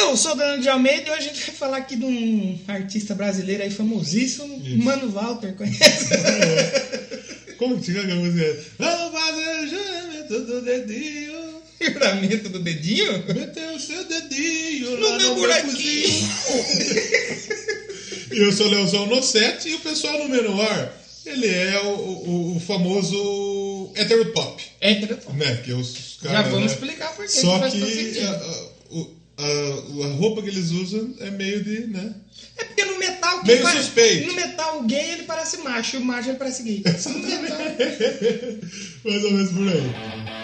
Eu 0.00 0.16
sou 0.16 0.32
o 0.32 0.34
Daniel 0.36 0.60
de 0.60 0.68
Almeida 0.68 1.08
e 1.08 1.10
hoje 1.10 1.28
a 1.28 1.32
gente 1.32 1.46
vai 1.46 1.54
falar 1.54 1.76
aqui 1.78 1.96
de 1.96 2.04
um 2.04 2.58
artista 2.68 3.14
brasileiro 3.14 3.62
aí 3.62 3.70
famosíssimo, 3.70 4.60
Isso. 4.64 4.78
Mano 4.78 5.10
Walter, 5.10 5.54
conhece? 5.54 6.08
Como 7.58 7.78
que 7.78 7.86
fica 7.86 8.00
a 8.02 8.14
música? 8.14 8.64
Vamos 8.78 9.20
fazer 9.20 9.64
o 9.64 9.68
juramento 9.68 10.40
do 10.44 10.60
dedinho. 10.62 11.58
Livramento 11.80 12.48
do 12.48 12.58
dedinho? 12.60 13.24
Meteu 13.34 13.74
o 13.74 13.80
seu 13.80 14.04
dedinho 14.04 14.96
No 14.98 15.16
meu 15.18 15.34
buraquinho. 15.34 16.28
E 18.32 18.38
eu 18.38 18.52
sou 18.52 18.66
o 18.66 18.70
Leozão 18.70 19.06
no 19.06 19.22
set 19.22 19.68
e 19.68 19.74
o 19.74 19.80
pessoal 19.80 20.18
no 20.18 20.28
Menor, 20.28 20.92
ele 21.26 21.46
é 21.48 21.80
o, 21.82 21.88
o, 21.88 22.56
o 22.56 22.60
famoso 22.60 23.90
heteropop, 23.96 24.62
É 24.80 24.92
interessante. 24.92 25.36
né? 25.36 25.56
Que 25.64 25.72
os 25.72 26.18
Já 26.22 26.42
vamos 26.42 26.60
né? 26.60 26.66
explicar 26.66 27.12
por 27.14 27.24
quê. 27.26 27.32
Só 27.32 27.58
que 27.68 27.70
sentido. 27.80 28.26
a, 28.26 28.30
a- 28.30 28.68
o- 28.90 29.17
a- 29.38 30.04
a 30.06 30.12
roupa 30.14 30.42
que 30.42 30.48
eles 30.48 30.70
usam 30.70 31.14
é 31.20 31.30
meio 31.30 31.62
de, 31.62 31.86
né? 31.86 32.14
É 32.56 32.64
porque 32.64 32.84
no 32.84 32.98
metal... 32.98 33.44
Meio 33.44 33.62
pare- 33.62 33.78
suspeito. 33.78 34.26
No 34.26 34.34
metal 34.34 34.78
o 34.80 34.82
gay 34.84 35.10
ele 35.12 35.22
parece 35.24 35.58
macho 35.58 35.96
e 35.96 35.98
o 36.00 36.04
macho 36.04 36.28
ele 36.30 36.38
parece 36.38 36.62
gay. 36.62 36.82
Metal. 36.84 37.58
Mais 39.04 39.24
ou 39.24 39.30
menos 39.32 39.52
por 39.52 39.68
aí. 39.68 40.37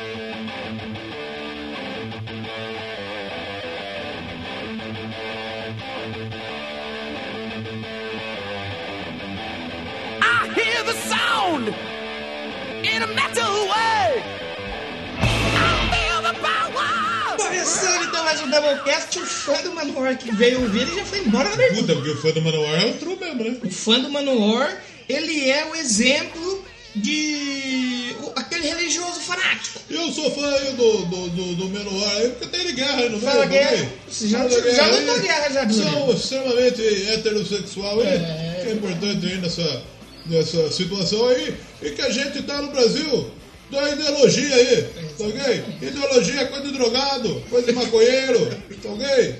Mais 18.34 18.46
um 18.48 18.50
Doublecast, 18.50 19.18
o 19.20 19.24
fã 19.26 19.62
do 19.62 19.72
Manowar 19.72 20.18
que 20.18 20.34
veio 20.34 20.60
ouvir 20.62 20.80
ele 20.82 20.96
já 20.96 21.04
foi 21.04 21.20
embora 21.20 21.44
da 21.50 21.54
abertura. 21.54 21.80
Puta, 21.82 21.94
porque 21.94 22.10
o 22.10 22.16
fã 22.20 22.30
do 22.32 22.42
Manowar 22.42 22.82
é 22.82 22.86
o 22.86 22.94
true 22.94 23.16
mesmo, 23.16 23.44
né? 23.44 23.56
O 23.62 23.70
fã 23.70 24.00
do 24.00 24.10
Manowar, 24.10 24.82
ele 25.08 25.48
é 25.48 25.64
o 25.66 25.76
exemplo 25.76 26.64
de 26.96 28.16
o- 28.24 28.32
aquele 28.34 28.66
religioso 28.66 29.20
fanático. 29.20 29.78
Eu 29.88 30.10
sou 30.10 30.28
fã 30.32 30.48
aí 30.52 30.72
do, 30.72 31.04
do, 31.04 31.28
do, 31.28 31.54
do 31.54 31.68
Menor 31.68 32.08
aí, 32.16 32.30
porque 32.30 32.46
tem 32.58 32.74
guerra 32.74 33.02
no 33.02 33.18
meio. 33.18 33.20
Fala 33.20 33.46
guerra. 33.46 33.70
também. 33.70 33.88
Você 34.08 34.26
já- 34.26 34.48
já 34.48 34.60
guerra 34.60 34.86
lutou 34.98 35.14
aí. 35.14 35.20
guerra 35.22 35.50
já. 35.50 35.70
São 35.70 36.12
extremamente 36.12 36.82
heterossexual 37.10 38.02
É. 38.02 38.58
que 38.64 38.68
é 38.68 38.72
importante 38.72 39.26
aí 39.26 39.38
nessa, 39.38 39.82
nessa 40.26 40.72
situação 40.72 41.28
aí, 41.28 41.54
e 41.82 41.90
que 41.90 42.02
a 42.02 42.10
gente 42.10 42.42
tá 42.42 42.60
no 42.60 42.72
Brasil 42.72 43.30
da 43.74 43.90
ideologia 43.90 44.54
aí, 44.54 44.82
tá 45.18 45.24
ok? 45.24 45.64
Ideologia 45.82 46.40
é 46.40 46.44
coisa 46.46 46.66
de 46.66 46.72
drogado, 46.72 47.42
coisa 47.50 47.66
de 47.66 47.72
maconheiro, 47.72 48.46
tá 48.82 48.88
ok? 48.90 49.34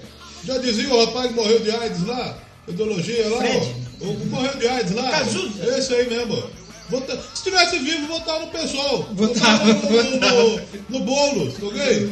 Já 0.45 0.59
dizia 0.59 0.89
o 0.93 1.05
rapaz 1.07 1.29
que 1.29 1.35
morreu 1.35 1.59
de 1.61 1.71
AIDS 1.71 2.07
lá, 2.07 2.39
ideologia 2.69 3.29
lá, 3.29 3.39
ó, 3.39 4.05
o 4.07 4.17
que 4.21 4.27
morreu 4.27 4.57
de 4.57 4.69
AIDS 4.69 4.95
lá, 4.95 5.11
Cazuza. 5.11 5.79
esse 5.79 5.95
aí 5.95 6.09
mesmo. 6.09 6.51
Vota- 6.91 7.19
se 7.35 7.43
tivesse 7.45 7.79
vivo, 7.79 8.07
votar 8.09 8.41
no 8.41 8.49
pessoal. 8.49 9.09
Votava, 9.15 9.73
Votava 9.73 10.43
no, 10.43 10.61
no, 10.91 11.01
Boulos, 11.01 11.55
tá 11.55 11.67
ok? 11.67 12.11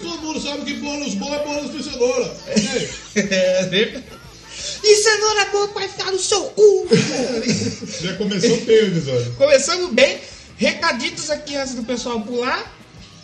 Todo 0.00 0.18
mundo 0.22 0.40
sabe 0.40 0.64
que 0.64 0.74
Boulos 0.74 1.14
bom 1.14 1.34
é 1.34 1.38
Boulos 1.44 1.72
de 1.72 1.82
cenoura, 1.90 2.24
ok? 2.48 2.90
É 3.16 3.64
verdade. 3.66 4.04
E 4.84 4.96
cenoura 4.96 5.44
boa 5.46 5.68
pra 5.68 5.88
ficar 5.88 6.12
no 6.12 6.18
seu 6.18 6.42
cu. 6.44 6.86
Já 8.02 8.14
começou 8.14 8.56
feio 8.58 8.84
o 8.84 8.88
episódio. 8.88 9.32
Começamos 9.36 9.92
bem. 9.92 10.18
Recaditos 10.56 11.30
aqui 11.30 11.56
antes 11.56 11.74
do 11.74 11.82
pessoal 11.84 12.20
pular. 12.20 12.72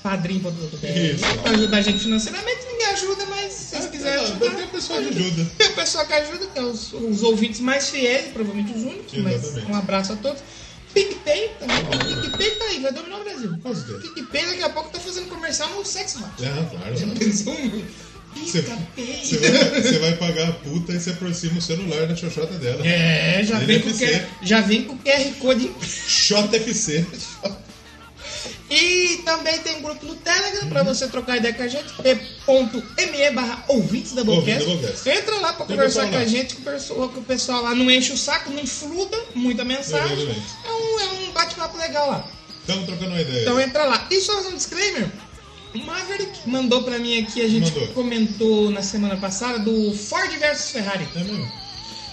Padrinho. 0.03 0.43
Isso. 0.83 1.39
Pra 1.43 1.53
ajudar 1.53 1.77
a 1.77 1.83
gente 1.83 1.99
financeiramente, 1.99 2.65
ninguém 2.67 2.87
ajuda, 2.87 3.27
mas 3.27 3.53
se 3.53 3.65
vocês 3.77 3.87
quiserem 3.91 4.17
Não, 4.17 4.25
ajudar. 4.25 4.51
Tem 4.57 4.67
pessoal 4.69 4.99
que 5.03 5.09
ajuda. 5.09 5.51
Tem 5.59 5.69
o 5.69 5.75
pessoal 5.75 6.07
que 6.07 6.13
ajuda, 6.15 6.47
que 6.47 6.59
é 6.59 6.63
os, 6.63 6.93
os 6.95 7.23
ouvintes 7.23 7.61
mais 7.61 7.91
fiéis, 7.91 8.33
provavelmente 8.33 8.73
os 8.73 8.83
únicos, 8.83 9.19
mas 9.19 9.45
Exatamente. 9.45 9.73
um 9.73 9.77
abraço 9.77 10.13
a 10.15 10.17
todos. 10.17 10.43
PicPay 10.95 11.51
também. 11.61 11.85
PicPay 12.23 12.51
tá 12.51 12.65
aí, 12.65 12.81
vai 12.81 12.93
dominar 12.93 13.21
o 13.21 13.25
Brasil. 13.25 13.57
PicPay 14.01 14.47
daqui 14.47 14.63
a 14.63 14.71
pouco 14.71 14.91
tá 14.91 14.99
fazendo 14.99 15.29
comercial 15.29 15.69
no 15.71 15.85
Sex 15.85 16.17
Mart. 16.17 16.41
Ah, 16.43 16.67
claro. 16.71 16.97
Já 16.97 17.07
pensou? 17.07 17.53
um 17.53 17.83
Você, 18.37 18.63
vai, 18.63 19.99
vai 19.99 20.17
pagar 20.17 20.49
a 20.49 20.53
puta 20.53 20.93
e 20.93 21.01
você 21.01 21.11
aproxima 21.11 21.59
o 21.59 21.63
celular 21.63 22.07
da 22.07 22.17
xoxota 22.17 22.55
dela. 22.55 22.87
É, 22.87 23.43
já 23.45 23.59
vem, 23.59 23.81
com 23.81 23.91
o. 23.91 23.99
QR, 23.99 24.25
já 24.43 24.61
vem 24.61 24.85
com 24.85 24.99
QR 24.99 25.33
Code. 25.41 25.71
XFC. 25.83 27.07
E 28.71 29.23
também 29.25 29.59
tem 29.59 29.77
um 29.79 29.83
grupo 29.83 30.07
no 30.07 30.15
Telegram 30.15 30.69
pra 30.69 30.85
você 30.85 31.09
trocar 31.09 31.39
ideia 31.39 31.53
com 31.53 31.63
a 31.65 31.69
gente, 31.69 31.93
t.me 31.93 33.31
barra 33.33 33.65
ouvintes 33.67 34.13
da 34.13 34.23
Bocast. 34.23 34.65
Entra 35.09 35.41
lá 35.41 35.53
pra 35.55 35.67
Tem 35.67 35.77
conversar 35.77 36.09
com 36.09 36.15
a 36.15 36.21
lá. 36.21 36.25
gente, 36.25 36.55
que 36.55 36.61
o 36.61 36.65
pessoal, 36.65 37.09
que 37.09 37.19
o 37.19 37.23
pessoal 37.23 37.63
lá 37.65 37.75
não 37.75 37.91
enche 37.91 38.13
o 38.13 38.17
saco, 38.17 38.51
não 38.51 38.61
influda 38.61 39.19
muita 39.35 39.65
mensagem. 39.65 40.29
É 40.65 40.71
um, 40.71 41.01
é 41.01 41.05
um 41.15 41.33
bate-papo 41.33 41.77
legal 41.79 42.11
lá. 42.11 42.29
Estamos 42.61 42.87
trocando 42.87 43.11
uma 43.11 43.21
ideia. 43.21 43.43
Então 43.43 43.61
entra 43.61 43.85
lá. 43.85 44.07
E 44.09 44.21
só 44.21 44.41
um 44.43 44.55
disclaimer. 44.55 45.11
Maverick 45.79 46.49
mandou 46.49 46.83
pra 46.83 46.99
mim 46.99 47.21
aqui, 47.23 47.41
a 47.43 47.49
gente 47.49 47.73
Mandou. 47.73 47.89
comentou 47.89 48.71
na 48.71 48.83
semana 48.83 49.17
passada 49.17 49.59
do 49.59 49.95
Ford 49.95 50.31
versus 50.39 50.71
Ferrari. 50.71 51.07
É 51.15 51.19
mesmo? 51.23 51.51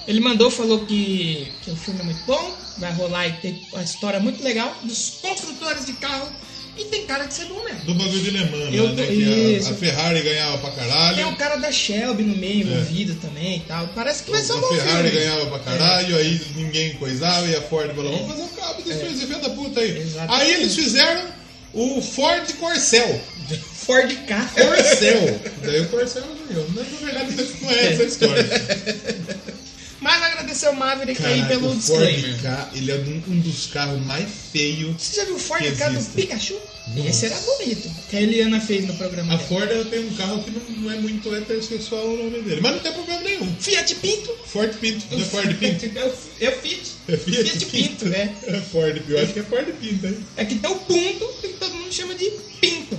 Ele 0.08 0.20
mandou, 0.22 0.50
falou 0.50 0.86
que, 0.86 1.52
que 1.64 1.72
o 1.72 1.76
filme 1.76 2.00
é 2.00 2.04
muito 2.04 2.24
bom, 2.26 2.56
vai 2.78 2.94
rolar 2.94 3.28
e 3.28 3.34
tem 3.34 3.62
uma 3.74 3.84
história 3.84 4.20
muito 4.20 4.42
legal 4.42 4.74
dos 4.84 5.18
construtores 5.22 5.86
de 5.86 5.94
carro 5.94 6.32
e 6.78 6.86
tem 6.86 7.06
cara 7.06 7.26
de 7.26 7.34
ser 7.34 7.46
bom 7.46 7.62
mesmo. 7.64 7.80
Do 7.82 7.96
bagulho 7.96 8.22
de 8.22 8.30
Le 8.30 8.46
Mans, 8.46 8.74
Eu 8.74 8.90
né? 8.94 9.06
Que 9.08 9.60
a, 9.66 9.70
a 9.70 9.74
Ferrari 9.74 10.22
ganhava 10.22 10.58
pra 10.60 10.72
caralho. 10.72 11.16
Tem 11.16 11.26
o 11.26 11.36
cara 11.36 11.56
da 11.58 11.72
Shelby 11.72 12.24
no 12.24 12.38
meio 12.38 12.68
envolvido 12.68 13.16
também 13.16 13.58
e 13.58 13.60
tal. 13.62 13.88
Parece 13.90 14.24
que 14.24 14.32
vai 14.32 14.42
ser 14.42 14.54
um 14.54 14.58
a 14.58 14.62
bom 14.62 14.68
Ferrari 14.68 15.10
filme. 15.10 15.26
ganhava 15.26 15.46
pra 15.48 15.60
caralho, 15.60 16.18
aí 16.18 16.42
ninguém 16.56 16.94
coisava 16.94 17.48
e 17.48 17.56
a 17.56 17.62
Ford 17.64 17.94
falou: 17.94 18.12
vamos 18.12 18.28
fazer 18.32 18.44
um 18.44 18.56
carro 18.56 18.82
desse 18.84 19.34
é. 19.34 19.40
da 19.40 19.50
puta 19.50 19.80
aí. 19.80 19.98
Exatamente. 19.98 20.42
Aí 20.42 20.54
eles 20.54 20.76
fizeram 20.76 21.26
o 21.74 22.02
Ford 22.02 22.54
Corcel. 22.54 23.22
Ford 23.56 24.12
K. 24.26 24.46
Corcel. 24.56 25.40
Daí 25.64 25.82
o 25.82 25.90
Corcel 25.90 26.24
ganhou. 26.48 26.68
Mas 26.76 26.92
na 26.92 26.98
verdade 27.00 27.58
não 27.62 27.72
é 27.72 27.94
essa 27.94 28.04
história. 28.04 28.46
Mas 30.00 30.22
agradecer 30.22 30.70
o 30.70 30.76
Maverick 30.76 31.26
aí 31.26 31.42
Caraca, 31.42 31.60
pelo 31.60 31.72
o 31.72 31.82
Ford 31.82 32.08
disclaimer. 32.08 32.42
K, 32.42 32.70
ele 32.76 32.92
é 32.92 32.96
um, 32.96 33.24
um 33.34 33.40
dos 33.40 33.66
carros 33.68 34.06
mais 34.06 34.30
feios. 34.52 34.96
Você 35.02 35.16
já 35.16 35.26
viu 35.26 35.36
o 35.36 35.40
Ford 35.40 35.62
que 35.62 35.72
K 35.76 35.90
do 35.90 35.98
existe. 35.98 36.14
Pikachu? 36.14 36.56
Nossa. 36.96 37.10
Esse 37.10 37.26
era 37.26 37.36
bonito. 37.36 37.92
Que 38.10 38.18
a 38.18 38.22
Eliana 38.22 38.62
fez 38.62 38.86
no 38.88 38.94
programa 38.94 39.34
A 39.34 39.38
dela. 39.38 39.50
Ford 39.50 39.70
ela 39.70 39.86
tem 39.86 40.08
um 40.08 40.16
carro 40.16 40.44
que 40.44 40.52
não, 40.52 40.62
não 40.82 40.92
é 40.92 40.98
muito 40.98 41.36
heterossexual 41.36 42.06
o 42.06 42.18
nome 42.18 42.42
dele. 42.42 42.62
Mas 42.62 42.74
não 42.74 42.80
tem 42.80 42.94
problema 42.94 43.22
nenhum. 43.22 43.56
Fiat 43.60 43.96
Pinto. 43.96 44.38
Ford 44.46 44.74
Pinto. 44.76 45.06
Não 45.12 45.20
é 45.20 45.26
Ford 45.26 45.58
Pinto? 45.58 45.86
É 45.86 46.06
o, 46.06 46.14
é 46.42 46.50
o 46.50 46.62
Fiat. 46.62 46.92
É 47.08 47.18
Fiat, 47.18 47.44
Fiat 47.44 47.66
Pinto, 47.66 48.06
né? 48.06 48.36
É 48.46 48.62
Ford, 48.72 49.02
eu 49.10 49.20
acho 49.20 49.34
que 49.34 49.40
é 49.40 49.44
Ford 49.44 49.66
Pinto, 49.82 50.06
hein? 50.06 50.18
É 50.38 50.46
que 50.46 50.56
tem 50.56 50.72
o 50.72 50.76
Punto, 50.76 51.34
que 51.42 51.48
todo 51.50 51.74
mundo 51.74 51.92
chama 51.92 52.14
de 52.14 52.32
Pinto. 52.62 52.98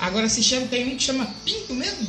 Agora 0.00 0.28
se 0.28 0.42
chama, 0.42 0.66
tem 0.66 0.92
um 0.92 0.96
que 0.96 1.02
chama 1.02 1.26
Pinto 1.44 1.74
mesmo? 1.74 2.06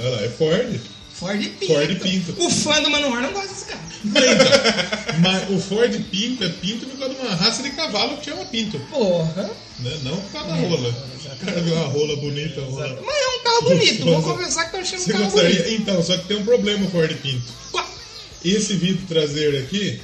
Olha 0.00 0.08
lá, 0.08 0.22
é 0.24 0.28
Ford. 0.28 0.80
Ford 1.12 1.38
Pinto. 1.60 1.72
Ford 1.72 1.98
Pinto. 2.00 2.34
O 2.38 2.50
fã 2.50 2.82
do 2.82 2.90
Manoir 2.90 3.22
não 3.22 3.32
gosta 3.32 3.48
desse 3.48 3.64
carro. 3.66 3.82
Mas 5.20 5.50
o 5.50 5.60
Ford 5.60 5.94
Pinto 6.10 6.42
é 6.42 6.48
Pinto 6.48 6.86
por 6.86 6.98
causa 6.98 7.14
de 7.14 7.20
uma 7.20 7.34
raça 7.36 7.62
de 7.62 7.70
cavalo 7.70 8.16
que 8.16 8.24
chama 8.24 8.44
Pinto. 8.46 8.78
Porra. 8.90 9.50
Né? 9.78 9.98
Não 10.02 10.16
por 10.16 10.32
causa 10.32 10.48
da 10.48 10.54
rola. 10.56 10.88
O 10.88 11.44
cara 11.44 11.60
viu 11.60 11.74
uma 11.74 11.86
rola 11.86 12.16
bonita. 12.16 12.60
uma 12.62 12.86
Rola... 12.86 13.02
Mas 13.04 13.16
é 13.16 13.28
um 13.28 13.44
carro 13.44 13.62
bonito. 13.62 14.04
Vou 14.04 14.22
confessar 14.22 14.70
que 14.70 14.76
eu 14.76 14.80
achei 14.80 14.98
um 14.98 15.02
Você 15.02 15.12
carro 15.12 15.24
gostaria? 15.24 15.62
bonito. 15.62 15.82
Então, 15.82 16.02
só 16.02 16.16
que 16.16 16.26
tem 16.26 16.36
um 16.38 16.44
problema 16.44 16.86
o 16.86 16.90
Ford 16.90 17.14
Pinto. 17.18 17.52
Qual? 17.70 17.88
Esse 18.44 18.74
vidro 18.74 19.06
traseiro 19.06 19.58
aqui, 19.58 20.00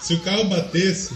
se 0.00 0.14
o 0.14 0.20
carro 0.20 0.44
batesse, 0.44 1.14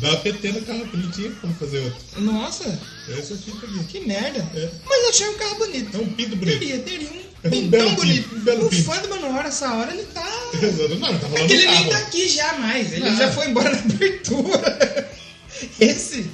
dá 0.00 0.16
PT 0.18 0.52
no 0.52 0.62
carro, 0.62 0.86
que 0.88 0.96
não 0.96 1.10
tinha 1.10 1.30
como 1.32 1.54
fazer 1.54 1.78
outro. 1.80 1.98
Nossa, 2.22 2.64
é 3.08 3.12
Pinto 3.12 3.66
aqui. 3.66 3.84
que 3.88 4.00
merda. 4.00 4.38
É. 4.54 4.68
Mas 4.88 5.02
eu 5.02 5.08
achei 5.10 5.28
um 5.28 5.34
carro 5.38 5.54
bonito. 5.56 5.96
É 5.96 6.00
um 6.00 6.12
Pinto 6.12 6.36
bonito. 6.36 6.58
Teria, 6.58 6.78
teria 6.80 7.08
um 7.08 7.20
É 7.44 7.48
um 7.48 7.50
pintão 7.50 7.70
belo 7.70 7.90
bonito. 7.92 8.34
um 8.36 8.40
belo 8.40 8.66
o 8.66 8.68
pinto. 8.68 8.82
fã 8.84 8.96
do 9.02 9.08
Manoir, 9.08 9.46
essa 9.46 9.72
hora, 9.74 9.92
ele 9.92 10.04
tá... 10.14 10.20
Não 10.20 11.18
tá 11.18 11.26
É 11.26 11.30
falando 11.30 11.36
que 11.36 11.46
do 11.46 11.52
ele 11.54 11.66
nem 11.66 11.74
carro. 11.76 11.90
tá 11.90 11.98
aqui 11.98 12.28
já 12.28 12.52
mais. 12.58 12.92
Ele 12.92 13.08
Ah. 13.08 13.14
já 13.16 13.32
foi 13.32 13.48
embora 13.48 13.70
na 13.74 13.80
abertura. 13.80 15.08
Esse, 15.80 16.24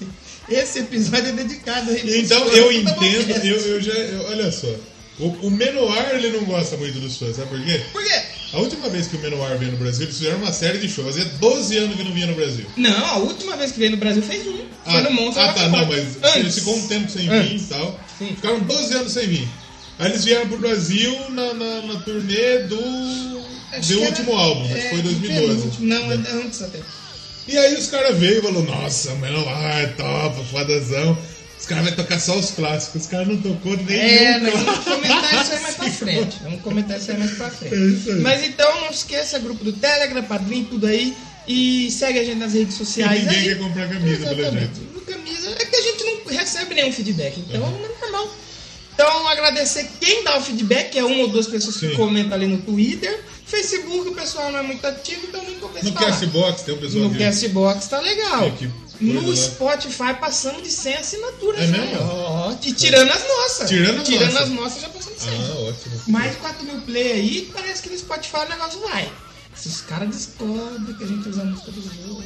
esse 0.50 0.81
episódio 0.81 1.29
é 1.31 1.33
dedicado 1.33 1.91
aí. 1.91 2.21
Então 2.21 2.43
pro 2.47 2.55
eu 2.57 2.85
da 2.85 2.91
entendo, 2.93 3.31
eu, 3.47 3.57
eu 3.57 3.81
já. 3.81 3.93
eu- 3.93 4.25
olha 4.27 4.53
só. 4.53 4.69
O, 5.19 5.28
o 5.46 5.50
Menoir 5.50 6.11
ele 6.14 6.31
não 6.31 6.44
gosta 6.44 6.76
muito 6.76 6.99
dos 6.99 7.16
fãs, 7.16 7.37
sabe 7.37 7.49
por 7.50 7.62
quê? 7.64 7.81
Por 7.93 8.02
quê? 8.02 8.22
A 8.52 8.58
última 8.58 8.88
vez 8.88 9.06
que 9.06 9.16
o 9.16 9.19
Menoir 9.20 9.56
veio 9.58 9.72
no 9.72 9.78
Brasil, 9.78 10.02
eles 10.05 10.16
fizeram 10.16 10.38
uma 10.38 10.52
série 10.52 10.78
de 10.78 10.88
shows. 10.88 11.14
Fazia 11.14 11.25
12 11.38 11.76
anos 11.78 11.96
que 11.96 12.02
não 12.05 12.12
vinha 12.12 12.26
no 12.26 12.34
Brasil. 12.34 12.66
Não, 12.76 13.05
a 13.06 13.16
última 13.19 13.56
vez 13.56 13.72
que 13.72 13.78
veio 13.78 13.93
no 13.93 13.96
Brasil 13.96 14.22
fez 14.22 14.46
um. 14.46 14.58
Ah, 14.84 14.93
foi 14.93 15.02
no 15.02 15.11
Monstro 15.12 15.43
ah 15.43 15.46
da 15.49 15.52
tá, 15.55 15.69
não, 15.69 15.87
mas 15.87 16.16
Antes. 16.22 16.37
eles 16.37 16.55
ficou 16.56 16.76
um 16.76 16.87
tempo 16.88 17.11
sem 17.11 17.22
vir 17.22 17.32
Antes. 17.32 17.62
e 17.64 17.69
tal. 17.69 18.00
Sim. 18.19 18.26
Ficaram 18.37 18.61
12 18.61 18.94
anos 18.94 19.12
sem 19.12 19.26
vir. 19.28 19.49
Aí 19.99 20.11
eles 20.11 20.25
vieram 20.25 20.49
pro 20.49 20.58
Brasil 20.58 21.31
na, 21.31 21.55
na, 21.55 21.82
na 21.82 22.00
turnê 22.00 22.58
do, 22.64 23.44
Acho 23.72 23.93
do 23.94 24.00
último 24.02 24.32
era- 24.32 24.40
álbum, 24.40 24.64
acho 24.64 24.75
é, 24.76 24.81
que 24.82 24.88
foi 24.90 25.02
2012. 25.02 25.46
penúltimo. 25.56 25.87
Não, 25.87 26.12
é 26.12 26.14
antes 26.44 26.62
até. 26.62 26.81
E 27.46 27.58
aí 27.58 27.75
os 27.75 27.87
caras 27.88 28.19
veio 28.19 28.38
e 28.38 28.43
falaram, 28.43 28.62
nossa, 28.62 29.14
Menoir, 29.16 29.94
top, 29.96 30.44
fodazão. 30.50 31.16
Os 31.64 31.69
caras 31.70 31.84
vão 31.87 31.94
tocar 31.96 32.20
só 32.20 32.37
os 32.38 32.50
clássicos. 32.50 33.02
Os 33.05 33.08
caras 33.08 33.26
não 33.26 33.38
tocou 33.38 33.75
nenhum 33.75 33.90
É, 33.90 34.38
nós 34.38 34.52
vamos 34.61 34.84
comentar 34.84 35.43
isso 35.43 35.52
aí 35.55 35.61
mais 35.62 35.75
pra 35.76 35.88
frente. 35.90 36.37
Vamos 36.43 36.61
comentar 36.61 36.99
isso 36.99 37.11
aí 37.11 37.19
mais 37.19 37.31
pra 37.31 37.49
frente. 37.49 37.75
É 37.75 37.78
isso 37.78 38.11
aí. 38.11 38.20
Mas 38.20 38.44
então 38.44 38.81
não 38.82 38.90
esqueça, 38.90 39.38
grupo 39.38 39.64
do 39.64 39.72
Telegram, 39.72 40.22
Padrim, 40.25 40.64
tudo 40.64 40.87
aí. 40.87 41.16
E 41.49 41.90
segue 41.90 42.19
a 42.19 42.25
gente 42.25 42.37
nas 42.38 42.52
redes 42.52 42.75
E 42.75 42.78
sociais 42.78 43.22
ninguém 43.25 43.38
aí. 43.38 43.44
quer 43.49 43.58
comprar 43.58 43.88
camisa, 43.88 44.26
pelo 44.26 44.40
Exatamente. 44.40 44.75
jeito. 44.76 44.94
No 44.94 45.00
camisa 45.00 45.49
é 45.58 45.64
que 45.64 45.76
a 45.76 45.81
gente 45.81 46.05
não 46.05 46.37
recebe 46.38 46.75
nenhum 46.75 46.93
feedback, 46.93 47.38
então 47.40 47.56
é 47.56 47.58
normal. 48.02 48.34
Então 48.94 49.28
agradecer 49.28 49.88
quem 50.00 50.22
dá 50.22 50.37
o 50.37 50.43
feedback, 50.43 50.90
que 50.90 50.99
é 50.99 51.05
uma 51.05 51.22
ou 51.22 51.28
duas 51.28 51.46
pessoas 51.46 51.78
que 51.78 51.88
Sim. 51.88 51.94
comentam 51.96 52.34
ali 52.34 52.46
no 52.46 52.58
Twitter. 52.58 53.20
Facebook 53.46 54.08
o 54.08 54.14
pessoal 54.14 54.52
não 54.52 54.58
é 54.58 54.62
muito 54.62 54.87
ativo, 54.87 55.22
então 55.28 55.43
nem 55.44 55.55
começa 55.58 55.87
No. 55.87 55.93
Castbox 55.94 56.62
tem 56.62 56.75
um 56.75 56.78
pessoal 56.78 57.05
No 57.05 57.11
que... 57.11 57.19
Castbox 57.19 57.87
tá 57.88 58.00
legal. 58.00 58.44
É, 58.44 58.50
que 58.50 58.70
No 59.00 59.29
lá. 59.29 59.37
Spotify 59.37 60.14
passando 60.20 60.62
de 60.62 60.70
100 60.70 60.94
assinaturas. 60.96 61.61
É 61.61 61.67
né? 61.67 61.79
mesmo? 61.79 62.00
Ó, 62.02 62.55
e 62.62 62.73
tirando 62.73 63.11
as 63.11 63.26
nossas. 63.26 63.69
Tirando 63.69 64.00
as 64.00 64.08
nossas. 64.08 64.37
as 64.37 64.49
nossas 64.50 64.82
já 64.82 64.88
passando 64.88 65.14
de 65.14 65.20
100. 65.20 65.32
Ah, 65.32 65.55
ótimo. 65.69 66.00
Mais 66.08 66.32
de 66.32 66.37
4 66.38 66.64
mil 66.64 66.81
play 66.82 67.12
aí, 67.12 67.50
parece 67.52 67.82
que 67.82 67.91
no 67.91 67.99
Spotify 67.99 68.37
o 68.46 68.49
negócio 68.49 68.81
vai. 68.81 69.11
Se 69.55 69.69
os 69.69 69.81
caras 69.82 70.08
descobrem 70.08 70.96
que 70.96 71.05
a 71.05 71.06
gente 71.06 71.29
usa 71.29 71.43
a 71.43 71.44
música 71.44 71.70
dos 71.70 71.85
outros. 72.08 72.25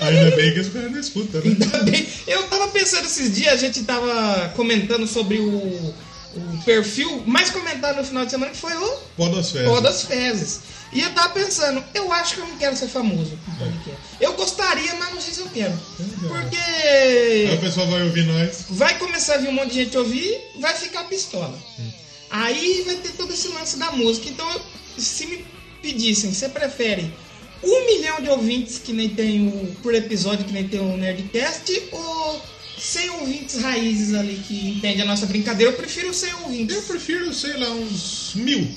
Ainda 0.00 0.36
bem 0.36 0.52
que 0.54 0.60
os 0.60 0.68
caras 0.68 0.90
não 0.90 1.00
escutam, 1.00 1.40
né? 1.40 1.50
Ainda 1.50 1.78
bem. 1.84 2.08
Eu 2.26 2.42
tava 2.48 2.68
pensando 2.68 3.06
esses 3.06 3.34
dias, 3.34 3.52
a 3.52 3.56
gente 3.56 3.82
tava 3.84 4.52
comentando 4.56 5.06
sobre 5.06 5.38
o, 5.38 5.94
o 6.34 6.62
perfil 6.64 7.22
mais 7.26 7.50
comentado 7.50 7.96
no 7.96 8.04
final 8.04 8.24
de 8.24 8.30
semana, 8.30 8.50
que 8.52 8.58
foi 8.58 8.74
o 8.74 8.96
Podosfera. 9.16 9.68
Pó 9.68 9.80
das 9.80 10.02
Fezes. 10.04 10.60
E 10.92 11.00
eu 11.00 11.10
tava 11.14 11.30
pensando, 11.30 11.82
eu 11.94 12.12
acho 12.12 12.34
que 12.34 12.40
eu 12.40 12.46
não 12.46 12.56
quero 12.58 12.76
ser 12.76 12.86
famoso 12.88 13.38
podcast. 13.58 14.00
Eu 14.20 14.34
gostaria, 14.34 14.94
mas 14.96 15.14
não 15.14 15.20
sei 15.20 15.32
se 15.34 15.40
eu 15.40 15.48
quero. 15.48 15.72
Aí 15.72 16.06
o 16.26 16.28
Porque 16.28 17.58
pessoal 17.60 17.86
vai 17.88 18.02
ouvir 18.02 18.24
nós. 18.26 18.64
vai 18.70 18.98
começar 18.98 19.34
a 19.34 19.38
vir 19.38 19.48
um 19.48 19.52
monte 19.52 19.70
de 19.72 19.84
gente 19.84 19.96
ouvir, 19.96 20.38
vai 20.60 20.74
ficar 20.74 21.04
pistola. 21.04 21.58
Aí 22.30 22.82
vai 22.86 22.96
ter 22.96 23.12
todo 23.12 23.32
esse 23.32 23.48
lance 23.48 23.78
da 23.78 23.90
música. 23.92 24.28
Então, 24.28 24.46
se 24.98 25.26
me 25.26 25.44
pedissem, 25.80 26.32
você 26.32 26.48
prefere 26.48 27.12
um 27.62 27.86
milhão 27.86 28.20
de 28.20 28.28
ouvintes 28.28 28.78
que 28.78 28.92
nem 28.92 29.08
tem 29.08 29.48
o, 29.48 29.74
por 29.82 29.94
episódio 29.94 30.44
que 30.44 30.52
nem 30.52 30.66
tem 30.68 30.80
o 30.80 30.96
Nerdcast 30.96 31.88
ou 31.92 32.42
100 32.82 33.10
ouvintes 33.10 33.60
raízes 33.62 34.12
ali 34.14 34.42
que 34.46 34.70
entendem 34.70 35.02
a 35.02 35.04
nossa 35.04 35.26
brincadeira? 35.26 35.72
Eu 35.72 35.76
prefiro 35.76 36.12
100 36.12 36.34
ouvintes. 36.42 36.76
Eu 36.76 36.82
prefiro, 36.82 37.32
sei 37.32 37.56
lá, 37.56 37.70
uns 37.70 38.32
mil. 38.34 38.68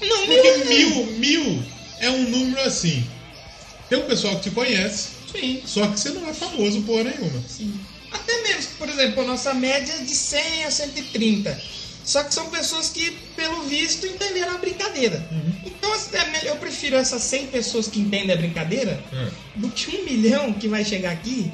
Não, 0.00 0.26
Porque 0.26 0.64
mil, 0.64 1.06
mil, 1.06 1.12
mil 1.18 1.62
é 1.98 2.08
um 2.10 2.22
número 2.30 2.60
assim. 2.62 3.04
Tem 3.90 3.98
um 3.98 4.06
pessoal 4.06 4.36
que 4.36 4.44
te 4.48 4.50
conhece, 4.50 5.08
Sim. 5.30 5.60
só 5.66 5.86
que 5.88 6.00
você 6.00 6.08
não 6.10 6.28
é 6.28 6.32
famoso 6.32 6.80
porra 6.82 7.04
nenhuma. 7.04 7.42
Sim. 7.46 7.74
Até 8.10 8.42
mesmo, 8.42 8.70
por 8.78 8.88
exemplo, 8.88 9.22
a 9.22 9.26
nossa 9.26 9.52
média 9.52 9.92
é 9.92 10.04
de 10.04 10.14
100 10.14 10.64
a 10.64 10.70
130. 10.70 11.60
Só 12.02 12.22
que 12.24 12.34
são 12.34 12.48
pessoas 12.48 12.88
que, 12.88 13.10
pelo 13.36 13.62
visto, 13.64 14.06
entenderam 14.06 14.54
a 14.54 14.58
brincadeira. 14.58 15.28
Então, 15.66 15.92
assim, 15.92 16.16
é 16.16 16.48
eu 16.50 16.56
prefiro 16.56 16.96
essas 16.96 17.22
100 17.22 17.48
pessoas 17.48 17.88
que 17.88 18.00
entendem 18.00 18.32
a 18.32 18.36
brincadeira 18.36 18.98
É. 19.12 19.28
do 19.56 19.68
que 19.68 19.94
um 19.96 20.04
milhão 20.04 20.52
que 20.54 20.66
vai 20.66 20.82
chegar 20.84 21.12
aqui 21.12 21.52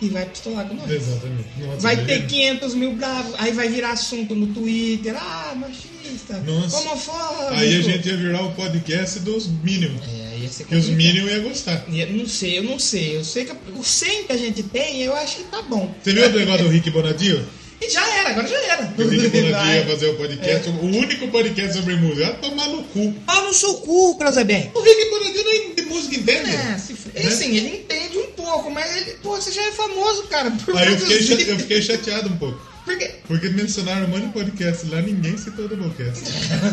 e 0.00 0.08
vai 0.08 0.26
pistolar 0.26 0.66
com 0.66 0.74
nós. 0.74 0.90
Exatamente. 0.90 1.48
Nossa, 1.58 1.80
Vai 1.80 2.04
ter 2.04 2.26
500 2.26 2.74
mil 2.74 2.92
bravos, 2.94 3.34
aí 3.38 3.52
vai 3.52 3.68
virar 3.68 3.92
assunto 3.92 4.34
no 4.34 4.48
Twitter. 4.48 5.14
Ah, 5.16 5.54
machista, 5.56 6.38
Nossa. 6.40 6.76
homofóbico. 6.78 7.54
Aí 7.54 7.76
a 7.76 7.80
gente 7.82 8.08
ia 8.08 8.16
virar 8.16 8.42
o 8.42 8.52
podcast 8.52 9.20
dos 9.20 9.46
Minions. 9.46 10.00
É, 10.06 10.38
ia 10.38 10.48
ser 10.48 10.64
Que 10.64 10.74
os. 10.76 10.86
Minions 10.88 11.30
iam 11.30 11.42
gostar. 11.44 11.84
Eu 11.88 12.12
não 12.12 12.26
sei, 12.26 12.58
eu 12.58 12.64
não 12.64 12.78
sei. 12.78 13.16
Eu 13.16 13.24
sei 13.24 13.44
que 13.44 13.52
o 13.74 13.82
100 13.82 14.24
que 14.24 14.32
a 14.32 14.36
gente 14.36 14.62
tem, 14.62 15.02
eu 15.02 15.14
acho 15.16 15.36
que 15.36 15.44
tá 15.44 15.62
bom. 15.62 15.92
Você 16.02 16.12
viu 16.12 16.26
o 16.26 16.32
negócio 16.32 16.64
do 16.64 16.70
Rick 16.70 16.90
Bonadio? 16.90 17.42
E 17.80 17.90
já 17.90 18.06
era, 18.18 18.30
agora 18.30 18.48
já 18.48 18.56
era. 18.58 18.82
O 18.84 19.04
Bonadio 19.04 19.50
Vai. 19.52 19.78
ia 19.78 19.86
fazer 19.86 20.06
o 20.08 20.14
podcast, 20.16 20.68
o 20.70 20.84
único 20.84 21.28
podcast 21.28 21.76
sobre 21.76 21.96
música. 21.96 22.26
Ia 22.26 22.34
tomar 22.34 22.68
no 22.68 22.82
cu. 22.84 23.12
Pau 23.26 23.46
no 23.46 23.52
seu 23.54 23.74
cu, 23.74 24.16
Cruzebeck. 24.18 24.70
O 24.74 24.80
Rick 24.80 25.10
Bonadio 25.10 25.44
nem 25.44 25.74
de 25.74 25.82
música 25.82 26.16
entende. 26.16 26.50
É, 26.50 26.78
se 26.78 26.92
f... 26.94 27.08
Né? 27.14 27.28
Assim, 27.28 27.56
ele 27.56 27.68
entende 27.76 28.18
um 28.18 28.30
pouco, 28.32 28.70
mas 28.70 28.96
ele, 28.96 29.12
pô, 29.22 29.36
você 29.36 29.52
já 29.52 29.62
é 29.62 29.72
famoso, 29.72 30.22
cara. 30.24 30.50
Por 30.50 30.76
Aí 30.76 30.92
eu 30.92 30.98
fiquei, 30.98 31.52
eu 31.52 31.58
fiquei 31.58 31.82
chateado 31.82 32.28
um 32.28 32.36
pouco. 32.36 32.76
Por 32.86 32.96
quê? 32.96 33.10
Porque 33.26 33.48
mencionaram 33.48 34.06
um 34.06 34.10
monte 34.10 34.26
de 34.26 34.32
podcast 34.32 34.86
lá, 34.88 35.02
ninguém 35.02 35.36
citou 35.36 35.64
o 35.64 35.68
Doublecast. 35.68 36.22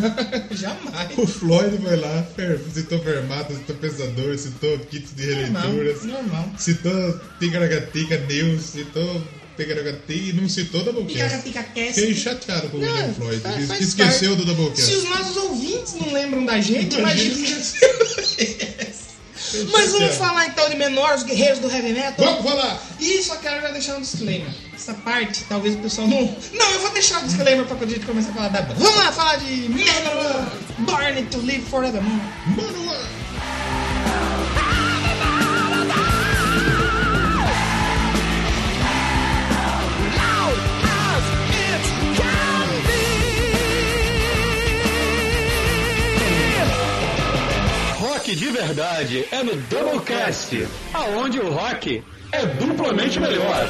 Jamais. 0.54 1.18
O 1.18 1.26
Floyd 1.26 1.76
foi 1.82 1.96
lá, 1.96 2.24
citou 2.72 3.00
Fermata, 3.00 3.52
citou 3.56 3.76
Pensador, 3.78 4.38
citou 4.38 4.78
kits 4.80 5.12
de 5.16 5.24
releituras, 5.24 6.04
Normal, 6.04 6.22
normal. 6.24 6.52
citou 6.60 7.20
Ticaracatica 7.40 8.18
News, 8.30 8.62
citou 8.62 9.24
e 10.10 10.34
não 10.34 10.50
citou 10.50 10.84
Doublecast. 10.84 11.44
Pica-pica 11.44 11.94
Fiquei 11.94 12.16
chateado 12.16 12.70
com 12.70 12.78
o 12.78 12.82
Não, 12.82 12.92
William 12.94 13.14
Floyd, 13.14 13.40
faz- 13.42 13.56
que 13.56 13.68
faz 13.68 13.82
esqueceu 13.82 14.30
parte. 14.36 14.46
do 14.46 14.54
Doublecast. 14.54 14.82
Se 14.92 14.96
os 14.98 15.04
nossos 15.10 15.38
ouvintes 15.38 15.94
não 15.96 16.12
lembram 16.14 16.46
da 16.46 16.60
gente, 16.60 16.98
Imagina 16.98 17.36
imagina. 17.36 17.64
Mas 19.72 19.92
vamos 19.92 20.16
falar 20.16 20.48
então 20.48 20.68
de 20.70 20.76
menor, 20.76 21.14
os 21.16 21.24
guerreiros 21.24 21.60
do 21.60 21.70
heavy 21.70 21.94
metal. 21.94 22.26
Vamos 22.26 22.50
falar! 22.50 22.82
E 23.00 23.22
só 23.22 23.36
quero 23.36 23.62
já 23.62 23.70
deixar 23.70 23.98
um 23.98 24.02
disclaimer. 24.02 24.48
Essa 24.74 24.94
parte, 24.96 25.44
talvez 25.48 25.76
o 25.76 25.78
pessoal 25.80 26.08
não. 26.08 26.22
Não, 26.54 26.72
eu 26.72 26.80
vou 26.80 26.92
deixar 26.92 27.22
o 27.22 27.26
disclaimer 27.28 27.66
pra 27.66 27.76
quando 27.76 27.92
a 27.92 27.94
gente 27.94 28.06
começar 28.06 28.32
a 28.32 28.34
falar 28.34 28.48
da 28.50 28.62
banda. 28.64 28.80
Vamos 28.80 28.96
lá 28.98 29.12
falar 29.12 29.36
de 29.38 29.70
Manowar, 29.70 30.52
Born 30.80 31.24
to 31.26 31.38
Live 31.46 31.62
Forevermore. 31.70 32.22
Mano, 32.56 32.96
Rock 48.34 48.36
de 48.36 48.50
verdade 48.50 49.26
é 49.32 49.44
no 49.44 49.56
Doublecast, 49.56 50.68
aonde 50.92 51.40
o 51.40 51.52
rock 51.52 52.04
é 52.32 52.46
duplamente 52.46 53.20
melhor. 53.20 53.70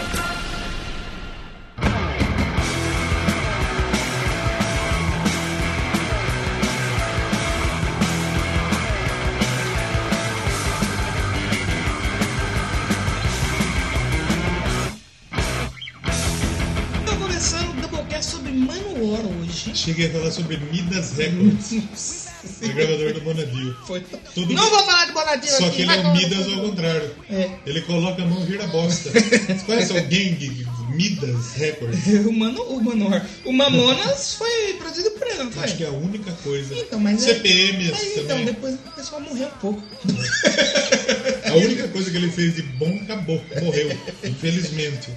Então, 17.01 17.17
começando 17.17 17.69
o 17.69 17.81
Doublecast 17.81 18.31
sobre 18.31 18.51
Manowar 18.53 19.19
hoje. 19.41 19.75
cheguei 19.75 20.07
a 20.07 20.11
falar 20.11 20.31
sobre 20.31 20.57
Midas 20.57 21.17
Records, 21.17 22.22
o 22.61 22.73
gravador 22.73 23.13
do 23.13 23.21
Bonadio. 23.21 23.75
Foi. 23.87 24.03
Tudo 24.33 24.53
não 24.53 24.69
vou 24.69 24.83
falar 24.85 25.05
de 25.05 25.11
Bonadinho 25.13 25.51
Só 25.57 25.65
aqui. 25.67 25.75
que 25.77 25.81
ele 25.83 25.91
é 25.91 25.93
o 25.93 25.97
tomar 26.01 26.13
no 26.13 26.19
Midas 26.19 26.47
ao 26.53 26.59
contrário. 26.61 27.15
É. 27.29 27.49
Ele 27.65 27.81
coloca 27.81 28.21
a 28.21 28.25
mão 28.25 28.41
e 28.41 28.45
vira 28.45 28.67
bosta. 28.67 29.09
Você 29.11 29.63
conhece 29.65 29.93
alguém 29.97 30.35
que 30.35 30.65
Midas 30.89 31.53
Records? 31.55 32.05
O, 32.25 32.31
Mano, 32.31 32.61
o 32.63 32.83
Manowar. 32.83 33.25
O 33.45 33.51
Mamonas 33.53 34.35
foi 34.35 34.73
produzido 34.73 35.11
por 35.11 35.27
ele, 35.27 35.43
não 35.43 35.51
foi? 35.51 35.63
Acho 35.63 35.77
que 35.77 35.83
é 35.83 35.87
a 35.87 35.91
única 35.91 36.31
coisa. 36.43 36.75
Então, 36.75 36.99
mas 36.99 37.23
é- 37.25 37.33
CPM 37.33 37.89
Mas 37.91 37.99
também. 38.01 38.23
então, 38.23 38.45
depois 38.45 38.75
o 38.75 38.77
pessoal 38.95 39.21
morreu 39.21 39.47
um 39.47 39.51
pouco. 39.59 39.83
A 41.45 41.55
única 41.55 41.87
coisa 41.89 42.09
que 42.09 42.17
ele 42.17 42.31
fez 42.31 42.55
de 42.55 42.61
bom 42.63 42.97
acabou. 43.03 43.41
Morreu. 43.61 43.95
Infelizmente. 44.23 45.09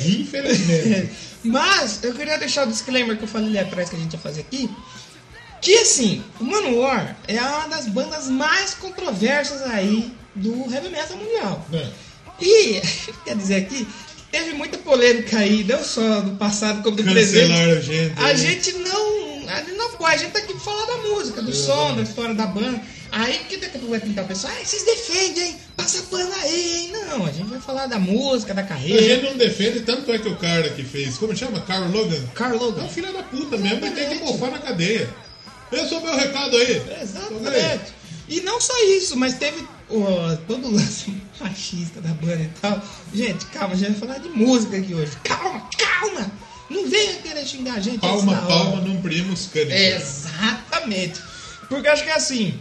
Infelizmente. 0.00 1.10
Mas 1.44 2.02
eu 2.02 2.12
queria 2.14 2.36
deixar 2.38 2.66
o 2.66 2.70
disclaimer 2.70 3.16
que 3.16 3.24
eu 3.24 3.28
falei 3.28 3.48
ali 3.48 3.58
atrás 3.58 3.88
que 3.88 3.96
a 3.96 3.98
gente 3.98 4.12
ia 4.12 4.18
fazer 4.18 4.40
aqui. 4.42 4.68
Que 5.60 5.74
assim, 5.78 6.22
o 6.40 6.44
Manowar 6.44 7.16
é 7.28 7.40
uma 7.40 7.68
das 7.68 7.86
bandas 7.86 8.28
mais 8.28 8.74
controversas 8.74 9.62
aí 9.62 10.10
do 10.34 10.52
heavy 10.72 10.88
metal 10.88 11.16
mundial. 11.16 11.66
Né? 11.70 11.90
E, 12.40 12.80
quer 13.24 13.36
dizer 13.36 13.56
aqui, 13.56 13.86
teve 14.32 14.52
muita 14.54 14.78
polêmica 14.78 15.38
aí, 15.38 15.62
não 15.64 15.82
só 15.84 16.20
do 16.22 16.36
passado 16.36 16.82
como 16.82 16.96
do 16.96 17.02
presente. 17.04 17.52
A 17.52 17.80
gente. 17.80 18.12
A 18.18 18.34
gente 18.34 18.72
não. 18.78 19.20
A 19.50 19.56
gente 19.62 19.72
não 19.72 19.86
apoia, 19.86 20.14
a 20.14 20.16
gente 20.16 20.30
tá 20.30 20.38
aqui 20.38 20.52
pra 20.52 20.60
falar 20.62 20.86
da 20.86 20.96
música, 21.08 21.42
do 21.42 21.52
som, 21.52 21.96
da 21.96 22.02
história 22.02 22.34
da 22.34 22.46
banda. 22.46 22.80
Aí 23.12 23.38
que 23.48 23.56
daqui 23.56 23.76
a 23.76 23.80
pouco 23.80 23.88
vai 23.88 23.98
pintar 23.98 24.24
o 24.24 24.28
pessoal, 24.28 24.52
ah, 24.56 24.64
vocês 24.64 24.84
defendem, 24.84 25.48
hein? 25.48 25.56
Passa 25.76 26.00
pano 26.04 26.32
aí, 26.42 26.76
hein? 26.76 26.92
Não, 26.92 27.26
a 27.26 27.32
gente 27.32 27.48
vai 27.48 27.60
falar 27.60 27.86
da 27.86 27.98
música, 27.98 28.54
da 28.54 28.60
A 28.62 28.64
carreira. 28.64 29.02
gente 29.02 29.24
não 29.24 29.36
defende, 29.36 29.80
tanto 29.80 30.12
é 30.12 30.18
que 30.20 30.28
o 30.28 30.36
cara 30.36 30.70
que 30.70 30.84
fez, 30.84 31.18
como 31.18 31.36
chama? 31.36 31.60
Carl 31.62 31.90
Logan? 31.90 32.22
Carl 32.36 32.54
É 32.54 32.58
Logan. 32.58 32.84
um 32.84 32.88
filho 32.88 33.12
da 33.12 33.24
puta 33.24 33.58
mesmo 33.58 33.84
e 33.84 33.90
tem 33.90 34.08
que 34.10 34.24
mofar 34.24 34.52
na 34.52 34.60
cadeia. 34.60 35.10
Esse 35.72 35.94
é 35.94 35.98
o 35.98 36.02
meu 36.02 36.16
recado 36.16 36.56
aí. 36.56 36.82
Exatamente. 37.02 37.92
E 38.28 38.40
não 38.42 38.60
só 38.60 38.72
isso, 38.84 39.16
mas 39.16 39.34
teve 39.34 39.66
ó, 39.90 40.36
todo 40.46 40.68
o 40.68 40.72
lance 40.72 41.12
machista 41.40 42.00
da 42.00 42.10
banda 42.10 42.42
e 42.42 42.50
tal. 42.60 42.80
Gente, 43.12 43.46
calma, 43.46 43.74
a 43.74 43.76
gente 43.76 43.92
vai 43.92 44.08
falar 44.08 44.18
de 44.18 44.28
música 44.28 44.76
aqui 44.76 44.94
hoje. 44.94 45.12
Calma, 45.24 45.68
calma! 45.76 46.30
Não 46.68 46.88
venha 46.88 47.14
querer 47.14 47.44
xingar 47.44 47.74
a 47.74 47.80
gente. 47.80 47.98
Palma, 47.98 48.36
palma, 48.42 48.80
não 48.82 49.02
primos 49.02 49.48
cânico. 49.52 49.72
Exatamente. 49.72 51.20
Porque 51.68 51.88
eu 51.88 51.92
acho 51.92 52.04
que 52.04 52.10
é 52.10 52.14
assim. 52.14 52.54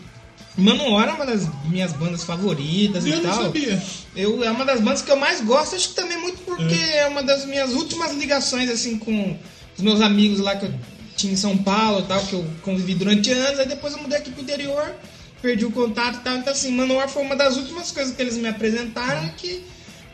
Manowar 0.58 1.08
é 1.10 1.14
uma 1.14 1.26
das 1.26 1.48
minhas 1.66 1.94
bandas 1.94 2.24
favoritas 2.24 3.06
e 3.06 3.12
Eu 3.12 3.22
não 3.22 3.30
tal. 3.30 3.44
sabia. 3.44 3.82
Eu, 4.16 4.44
é 4.44 4.52
uma 4.52 4.66
das 4.66 4.82
bandas 4.82 5.02
que 5.02 5.12
eu 5.12 5.16
mais 5.16 5.40
gosto, 5.42 5.76
acho 5.76 5.90
que 5.90 5.96
também 5.96 6.18
muito 6.18 6.40
porque 6.44 6.74
é 6.74 7.08
uma 7.08 7.24
das 7.24 7.46
minhas 7.46 7.72
últimas 7.74 8.12
ligações, 8.14 8.70
assim, 8.70 8.98
com 8.98 9.38
os 9.78 9.84
meus 9.84 10.02
amigos 10.02 10.40
lá 10.40 10.56
que 10.56 10.66
eu 10.66 10.74
tinha 11.20 11.34
em 11.34 11.38
São 11.38 11.58
Paulo 11.58 12.04
tal, 12.04 12.26
que 12.26 12.34
eu 12.34 12.46
convivi 12.62 12.96
durante 12.96 13.32
anos, 13.32 13.60
aí 13.60 13.68
depois 13.68 13.94
eu 13.94 14.02
mudei 14.02 14.18
aqui 14.18 14.32
pro 14.32 14.42
interior, 14.42 14.96
perdi 15.42 15.66
o 15.66 15.72
contato 15.72 16.20
e 16.20 16.24
tal. 16.24 16.38
Então, 16.38 16.54
assim, 16.54 16.72
Manowar 16.72 17.10
foi 17.10 17.22
uma 17.22 17.36
das 17.36 17.58
últimas 17.58 17.92
coisas 17.92 18.16
que 18.16 18.22
eles 18.22 18.38
me 18.38 18.48
apresentaram 18.48 19.28
que. 19.38 19.64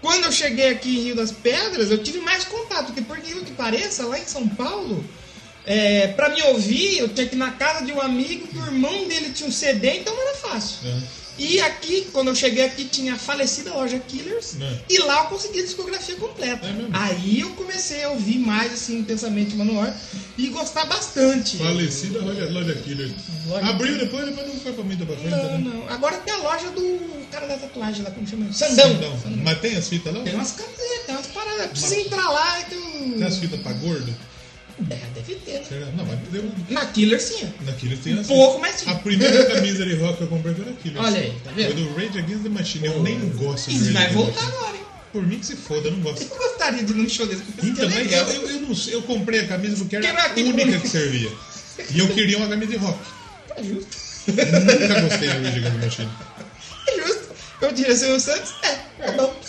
Quando 0.01 0.25
eu 0.25 0.31
cheguei 0.31 0.69
aqui 0.69 0.99
em 0.99 1.03
Rio 1.05 1.15
das 1.15 1.31
Pedras, 1.31 1.89
eu 1.89 1.97
tive 1.97 2.19
mais 2.19 2.43
contato, 2.43 2.87
porque 2.87 3.01
por 3.01 3.17
que 3.19 3.51
pareça, 3.53 4.05
lá 4.05 4.19
em 4.19 4.25
São 4.25 4.47
Paulo, 4.47 5.03
é, 5.65 6.09
para 6.09 6.29
me 6.29 6.43
ouvir, 6.43 6.99
eu 6.99 7.09
tinha 7.09 7.25
que 7.25 7.33
ir 7.33 7.39
na 7.39 7.51
casa 7.51 7.83
de 7.83 7.91
um 7.91 7.99
amigo, 7.99 8.47
que 8.47 8.55
o 8.55 8.65
irmão 8.65 9.07
dele 9.07 9.31
tinha 9.31 9.49
um 9.49 9.51
CD, 9.51 10.01
então 10.01 10.15
não 10.15 10.21
era 10.21 10.35
fácil. 10.35 10.87
É. 10.87 11.24
E 11.37 11.59
aqui, 11.59 12.07
quando 12.13 12.29
eu 12.29 12.35
cheguei 12.35 12.63
aqui, 12.63 12.85
tinha 12.85 13.15
a 13.15 13.17
falecida 13.17 13.73
loja 13.73 13.99
Killers, 13.99 14.55
É. 14.61 14.79
e 14.89 14.99
lá 14.99 15.23
eu 15.23 15.25
consegui 15.25 15.59
a 15.59 15.63
discografia 15.63 16.15
completa. 16.15 16.65
É? 16.65 16.73
Aí 16.93 17.41
eu 17.41 17.49
comecei 17.51 18.03
a 18.05 18.09
ouvir 18.11 18.37
mais, 18.39 18.71
assim, 18.73 18.99
intensamente 18.99 19.53
Manowar, 19.55 19.93
e 20.37 20.47
gostar 20.47 20.85
bastante. 20.85 21.57
Falecida 21.57 22.19
loja, 22.21 22.49
loja 22.49 22.73
Killer. 22.75 23.11
Loja- 23.47 23.65
Abriu 23.67 23.97
depois, 23.97 24.25
depois 24.25 24.47
não 24.47 24.59
foi 24.61 24.71
pra 24.73 24.83
muito 24.85 25.05
pra 25.05 25.15
frente, 25.17 25.29
Não, 25.31 25.57
né? 25.57 25.71
não. 25.73 25.89
Agora 25.93 26.17
tem 26.17 26.33
a 26.33 26.37
loja 26.37 26.69
do 26.71 27.25
cara 27.31 27.47
da 27.47 27.57
tatuagem 27.57 28.03
lá, 28.03 28.11
como 28.11 28.25
chama? 28.27 28.51
Sandão. 28.53 28.93
Não, 28.93 29.37
Mas 29.43 29.59
tem 29.59 29.75
as 29.75 29.89
fitas 29.89 30.13
lá? 30.13 30.23
Tem 30.23 30.35
umas 30.35 30.51
camisetas, 30.53 31.05
tem 31.05 31.15
umas 31.15 31.27
paradas. 31.27 31.67
Precisa 31.67 31.95
entrar 31.99 32.29
lá 32.29 32.61
que 32.63 32.75
eu. 32.75 32.81
Tem 33.17 33.23
as 33.23 33.37
fitas 33.37 33.59
pra 33.59 33.73
gordo? 33.73 34.15
É, 34.89 34.95
deve 35.15 35.35
ter. 35.35 35.63
Será? 35.63 35.85
Não, 35.95 36.05
mas 36.05 36.19
Na 36.69 36.85
Killer 36.87 37.21
sim. 37.21 37.49
na 37.61 37.71
Killer 37.73 37.97
tem 37.97 38.15
Um 38.15 38.19
as 38.19 38.27
pouco 38.27 38.59
mais 38.59 38.75
sim. 38.75 38.89
A 38.89 38.95
primeira 38.95 39.45
camisa 39.45 39.85
de 39.85 39.95
rock 39.95 40.17
que 40.17 40.23
eu 40.23 40.27
comprei 40.27 40.53
foi 40.53 40.65
na 40.65 40.71
Killer. 40.73 41.01
Olha 41.01 41.19
aí, 41.19 41.33
tá 41.43 41.51
vendo? 41.51 41.73
Foi 41.73 41.83
do 41.83 41.93
Rage 41.95 42.19
Against 42.19 42.43
the 42.43 42.49
Machine. 42.49 42.85
Eu 42.87 43.01
nem 43.01 43.19
gosto 43.29 43.69
do 43.69 43.71
Isso 43.71 43.79
Rage 43.85 43.91
vai 43.93 44.03
Against 44.03 44.17
voltar 44.17 44.41
Machine. 44.41 44.57
agora, 44.57 44.75
hein? 44.77 44.83
Por 45.13 45.25
mim 45.25 45.39
que 45.39 45.45
se 45.45 45.55
foda, 45.55 45.87
eu 45.87 45.91
não 45.93 46.01
gosto. 46.01 46.23
Eu 46.23 46.27
gostaria 46.37 46.83
de 46.83 46.91
ir 46.91 46.95
num 46.95 47.07
show 47.07 47.25
desse. 47.25 47.43
Então, 47.63 47.85
é 47.85 47.87
mas 47.87 47.95
legal. 47.95 48.29
eu, 48.29 48.41
eu, 48.41 48.49
eu 48.49 48.61
não 48.61 48.75
sei, 48.75 48.95
eu 48.95 49.01
comprei 49.03 49.39
a 49.39 49.47
camisa 49.47 49.77
porque 49.77 49.95
era 49.95 50.11
a 50.11 50.25
aquele 50.25 50.51
única 50.51 50.79
que 50.79 50.89
servia. 50.89 51.31
E 51.91 51.99
eu 51.99 52.09
queria 52.09 52.37
uma 52.37 52.49
camisa 52.49 52.71
de 52.71 52.77
rock. 52.77 52.99
É 53.55 53.63
justo. 53.63 53.95
Nunca 54.27 55.01
gostei 55.01 55.29
do 55.29 55.35
Rage 55.35 55.47
Against 55.59 55.79
the 55.79 55.85
Machine. 55.85 56.09
É 56.87 57.07
justo. 57.07 57.25
Eu 57.61 57.71
diria 57.71 57.95
Silvio 57.95 58.19
Santos? 58.19 58.53
É, 58.63 58.77
é 59.07 59.11
bom. 59.13 59.33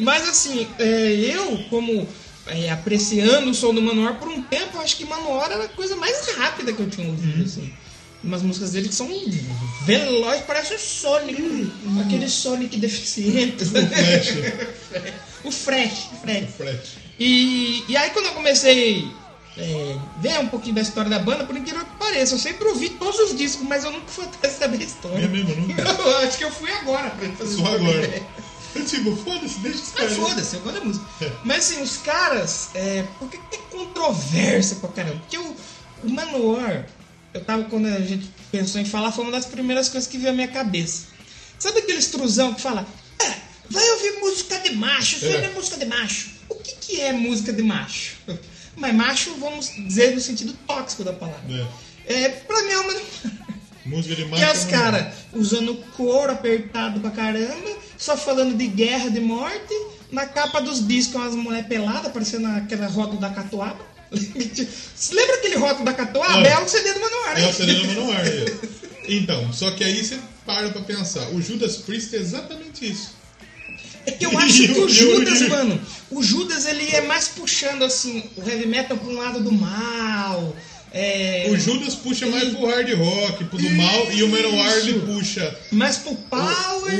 Mas 0.00 0.28
assim, 0.28 0.66
é, 0.78 1.12
eu, 1.12 1.58
como 1.70 2.06
é, 2.48 2.70
apreciando 2.70 3.50
o 3.50 3.54
som 3.54 3.74
do 3.74 3.82
Manowar 3.82 4.14
por 4.18 4.28
um 4.28 4.42
tempo, 4.42 4.76
eu 4.76 4.80
acho 4.80 4.96
que 4.96 5.04
Manowar 5.04 5.50
era 5.50 5.64
a 5.64 5.68
coisa 5.68 5.96
mais 5.96 6.28
rápida 6.36 6.72
que 6.72 6.80
eu 6.80 6.88
tinha 6.88 7.08
ouvido, 7.08 7.44
assim. 7.44 7.72
Umas 8.22 8.42
músicas 8.42 8.72
dele 8.72 8.88
que 8.88 8.94
são 8.94 9.08
velozes, 9.84 10.42
parece 10.46 10.74
o 10.74 10.78
Sonic. 10.78 11.72
Aquele 12.04 12.28
Sonic 12.28 12.76
deficiente. 12.76 13.64
Flash. 13.64 14.34
o 15.44 15.52
Fresh, 15.52 16.08
Fresh. 16.20 16.50
Flash. 16.56 16.96
E, 17.18 17.84
e 17.88 17.96
aí 17.96 18.10
quando 18.10 18.26
eu 18.26 18.32
comecei 18.32 19.08
é, 19.56 19.96
ver 20.20 20.38
um 20.38 20.48
pouquinho 20.48 20.76
da 20.76 20.80
história 20.80 21.10
da 21.10 21.18
banda, 21.18 21.44
por 21.44 21.56
incrível 21.56 21.84
que 21.84 21.96
pareça, 21.96 22.34
eu 22.34 22.38
sempre 22.38 22.66
ouvi 22.68 22.90
todos 22.90 23.18
os 23.18 23.36
discos, 23.36 23.66
mas 23.66 23.84
eu 23.84 23.90
nunca 23.90 24.06
fui 24.06 24.24
até 24.24 24.48
saber 24.48 24.80
a 24.80 24.84
história. 24.84 25.24
É 25.24 25.28
mesmo, 25.28 25.54
nunca? 25.54 25.82
Eu 25.82 26.18
acho 26.18 26.38
que 26.38 26.44
eu 26.44 26.50
fui 26.50 26.70
agora 26.70 27.10
pra 27.10 27.28
fazer 27.30 27.56
Só 27.56 27.66
agora. 27.66 28.22
tipo, 28.86 29.16
foda-se, 29.16 29.58
deixa 29.60 29.78
os 29.78 29.88
Ah, 29.90 29.96
caras. 29.98 30.16
foda-se, 30.16 30.56
eu 30.56 30.60
gosto 30.62 30.78
da 30.78 30.84
música. 30.84 31.06
Mas 31.44 31.58
assim, 31.70 31.82
os 31.82 31.96
caras, 31.98 32.70
é, 32.74 33.04
por 33.18 33.28
que 33.30 33.38
que 33.38 33.46
tem 33.50 33.60
controvérsia 33.70 34.76
pra 34.76 34.88
caramba? 34.90 35.16
Porque 35.20 35.38
o, 35.38 35.56
o 36.04 36.10
Manowar, 36.10 36.86
eu 37.34 37.44
tava, 37.44 37.64
quando 37.64 37.86
a 37.86 38.00
gente 38.00 38.30
pensou 38.50 38.80
em 38.80 38.84
falar, 38.84 39.12
foi 39.12 39.24
uma 39.24 39.32
das 39.32 39.46
primeiras 39.46 39.88
coisas 39.88 40.08
que 40.08 40.18
veio 40.18 40.30
à 40.30 40.34
minha 40.34 40.48
cabeça. 40.48 41.06
Sabe 41.58 41.78
aquele 41.80 41.98
extrusão 41.98 42.54
que 42.54 42.60
fala, 42.60 42.86
é, 43.20 43.32
vai 43.70 43.90
ouvir 43.90 44.20
música 44.20 44.58
de 44.60 44.74
macho, 44.74 45.16
isso 45.16 45.26
É. 45.26 45.44
é 45.46 45.50
música 45.50 45.76
de 45.76 45.84
macho. 45.86 46.30
O 46.48 46.54
que 46.54 46.72
que 46.76 47.00
é 47.00 47.12
música 47.12 47.52
de 47.52 47.62
macho? 47.62 48.16
Mas 48.76 48.94
macho, 48.94 49.34
vamos 49.40 49.70
dizer 49.86 50.14
no 50.14 50.20
sentido 50.20 50.52
tóxico 50.66 51.02
da 51.02 51.12
palavra. 51.12 51.68
É, 52.06 52.28
pra 52.28 52.62
mim 52.62 52.70
é 52.70 52.78
uma... 52.78 52.94
Música 53.86 54.14
de 54.14 54.22
Que 54.24 54.30
marcha. 54.30 54.44
é 54.46 54.52
os 54.52 54.64
caras 54.66 55.14
usando 55.32 55.74
couro 55.96 56.30
apertado 56.32 57.00
pra 57.00 57.10
caramba, 57.10 57.76
só 57.98 58.16
falando 58.16 58.56
de 58.56 58.66
guerra, 58.66 59.10
de 59.10 59.20
morte. 59.20 59.74
Na 60.10 60.24
capa 60.24 60.60
dos 60.60 60.86
discos, 60.86 61.16
umas 61.16 61.34
mulheres 61.34 61.66
peladas, 61.66 62.10
parecendo 62.12 62.46
aquela 62.46 62.86
rótulo 62.86 63.20
da 63.20 63.28
Catuaba. 63.28 63.84
Você 64.10 64.64
lembra 65.14 65.36
aquele 65.36 65.56
rótulo 65.56 65.84
da 65.84 65.92
Catuaba? 65.92 66.46
É 66.46 66.58
o 66.58 66.66
CD 66.68 66.94
do 66.94 67.00
Manoar? 67.00 67.38
É 67.38 67.46
o 67.46 67.52
CD 67.52 67.74
do 67.74 67.86
Manowar. 67.88 68.26
é. 68.26 68.44
Então, 69.08 69.52
só 69.52 69.70
que 69.70 69.84
aí 69.84 70.04
você 70.04 70.18
para 70.46 70.70
pra 70.70 70.80
pensar. 70.80 71.28
O 71.34 71.42
Judas 71.42 71.76
Priest 71.76 72.14
é 72.14 72.18
exatamente 72.18 72.90
isso. 72.90 73.10
É 74.06 74.12
que 74.12 74.24
eu 74.24 74.38
acho 74.38 74.62
que 74.66 74.72
o 74.80 74.88
Judas, 74.88 75.42
mano, 75.42 75.78
o 76.10 76.22
Judas 76.22 76.66
ele 76.66 76.88
é 76.94 77.02
mais 77.02 77.28
puxando 77.28 77.84
assim, 77.84 78.30
o 78.36 78.48
heavy 78.48 78.66
metal 78.66 78.96
pra 78.96 79.08
um 79.08 79.18
lado 79.18 79.40
do 79.40 79.52
mal. 79.52 80.56
É, 80.92 81.46
O 81.50 81.58
Judas 81.58 81.94
puxa 81.96 82.26
mais 82.26 82.48
pro 82.54 82.66
hard 82.66 82.90
rock, 82.94 83.44
pro 83.44 83.58
do 83.58 83.70
mal, 83.72 84.10
e 84.12 84.22
o 84.22 84.28
Manowar 84.28 84.72
ele 84.78 84.92
Isso. 84.92 85.00
puxa 85.00 85.58
mais 85.70 85.98
pro 85.98 86.14
power. 86.14 86.94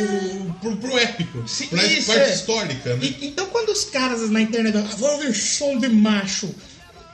o, 0.47 0.55
pro, 0.61 0.77
pro 0.77 0.99
épico, 0.99 1.43
Sim, 1.49 1.69
pra 1.69 1.85
isso, 1.87 2.07
parte 2.07 2.31
é. 2.31 2.35
histórica, 2.35 2.97
né? 2.97 3.01
E- 3.07 3.27
então 3.29 3.47
quando 3.47 3.71
os 3.71 3.85
caras 3.85 4.29
na 4.31 4.41
internet 4.43 4.77
ah, 4.77 4.83
vou 4.99 5.11
ouvir 5.13 5.35
som 5.35 5.79
de 5.79 5.89
macho. 5.89 6.55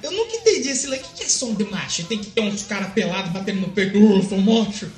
Eu 0.02 0.10
nunca 0.10 0.36
entendi 0.36 0.68
esse 0.68 0.86
lá. 0.88 0.96
O 0.96 0.98
que 0.98 1.14
que 1.18 1.24
é 1.24 1.28
som 1.28 1.54
de 1.54 1.64
macho? 1.64 2.04
Tem 2.04 2.18
que 2.18 2.26
ter 2.26 2.40
uns 2.42 2.62
caras 2.64 2.92
pelados 2.92 3.32
batendo 3.32 3.60
no 3.62 3.68
peito, 3.68 3.96
"Oh, 3.98 4.16
eu 4.18 4.22
sou 4.28 4.38
macho. 4.38 4.90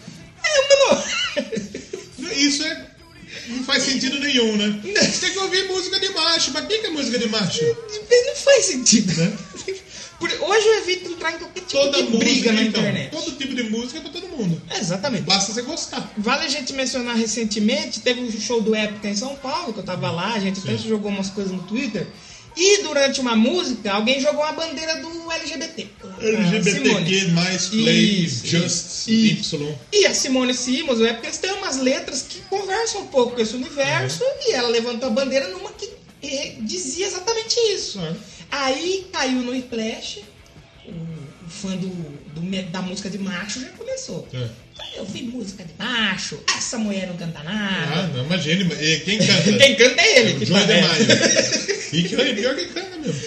É, 0.42 0.88
mano. 0.90 1.04
Isso 2.34 2.64
é. 2.64 2.86
Não 3.48 3.62
faz 3.62 3.82
sentido 3.84 4.18
nenhum, 4.18 4.56
né? 4.56 4.80
Você 4.82 5.26
tem 5.26 5.30
que 5.32 5.38
ouvir 5.38 5.68
música 5.68 6.00
de 6.00 6.08
macho. 6.08 6.50
Mas 6.52 6.66
quem 6.66 6.80
que 6.80 6.86
é 6.86 6.90
música 6.90 7.18
de 7.18 7.28
macho? 7.28 7.62
Não 7.64 8.34
faz 8.36 8.64
sentido, 8.64 9.14
né? 9.14 9.32
Hoje 10.20 10.66
eu 10.66 10.78
evito 10.78 11.12
entrar 11.12 11.32
em 11.34 11.38
qualquer 11.38 11.60
tipo 11.60 11.72
Toda 11.72 11.98
de 11.98 12.02
música, 12.04 12.18
briga 12.18 12.52
na 12.52 12.62
então, 12.62 12.80
internet. 12.82 13.10
todo 13.10 13.32
tipo 13.32 13.54
de 13.54 13.62
música 13.64 13.98
é 13.98 14.00
pra 14.00 14.10
todo 14.10 14.28
mundo. 14.28 14.60
É, 14.70 14.78
exatamente. 14.78 15.24
Basta 15.24 15.52
você 15.52 15.62
gostar. 15.62 16.12
Vale 16.16 16.44
a 16.46 16.48
gente 16.48 16.72
mencionar 16.72 17.16
recentemente, 17.16 18.00
teve 18.00 18.20
um 18.20 18.30
show 18.32 18.60
do 18.62 18.74
Épica 18.74 19.08
em 19.08 19.16
São 19.16 19.36
Paulo, 19.36 19.72
que 19.72 19.80
eu 19.80 19.84
tava 19.84 20.10
lá, 20.10 20.34
a 20.34 20.38
gente 20.38 20.60
até 20.60 20.76
jogou 20.78 21.10
umas 21.10 21.28
coisas 21.30 21.52
no 21.52 21.62
Twitter. 21.62 22.06
E 22.56 22.82
durante 22.82 23.20
uma 23.20 23.36
música, 23.36 23.92
alguém 23.92 24.18
jogou 24.18 24.42
uma 24.42 24.52
bandeira 24.52 24.96
do 25.02 25.30
LGBT. 25.30 25.88
a 26.02 26.14
Simone. 26.22 26.56
LGBTQ 26.56 27.26
mais 27.32 27.66
play 27.66 28.26
just. 28.26 29.06
Y. 29.08 29.74
E 29.92 30.06
a 30.06 30.14
Simone 30.14 30.54
Simons, 30.54 31.00
é 31.02 31.12
porque 31.12 31.26
eles 31.26 31.38
têm 31.38 31.52
umas 31.52 31.76
letras 31.76 32.22
que 32.26 32.40
conversam 32.48 33.02
um 33.02 33.06
pouco 33.08 33.34
com 33.36 33.42
esse 33.42 33.54
universo, 33.54 34.24
e 34.46 34.52
ela 34.52 34.68
levantou 34.68 35.10
a 35.10 35.12
bandeira 35.12 35.48
numa 35.48 35.70
que 35.72 35.86
eh, 36.22 36.54
dizia 36.60 37.06
exatamente 37.06 37.54
isso. 37.74 37.98
Claro. 37.98 38.16
Aí 38.50 39.06
caiu 39.12 39.40
no 39.42 39.52
Flash, 39.62 40.20
o, 40.86 41.48
fã 41.48 41.76
do, 41.76 41.88
do 41.88 42.70
da 42.70 42.82
música 42.82 43.10
de 43.10 43.18
macho 43.18 43.60
já 43.60 43.68
começou. 43.70 44.26
É. 44.32 44.48
Eu 44.96 45.04
vi 45.04 45.22
música 45.22 45.64
de 45.64 45.72
macho, 45.78 46.38
essa 46.56 46.78
mulher 46.78 47.06
não 47.08 47.16
canta 47.16 47.40
Ah, 47.40 47.44
nada. 47.44 48.08
não, 48.18 48.24
imagine. 48.26 48.64
mas, 48.64 48.80
e 48.80 49.00
Quem 49.00 49.18
canta? 49.18 49.52
Quem 49.58 49.74
canta 49.76 50.00
é 50.02 50.18
ele. 50.20 50.32
O 50.34 50.38
que 50.38 50.46
João 50.46 50.66
tá- 50.66 50.72
é. 50.72 51.96
E 51.96 52.02
que 52.02 52.14
é 52.14 52.34
pior 52.34 52.54
que 52.56 52.66
canta 52.66 52.96
mesmo. 52.98 53.20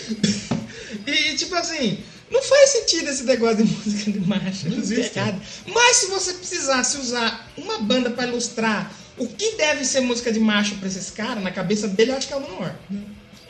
E 1.07 1.35
tipo 1.35 1.55
assim, 1.55 1.97
não 2.29 2.41
faz 2.43 2.69
sentido 2.71 3.09
esse 3.09 3.23
negócio 3.23 3.57
de 3.57 3.71
música 3.71 4.11
de 4.11 4.19
macho. 4.19 4.65
Não 4.69 4.75
Não 4.77 4.83
existe. 4.83 5.19
Mas 5.67 5.97
se 5.97 6.05
você 6.07 6.33
precisasse 6.33 6.97
usar 6.97 7.51
uma 7.57 7.79
banda 7.79 8.09
pra 8.11 8.27
ilustrar 8.27 8.91
o 9.17 9.27
que 9.27 9.55
deve 9.57 9.83
ser 9.85 10.01
música 10.01 10.31
de 10.31 10.39
macho 10.39 10.75
pra 10.75 10.87
esses 10.87 11.09
caras, 11.09 11.43
na 11.43 11.51
cabeça 11.51 11.87
dele 11.87 12.11
eu 12.11 12.15
acho 12.17 12.27
que 12.27 12.33
é 12.33 12.37
o 12.37 12.41
Manowar. 12.41 12.75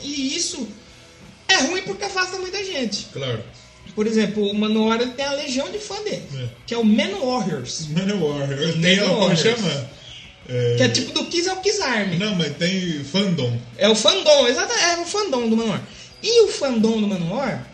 E 0.01 0.35
isso 0.37 0.67
é 1.49 1.61
ruim 1.63 1.81
porque 1.83 2.05
afasta 2.05 2.37
muita 2.37 2.63
gente. 2.63 3.07
Claro. 3.13 3.43
Por 3.95 4.05
exemplo, 4.07 4.43
o 4.49 4.53
Manowar 4.53 4.99
tem 5.13 5.25
a 5.25 5.33
legião 5.33 5.69
de 5.71 5.79
fã 5.79 5.95
dele, 6.03 6.23
É. 6.35 6.47
que 6.65 6.73
é 6.73 6.77
o 6.77 6.83
Man 6.85 7.09
Warriors. 7.23 7.87
Manowar. 7.89 8.47
Tem, 8.81 8.97
Manowar. 8.97 9.19
como 9.23 9.35
chama? 9.37 9.89
É, 10.47 10.75
Que 10.77 10.83
é 10.83 10.89
tipo 10.89 11.11
do 11.11 11.25
Kiss 11.25 11.49
ao 11.49 11.57
Kiss 11.57 11.81
Army. 11.81 12.17
Não, 12.17 12.35
mas 12.35 12.55
tem 12.57 13.03
fandom. 13.03 13.59
É 13.77 13.89
o 13.89 13.95
fandom, 13.95 14.47
exato, 14.47 14.71
é 14.73 14.97
o 15.01 15.05
fandom 15.05 15.49
do 15.49 15.57
Manowar. 15.57 15.81
E 16.23 16.43
o 16.43 16.47
fandom 16.49 16.99
do 17.01 17.07
Manowar, 17.07 17.67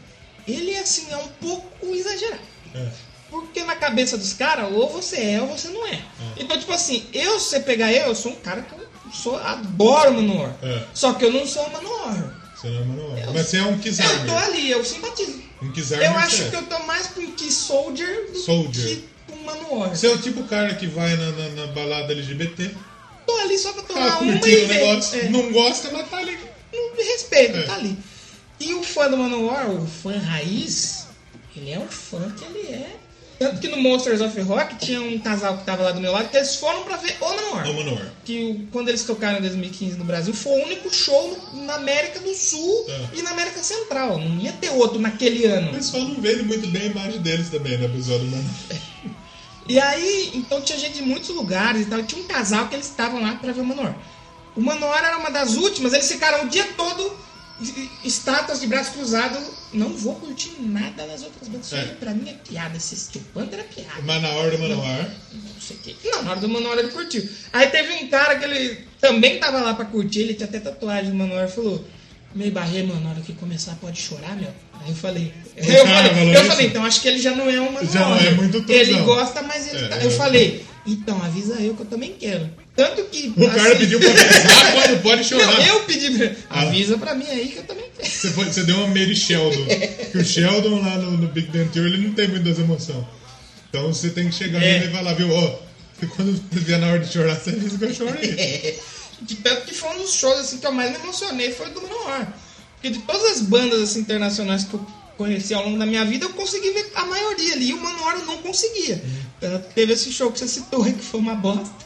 ele 0.47 0.75
assim, 0.77 1.05
é 1.11 1.17
um 1.17 1.27
pouco 1.41 1.93
exagerado. 1.95 2.41
É. 2.73 2.85
Porque 3.29 3.63
na 3.63 3.75
cabeça 3.75 4.17
dos 4.17 4.33
caras, 4.33 4.71
ou 4.71 4.89
você 4.89 5.17
é 5.17 5.41
ou 5.41 5.47
você 5.47 5.67
não 5.67 5.85
é. 5.87 5.99
Então, 6.37 6.57
tipo 6.57 6.71
assim, 6.71 7.03
eu, 7.13 7.39
se 7.39 7.49
você 7.49 7.59
pegar 7.59 7.91
eu, 7.91 8.07
eu 8.07 8.15
sou 8.15 8.31
um 8.31 8.35
cara 8.35 8.61
que 8.61 8.73
eu 8.73 8.87
sou, 9.13 9.37
adoro 9.37 10.13
Manowar. 10.13 10.55
É. 10.63 10.83
Só 10.93 11.13
que 11.13 11.25
eu 11.25 11.31
não 11.31 11.45
sou 11.45 11.69
Manowar. 11.69 12.44
Você 12.55 12.67
não 12.69 12.81
é 12.81 12.83
Manowar. 12.85 13.33
Mas 13.33 13.47
você 13.47 13.57
é 13.57 13.63
um 13.63 13.79
Eu 13.83 14.25
tô 14.27 14.35
ali, 14.37 14.71
eu 14.71 14.83
simpatizo. 14.85 15.43
Um 15.61 15.71
Kizarmer 15.71 16.09
Eu 16.11 16.17
acho 16.17 16.43
é. 16.43 16.49
que 16.49 16.55
eu 16.55 16.63
tô 16.63 16.79
mais 16.83 17.09
um 17.17 17.31
Key 17.31 17.51
Soldier 17.51 18.31
do 18.31 18.37
Soldier. 18.37 18.87
que 18.87 19.03
pra 19.27 19.35
um 19.35 19.43
Manowar. 19.43 19.89
Você 19.89 20.07
é 20.07 20.11
o 20.11 20.17
tipo 20.17 20.43
cara 20.45 20.73
que 20.75 20.87
vai 20.87 21.15
na, 21.17 21.31
na- 21.31 21.49
na 21.49 21.67
balada 21.67 22.13
LGBT, 22.13 22.71
Tô 23.25 23.35
ali 23.39 23.57
só 23.57 23.73
pra 23.73 23.81
tá 23.81 23.87
tomar 23.93 24.21
uma 24.21 24.35
e 24.35 24.39
curtindo 24.39 24.65
o 24.65 24.67
negócio, 24.67 25.19
É. 25.19 25.29
não 25.29 25.51
gosta, 25.51 25.89
mas 25.91 26.07
tá 26.09 26.17
ali. 26.17 26.37
Não 26.71 26.95
me 26.95 27.03
respeita, 27.03 27.57
É. 27.57 27.63
tá 27.63 27.73
ali. 27.75 27.97
E 28.59 28.73
o 28.75 28.83
fã 28.83 29.09
do 29.09 29.17
Manowar, 29.17 29.69
o 29.71 29.85
fã 29.87 30.15
raiz, 30.17 31.07
ele 31.57 31.71
é 31.71 31.79
um 31.79 31.87
fã 31.87 32.29
que 32.37 32.45
ele 32.45 32.67
é 32.67 32.95
Tanto 33.37 33.59
que 33.59 33.67
no 33.67 33.77
Monsters 33.77 34.21
of 34.21 34.39
Rock 34.41 34.75
tinha 34.77 35.01
um 35.01 35.19
casal 35.19 35.57
que 35.57 35.65
tava 35.65 35.83
lá 35.83 35.91
do 35.91 35.99
meu 35.99 36.11
lado 36.11 36.29
que 36.29 36.37
eles 36.37 36.55
foram 36.55 36.83
pra 36.83 36.95
ver 36.95 37.17
o 37.19 37.25
Manowar. 37.29 37.67
É 37.67 37.69
o 37.69 37.73
Manowar. 37.73 38.11
Que 38.23 38.43
o- 38.43 38.67
quando 38.71 38.87
eles 38.89 39.03
tocaram 39.03 39.39
em 39.39 39.41
2015 39.41 39.97
no 39.97 40.05
Brasil 40.05 40.33
foi 40.33 40.53
o 40.61 40.65
único 40.65 40.93
show 40.93 41.37
no- 41.53 41.63
na 41.65 41.75
América 41.75 42.19
do 42.21 42.33
Sul 42.33 42.85
É. 42.87 43.17
e 43.19 43.21
na 43.21 43.31
América 43.31 43.61
Central. 43.61 44.17
Não 44.19 44.37
ia 44.39 44.53
ter 44.53 44.69
outro 44.69 44.99
naquele 44.99 45.45
O 45.47 45.53
ano. 45.53 45.71
pessoal 45.73 46.03
não 46.03 46.21
vende 46.21 46.43
muito 46.43 46.67
bem 46.67 46.83
a 46.83 46.85
imagem 46.85 47.19
deles 47.19 47.49
também, 47.49 47.77
né, 47.77 47.87
pessoal 47.89 48.19
do 48.19 48.25
Manowar. 48.25 48.51
E 49.67 49.79
aí, 49.79 50.31
então 50.35 50.61
tinha 50.61 50.77
gente 50.77 50.93
de 50.95 51.01
muitos 51.01 51.29
lugares 51.29 51.81
e 51.81 51.85
tal. 51.89 51.99
E 51.99 52.03
tinha 52.03 52.21
um 52.21 52.27
casal 52.27 52.67
que 52.67 52.75
eles 52.75 52.85
estavam 52.85 53.21
lá 53.21 53.33
pra 53.35 53.51
ver 53.51 53.61
o 53.61 53.65
Manowar. 53.65 53.95
O 54.55 54.61
Manowar 54.61 55.03
era 55.03 55.17
uma 55.17 55.29
das 55.31 55.55
últimas, 55.55 55.91
eles 55.91 56.07
ficaram 56.09 56.45
o 56.45 56.49
dia 56.49 56.65
todo 56.77 57.11
estátuas 58.03 58.59
de 58.59 58.67
braço 58.67 58.91
cruzado. 58.91 59.37
Não 59.73 59.89
vou 59.89 60.15
curtir 60.15 60.53
nada 60.59 61.05
das 61.05 61.23
outras 61.23 61.47
bandas. 61.49 61.73
É. 61.73 61.83
pra 61.99 62.13
mim 62.13 62.29
é 62.29 62.33
piada. 62.33 62.77
Assistir 62.77 63.17
o 63.19 63.21
Panther 63.33 63.59
é 63.59 63.63
piada. 63.63 64.01
Mas 64.03 64.21
na 64.21 64.29
hora 64.29 64.51
do 64.51 64.59
Manowar, 64.59 65.09
Não 65.33 65.61
sei 65.61 65.75
o 65.75 65.79
que. 65.79 65.95
Não, 66.09 66.23
na 66.23 66.31
hora 66.31 66.39
do 66.39 66.49
Manowar 66.49 66.77
ele 66.77 66.89
curtiu. 66.89 67.27
Aí 67.51 67.67
teve 67.67 67.93
um 67.93 68.07
cara 68.07 68.37
que 68.37 68.45
ele 68.45 68.79
também 69.01 69.39
tava 69.39 69.59
lá 69.61 69.73
pra 69.73 69.85
curtir, 69.85 70.21
ele 70.21 70.33
tinha 70.33 70.47
até 70.47 70.59
tatuagem 70.59 71.11
do 71.11 71.17
Manowar, 71.17 71.47
falou. 71.49 71.85
Meio 72.33 72.51
barreiro, 72.51 72.89
mano, 72.89 72.99
na 73.01 73.11
hora 73.11 73.21
que 73.21 73.31
começar 73.31 73.75
pode 73.75 73.97
chorar, 74.01 74.35
meu. 74.35 74.49
Aí 74.81 74.89
eu 74.89 74.95
falei. 74.95 75.33
O 75.55 75.59
Eu 75.63 75.85
cara 75.85 76.09
falei, 76.09 76.35
eu 76.35 76.45
falei, 76.45 76.67
então 76.67 76.83
acho 76.83 77.01
que 77.01 77.07
ele 77.07 77.19
já 77.19 77.31
não 77.33 77.49
é 77.49 77.61
um 77.61 77.71
Manowar. 77.71 77.85
Já 77.93 78.09
não 78.09 78.17
é 78.17 78.31
muito 78.31 78.61
truzão. 78.61 78.75
Ele 78.75 79.01
gosta, 79.03 79.41
mas 79.41 79.67
ele 79.73 79.85
É, 79.85 79.87
tá- 79.87 79.95
é. 80.01 80.05
Eu 80.05 80.11
falei, 80.11 80.65
então 80.85 81.23
avisa 81.23 81.53
eu 81.61 81.73
que 81.75 81.81
eu 81.83 81.85
também 81.85 82.13
quero. 82.19 82.49
Tanto 82.75 83.03
que. 83.05 83.33
o 83.37 83.49
cara 83.51 83.69
assim, 83.69 83.77
pediu 83.77 83.99
pra 83.99 84.09
avisar 84.09 84.73
quando 84.73 85.01
pode 85.03 85.23
chorar. 85.23 85.53
Não, 85.59 85.65
eu 85.65 85.79
pedi. 85.85 86.35
Ah. 86.49 86.61
Avisa 86.63 86.97
pra 86.97 87.15
mim 87.15 87.25
aí 87.29 87.47
que 87.47 87.57
eu 87.59 87.63
também 87.63 87.85
quero. 87.95 88.09
Você, 88.09 88.29
foi- 88.31 88.45
você 88.45 88.63
deu 88.63 88.75
uma 88.77 88.87
Mary 88.87 89.15
Sheldon. 89.15 89.65
que 90.11 90.17
o 90.17 90.25
Sheldon 90.25 90.81
lá 90.81 90.97
no, 90.97 91.11
no 91.11 91.27
Big 91.29 91.47
Bang 91.47 91.69
Theory 91.69 91.93
ele 91.93 92.07
não 92.07 92.13
tem 92.13 92.27
muitas 92.27 92.59
emoções. 92.59 93.05
Então 93.69 93.93
você 93.93 94.09
tem 94.09 94.27
que 94.29 94.35
chegar 94.35 94.61
É. 94.61 94.85
e 94.85 94.91
falar, 94.91 95.13
viu, 95.13 95.31
ó, 95.33 95.55
que 95.99 96.07
quando 96.07 96.37
vier 96.51 96.79
na 96.79 96.87
hora 96.87 96.99
de 96.99 97.11
chorar, 97.11 97.35
você 97.35 97.51
avisa 97.51 97.77
que 97.77 97.83
eu 97.85 97.93
choro 97.93 98.17
aí. 98.21 98.77
De 99.21 99.35
tanto 99.35 99.61
que 99.65 99.73
foi 99.73 99.89
um 99.91 99.99
dos 99.99 100.11
shows 100.13 100.37
assim, 100.41 100.57
que 100.57 100.67
eu 100.67 100.73
mais 100.73 100.91
me 100.91 100.97
emocionei 101.01 101.49
foi 101.53 101.67
o 101.67 101.69
do 101.73 101.81
Manowar. 101.81 102.33
Porque 102.73 102.89
de 102.89 102.99
todas 103.05 103.37
as 103.37 103.41
bandas 103.41 103.81
assim, 103.81 104.01
internacionais 104.01 104.65
que 104.65 104.73
eu 104.73 104.85
conheci 105.17 105.53
ao 105.53 105.63
longo 105.63 105.79
da 105.79 105.85
minha 105.85 106.03
vida, 106.03 106.25
eu 106.25 106.29
consegui 106.31 106.71
ver 106.71 106.91
a 106.95 107.05
maioria 107.05 107.53
ali. 107.53 107.69
E 107.69 107.73
o 107.73 107.81
Manowar 107.81 108.17
eu 108.19 108.25
não 108.25 108.37
conseguia. 108.39 109.01
Que 109.39 109.73
teve 109.73 109.93
esse 109.93 110.11
show 110.11 110.29
que 110.33 110.39
você 110.39 110.49
citou 110.49 110.83
aí, 110.83 110.91
que 110.91 111.01
foi 111.01 111.21
uma 111.21 111.33
bosta. 111.33 111.84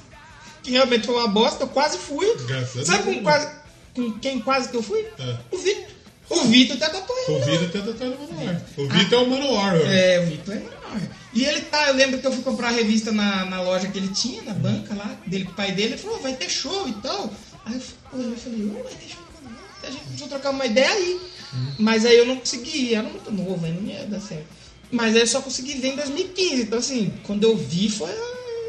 Que 0.64 0.72
realmente 0.72 1.06
foi 1.06 1.16
uma 1.16 1.28
bosta, 1.28 1.64
eu 1.64 1.68
quase 1.68 1.98
fui. 1.98 2.28
Graças 2.48 2.90
a 2.90 2.94
Sabe 2.94 3.16
com, 3.16 3.24
quase, 3.24 3.50
com 3.96 4.12
quem 4.20 4.40
quase 4.40 4.70
que 4.70 4.76
eu 4.76 4.84
fui? 4.84 5.06
É. 5.18 5.38
O 5.52 5.58
Vitor. 5.58 5.86
O 6.30 6.42
Vitor 6.42 6.78
tá 6.78 6.90
tatuando. 6.90 7.32
O 7.32 7.46
Vitor 7.46 7.70
tenta 7.70 7.90
estar 7.90 8.06
no 8.06 8.18
Manowar. 8.20 8.62
O 8.78 8.88
Vitor 8.88 9.20
é 9.20 9.24
o 9.24 9.30
Manowar. 9.30 9.76
É, 9.76 10.20
o 10.20 10.26
Vitor 10.28 10.54
é 10.54 10.60
Manowar. 10.60 10.80
E 11.34 11.46
ele 11.46 11.62
tá, 11.62 11.88
eu 11.88 11.96
lembro 11.96 12.20
que 12.20 12.28
eu 12.28 12.32
fui 12.32 12.44
comprar 12.44 12.70
a 12.70 12.72
revista 12.72 13.12
na, 13.12 13.46
na 13.46 13.62
loja 13.62 13.88
que 13.88 13.98
ele 13.98 14.10
tinha, 14.10 14.42
na 14.42 14.54
banca 14.54 14.94
lá, 14.96 15.18
dele 15.26 15.46
com 15.46 15.52
o 15.52 15.56
pai 15.56 15.72
dele, 15.72 15.94
ele 15.94 15.98
falou, 15.98 16.20
vai 16.20 16.36
ter 16.36 16.50
show 16.50 16.88
e 16.88 16.94
tal. 16.94 17.32
Aí 17.66 17.76
eu 18.14 18.20
eu 18.20 18.36
falei, 18.36 18.72
oh, 18.72 18.84
vai 18.84 18.94
ter 18.94 19.10
show. 19.10 19.30
A 19.82 19.90
gente 19.90 20.04
precisou 20.04 20.28
trocar 20.28 20.50
uma 20.50 20.66
ideia 20.66 20.90
aí. 20.90 21.22
Mas 21.78 22.06
aí 22.06 22.18
eu 22.18 22.26
não 22.26 22.38
consegui, 22.38 22.94
era 22.94 23.08
muito 23.08 23.32
novo, 23.32 23.66
aí 23.66 23.72
não 23.72 23.90
ia 23.90 24.06
dar 24.06 24.20
certo. 24.20 24.46
Mas 24.92 25.16
aí 25.16 25.22
eu 25.22 25.28
só 25.28 25.42
consegui 25.42 25.76
ver 25.76 25.90
em 25.90 25.96
2015. 25.96 26.62
Então 26.62 26.80
assim, 26.80 27.14
quando 27.24 27.44
eu 27.44 27.56
vi 27.56 27.90
foi, 27.90 28.12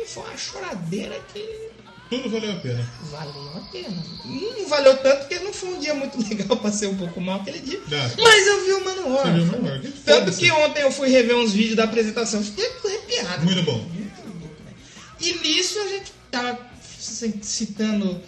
foi 0.07 0.23
uma 0.23 0.37
choradeira 0.37 1.19
que 1.33 1.70
Tudo 2.11 2.29
valeu 2.29 2.51
a 2.53 2.57
pena. 2.57 2.91
valeu 3.11 3.53
a 3.57 3.61
pena. 3.73 4.05
Não 4.25 4.69
valeu 4.69 4.97
tanto 4.99 5.19
porque 5.21 5.39
não 5.39 5.53
foi 5.53 5.69
um 5.71 5.79
dia 5.81 5.95
muito 5.95 6.19
legal, 6.29 6.57
passei 6.57 6.89
um 6.89 6.97
pouco 6.97 7.21
mal 7.21 7.41
aquele 7.41 7.61
dia. 7.61 7.81
Não. 7.89 8.25
Mas 8.25 8.47
eu 8.47 8.65
vi 8.67 8.73
o 8.73 8.85
Manowar. 8.85 9.27
Você 9.27 9.33
viu 9.33 9.75
o 9.77 9.81
que 9.81 9.89
Tanto 10.05 10.33
que 10.37 10.51
ontem 10.51 10.83
eu 10.83 10.91
fui 10.93 11.09
rever 11.09 11.37
uns 11.37 11.53
vídeos 11.53 11.77
da 11.77 11.85
apresentação, 11.85 12.43
fiquei 12.43 12.67
arrepiado. 12.85 13.45
Muito 13.45 13.63
bom. 13.63 13.79
Muito 13.79 14.23
louco, 14.27 14.63
né? 14.65 14.73
E 15.21 15.33
nisso 15.35 15.79
a 15.81 15.89
gente 15.89 16.13
tava 16.31 16.59
c- 16.99 17.33
citando 17.43 18.21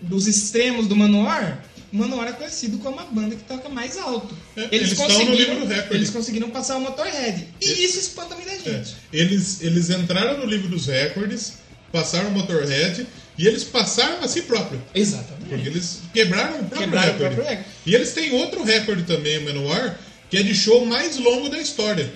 dos 0.00 0.26
extremos 0.26 0.86
do 0.86 0.96
Manowar. 0.96 1.62
O 1.92 1.96
Manowar 1.96 2.28
é 2.28 2.32
conhecido 2.32 2.78
como 2.78 3.00
a 3.00 3.04
banda 3.04 3.34
que 3.34 3.42
toca 3.42 3.68
mais 3.68 3.98
alto. 3.98 4.34
É, 4.56 4.68
eles 4.70 4.92
estão 4.92 5.08
no 5.08 5.34
livro 5.34 5.60
do 5.60 5.66
recorde. 5.66 5.94
Eles 5.96 6.08
conseguiram 6.10 6.48
passar 6.48 6.76
o 6.76 6.80
Motorhead. 6.80 7.48
E 7.60 7.64
É. 7.68 7.72
isso 7.84 7.98
espanta 7.98 8.34
muita 8.36 8.52
É. 8.52 8.58
gente. 8.60 8.94
Eles, 9.12 9.60
eles 9.60 9.90
entraram 9.90 10.38
no 10.38 10.46
livro 10.46 10.68
dos 10.68 10.86
recordes, 10.86 11.54
passaram 11.92 12.28
o 12.28 12.32
Motorhead 12.32 13.06
e 13.38 13.46
eles 13.46 13.64
passaram 13.64 14.22
a 14.22 14.28
si 14.28 14.42
próprio. 14.42 14.80
Exatamente. 14.94 15.48
Porque 15.48 15.68
eles 15.68 16.00
quebraram 16.12 16.54
o 16.60 16.64
próprio 16.64 16.78
Quebraram 16.80 17.08
o 17.08 17.12
recorde. 17.12 17.34
próprio 17.34 17.50
recorde. 17.56 17.70
E 17.86 17.94
eles 17.94 18.12
têm 18.12 18.32
outro 18.32 18.62
recorde 18.62 19.02
também, 19.04 19.38
o 19.38 19.44
Manowar, 19.44 19.98
que 20.28 20.36
é 20.36 20.42
de 20.42 20.54
show 20.54 20.84
mais 20.86 21.16
longo 21.18 21.48
da 21.48 21.58
história. 21.58 22.10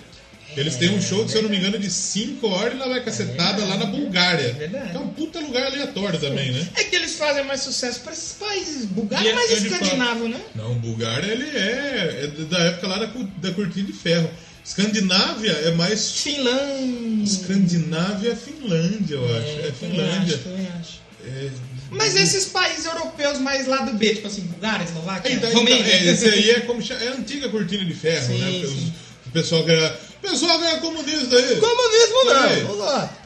Eles 0.56 0.76
têm 0.76 0.90
um 0.90 1.02
show, 1.02 1.26
se 1.28 1.34
eu 1.36 1.42
não 1.42 1.50
me 1.50 1.56
engano, 1.56 1.76
de 1.78 1.90
5 1.90 2.46
horas 2.46 2.74
e 2.74 2.76
lá 2.76 2.86
vai 2.86 3.02
cacetada 3.02 3.64
lá 3.64 3.76
na 3.76 3.86
Bulgária. 3.86 4.46
É 4.46 4.52
verdade. 4.52 4.90
Que 4.92 4.96
é 4.96 5.00
um 5.00 5.08
puta 5.08 5.40
lugar 5.40 5.64
aleatório 5.64 6.20
também, 6.20 6.52
né? 6.52 6.68
É 6.76 6.84
que 6.84 6.94
eles 6.94 7.14
fazem 7.16 7.42
mais 7.44 7.60
sucesso 7.62 8.00
para 8.02 8.12
esses 8.12 8.34
países. 8.34 8.84
Bulgária 8.84 9.28
é 9.28 9.32
é- 9.32 9.34
mais 9.34 9.50
é 9.50 9.54
escandinavo, 9.54 10.28
né? 10.28 10.40
Não, 10.54 10.74
Bulgária 10.76 11.26
ele 11.26 11.44
é, 11.58 12.20
é 12.24 12.44
da 12.44 12.58
época 12.66 12.86
lá 12.86 12.98
da, 12.98 13.06
da 13.38 13.52
cortina 13.52 13.86
de 13.86 13.92
ferro. 13.92 14.30
Escandinávia 14.64 15.52
é 15.52 15.70
mais. 15.72 16.10
Finlândia. 16.12 17.24
Escandinávia 17.24 18.32
é 18.32 18.36
Finlândia, 18.36 19.14
eu 19.16 19.24
acho. 19.36 19.46
É, 19.46 19.72
também 19.78 19.90
Finlândia. 19.90 20.34
acho, 20.34 20.44
também 20.44 20.68
acho. 20.80 21.04
É, 21.26 21.50
Mas 21.90 22.16
esses 22.16 22.46
países 22.46 22.86
europeus 22.86 23.38
mais 23.38 23.66
lá 23.66 23.78
do 23.78 23.92
B, 23.94 24.14
tipo 24.14 24.26
assim, 24.26 24.42
Bulgária, 24.42 24.84
Eslováquia, 24.84 25.32
Então, 25.32 25.48
então, 25.50 25.60
Romênia. 25.60 25.92
é, 25.92 26.04
esse 26.12 26.28
aí 26.28 26.50
é 26.50 26.60
como 26.60 26.82
é 26.82 27.08
a 27.08 27.12
antiga 27.12 27.48
cortina 27.50 27.84
de 27.84 27.94
ferro, 27.94 28.26
Sim, 28.26 28.38
né? 28.38 28.64
Os- 28.64 28.70
sim. 28.70 28.92
O 29.26 29.30
pessoal 29.30 29.64
ganha. 29.64 29.88
O 30.22 30.28
pessoal 30.28 30.58
ganha 30.58 30.78
comunista 30.78 31.36
aí. 31.36 31.56
Comunismo 31.56 32.30
Aí. 32.30 32.60
não, 32.62 32.66
vamos 32.68 32.78
lá. 32.86 33.18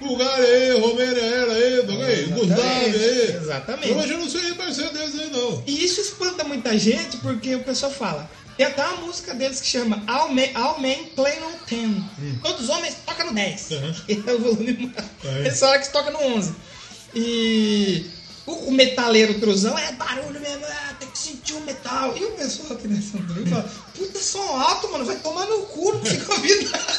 Bulgária 0.00 0.44
aí, 0.46 0.78
Romênia 0.80 1.20
era 1.20 1.52
aí? 1.52 2.22
Yugoslávia 2.22 3.00
aí. 3.00 3.36
Exatamente. 3.42 3.92
Hoje 3.92 4.12
eu 4.12 4.18
não 4.18 4.30
sei 4.30 4.54
mais 4.54 4.76
ser 4.76 4.90
desses 4.92 5.18
aí, 5.20 5.30
não. 5.32 5.62
E 5.66 5.84
isso 5.84 6.00
espanta 6.00 6.44
muita 6.44 6.78
gente 6.78 7.16
porque 7.18 7.54
o 7.56 7.64
pessoal 7.64 7.90
fala. 7.92 8.30
Tem 8.58 8.66
até 8.66 8.84
uma 8.88 9.06
música 9.06 9.32
deles 9.34 9.60
que 9.60 9.68
chama 9.68 10.02
All 10.08 10.34
Men, 10.34 10.50
All 10.56 10.80
Men 10.80 11.04
Play 11.14 11.38
no 11.38 11.52
10. 11.64 12.40
Todos 12.42 12.62
os 12.62 12.68
homens 12.68 12.96
tocam 13.06 13.26
no 13.26 13.32
10. 13.32 13.70
Uhum. 13.70 13.94
É 14.26 14.32
o 14.32 14.38
volume. 14.40 14.92
É. 15.24 15.38
Eles 15.38 15.60
falam 15.60 15.80
que 15.80 15.92
toca 15.92 16.10
no 16.10 16.20
11. 16.20 16.54
E 17.14 18.10
o, 18.44 18.72
metaleiro 18.72 19.38
truzão 19.38 19.78
é 19.78 19.92
barulho 19.92 20.40
mesmo, 20.40 20.64
ah, 20.66 20.94
tem 20.98 21.08
que 21.08 21.18
sentir 21.18 21.54
o 21.54 21.60
metal. 21.60 22.16
E 22.16 22.24
o 22.24 22.32
pessoal 22.32 22.72
aqui 22.72 22.88
nessa 22.88 23.16
grupo 23.18 23.48
fala: 23.48 23.70
Puta 23.94 24.18
som 24.18 24.40
alto, 24.40 24.90
mano, 24.90 25.04
vai 25.04 25.16
tomar 25.16 25.46
no 25.46 25.62
cu, 25.66 25.92
não 25.92 26.04
fica 26.04 26.32
ouvindo 26.32 26.70
nada. 26.70 26.98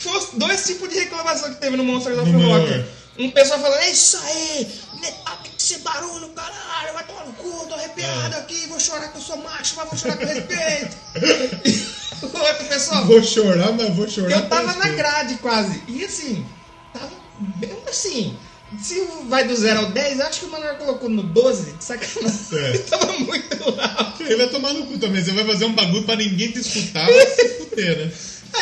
Foi 0.00 0.28
dois 0.34 0.66
tipos 0.66 0.88
de 0.88 0.98
reclamação 0.98 1.54
que 1.54 1.60
teve 1.60 1.76
no 1.76 1.84
Monsters 1.84 2.18
of 2.18 2.30
No 2.30 2.40
Rock. 2.48 2.84
Um 3.18 3.30
pessoal 3.30 3.60
falando, 3.60 3.80
é 3.80 3.90
isso 3.90 4.18
aí, 4.18 4.66
metal 5.00 5.38
tem 5.42 5.52
que 5.56 5.62
ser 5.62 5.78
barulho, 5.78 6.28
caralho, 6.30 6.92
vai 6.94 7.04
tomar 7.06 7.24
no 7.26 7.32
cu, 7.34 7.66
tô 7.66 7.74
arrepiado 7.74 8.34
É. 8.34 8.38
aqui, 8.40 8.66
vou 8.68 8.78
chorar 8.78 9.08
que 9.08 9.18
eu 9.18 9.22
sou 9.22 9.36
macho, 9.38 9.74
mas 9.76 9.88
vou 9.88 9.98
chorar 9.98 10.16
com 10.16 10.26
respeito. 10.26 10.96
E 12.22 12.24
o 12.24 12.38
outro 12.38 12.64
pessoal, 12.66 13.04
Vou 13.04 13.22
chorar, 13.22 13.72
mas 13.72 13.94
vou 13.94 14.08
chorar. 14.08 14.30
eu 14.30 14.48
tava 14.48 14.72
na 14.74 14.88
grade 14.88 15.34
quase. 15.36 15.82
E 15.86 16.02
assim, 16.04 16.46
tava 16.92 17.10
bem 17.38 17.76
assim. 17.88 18.34
Se 18.82 19.06
vai 19.28 19.46
do 19.46 19.54
0 19.54 19.80
ao 19.80 19.86
10, 19.90 20.18
eu 20.20 20.26
acho 20.26 20.40
que 20.40 20.46
o 20.46 20.50
Manuel 20.50 20.76
colocou 20.76 21.08
no 21.10 21.22
12, 21.22 21.72
de 21.72 21.84
sacanagem. 21.84 22.38
É. 22.54 22.78
tava 22.88 23.12
muito 23.18 23.64
alto. 23.80 24.22
Ele 24.22 24.36
vai 24.36 24.48
tomar 24.48 24.72
no 24.72 24.86
cu 24.86 24.98
também. 24.98 25.22
Você 25.22 25.30
vai 25.32 25.44
fazer 25.44 25.66
um 25.66 25.74
bagulho 25.74 26.04
pra 26.04 26.16
ninguém 26.16 26.50
te 26.52 26.60
escutar, 26.60 27.04
vai 27.06 27.26
se 27.26 27.48
fuder, 27.58 27.98
né? 28.06 28.12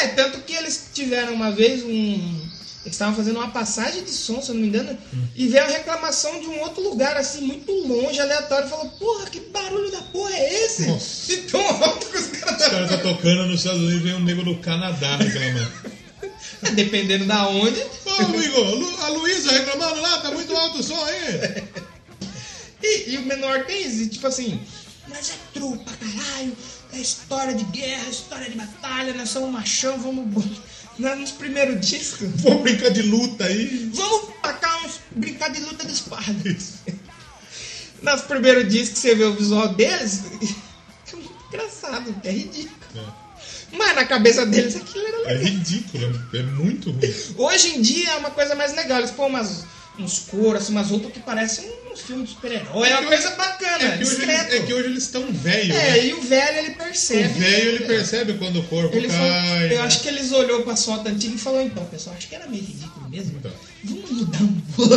É, 0.02 0.08
tanto 0.08 0.40
que 0.40 0.52
eles 0.54 0.88
tiveram 0.92 1.32
uma 1.32 1.52
vez 1.52 1.84
um. 1.84 2.43
Eles 2.84 2.96
estavam 2.96 3.14
fazendo 3.16 3.36
uma 3.36 3.50
passagem 3.50 4.04
de 4.04 4.10
som, 4.10 4.42
se 4.42 4.50
eu 4.50 4.54
não 4.54 4.60
me 4.60 4.68
engano, 4.68 4.96
e 5.34 5.48
veio 5.48 5.64
a 5.64 5.68
reclamação 5.68 6.38
de 6.38 6.46
um 6.48 6.60
outro 6.60 6.82
lugar, 6.82 7.16
assim, 7.16 7.40
muito 7.40 7.72
longe, 7.72 8.20
aleatório, 8.20 8.68
falou, 8.68 8.90
porra, 8.90 9.24
que 9.30 9.40
barulho 9.40 9.90
da 9.90 10.02
porra 10.02 10.34
é 10.34 10.64
esse? 10.64 10.86
Nossa. 10.86 11.32
E 11.32 11.36
tão 11.38 11.66
alto 11.66 12.06
que 12.06 12.18
os 12.18 12.26
caras 12.26 12.60
Os 12.60 12.68
caras 12.68 12.90
tá 12.90 12.98
tocando 12.98 13.46
nos 13.46 13.60
Estados 13.60 13.80
Unidos 13.80 14.00
e 14.00 14.04
vem 14.04 14.14
um 14.14 14.20
nego 14.20 14.42
do 14.42 14.56
Canadá 14.58 15.16
reclamando. 15.16 15.72
Dependendo 16.74 17.24
da 17.24 17.48
onde. 17.48 17.80
Ô, 17.80 18.10
amigo, 18.22 19.00
a 19.00 19.08
Luísa 19.08 19.50
reclamando 19.52 20.00
lá, 20.02 20.18
tá 20.20 20.30
muito 20.30 20.54
alto 20.54 20.78
o 20.78 20.82
som 20.82 21.02
aí. 21.06 21.64
E, 22.82 23.12
e 23.12 23.16
o 23.16 23.22
menor 23.22 23.64
tem 23.64 23.86
isso, 23.86 24.10
tipo 24.10 24.26
assim, 24.26 24.60
mas 25.08 25.30
é 25.30 25.34
trupa, 25.54 25.90
caralho, 25.92 26.54
é 26.92 26.98
história 26.98 27.54
de 27.54 27.64
guerra, 27.64 28.10
história 28.10 28.50
de 28.50 28.56
batalha, 28.56 29.14
nós 29.14 29.30
somos 29.30 29.50
machão, 29.50 29.98
vamos. 29.98 30.58
Na- 30.98 31.16
Nos 31.16 31.32
primeiros 31.32 31.80
discos, 31.86 32.28
Vamos 32.42 32.62
brincar 32.62 32.90
de 32.90 33.02
luta 33.02 33.44
aí. 33.44 33.90
vamos 33.94 34.30
tacar 34.42 34.84
uns. 34.84 35.00
brincar 35.12 35.48
de 35.50 35.60
luta 35.60 35.84
de 35.86 35.92
espada. 35.92 36.34
Nos 38.02 38.20
primeiros 38.22 38.68
discos 38.70 38.98
você 38.98 39.14
vê 39.14 39.24
o 39.24 39.34
visual 39.34 39.68
deles, 39.68 40.22
é 41.12 41.16
muito 41.16 41.32
engraçado, 41.48 42.14
é 42.24 42.30
ridículo. 42.30 42.74
Mas 43.72 43.96
na 43.96 44.04
cabeça 44.04 44.44
deles 44.46 44.76
aquilo 44.76 45.04
era 45.06 45.16
É 45.16 45.34
legal. 45.34 45.42
ridículo, 45.52 46.22
é 46.34 46.42
muito 46.42 46.90
ruim. 46.92 47.14
Hoje 47.38 47.76
em 47.76 47.82
dia 47.82 48.10
é 48.10 48.16
uma 48.16 48.30
coisa 48.30 48.54
mais 48.54 48.74
legal, 48.76 48.98
eles 48.98 49.10
põem 49.10 49.30
umas, 49.30 49.64
uns 49.98 50.18
coros, 50.20 50.62
assim, 50.62 50.72
umas 50.72 50.90
roupas 50.90 51.12
que 51.12 51.20
parecem 51.20 51.68
um 51.70 51.84
um 51.94 51.96
filme 51.96 52.24
de 52.24 52.30
super-herói. 52.30 52.88
É 52.88 52.90
É 52.90 52.98
uma 52.98 53.06
coisa 53.08 53.30
bacana, 53.36 53.84
É 53.84 53.96
que, 53.98 54.02
hoje 54.04 54.24
é 54.28 54.60
que 54.62 54.74
hoje 54.74 54.86
eles 54.88 55.04
estão 55.04 55.30
velhos, 55.32 55.76
É, 55.76 55.90
né? 55.92 56.06
e 56.06 56.12
o 56.14 56.20
velho 56.22 56.58
ele 56.58 56.70
percebe. 56.72 57.28
O 57.28 57.34
velho 57.34 57.68
ele 57.70 57.84
percebe 57.84 58.32
quando 58.34 58.58
o 58.58 58.64
corpo 58.64 58.96
Ele 58.96 59.06
cai. 59.06 59.16
falou, 59.16 59.60
eu 59.70 59.78
né? 59.78 59.84
acho 59.84 60.00
que 60.02 60.08
eles 60.08 60.32
olhou 60.32 60.62
pra 60.64 60.74
foto 60.74 61.08
antiga 61.08 61.36
e 61.36 61.38
falou, 61.38 61.62
então, 61.62 61.84
pessoal, 61.86 62.16
acho 62.16 62.26
que 62.28 62.34
era 62.34 62.48
meio 62.48 62.64
ridículo 62.64 63.08
mesmo. 63.08 63.36
Então. 63.38 63.52
Vamos 63.84 64.10
mudar 64.10 64.42
um 64.42 64.60
pouco. 64.74 64.94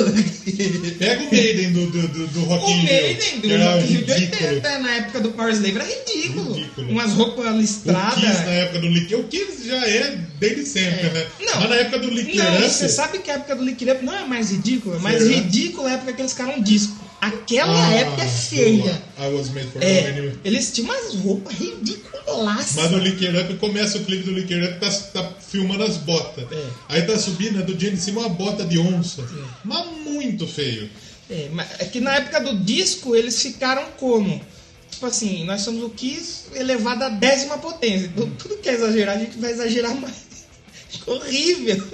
Pega 0.98 1.24
o 1.24 1.32
Maiden 1.32 1.74
do, 1.74 1.86
do, 1.88 2.08
do, 2.08 2.28
do 2.28 2.40
Rock 2.46 2.64
O. 2.72 2.78
Maiden 2.78 3.40
do 3.42 3.52
era 3.52 3.74
Rock 3.74 3.86
Rio 3.86 4.06
de 4.06 4.14
ridículo. 4.14 4.50
80, 4.50 4.80
na 4.80 4.96
época 4.96 5.20
do 5.20 5.32
Power 5.32 5.54
Slave, 5.54 5.76
era 5.76 5.86
ridículo. 5.86 6.54
Ridículo. 6.54 6.90
Umas 6.92 7.12
roupas 7.14 7.46
O 7.54 7.58
listradas. 7.58 8.16
Kiss 8.16 8.46
na 8.46 8.52
época 8.52 8.80
do 8.80 8.88
Lick 8.88 9.16
O 9.16 9.24
Kiss 9.26 9.68
já 9.68 9.88
é 9.88 10.18
desde 10.40 10.66
sempre, 10.66 11.08
É. 11.08 11.14
né? 11.14 11.28
Não. 11.42 11.60
Mas 11.60 11.70
na 11.70 11.76
época 11.76 12.00
do 12.00 12.10
Lick 12.10 12.38
Não, 12.38 12.54
Up, 12.56 12.64
você 12.64 12.90
sabe 12.90 13.20
que 13.20 13.30
a 13.30 13.36
época 13.36 13.56
do 13.56 13.64
Lick 13.64 13.90
Up 13.90 14.06
não 14.06 14.16
é 14.16 14.26
mais 14.26 14.52
ridícula, 14.52 14.96
é 14.96 15.00
mais 15.00 15.22
Será? 15.24 15.36
ridícula 15.36 15.90
a 15.90 15.94
época 15.94 16.14
que 16.14 16.22
eles 16.22 16.32
ficaram 16.32 16.56
um 16.58 16.62
disco. 16.64 17.08
Aquela 17.20 17.88
ah, 17.88 17.94
época 17.96 18.24
é 18.24 18.28
feia. 18.28 19.02
I 19.20 19.34
was 19.34 19.50
made 19.50 19.68
for 19.70 19.82
É, 19.84 20.34
eles 20.46 20.72
tinham 20.72 20.92
umas 20.92 21.16
roupas 21.16 21.52
ridiculaças. 21.58 22.76
Mas 22.76 22.92
no 22.92 23.00
Licker 23.00 23.36
Up 23.42 23.56
começa 23.56 23.98
o 23.98 24.06
clipe 24.06 24.24
do 24.24 24.32
Licker 24.34 24.64
Up, 24.64 24.80
tá, 24.80 24.90
tá 24.90 25.32
filmando 25.50 25.84
as 25.84 25.98
botas. 25.98 26.46
É. 26.52 26.66
Aí 26.90 27.02
tá 27.02 27.18
subindo, 27.18 27.60
é 27.60 27.64
do 27.64 27.74
dia 27.74 27.90
em 27.90 27.96
cima 27.96 28.22
uma 28.22 28.30
bota 28.30 28.64
de 28.64 28.77
onça. 28.78 29.28
Mas 29.64 29.86
muito 30.04 30.48
feio. 30.48 30.90
É, 31.30 31.50
mas 31.52 31.68
é 31.80 31.86
que 31.86 32.00
na 32.00 32.16
época 32.16 32.40
do 32.40 32.58
disco 32.58 33.16
eles 33.16 33.42
ficaram 33.42 33.86
como? 33.98 34.42
Tipo 34.90 35.06
assim, 35.06 35.44
nós 35.44 35.62
somos 35.62 35.84
o 35.84 35.90
Kiss 35.90 36.46
elevado 36.56 37.04
à 37.04 37.10
décima 37.10 37.58
potência. 37.58 38.08
Então 38.08 38.30
tudo 38.32 38.58
que 38.58 38.70
é 38.70 38.74
exagerar, 38.74 39.18
a 39.18 39.20
gente 39.20 39.38
vai 39.38 39.52
exagerar 39.52 39.94
mais. 39.96 40.16
Ficou 40.90 41.16
horrível. 41.16 41.86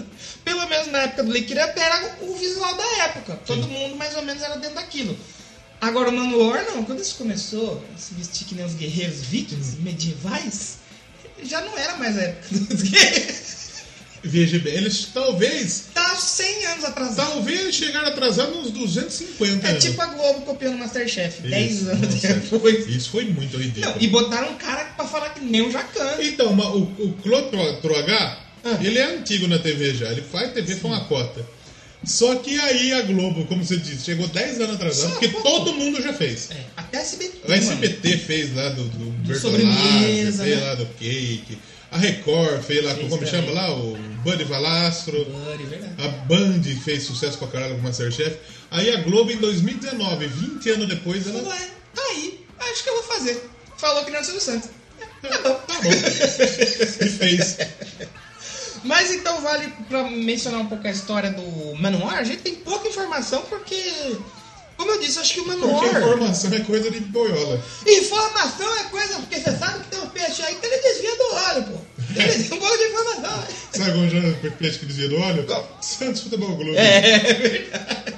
Pelo 0.45 0.67
menos 0.67 0.87
na 0.87 0.99
época 0.99 1.23
do 1.23 1.31
Liquid 1.31 1.57
Up 1.57 1.79
era 1.79 2.17
o 2.21 2.35
visual 2.35 2.75
da 2.75 3.03
época. 3.03 3.35
Todo 3.45 3.67
mundo 3.67 3.95
mais 3.95 4.15
ou 4.15 4.23
menos 4.23 4.41
era 4.43 4.55
dentro 4.57 4.75
daquilo. 4.75 5.17
Agora 5.81 6.09
o 6.09 6.13
Manowar 6.13 6.63
não, 6.65 6.83
quando 6.83 7.01
isso 7.01 7.15
começou 7.15 7.83
se 7.97 8.13
vestir 8.13 8.47
que 8.47 8.55
nem 8.55 8.63
os 8.63 8.73
guerreiros 8.73 9.19
vikings 9.21 9.81
medievais, 9.81 10.77
já 11.43 11.59
não 11.59 11.77
era 11.77 11.97
mais 11.97 12.17
a 12.17 12.21
época 12.21 12.55
dos 12.55 12.81
guerreiros. 12.89 13.52
Veja 14.23 14.57
bem, 14.59 14.73
eles 14.75 15.09
talvez. 15.13 15.85
Tá 15.93 16.15
100 16.15 16.65
anos 16.67 16.85
atrasado. 16.85 17.27
Talvez 17.33 17.75
chegaram 17.75 18.07
atrasados 18.07 18.55
uns 18.57 18.71
250 18.71 19.67
É 19.67 19.71
anos. 19.71 19.83
tipo 19.83 20.01
a 20.01 20.05
Globo 20.07 20.41
copiando 20.41 20.75
o 20.75 20.79
Masterchef, 20.79 21.41
10 21.41 21.71
Isso, 21.73 21.89
anos 21.89 22.13
nossa, 22.13 22.33
depois. 22.33 22.87
Isso 22.87 23.09
foi 23.09 23.25
muito 23.25 23.57
ridículo. 23.57 23.93
Não, 23.95 24.01
e 24.01 24.07
botaram 24.07 24.51
um 24.51 24.55
cara 24.55 24.85
pra 24.95 25.05
falar 25.05 25.29
que 25.31 25.41
nem 25.43 25.61
um 25.61 25.69
jacan. 25.71 26.15
Então, 26.21 26.53
mas 26.53 26.67
o, 26.67 26.77
o 26.83 27.17
Claude 27.21 27.49
Tro- 27.49 27.95
Ah. 28.65 28.77
ele 28.81 28.97
é 28.97 29.15
antigo 29.17 29.45
na 29.47 29.59
TV 29.59 29.93
já. 29.93 30.09
Ele 30.09 30.21
faz 30.21 30.53
TV 30.53 30.75
com 30.77 30.87
uma 30.87 31.03
cota. 31.05 31.45
Só 32.05 32.35
que 32.35 32.57
aí 32.59 32.93
a 32.93 33.01
Globo, 33.01 33.45
como 33.45 33.63
você 33.63 33.77
disse, 33.77 34.03
chegou 34.05 34.27
10 34.27 34.59
anos 34.61 34.75
atrasado, 34.75 35.03
Só 35.07 35.09
porque 35.11 35.29
pouco. 35.29 35.47
todo 35.49 35.73
mundo 35.73 36.01
já 36.01 36.13
fez. 36.13 36.49
É, 36.51 36.57
até 36.75 36.99
SBT. 36.99 37.39
O 37.47 37.51
SBT 37.53 38.17
fez 38.17 38.55
lá 38.55 38.69
do, 38.69 38.83
do 38.85 39.05
Bertolazzi, 39.25 39.39
sobremesa, 39.41 40.43
fez 40.43 40.59
né? 40.59 40.65
lá 40.65 40.75
do 40.75 40.85
Cake. 40.85 41.57
A 41.93 41.97
Record 41.97 42.63
fez 42.63 42.83
lá, 42.83 42.95
Fez 42.95 43.07
como 43.07 43.25
chama 43.27 43.51
lá? 43.51 43.71
O 43.71 43.95
Buddy 44.23 44.45
Valastro. 44.45 45.23
Buddy, 45.25 45.63
verdade. 45.65 45.93
A 45.99 46.07
Band 46.25 46.63
fez 46.83 47.03
sucesso 47.03 47.37
pra 47.37 47.47
caralho 47.47 47.75
com 47.75 47.81
o 47.81 47.83
Masterchef. 47.83 48.35
Aí 48.71 48.89
a 48.91 49.01
Globo 49.01 49.29
em 49.29 49.37
2019, 49.37 50.25
20 50.25 50.69
anos 50.71 50.87
depois, 50.87 51.27
ela. 51.27 51.37
Falou, 51.39 51.53
é, 51.53 51.69
tá 51.93 52.01
aí, 52.01 52.43
acho 52.57 52.83
que 52.83 52.89
eu 52.89 52.95
vou 52.95 53.03
fazer. 53.03 53.47
Falou 53.77 54.03
que 54.03 54.09
não 54.09 54.17
é 54.17 54.21
o 54.21 54.25
Silvio 54.25 54.41
Santos. 54.41 54.69
Tá 55.21 55.37
bom. 55.37 55.53
Tá 55.53 55.81
bom. 55.81 55.89
e 57.05 57.09
fez. 57.09 57.57
Mas 58.83 59.11
então 59.11 59.39
vale 59.41 59.71
pra 59.87 60.09
mencionar 60.09 60.61
um 60.61 60.65
pouco 60.65 60.87
a 60.87 60.91
história 60.91 61.29
do 61.29 61.75
Manowar. 61.75 62.17
A 62.17 62.23
gente 62.23 62.41
tem 62.41 62.55
pouca 62.55 62.87
informação 62.87 63.43
porque, 63.43 64.17
como 64.83 64.95
eu 64.95 64.99
disse, 64.99 65.17
acho 65.19 65.33
que 65.33 65.39
o 65.39 65.45
Porque 65.45 65.65
Manowar. 65.65 65.87
informação 65.97 66.53
é 66.53 66.59
coisa 66.59 66.91
de 66.91 66.99
boiola. 66.99 67.63
Informação 67.87 68.77
é 68.77 68.83
coisa, 68.83 69.13
porque 69.15 69.39
você 69.39 69.51
sabe 69.57 69.83
que 69.83 69.89
tem 69.91 69.99
um 70.01 70.07
peixe 70.07 70.41
aí 70.43 70.55
que 70.55 70.65
ele 70.65 70.77
desvia 70.81 71.15
do 71.15 71.35
óleo, 71.35 71.63
pô. 71.63 71.77
Ele 72.21 72.43
tem 72.43 72.57
um 72.57 72.59
pouco 72.59 72.77
de 72.77 72.83
informação. 72.83 73.37
né? 73.37 73.47
Sabe 73.71 73.91
como 73.93 74.09
já 74.09 74.49
peixe 74.51 74.79
que 74.79 74.85
desvia 74.85 75.07
do 75.09 75.17
óleo? 75.17 75.45
Santos 75.81 76.21
Futebol 76.21 76.55
Clube. 76.57 76.75
É 76.77 77.33
verdade. 77.33 78.13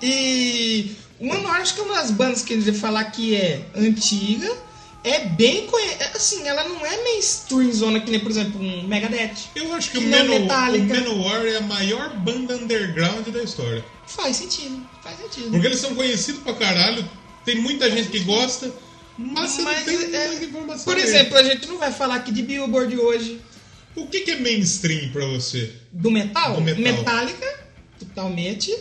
E 0.00 0.96
o 1.18 1.26
Manowar 1.26 1.60
acho 1.60 1.74
que 1.74 1.80
é 1.80 1.84
uma 1.84 1.96
das 1.96 2.10
bandas 2.10 2.42
que 2.42 2.52
eles 2.52 2.64
falar 2.78 3.04
que 3.06 3.34
é 3.34 3.62
antiga, 3.74 4.52
é 5.06 5.24
bem 5.28 5.66
conhecida. 5.66 6.10
Assim, 6.14 6.46
ela 6.48 6.68
não 6.68 6.84
é 6.84 7.02
mainstream 7.04 7.72
zona 7.72 8.00
que 8.00 8.10
nem, 8.10 8.20
por 8.20 8.30
exemplo, 8.30 8.60
um 8.60 8.82
Megadeth. 8.82 9.34
Eu 9.54 9.72
acho 9.74 9.90
que, 9.90 9.98
Que 9.98 10.04
o, 10.04 10.10
Manowar, 10.10 10.36
o 10.36 10.40
Metallica. 10.42 10.94
Manowar 10.94 11.46
é 11.46 11.56
a 11.56 11.60
maior 11.60 12.16
banda 12.16 12.56
underground 12.56 13.26
da 13.28 13.42
história. 13.42 13.84
Faz 14.06 14.36
sentido, 14.36 14.84
faz 15.02 15.18
sentido. 15.18 15.50
Porque 15.50 15.66
eles 15.66 15.78
são 15.78 15.94
conhecidos 15.94 16.42
pra 16.42 16.54
caralho, 16.54 17.08
tem 17.44 17.56
muita 17.56 17.90
gente 17.90 18.08
que 18.08 18.20
gosta, 18.20 18.72
mas 19.16 19.58
Mas, 19.58 19.84
tem 19.84 20.14
é, 20.14 20.34
informação. 20.44 20.84
por 20.84 20.98
exemplo, 20.98 21.38
a 21.38 21.42
gente 21.42 21.66
não 21.66 21.78
vai 21.78 21.92
falar 21.92 22.16
aqui 22.16 22.30
de 22.32 22.42
Billboard 22.42 22.96
hoje 22.98 23.40
o 23.96 24.06
que, 24.06 24.20
que 24.20 24.30
é 24.32 24.38
mainstream 24.38 25.08
pra 25.10 25.24
você? 25.26 25.72
do 25.90 26.10
metal. 26.10 26.54
Do 26.54 26.60
metal. 26.60 26.82
Metallica, 26.82 27.64
totalmente. 27.98 28.76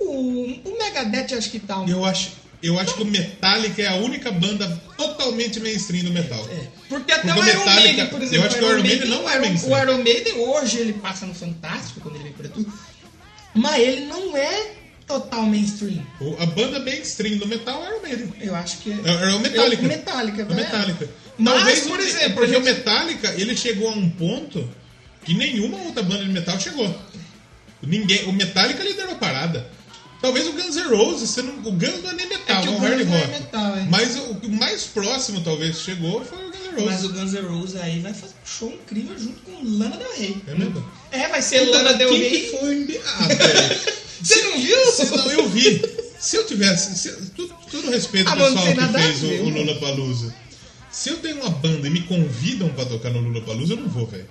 O, 0.00 0.46
o 0.64 0.78
Megadeth 0.78 1.36
acho 1.36 1.50
que 1.50 1.60
tá 1.60 1.80
um 1.80 1.88
Eu 1.88 2.04
acho, 2.04 2.32
eu 2.66 2.78
acho 2.78 2.94
que 2.94 3.02
o 3.02 3.06
Metallica 3.06 3.82
é 3.82 3.86
a 3.88 3.96
única 3.96 4.30
banda 4.32 4.66
totalmente 4.96 5.60
mainstream 5.60 6.04
do 6.04 6.10
metal. 6.12 6.48
É, 6.50 6.66
Porque 6.88 7.12
até 7.12 7.32
Porque 7.32 7.40
o 7.40 7.44
Iron 7.48 7.58
Metallica- 7.58 7.82
Maiden, 7.82 8.06
por 8.06 8.22
exemplo, 8.22 8.36
eu 8.36 8.46
acho 8.48 8.58
que 8.58 8.64
o 8.64 8.70
Iron 8.72 8.82
Maiden 8.82 9.08
não 9.08 9.28
é 9.30 9.38
mainstream. 9.38 9.72
O 9.78 9.82
Iron 9.82 10.02
Maiden 10.02 10.32
hoje 10.48 10.78
ele 10.78 10.92
passa 10.94 11.26
no 11.26 11.34
Fantástico 11.34 12.00
quando 12.00 12.14
ele 12.16 12.24
vem 12.24 12.32
por 12.32 12.48
tudo, 12.48 12.72
mas 13.54 13.80
ele 13.82 14.06
não 14.06 14.36
é 14.36 14.70
total 15.06 15.42
mainstream. 15.42 16.02
A 16.38 16.46
banda 16.46 16.78
mainstream 16.80 17.36
do 17.38 17.46
metal 17.46 17.84
é 17.84 17.88
o 17.88 17.92
Iron 17.92 18.02
Maiden. 18.02 18.32
Eu 18.40 18.54
acho 18.54 18.78
que 18.78 18.90
É, 18.92 18.94
é 19.30 19.34
o 19.34 19.40
Metallica. 19.40 19.82
É 19.82 19.86
o 19.86 19.88
Metallica, 19.88 20.42
É 20.42 20.44
o 20.44 20.54
Metallica. 20.54 21.10
Mas, 21.36 21.54
Talvez, 21.54 21.80
por 21.80 22.00
exemplo, 22.00 22.34
porque 22.34 22.54
a 22.54 22.58
o 22.58 22.62
gente- 22.64 22.74
Metallica 22.76 23.34
ele 23.36 23.56
chegou 23.56 23.88
a 23.88 23.92
um 23.92 24.08
ponto 24.08 24.68
que 25.24 25.34
nenhuma 25.34 25.78
outra 25.82 26.02
banda 26.02 26.24
de 26.24 26.30
metal 26.30 26.58
chegou. 26.60 26.94
Ninguém, 27.82 28.24
o 28.24 28.32
Metallica 28.32 28.82
liderou 28.82 29.12
a 29.12 29.16
parada. 29.16 29.66
Talvez 30.24 30.46
o 30.48 30.52
Guns 30.52 30.74
N' 30.76 30.88
Roses, 30.88 31.28
você 31.28 31.42
não, 31.42 31.52
o 31.58 31.72
Guns 31.72 32.02
não 32.02 32.10
é 32.10 32.14
nem 32.14 32.26
metal, 32.26 32.56
É 32.58 32.62
que 32.62 32.68
é 32.68 32.70
o 32.70 32.74
um 32.74 32.78
hard 32.78 32.96
Guns 32.98 33.06
não 33.08 33.14
é 33.14 33.20
rock. 33.20 33.30
metal, 33.32 33.76
é. 33.76 33.86
Mas 33.90 34.16
o, 34.16 34.22
o 34.46 34.48
mais 34.50 34.84
próximo 34.84 35.40
talvez 35.42 35.80
chegou 35.80 36.24
foi 36.24 36.38
o 36.38 36.50
Guns 36.50 36.54
N' 36.64 36.70
Roses. 36.70 36.84
Mas 36.86 37.04
o 37.04 37.08
Guns 37.12 37.32
N' 37.34 37.46
Roses 37.46 37.76
aí 37.76 38.00
vai 38.00 38.14
fazer 38.14 38.32
um 38.32 38.46
show 38.46 38.72
incrível 38.72 39.18
junto 39.18 39.40
com 39.42 39.52
Lana 39.62 39.96
Del 39.98 40.12
Rey. 40.16 40.36
É 40.48 40.54
mesmo? 40.54 40.90
É, 41.10 41.28
vai 41.28 41.42
ser 41.42 41.60
Lana 41.68 41.92
Del 41.94 42.08
Quem 42.08 42.18
Rey. 42.20 42.40
que 42.40 42.46
foi? 42.58 43.00
Ah, 43.06 43.26
velho. 43.28 43.80
Você 44.24 44.42
não 44.42 44.58
viu? 44.58 44.86
Se- 44.92 45.16
Não, 45.16 45.30
eu 45.30 45.48
vi. 45.50 45.82
Se 46.18 46.36
eu 46.36 46.46
tivesse. 46.46 46.96
Se, 46.96 47.12
tudo, 47.36 47.54
tudo 47.70 47.90
respeito 47.90 48.26
Ah, 48.28 48.32
ao 48.32 48.38
pessoal 48.38 48.64
que 48.74 48.98
fez 48.98 49.18
ver, 49.20 49.40
o, 49.42 49.44
o? 49.44 49.48
Lula 49.50 49.74
Palusa. 49.78 50.34
Se 50.90 51.10
eu 51.10 51.18
tenho 51.18 51.36
uma 51.42 51.50
banda 51.50 51.86
e 51.86 51.90
me 51.90 52.00
convidam 52.02 52.70
pra 52.70 52.86
tocar 52.86 53.10
no 53.10 53.18
Lula 53.20 53.42
Palusa, 53.42 53.74
eu 53.74 53.76
não 53.80 53.88
vou, 53.88 54.06
velho. 54.06 54.26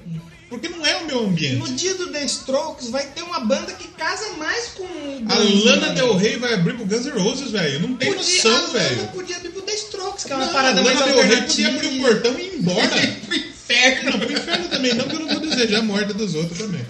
Porque 0.53 0.69
não 0.69 0.85
é 0.85 0.97
o 0.97 1.05
meu 1.07 1.25
ambiente. 1.25 1.55
No 1.55 1.67
dia 1.75 1.95
do 1.95 2.11
The 2.11 2.23
Strokes 2.25 2.89
vai 2.89 3.07
ter 3.07 3.23
uma 3.23 3.39
banda 3.39 3.71
que 3.73 3.87
casa 3.87 4.29
mais 4.37 4.65
com 4.67 4.83
o 4.83 5.25
A 5.27 5.35
Guns, 5.35 5.63
Lana 5.65 5.87
né? 5.87 5.93
Del 5.95 6.15
Rey 6.15 6.37
vai 6.37 6.53
abrir 6.53 6.75
pro 6.75 6.85
Guns 6.85 7.05
N' 7.07 7.11
Roses, 7.19 7.49
velho. 7.49 7.79
Não 7.79 7.95
tem 7.95 8.13
Podia- 8.13 8.35
noção, 8.35 8.51
a 8.51 8.59
Lana 8.59 8.73
velho. 8.73 9.07
podia 9.07 9.35
abrir 9.37 9.49
pro 9.49 9.61
The 9.63 9.73
Strokes, 9.73 10.23
que 10.25 10.31
é 10.31 10.35
uma 10.35 10.45
Não, 10.45 10.53
parada 10.53 10.79
a 10.79 10.83
mais 10.83 10.99
Lana 10.99 11.11
Del 11.11 11.15
Rey 11.23 11.31
alternativa. 11.37 11.69
podia 11.71 11.87
abrir 11.89 11.99
o 11.99 12.01
portão 12.03 12.39
e 12.39 12.41
ir 12.43 12.55
embora. 12.59 12.87
pro 13.25 13.35
inferno. 13.35 14.11
Não, 14.11 14.19
pro 14.19 14.31
inferno 14.33 14.67
também 14.67 14.93
não, 14.93 15.03
porque 15.05 15.15
eu 15.15 15.19
não 15.21 15.27
vou 15.29 15.39
desejar 15.49 15.79
a 15.79 15.81
morte 15.81 16.13
dos 16.13 16.35
outros 16.35 16.57
também. 16.59 16.85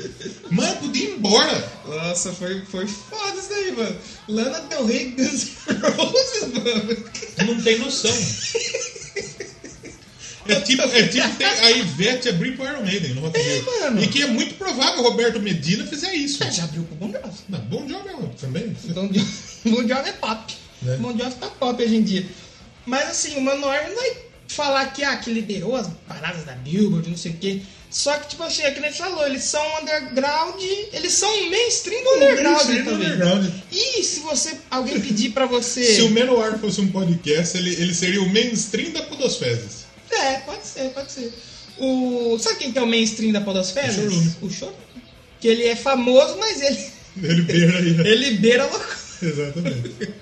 Mano, 0.52 0.76
podia 0.78 1.06
ir 1.06 1.12
embora. 1.13 1.71
Nossa, 1.88 2.34
foi, 2.34 2.62
foi 2.69 2.86
foda 2.86 3.39
isso 3.39 3.54
aí, 3.54 3.71
mano. 3.71 3.95
Lana 4.28 4.60
Del 4.62 4.86
Rey 4.86 5.15
Guns 5.17 5.43
N' 5.69 5.80
Roses, 5.95 6.54
mano. 6.54 7.06
Não 7.47 7.62
tem 7.62 7.80
noção. 7.80 8.12
É 10.48 10.56
tipo, 10.62 10.82
é 10.84 11.08
tipo 11.08 11.30
ter 11.38 11.46
a 11.46 11.72
Ivete 11.72 12.30
abrir 12.30 12.56
pro 12.56 12.66
Iron 12.66 12.84
Maiden 12.84 13.12
in 13.12 13.14
Rio. 13.16 13.66
mano. 13.82 14.04
E 14.04 14.08
que 14.08 14.22
é 14.24 14.28
muito 14.28 14.56
provável 14.56 15.00
o 15.00 15.04
Roberto 15.04 15.40
Medina 15.40 15.86
fizer 15.86 16.14
isso. 16.14 16.44
Ah, 16.44 16.50
Já 16.50 16.66
abriu 16.66 16.84
pro 16.84 16.96
Bon 16.96 17.12
Jovi. 17.12 17.34
Não, 17.50 17.60
bom 17.60 17.86
job 17.86 18.10
é 18.10 18.40
também. 18.40 18.76
Bon 18.90 19.08
Jovi, 19.08 19.26
Bon 19.66 19.88
Jovi 19.88 20.10
é 20.10 20.14
pop. 20.14 20.54
Né? 20.82 20.98
Bon 20.98 21.18
Jovi 21.18 21.36
tá 21.36 21.48
pop 21.48 21.82
hoje 21.82 21.96
em 21.96 22.04
dia. 22.04 22.26
Mas 22.86 23.10
assim, 23.10 23.38
o 23.38 23.42
Manowar 23.42 23.88
não 23.88 23.96
vai 23.96 24.18
falar 24.48 24.86
que, 24.88 25.04
ah, 25.04 25.16
que 25.18 25.32
liderou 25.32 25.76
as 25.76 25.88
paradas 26.08 26.44
da 26.44 26.54
Billboard, 26.54 27.10
não 27.10 27.18
sei 27.18 27.32
o 27.32 27.36
quê. 27.36 27.62
Só 27.90 28.18
que, 28.18 28.30
tipo 28.30 28.42
assim, 28.42 28.64
é 28.64 28.72
que 28.72 28.80
a 28.80 28.82
gente 28.90 28.98
falou, 28.98 29.24
eles 29.24 29.44
são 29.44 29.64
underground, 29.80 30.60
eles 30.92 31.14
são 31.14 31.30
mainstream 31.52 32.04
do 32.04 32.10
underground 32.16 32.56
Mainstream 32.56 32.86
também. 32.86 33.08
underground. 33.08 33.46
E 33.72 34.04
se 34.04 34.20
você, 34.22 34.58
alguém 34.72 35.00
pedir 35.00 35.30
pra 35.30 35.46
você... 35.46 35.84
Se 35.94 36.02
o 36.02 36.10
Menor 36.10 36.58
fosse 36.58 36.82
um 36.82 36.88
podcast, 36.88 37.56
ele, 37.56 37.70
ele 37.76 37.94
seria 37.94 38.22
o 38.24 38.30
mainstream 38.30 38.92
da 38.92 39.04
Podosfezes. 39.04 39.83
É, 40.21 40.34
pode 40.45 40.65
ser, 40.65 40.89
pode 40.91 41.12
ser. 41.12 41.34
O... 41.78 42.38
Sabe 42.39 42.58
quem 42.58 42.71
que 42.71 42.78
é 42.80 42.82
o 42.82 42.88
mainstream 42.88 43.32
da 43.32 43.41
Podosfera? 43.41 43.88
O 43.89 43.93
Chorume. 43.93 44.36
O 44.43 44.49
Chorume. 44.49 44.78
Que 45.39 45.47
ele 45.47 45.63
é 45.65 45.76
famoso, 45.76 46.38
mas 46.38 46.62
ele, 46.62 46.91
Ele 47.21 47.41
beira 47.41 47.78
aí. 47.80 47.91
né? 47.91 48.08
ele 48.10 48.32
beira 48.38 48.63
a 48.63 48.67
loucura. 48.67 48.97
Exatamente. 49.21 50.13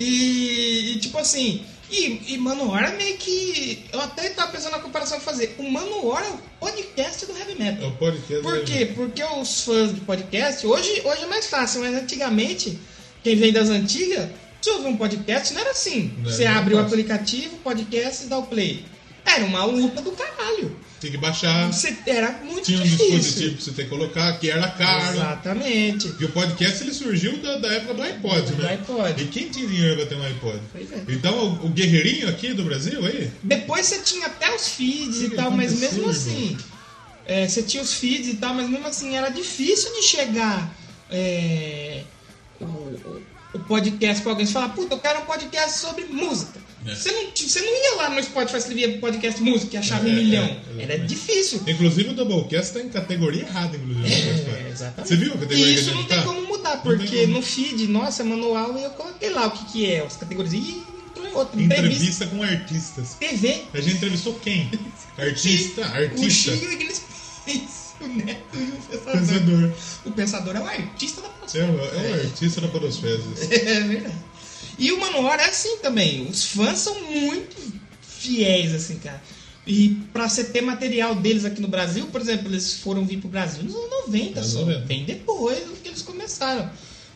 E, 0.00 0.92
e, 0.94 0.98
tipo 0.98 1.18
assim, 1.18 1.64
e, 1.90 2.34
e 2.34 2.38
Manowar 2.38 2.92
é 2.92 2.96
meio 2.96 3.16
que. 3.16 3.84
Eu 3.92 4.00
até 4.00 4.28
tava 4.30 4.52
pensando 4.52 4.72
na 4.72 4.78
comparação 4.78 5.18
que 5.18 5.24
fazer. 5.24 5.54
O 5.58 5.62
Manowar 5.70 6.24
é 6.24 6.28
o 6.30 6.38
podcast 6.60 7.26
do 7.26 7.36
heavy 7.36 7.52
É 7.52 7.54
metal. 7.56 7.88
o 7.88 7.92
podcast. 7.96 8.42
Por 8.42 8.64
quê? 8.64 8.86
Porque 8.94 9.22
os 9.24 9.62
fãs 9.62 9.94
de 9.94 10.00
podcast, 10.00 10.66
hoje, 10.66 11.02
hoje 11.04 11.22
é 11.22 11.26
mais 11.26 11.46
fácil, 11.46 11.80
mas 11.82 11.94
antigamente 11.94 12.78
quem 13.22 13.36
vem 13.36 13.52
das 13.52 13.68
antigas, 13.68 14.28
se 14.60 14.70
ouvir 14.70 14.88
um 14.88 14.96
podcast, 14.96 15.52
não 15.54 15.60
era 15.60 15.70
assim. 15.70 16.12
Não, 16.18 16.30
Você 16.30 16.44
é 16.44 16.48
abre 16.48 16.74
o 16.74 16.78
aplicativo, 16.80 17.56
podcast 17.58 18.24
e 18.24 18.28
dá 18.28 18.38
o 18.38 18.44
play. 18.46 18.84
Era 19.34 19.44
uma 19.44 19.64
luta 19.64 20.00
do 20.02 20.12
caralho. 20.12 20.76
Tem 21.00 21.10
que 21.10 21.16
baixar. 21.16 21.66
Você, 21.72 21.96
era 22.06 22.30
muito 22.44 22.62
Tinha 22.62 22.78
um 22.78 22.82
difícil. 22.82 23.08
dispositivo 23.18 23.54
pra 23.56 23.64
você 23.64 23.70
ter 23.72 23.82
que 23.84 23.88
colocar, 23.88 24.38
que 24.38 24.48
era 24.50 24.68
caro. 24.70 25.16
Exatamente. 25.16 26.14
E 26.20 26.24
o 26.24 26.28
podcast 26.30 26.82
ele 26.84 26.94
surgiu 26.94 27.36
da, 27.38 27.56
da 27.58 27.72
época 27.72 27.94
do 27.94 28.02
iPod, 28.02 28.52
Do 28.52 28.62
né? 28.62 28.72
iPod. 28.74 29.20
E 29.22 29.26
quem 29.26 29.48
tinha 29.48 29.66
dinheiro 29.66 29.96
pra 29.96 30.06
ter 30.06 30.14
um 30.14 30.22
iPod? 30.22 30.60
Pois 30.70 30.92
é. 30.92 31.02
Então 31.08 31.36
o, 31.36 31.66
o 31.66 31.68
guerreirinho 31.70 32.28
aqui 32.28 32.54
do 32.54 32.62
Brasil 32.62 33.04
aí, 33.04 33.30
Depois 33.42 33.86
você 33.86 33.98
tinha 33.98 34.26
até 34.26 34.54
os 34.54 34.68
feeds 34.68 35.18
Que 35.18 35.24
e 35.26 35.30
que 35.30 35.36
tal, 35.36 35.50
mas 35.50 35.76
mesmo 35.80 36.08
assim. 36.08 36.56
é, 37.26 37.48
você 37.48 37.62
tinha 37.64 37.82
os 37.82 37.94
feeds 37.94 38.28
e 38.28 38.34
tal, 38.36 38.54
mas 38.54 38.68
mesmo 38.70 38.86
assim 38.86 39.16
era 39.16 39.28
difícil 39.28 39.92
de 39.94 40.02
chegar 40.02 40.72
é, 41.10 42.02
o, 42.60 42.64
o- 42.64 43.58
podcast 43.66 44.22
pra 44.22 44.32
alguém 44.32 44.46
e 44.46 44.48
falar, 44.52 44.68
puta, 44.70 44.94
eu 44.94 44.98
quero 45.00 45.20
um 45.20 45.24
podcast 45.24 45.78
sobre 45.78 46.04
música. 46.04 46.60
É. 46.86 46.94
Você, 46.94 47.12
não, 47.12 47.30
você 47.34 47.60
não 47.60 47.72
ia 47.84 47.94
lá 47.96 48.10
no 48.10 48.22
Spotify 48.22 48.58
escrever 48.58 48.98
podcast 49.00 49.40
música 49.42 49.76
e 49.76 49.78
achava 49.78 50.08
É, 50.08 50.10
um 50.10 50.12
é, 50.12 50.16
milhão. 50.16 50.44
exatamente. 50.44 50.82
era 50.82 50.98
difícil. 50.98 51.62
inclusive 51.66 52.10
o 52.10 52.12
Doublecast 52.14 52.72
tá 52.74 52.80
em 52.80 52.88
categoria 52.88 53.42
errada, 53.42 53.76
inclusive. 53.76 54.08
Spotify. 54.10 54.50
É, 54.50 54.68
exatamente. 54.70 55.08
Você 55.08 55.16
viu 55.16 55.28
a 55.34 55.38
categoria 55.38 55.66
E 55.70 55.74
que 55.74 55.80
isso 55.80 55.90
a 55.90 55.92
não 55.94 56.00
gente 56.00 56.08
tem 56.08 56.18
tá? 56.18 56.24
como 56.24 56.42
mudar, 56.46 56.74
Não 56.76 56.82
porque 56.82 57.20
como. 57.22 57.34
no 57.34 57.42
feed, 57.42 57.86
nossa, 57.88 58.24
manual, 58.24 58.76
eu 58.76 58.90
coloquei 58.90 59.30
lá 59.30 59.46
o 59.46 59.50
que, 59.52 59.64
que 59.66 59.86
é, 59.90 60.00
as 60.04 60.16
categorias. 60.16 60.52
E 60.54 60.82
entrou 61.10 61.26
em 61.28 61.32
outra. 61.34 61.60
Entrevista. 61.60 62.24
Entrevista 62.24 62.26
com 62.26 62.42
artistas. 62.42 63.14
TV. 63.20 63.62
A 63.74 63.80
gente 63.80 63.96
entrevistou 63.96 64.34
quem? 64.42 64.70
Artista, 65.18 65.82
O 65.82 65.84
artista. 65.84 66.52
Chico 66.56 66.72
Iglesias, 66.72 67.94
o 68.00 68.06
Neto 68.08 68.56
e 68.56 68.96
o 68.96 68.98
Pensador. 68.98 69.12
Pensador. 69.12 69.72
O 70.06 70.10
Pensador 70.12 70.56
é 70.56 70.60
o 70.60 70.64
artista 70.66 71.20
da 71.20 71.28
É 71.28 71.30
podosfera. 71.30 71.70
o, 71.70 72.06
é 72.06 72.10
o 72.10 72.14
artista 72.24 72.60
da 72.60 72.68
Podosfera. 72.68 73.20
É 73.50 73.80
verdade. 73.82 74.14
E 74.78 74.92
o 74.92 75.00
Manowar 75.00 75.40
é 75.40 75.48
assim 75.48 75.78
também. 75.78 76.26
Os 76.28 76.44
fãs 76.44 76.78
são 76.78 77.00
muito 77.02 77.56
fiéis, 78.02 78.74
assim, 78.74 78.98
cara. 78.98 79.22
E 79.66 80.00
pra 80.12 80.28
você 80.28 80.44
ter 80.44 80.60
material 80.60 81.14
deles 81.14 81.44
aqui 81.44 81.60
no 81.60 81.68
Brasil, 81.68 82.06
por 82.08 82.20
exemplo, 82.20 82.48
eles 82.48 82.74
foram 82.74 83.04
vir 83.04 83.18
pro 83.18 83.28
Brasil 83.28 83.62
nos 83.62 83.74
anos 83.74 83.90
90 84.06 84.40
Anos 84.40 84.52
só. 84.52 84.60
90. 84.60 84.80
Bem 84.86 85.04
depois 85.04 85.64
do 85.64 85.76
que 85.76 85.88
eles 85.88 86.02
começaram. 86.02 86.68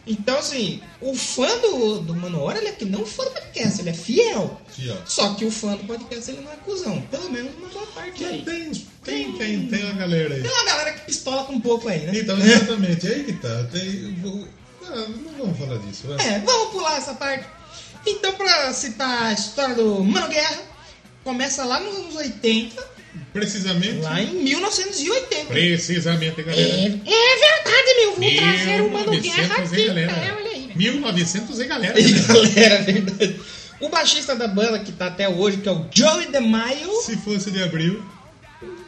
Então, 0.07 0.38
assim, 0.38 0.81
o 1.01 1.16
fã 1.16 1.49
do, 1.59 2.01
do 2.01 2.14
Manowar, 2.14 2.57
ele 2.57 2.69
é 2.69 2.73
que 2.73 2.85
não 2.85 3.05
fã 3.05 3.25
do 3.25 3.31
podcast, 3.33 3.81
ele 3.81 3.90
é 3.90 3.92
fiel. 3.92 4.61
Fiel. 4.69 4.97
Só 5.05 5.35
que 5.35 5.45
o 5.45 5.51
fã 5.51 5.75
do 5.75 5.83
podcast, 5.83 6.31
ele 6.31 6.42
não 6.42 6.53
é 6.53 6.57
cuzão. 6.57 7.03
Pelo 7.11 7.29
menos 7.29 7.53
uma 7.57 7.69
boa 7.69 7.87
parte 7.88 8.25
aí. 8.25 8.42
Tem, 8.42 8.71
tem, 9.03 9.33
tem, 9.33 9.66
tem 9.66 9.85
uma 9.85 9.95
galera 9.95 10.37
aí. 10.37 10.42
Tem 10.42 10.51
uma 10.51 10.64
galera 10.64 10.92
que 10.92 11.07
pistola 11.07 11.45
com 11.45 11.55
um 11.55 11.61
pouco 11.61 11.88
aí, 11.88 12.07
né? 12.07 12.12
Então, 12.14 12.38
exatamente, 12.38 13.09
aí 13.09 13.25
que 13.25 13.33
tá. 13.33 13.64
Tem, 13.64 14.16
ah, 14.90 15.07
não 15.09 15.33
vamos 15.38 15.59
falar 15.59 15.79
disso, 15.79 16.07
vai. 16.09 16.27
É, 16.27 16.38
vamos 16.40 16.72
pular 16.72 16.96
essa 16.96 17.14
parte. 17.14 17.46
Então, 18.07 18.33
pra 18.35 18.72
citar 18.72 19.25
a 19.25 19.33
história 19.33 19.75
do 19.75 20.03
Mano 20.05 20.29
Guerra, 20.29 20.59
começa 21.25 21.64
lá 21.64 21.81
nos 21.81 21.96
anos 21.96 22.14
80, 22.14 22.96
Precisamente. 23.33 23.99
lá 24.01 24.22
em 24.22 24.33
1980. 24.44 25.46
Precisamente, 25.46 26.42
galera. 26.42 26.68
É, 26.68 26.85
é 26.85 26.90
verdade, 26.90 27.94
meu. 27.99 28.12
Vou 28.14 28.37
trazer 28.37 28.81
o 28.83 28.90
Mano 28.92 29.20
Guerra 29.20 29.59
1900 29.59 29.72
aqui. 29.72 29.87
galera. 29.87 30.12
É, 30.12 30.33
olha 30.35 30.51
aí. 30.51 30.72
1900 30.77 31.59
e 31.61 31.64
galera. 31.64 32.01
E 32.01 32.12
galera, 32.22 32.75
é 32.75 32.83
verdade. 32.83 33.40
O 33.81 33.88
baixista 33.88 34.35
da 34.35 34.49
banda 34.49 34.79
que 34.79 34.92
tá 34.92 35.07
até 35.07 35.29
hoje, 35.29 35.59
que 35.59 35.68
é 35.68 35.72
o 35.72 35.87
Joey 35.92 36.29
DeMaio. 36.31 37.03
Se 37.03 37.16
fosse 37.16 37.51
de 37.51 37.62
abril, 37.62 38.03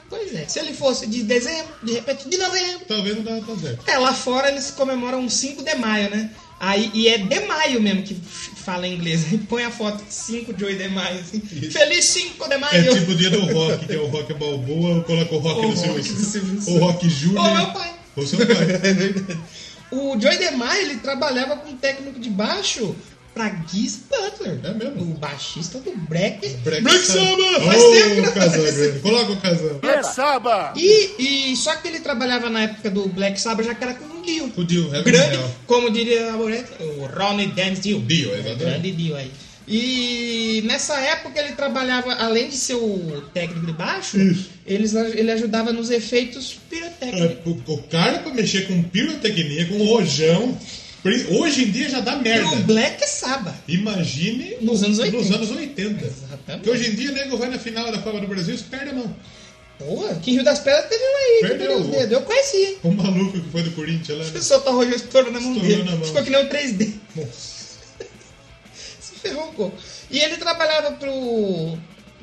Pois 0.09 0.35
é, 0.35 0.47
se 0.49 0.59
ele 0.59 0.73
fosse 0.73 1.07
de 1.07 1.23
dezembro, 1.23 1.73
de 1.83 1.92
repente 1.92 2.29
de 2.29 2.38
novembro. 2.38 2.81
talvez 2.88 3.16
não 3.16 3.23
dava 3.23 3.40
tão 3.42 3.59
certo. 3.59 3.81
É, 3.87 3.99
lá 3.99 4.12
fora 4.14 4.49
eles 4.49 4.71
comemoram 4.71 5.29
5 5.29 5.62
de 5.62 5.75
maio, 5.75 6.09
né? 6.11 6.31
Aí, 6.61 6.90
e 6.92 7.07
é 7.09 7.18
de 7.18 7.40
maio 7.47 7.81
mesmo 7.81 8.03
que 8.03 8.14
fala 8.14 8.87
em 8.87 8.94
inglês. 8.94 9.25
Aí 9.31 9.38
põe 9.38 9.64
a 9.64 9.71
foto 9.71 10.03
5 10.09 10.53
de 10.55 10.64
8 10.64 10.83
de 10.83 10.88
maio, 10.88 11.21
assim. 11.21 11.40
Feliz 11.40 12.05
5 12.07 12.49
de 12.49 12.55
É 12.55 12.59
maio! 12.59 12.94
tipo 12.94 13.12
o 13.12 13.14
dia 13.14 13.31
do 13.31 13.40
rock, 13.53 13.87
que 13.87 13.94
é 13.94 13.99
o 13.99 14.07
rock 14.07 14.35
balboa, 14.35 14.97
eu 14.97 15.03
coloco 15.05 15.37
o 15.37 15.38
rock 15.38 15.66
O 15.66 15.77
Silvio 15.77 15.94
rock 15.94 16.09
Santos. 16.09 16.66
O 16.68 16.79
rock 16.79 17.09
Júnior. 17.09 17.44
Ô, 17.44 17.55
meu 17.55 17.66
pai. 17.73 17.94
Ou 18.16 18.27
seu 18.27 18.38
pai. 18.38 18.57
É. 18.57 19.59
O 19.90 20.21
Joey 20.21 20.37
DeMaio, 20.37 20.83
ele 20.83 20.97
trabalhava 20.97 21.57
como 21.57 21.75
técnico 21.79 22.21
de 22.21 22.29
baixo 22.29 22.94
pra 23.38 23.55
Giz 23.72 24.01
Butler. 24.11 24.59
É 24.64 24.74
mesmo? 24.74 25.03
O 25.03 25.14
baixista 25.14 25.79
do 25.79 25.92
Black, 26.09 26.48
Black, 26.64 26.83
Black 26.83 26.98
Sabbath! 27.07 27.62
Faz 27.64 27.83
tempo 27.83 28.14
que 28.14 28.92
não. 28.92 29.01
Coloca 29.01 29.33
o 29.33 29.37
casal. 29.37 29.74
Black 29.81 30.07
Sabbath. 30.07 30.77
E, 30.77 31.51
e 31.53 31.57
só 31.57 31.77
que 31.77 31.87
ele 31.87 32.01
trabalhava 32.01 32.51
na 32.51 32.62
época 32.64 32.90
do 32.90 33.09
Black 33.09 33.40
Sabbath, 33.40 33.64
já 33.66 33.74
que 33.77 33.85
era 33.85 33.94
com 33.94 34.05
um 34.05 34.22
Dio. 34.22 34.53
O 34.57 34.64
Dio, 34.64 34.87
Heaven 34.94 35.05
Grande, 35.05 35.37
Hell. 35.37 35.51
como 35.66 35.90
diria 35.90 36.35
o 36.37 37.07
Ronnie 37.07 37.53
James 37.57 37.81
Dio. 37.81 38.01
Dio, 38.01 38.33
exatamente. 38.35 38.59
Grande 38.59 38.90
Dio 38.92 39.16
aí. 39.16 39.31
E 39.70 40.62
nessa 40.64 40.98
época 40.98 41.38
ele 41.38 41.53
trabalhava, 41.53 42.14
além 42.14 42.48
de 42.48 42.57
ser 42.57 42.74
o 42.74 43.22
técnico 43.35 43.66
de 43.66 43.72
baixo, 43.72 44.18
Isso. 44.18 44.48
eles, 44.66 44.94
ele 44.94 45.31
ajudava 45.31 45.72
nos 45.72 45.90
efeitos 45.90 46.59
pirotécnicos. 46.70 47.20
É, 47.20 47.70
O, 47.70 47.74
o 47.74 47.83
cara 47.85 48.18
pra 48.20 48.33
mexer 48.33 48.66
com 48.66 48.83
pirotecnia, 48.83 49.66
com 49.66 49.85
rojão, 49.85 50.59
hoje 51.40 51.64
em 51.64 51.70
dia 51.70 51.88
já 51.88 52.00
dá 52.00 52.16
merda. 52.16 52.48
o 52.50 52.56
Black 52.62 53.06
Sabbath. 53.08 53.54
Imagine 53.68 54.56
Nos 54.61 54.82
anos 54.82 54.98
80. 54.98 55.16
Nos 55.18 55.30
anos 55.32 55.50
80. 55.50 56.04
Exatamente. 56.04 56.44
Porque 56.46 56.70
hoje 56.70 56.90
em 56.90 56.94
dia 56.94 57.11
o 57.11 57.14
nego 57.14 57.37
vai 57.37 57.48
na 57.50 57.58
final 57.58 57.90
da 57.92 57.98
Copa 57.98 58.20
do 58.20 58.26
Brasil 58.26 58.54
e 58.54 58.58
perde 58.58 58.90
a 58.90 58.94
mão. 58.94 59.16
Pô, 59.78 60.06
aqui 60.06 60.32
em 60.32 60.34
Rio 60.34 60.44
das 60.44 60.58
Pedras 60.58 60.87
teve 60.88 61.04
um 61.04 61.16
aí, 61.16 61.34
que 61.40 61.48
Perdeu. 61.48 61.58
perdeu 61.68 61.78
os 61.78 61.87
dedos. 61.87 62.12
Eu 62.12 62.22
conheci. 62.22 62.78
O 62.82 62.90
maluco 62.90 63.40
que 63.40 63.50
foi 63.50 63.62
do 63.62 63.70
Corinthians 63.72 64.18
lá. 64.18 64.24
Né? 64.24 64.40
soltou 64.42 64.72
o 64.72 64.76
rojão 64.76 64.94
estourou 64.96 65.30
na 65.32 65.40
mão 65.40 65.52
Estourou 65.54 65.76
dele. 65.76 65.90
na 65.90 65.96
mão. 65.96 66.04
Ficou 66.04 66.22
que 66.24 66.30
nem 66.30 66.44
um 66.44 66.48
3D. 66.48 66.92
Nossa. 67.14 67.58
Se 69.00 69.12
ferrou 69.22 69.48
um 69.48 69.52
pouco. 69.52 69.76
E 70.11 70.18
ele 70.18 70.37
trabalhava 70.37 70.92
pro, 70.92 71.78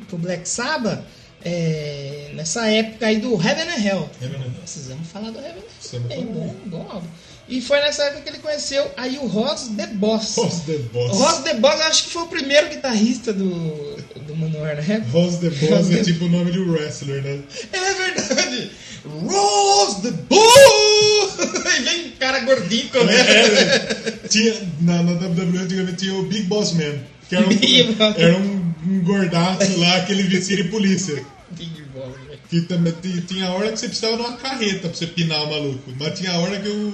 pro 0.10 0.18
Black 0.18 0.48
Sabbath 0.50 1.00
é, 1.44 2.32
nessa 2.34 2.68
época 2.70 3.08
aí 3.08 3.18
do 3.20 3.36
Heaven 3.36 3.70
and 3.70 3.86
Hell. 3.86 4.10
Heaven 4.22 4.38
and 4.42 4.44
Hell. 4.46 4.52
Precisamos 4.62 5.08
falar 5.08 5.32
do 5.32 5.40
Heaven 5.40 5.52
and 5.52 5.56
Hell. 5.60 5.70
Precisamos 5.80 6.12
É 6.12 6.16
falar. 6.16 6.28
bom, 6.28 6.56
bom 6.66 6.88
álbum. 6.92 7.08
E 7.48 7.62
foi 7.62 7.80
nessa 7.80 8.04
época 8.04 8.22
que 8.22 8.30
ele 8.30 8.40
conheceu 8.40 8.90
aí 8.98 9.20
o 9.20 9.28
Ross 9.28 9.70
The 9.78 9.88
Boss. 9.88 10.36
Ross 10.36 10.62
the 10.62 10.78
Boss. 10.92 11.12
O 11.12 11.16
Ross 11.16 11.38
The 11.44 11.54
Boss 11.56 11.82
acho 11.82 12.04
que 12.06 12.10
foi 12.10 12.24
o 12.24 12.28
primeiro 12.28 12.70
guitarrista 12.70 13.32
do, 13.32 13.98
do 14.26 14.36
Manowar, 14.36 14.76
né? 14.76 15.06
Ross 15.12 15.38
the 15.38 15.50
Boss 15.50 15.92
é 15.92 16.04
tipo 16.04 16.26
o 16.26 16.30
nome 16.30 16.52
de 16.52 16.60
um 16.60 16.72
wrestler, 16.72 17.22
né? 17.22 17.40
É 17.72 17.94
verdade! 17.94 18.72
Ross 19.06 20.02
The 20.02 20.12
Boss! 20.12 21.66
Aí 21.66 21.82
vem 21.86 22.08
um 22.08 22.12
cara 22.12 22.40
gordinho 22.40 22.90
correndo. 22.90 23.30
É, 23.30 24.28
tinha, 24.28 24.54
na, 24.82 25.04
na 25.04 25.12
WWE 25.12 25.60
antigamente 25.60 25.98
tinha 25.98 26.16
o 26.16 26.24
Big 26.24 26.44
Boss 26.44 26.74
Man, 26.74 27.00
que 27.30 27.36
era 27.36 27.48
um, 27.48 28.16
era 28.18 28.38
um, 28.38 28.74
um 28.88 29.04
gordaço 29.04 29.80
lá 29.80 30.02
que 30.02 30.14
ele 30.14 30.24
vestia 30.24 30.58
de 30.58 30.66
polícia. 30.66 31.24
Big 31.52 31.84
Boss, 31.94 32.12
velho. 32.28 32.40
Que 32.50 32.62
também 32.62 32.94
tinha, 33.28 33.52
hora 33.52 33.72
que 33.72 33.78
você 33.78 33.88
precisava 33.88 34.18
de 34.18 34.24
uma 34.24 34.38
carreta 34.38 34.88
pra 34.88 34.94
você 34.94 35.08
pinar 35.08 35.44
o 35.44 35.50
maluco. 35.50 35.94
Mas 36.00 36.20
tinha 36.20 36.34
hora 36.40 36.60
que 36.60 36.68
eu. 36.68 36.94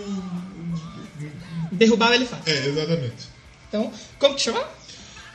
Derrubava 1.82 2.14
ele 2.14 2.26
fácil. 2.28 2.44
É, 2.54 2.68
exatamente. 2.68 3.28
Então, 3.68 3.92
como 4.20 4.36
que 4.36 4.42
chama? 4.42 4.64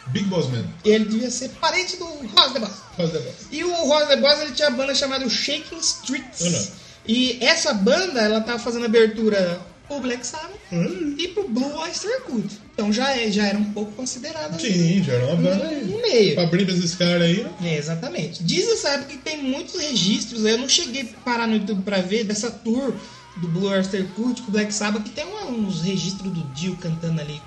Big 0.08 0.26
Boss 0.26 0.46
Man. 0.48 0.64
Ele 0.84 1.04
devia 1.06 1.28
ser 1.28 1.48
parente 1.60 1.96
do 1.96 2.04
Ross 2.04 2.52
The 2.52 2.60
Boss. 2.60 2.72
Ross 2.96 3.10
the 3.10 3.18
Boss. 3.18 3.34
E 3.50 3.64
o 3.64 3.74
Ross 3.88 4.06
The 4.06 4.16
Boss 4.18 4.40
ele 4.42 4.52
tinha 4.52 4.68
uma 4.68 4.76
banda 4.76 4.94
chamada 4.94 5.28
Shaking 5.28 5.78
Streets. 5.78 6.42
Olha. 6.42 6.68
E 7.08 7.38
essa 7.44 7.74
banda, 7.74 8.20
ela 8.20 8.40
tava 8.40 8.60
fazendo 8.60 8.84
abertura 8.86 9.60
pro 9.88 9.98
Black 9.98 10.24
Sabbath 10.24 10.54
Hum. 10.72 11.16
e 11.18 11.28
pro 11.28 11.48
Blue 11.48 11.74
Oyster 11.78 12.20
Cult. 12.22 12.48
Então 12.74 12.92
já, 12.92 13.16
é, 13.16 13.30
já 13.32 13.46
era 13.46 13.58
um 13.58 13.72
pouco 13.72 13.90
considerada 13.92 14.56
Sim, 14.58 15.02
já 15.02 15.14
era 15.14 15.26
uma 15.26 15.36
banda 15.36 15.64
no, 15.64 15.86
no 15.86 16.02
meio. 16.02 16.34
Pra 16.34 16.44
abrir 16.44 16.64
pra 16.64 16.74
esses 16.74 16.94
caras 16.94 17.22
aí, 17.22 17.42
né? 17.42 17.50
É, 17.64 17.76
exatamente. 17.78 18.44
Diz 18.44 18.68
essa 18.68 18.90
época 18.90 19.10
que 19.10 19.18
tem 19.18 19.42
muitos 19.42 19.80
registros, 19.80 20.44
eu 20.44 20.58
não 20.58 20.68
cheguei 20.68 21.02
a 21.02 21.20
parar 21.24 21.46
no 21.48 21.54
YouTube 21.56 21.82
pra 21.82 22.00
ver, 22.00 22.22
dessa 22.24 22.50
tour 22.50 22.94
do 23.36 23.48
Blue 23.48 23.68
Oyster 23.68 24.04
Cult 24.14 24.42
com 24.42 24.48
o 24.48 24.52
Black 24.52 24.72
Sabbath, 24.72 25.02
que 25.04 25.10
tem 25.10 25.24
uns 25.26 25.82
registros 25.82 26.32
do 26.32 26.42
Dio 26.54 26.76
cantando 26.76 27.20
ali. 27.20 27.40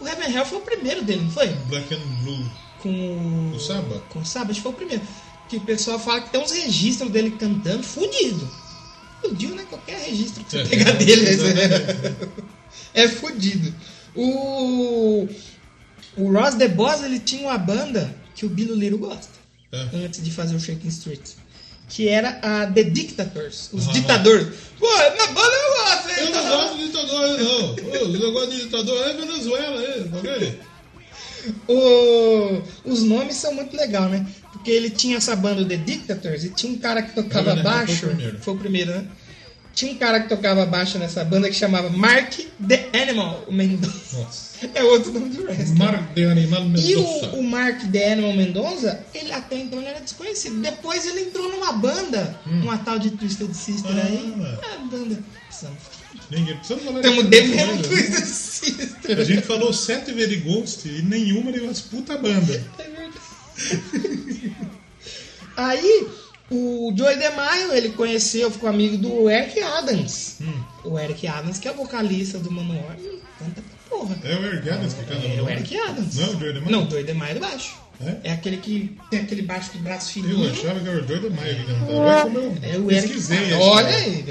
O 0.00 0.06
Heaven 0.06 0.34
Hell 0.34 0.44
foi 0.44 0.58
o 0.58 0.62
primeiro 0.62 1.02
dele, 1.02 1.22
não 1.22 1.30
foi? 1.30 1.48
Black 1.68 1.94
and 1.94 2.00
Blue. 2.22 2.50
Com 2.80 3.52
O 3.54 3.58
Samba? 3.58 4.02
Com 4.10 4.18
o 4.20 4.26
Sabbath 4.26 4.58
foi 4.58 4.72
o 4.72 4.74
primeiro. 4.74 5.02
Que 5.48 5.56
o 5.56 5.60
pessoal 5.60 5.98
fala 5.98 6.20
que 6.20 6.30
tem 6.30 6.40
uns 6.42 6.52
registros 6.52 7.10
dele 7.10 7.30
cantando 7.32 7.82
fudido. 7.82 8.48
O 9.22 9.34
Dio, 9.34 9.54
né? 9.54 9.64
Qualquer 9.68 9.98
registro 10.00 10.44
que 10.44 10.50
você 10.50 10.58
É, 10.58 10.64
pegar 10.66 10.90
é, 10.90 10.92
dele 10.94 11.28
exatamente. 11.28 12.28
é 12.92 13.08
fudido. 13.08 13.74
O, 14.14 15.26
o 16.16 16.32
Ross 16.32 16.54
The 16.54 16.68
Boss, 16.68 17.02
ele 17.02 17.18
tinha 17.18 17.48
uma 17.48 17.58
banda 17.58 18.14
que 18.34 18.44
o 18.44 18.48
Billy 18.50 18.74
Little 18.74 18.98
gosta. 18.98 19.32
É. 19.72 20.04
Antes 20.04 20.22
de 20.22 20.30
fazer 20.30 20.54
o 20.54 20.60
Shaking 20.60 20.88
Street. 20.88 21.30
Que 21.94 22.08
era 22.08 22.40
a 22.42 22.66
The 22.66 22.82
Dictators. 22.84 23.68
Os 23.72 23.88
Ah. 23.88 23.92
ditadores. 23.92 24.48
Pô, 24.80 24.86
na 24.88 25.26
banda 25.28 25.54
eu 25.54 25.84
gosto, 25.84 26.08
hein? 26.10 26.16
Eu 26.26 26.30
não 26.32 26.48
gosto 26.48 26.76
de 26.78 26.86
ditador, 26.86 27.38
não. 27.38 27.74
O 28.04 28.08
negócio 28.08 28.50
de 28.50 28.62
ditador 28.64 29.08
é 29.08 29.12
Venezuela, 29.14 29.82
tá 30.10 30.18
ok? 30.18 30.58
O- 31.68 32.62
os 32.84 33.02
nomes 33.02 33.36
são 33.36 33.54
muito 33.54 33.76
legal, 33.76 34.08
né? 34.08 34.26
Porque 34.52 34.70
ele 34.70 34.90
tinha 34.90 35.18
essa 35.18 35.36
banda 35.36 35.64
The 35.64 35.76
Dictators 35.76 36.44
e 36.44 36.50
tinha 36.50 36.72
um 36.72 36.78
cara 36.78 37.02
que 37.02 37.14
tocava 37.14 37.52
and 37.52 37.56
Hell 37.58 37.62
foi 37.62 37.70
o 37.70 37.74
baixo. 37.74 38.06
primeiro. 38.08 38.38
Foi 38.40 38.54
o 38.54 38.58
primeiro, 38.58 38.90
né? 38.92 39.04
Tinha 39.74 39.92
um 39.92 39.96
cara 39.96 40.20
que 40.20 40.28
tocava 40.28 40.64
baixo 40.66 40.98
nessa 40.98 41.24
banda 41.24 41.48
que 41.48 41.54
chamava 41.54 41.90
Mark 41.90 42.38
The 42.66 42.90
Animal 43.02 43.44
Mendonça. 43.50 44.18
Nossa. 44.18 44.54
É 44.72 44.82
outro 44.82 45.12
nome 45.12 45.28
do 45.28 45.42
wrestler. 45.42 45.76
Mark 45.76 46.14
de 46.14 46.24
Animal 46.24 46.62
E 46.62 46.68
Mendonça. 46.68 47.26
o, 47.32 47.40
o 47.40 47.42
Mark 47.44 47.82
The 47.92 48.12
Animal 48.12 48.32
Mendonça, 48.32 49.04
ele 49.12 49.30
até 49.32 49.56
então 49.58 49.78
ele 49.78 49.88
era 49.88 50.00
desconhecido. 50.00 50.60
Depois 50.62 51.04
ele 51.04 51.22
entrou 51.22 51.50
numa 51.50 51.72
banda, 51.72 52.40
uma 52.46 52.78
tal 52.78 52.98
de 52.98 53.10
Twisted 53.10 53.52
Sister 53.52 53.90
aí. 53.90 54.34
Ah. 54.40 54.58
É 54.70 54.74
a 54.76 54.78
banda. 54.78 55.18
Ninguém 56.30 56.56
precisa 56.56 56.80
falar 56.80 57.00
Estamos 57.00 57.24
de 57.24 57.30
devendo 57.30 57.74
né? 57.74 57.82
Twisted 57.82 58.24
Sister. 58.24 59.18
A 59.18 59.24
gente 59.24 59.42
falou 59.42 59.72
sete 59.72 60.12
Very 60.12 60.36
Ghost 60.36 60.88
e 60.88 61.02
nenhuma 61.02 61.52
de 61.52 61.60
umas 61.60 61.80
puta 61.80 62.16
banda. 62.16 62.64
É 62.78 62.82
verdade. 62.84 64.54
Aí, 65.56 66.08
o 66.50 66.92
Joey 66.96 67.16
DeMaio, 67.18 67.72
ele 67.72 67.90
conheceu, 67.90 68.50
ficou 68.50 68.68
amigo 68.68 68.96
do 68.98 69.28
Eric 69.30 69.60
Adams. 69.62 70.36
Hum. 70.40 70.62
O 70.84 70.98
Eric 70.98 71.26
Adams, 71.26 71.58
que 71.58 71.66
é 71.68 71.72
vocalista 71.72 72.38
do 72.38 72.50
Manowar, 72.50 72.96
canta 73.38 73.62
pra 73.62 73.98
porra. 73.98 74.16
É 74.24 74.34
o 74.36 74.44
Eric 74.44 74.70
Adams 74.70 74.92
que 74.94 75.04
canta 75.04 75.26
É 75.26 75.36
no 75.36 75.44
o 75.44 75.48
Eric 75.50 75.78
Adams. 75.80 76.14
Não, 76.16 76.28
o 76.28 76.38
Joey 76.38 76.52
DeMaio? 76.52 76.70
Não, 76.72 76.86
o 76.86 76.90
Joey 76.90 77.04
DeMaio 77.04 77.30
é 77.30 77.34
do 77.34 77.40
baixo. 77.40 77.74
É? 78.04 78.16
É 78.30 78.32
aquele 78.32 78.56
que 78.58 78.96
tem 79.10 79.20
aquele 79.20 79.42
baixo 79.42 79.70
de 79.72 79.78
braço 79.78 80.18
Eu 80.18 80.22
fininho. 80.24 80.50
achava 80.50 80.80
que 80.80 80.88
era 80.88 81.02
o 81.02 81.06
Joey 81.06 81.20
DeMaio 81.20 81.56
que 81.56 81.64
cantava. 81.64 81.92
Mas 82.04 82.22
como 82.22 82.38
eu 82.38 82.56
É 82.62 82.76
o 82.78 82.90
Eric 82.90 83.08
pesquisei 83.08 83.52
Olha 83.54 83.88
aí, 83.88 84.24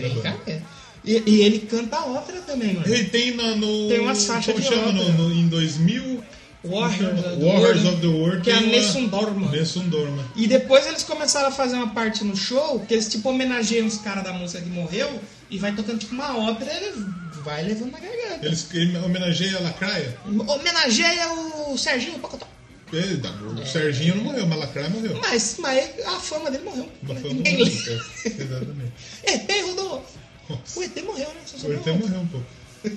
é. 0.48 0.62
E, 1.06 1.22
e 1.26 1.42
ele 1.42 1.60
canta 1.60 2.00
ópera 2.06 2.40
também, 2.42 2.76
mano. 2.76 2.88
Ele 2.88 3.04
tem 3.06 3.36
na, 3.36 3.56
no. 3.56 3.90
Tem 3.90 4.00
umas 4.00 4.24
faixas 4.26 4.54
como 4.54 4.60
de 4.64 4.70
chama? 4.74 4.92
No, 4.94 5.02
ópera. 5.02 5.18
no- 5.18 5.34
em 5.34 5.48
2000. 5.50 6.24
Warriors 6.64 7.20
of 7.20 7.22
the 7.22 7.46
Warriors 7.46 7.84
World, 7.84 7.88
of 7.90 8.02
the 8.02 8.08
World. 8.08 8.42
que 8.42 8.50
é 8.52 8.54
a 8.54 8.58
tem 8.60 8.68
uma- 8.70 8.78
Nessun 8.78 9.08
Dorma. 9.08 9.52
Nessun 9.52 9.90
Dorma. 9.90 10.24
E 10.36 10.48
depois 10.48 10.88
eles 10.88 11.04
começaram 11.04 11.50
a 11.50 11.52
fazer 11.52 11.76
uma 11.76 11.90
parte 11.94 12.24
no 12.24 12.36
show 12.38 12.80
que 12.80 12.94
eles 12.94 13.10
tipo 13.10 13.30
homenageiam 13.30 13.86
os 13.86 13.98
caras 13.98 14.24
da 14.24 14.32
música 14.32 14.62
que 14.64 14.70
morreu 14.70 15.20
e 15.50 15.58
vai 15.58 15.76
tocando 15.76 16.00
tipo 16.00 16.14
uma 16.14 16.38
ópera 16.38 16.72
e 16.74 16.78
ele 16.78 17.06
vai 17.44 17.64
levando 17.64 17.92
na 17.92 18.00
garganta. 18.00 18.46
Eles 18.46 18.66
ele 18.74 18.98
homenageiam 18.98 19.60
a 19.60 19.64
Lacraia. 19.64 20.18
Homenageia 20.26 21.34
o 21.68 21.78
Serginho 21.78 22.18
Pocotó. 22.20 22.48
Ele, 22.94 23.20
O 23.60 23.66
Serginho 23.66 24.16
não 24.16 24.24
morreu, 24.26 24.46
mas 24.46 24.58
a 24.58 24.62
Lacraia 24.62 24.90
morreu. 24.90 25.18
Mas, 25.20 25.56
mas 25.60 25.90
a 26.06 26.12
fama 26.20 26.50
dele 26.52 26.64
morreu. 26.64 26.88
Né? 27.02 27.16
fama 27.16 27.34
Ninguém 27.34 27.58
morreu. 27.66 28.02
é, 28.24 28.28
Exatamente. 28.30 28.94
ET 29.26 29.52
rodou. 29.66 30.06
Nossa. 30.50 30.80
O 30.80 30.84
ET 30.84 31.04
morreu, 31.04 31.28
né? 31.30 31.42
O 31.64 31.74
ET 31.74 31.88
morreu 32.00 32.20
um 32.22 32.28
pouco. 32.28 32.46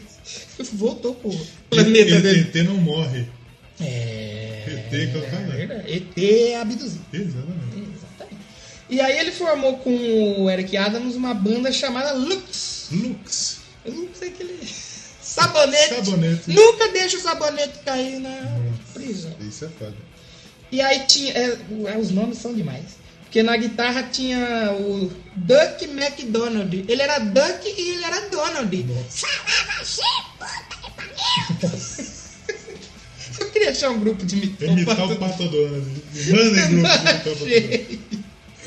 Voltou 0.75 1.15
planeta 1.71 1.99
Ele- 1.99 2.21
dele. 2.21 2.41
ET 2.41 2.55
não 2.67 2.75
morre. 2.75 3.27
É. 3.81 4.65
ET 4.67 4.91
que 4.91 5.17
eu 5.17 5.25
é. 5.25 5.97
ET 5.97 6.19
é 6.19 6.61
abduzido. 6.61 7.05
Exatamente. 7.13 7.93
Exatamente. 7.95 8.43
E 8.89 9.01
aí 9.01 9.19
ele 9.19 9.33
formou 9.33 9.79
com 9.79 9.91
o 10.43 10.51
Eric 10.51 10.77
Adams 10.77 11.15
uma 11.15 11.35
banda 11.35 11.73
chamada 11.73 12.13
Lux. 12.13 12.89
Lux. 12.93 13.59
Lux 13.85 14.23
é 14.23 14.27
aquele. 14.27 14.69
Sabonete. 15.21 15.95
Sabonete. 15.95 16.51
Nunca 16.53 16.89
deixa 16.89 17.17
o 17.17 17.21
sabonete 17.21 17.79
cair 17.85 18.21
na 18.21 18.59
prisão. 18.95 19.35
Isso 19.41 19.65
é 19.65 19.69
foda. 19.69 19.97
E 20.71 20.81
aí 20.81 21.01
tinha. 21.07 21.33
é, 21.33 21.59
é, 21.87 21.99
os 21.99 22.11
nomes 22.11 22.39
são 22.39 22.55
demais. 22.55 22.97
Porque 23.23 23.43
na 23.43 23.57
guitarra 23.57 24.05
tinha 24.05 24.73
o 24.73 25.13
Duck 25.35 25.85
McDonald. 25.85 26.85
Ele 26.89 27.03
era 27.03 27.19
Duck 27.19 27.69
e 27.69 27.91
ele 27.91 28.05
era 28.05 28.29
Donald. 28.31 28.87
Eu 28.89 29.07
queria 33.67 33.71
achar 33.71 33.91
um 33.91 34.01
grupo 34.01 34.25
de 34.25 34.37
Imitar 34.37 34.69
o 34.69 34.75
mitopato. 34.75 35.17
Pato 35.17 35.49
Donald. 35.49 35.87
Manda 36.29 36.61
em 36.61 36.69
grupo 36.69 36.89
de 36.89 37.03
imitar 37.05 37.33
o 37.33 37.37
Pato 37.37 37.49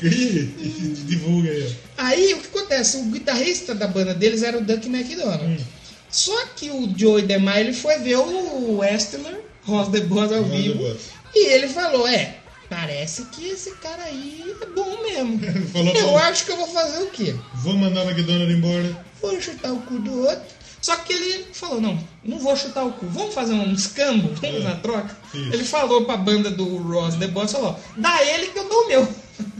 e 0.02 0.94
divulga 1.06 1.50
aí. 1.50 1.66
ó. 1.66 2.02
Aí 2.02 2.34
o 2.34 2.38
que 2.38 2.46
acontece? 2.58 2.96
O 2.96 3.04
guitarrista 3.04 3.74
da 3.74 3.86
banda 3.86 4.14
deles 4.14 4.42
era 4.42 4.56
o 4.56 4.62
Duck 4.64 4.86
McDonald. 4.88 5.44
Hum. 5.44 5.64
Só 6.10 6.46
que 6.56 6.70
o 6.70 6.92
Joey 6.96 7.22
DeMaio 7.24 7.66
ele 7.66 7.72
foi 7.74 7.98
ver 7.98 8.16
o 8.16 8.78
Westler, 8.78 9.40
Ross 9.64 9.88
the 9.88 10.00
Boss 10.00 10.32
ao 10.32 10.44
vivo. 10.44 10.96
E 11.34 11.46
ele 11.52 11.68
falou: 11.68 12.08
É, 12.08 12.36
parece 12.68 13.26
que 13.26 13.48
esse 13.48 13.72
cara 13.76 14.02
aí 14.04 14.56
é 14.60 14.66
bom 14.66 15.02
mesmo. 15.02 15.38
Falou 15.70 15.94
eu 15.94 16.06
bom. 16.06 16.18
acho 16.18 16.46
que 16.46 16.52
eu 16.52 16.56
vou 16.56 16.68
fazer 16.68 17.02
o 17.02 17.10
quê? 17.10 17.34
Vou 17.56 17.74
mandar 17.74 18.06
o 18.06 18.10
McDonald 18.10 18.50
embora. 18.50 19.04
Vou 19.20 19.40
chutar 19.40 19.72
o 19.72 19.82
cu 19.82 19.98
do 19.98 20.22
outro. 20.22 20.59
Só 20.82 20.96
que 20.96 21.12
ele 21.12 21.46
falou: 21.52 21.80
Não, 21.80 21.98
não 22.24 22.38
vou 22.38 22.56
chutar 22.56 22.84
o 22.84 22.92
cu. 22.92 23.06
Vamos 23.06 23.34
fazer 23.34 23.52
um 23.52 23.72
escambo? 23.72 24.28
Vamos 24.34 24.60
É. 24.60 24.64
na 24.64 24.76
troca? 24.76 25.16
Isso. 25.34 25.52
Ele 25.52 25.64
falou 25.64 26.04
pra 26.04 26.16
banda 26.16 26.50
do 26.50 26.76
Ross 26.78 27.16
the 27.16 27.28
Boss: 27.28 27.52
falou, 27.52 27.78
Dá 27.96 28.24
ele 28.24 28.46
que 28.48 28.58
eu 28.58 28.68
dou 28.68 28.84
o 28.84 28.88
meu. 28.88 29.08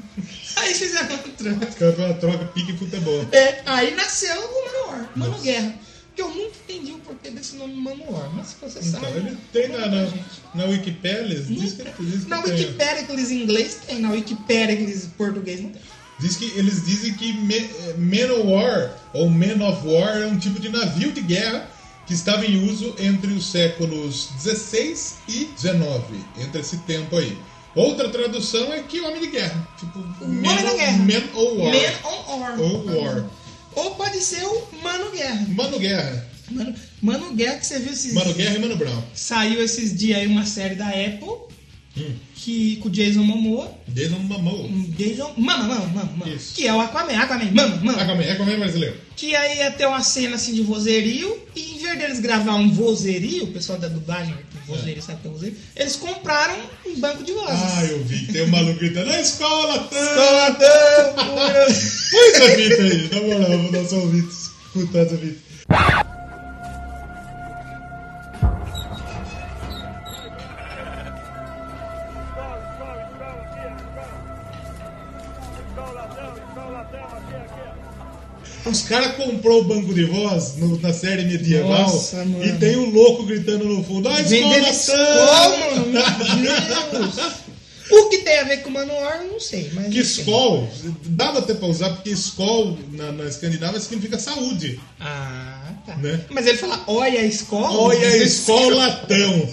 Aí 0.57 0.75
fizeram 0.75 1.09
uma 1.15 1.19
troca. 1.19 1.67
Fazem 1.73 2.05
uma 2.05 2.15
troca 2.15 2.45
pique 2.47 2.77
futebol. 2.77 3.25
É, 3.33 3.63
aí 3.67 3.95
nasceu 3.95 4.35
o 4.41 4.65
Manowar, 4.67 5.11
Mano 5.17 5.39
Guerra. 5.41 5.75
Que 6.15 6.23
eu 6.23 6.29
nunca 6.29 6.57
entendi 6.69 6.93
o 6.93 6.99
porquê 6.99 7.31
desse 7.31 7.55
nome 7.57 7.75
Manowar, 7.77 8.29
mas 8.35 8.49
se 8.49 8.57
você 8.61 8.81
Então, 8.81 9.01
sabe. 9.01 9.17
ele 9.19 9.39
tem 9.53 9.69
na, 9.69 9.79
conta 9.79 9.89
na, 9.91 10.05
gente. 10.07 10.25
na 10.55 10.65
Wikipedia, 10.65 11.41
diz 11.41 11.73
que, 11.75 12.03
diz 12.03 12.25
que 12.25 12.29
Na 12.29 12.43
tem. 12.43 12.53
Wikipédia 12.53 13.07
em 13.15 13.43
inglês 13.43 13.79
tem, 13.87 14.01
na 14.01 14.11
Wikipédia 14.11 14.75
em 14.75 15.01
português 15.17 15.61
não 15.63 15.71
tem. 15.71 15.81
Diz 16.21 16.37
que 16.37 16.45
eles 16.57 16.85
dizem 16.85 17.15
que 17.15 17.31
eh, 17.31 17.95
Man 17.97 18.33
of 18.35 18.47
War 18.47 18.95
ou 19.15 19.31
Man 19.31 19.67
of 19.67 19.87
War 19.87 20.19
é 20.19 20.27
um 20.27 20.39
tipo 20.39 20.61
de 20.61 20.69
navio 20.69 21.13
de 21.13 21.23
guerra 21.23 21.69
que 22.07 22.13
estava 22.13 22.45
em 22.45 22.69
uso 22.69 22.95
entre 22.99 23.33
os 23.33 23.47
séculos 23.47 24.29
16 24.43 25.15
e 25.29 25.45
19, 25.57 26.03
entre 26.39 26.61
esse 26.61 26.79
tempo 26.79 27.17
aí. 27.17 27.39
Outra 27.75 28.09
tradução 28.09 28.73
é 28.73 28.83
que 28.83 29.01
homem 29.01 29.21
de 29.21 29.29
guerra, 29.29 29.69
tipo 29.79 29.99
homem 30.23 30.43
da 30.43 30.75
guerra. 30.75 30.99
Man 30.99 31.41
of 31.41 31.57
War. 31.57 31.73
Man 31.73 32.11
on 32.11 32.41
War. 32.41 32.61
Ou 32.61 33.01
War. 33.01 33.31
Ou 33.77 33.95
pode 33.95 34.21
ser 34.21 34.45
o 34.45 34.69
Mano 34.83 35.11
Guerra. 35.13 35.47
Mano 35.51 35.79
Guerra. 35.79 36.27
Mano, 36.51 36.75
Mano 37.01 37.33
Guerra 37.33 37.59
que 37.59 37.67
você 37.67 37.79
viu 37.79 37.93
esses. 37.93 38.13
Mano 38.13 38.35
Guerra 38.35 38.57
e 38.57 38.59
Mano 38.59 38.77
Brown. 38.77 39.03
Saiu 39.15 39.63
esses 39.63 39.97
dias 39.97 40.19
aí 40.19 40.27
uma 40.27 40.45
série 40.45 40.75
da 40.75 40.89
Apple 40.89 41.50
Hum. 42.01 42.15
que, 42.35 42.77
com 42.77 42.89
o 42.89 42.91
Jason 42.91 43.23
Momoa. 43.23 43.73
Jason 43.89 44.19
mamou. 44.19 44.65
Um 44.65 44.91
Jason. 44.97 45.33
Mama, 45.37 45.65
mama, 45.65 45.87
mama, 45.87 46.13
mama. 46.17 46.33
Isso. 46.33 46.55
Que 46.55 46.67
é 46.67 46.73
o 46.73 46.81
Aquaman. 46.81 47.13
Aquaman, 47.13 47.51
mama, 47.53 47.77
mama. 47.77 48.03
Aquaman, 48.03 48.33
Aquaman 48.33 48.59
brasileiro. 48.59 48.97
Que 49.17 49.35
aí 49.37 49.59
ia 49.59 49.71
ter 49.71 49.87
uma 49.87 50.03
cena 50.03 50.37
assim 50.37 50.55
de 50.55 50.63
vozerio, 50.63 51.39
e 51.55 51.75
em 51.75 51.79
vez 51.79 51.99
deles 51.99 52.21
gravar 52.21 52.55
um 52.55 52.71
vozerio, 52.73 53.45
o 53.45 53.49
pessoal 53.49 53.79
da 53.79 53.89
dublagem, 53.89 54.35
vozerio, 54.67 55.03
sabe 55.03 55.19
o 55.19 55.23
que 55.23 55.29
é 55.29 55.31
vozerio? 55.31 55.57
Eles 55.77 55.97
compraram 55.97 56.57
um 56.87 56.99
banco 57.01 57.23
de 57.23 57.33
vozes. 57.33 57.61
Ah, 57.63 57.85
eu 57.85 58.03
vi. 58.05 58.33
Tem 58.33 58.43
um 58.45 58.49
maluco 58.49 58.79
gritando, 58.79 59.07
na 59.07 59.21
escola, 59.21 59.79
tá! 59.81 59.97
Escoladão, 60.01 61.15
pura. 61.15 61.67
Põe 62.11 62.29
essa 62.29 62.57
fita 62.57 62.83
aí, 62.83 63.11
na 63.13 63.21
moral, 63.21 63.59
vou 63.59 63.73
dar 63.73 63.85
só 63.85 63.97
um 63.97 64.09
vídeo. 64.09 64.29
Escutar 64.75 65.01
essa 65.01 65.19
fita. 65.19 66.00
Os 78.71 78.83
caras 78.83 79.17
comprou 79.17 79.63
o 79.63 79.65
banco 79.65 79.93
de 79.93 80.05
voz 80.05 80.57
no- 80.57 80.79
na 80.81 80.93
série 80.93 81.25
medieval 81.25 81.69
Nossa, 81.91 82.25
e 82.45 82.53
tem 82.59 82.77
um 82.77 82.91
louco 82.91 83.25
gritando 83.25 83.65
no 83.65 83.83
fundo, 83.85 84.09
ah, 84.09 84.21
escola, 84.21 84.59
escola, 84.71 85.85
tá! 85.93 86.35
meu 86.37 87.01
Deus. 87.01 87.15
O 87.93 88.09
que 88.09 88.19
tem 88.19 88.39
a 88.39 88.45
ver 88.45 88.59
com 88.59 88.71
Manowar, 88.71 89.23
eu 89.25 89.33
não 89.33 89.41
sei. 89.41 89.69
Mas 89.75 89.93
Que. 89.93 89.99
Skol, 90.01 90.69
dava 91.07 91.41
até 91.41 91.55
pra 91.55 91.67
usar, 91.67 91.91
porque 91.91 92.11
Skol 92.11 92.79
na, 92.93 93.11
na 93.11 93.25
Escandinávia 93.25 93.81
significa 93.81 94.17
saúde. 94.17 94.79
Ah, 95.01 95.73
tá. 95.85 95.97
Né? 95.97 96.21
Mas 96.31 96.47
ele 96.47 96.57
fala, 96.59 96.81
olha 96.87 97.19
a 97.21 97.25
escola. 97.25 97.77
Olha, 97.77 98.17
Skol 98.25 98.71
latão. 98.71 99.49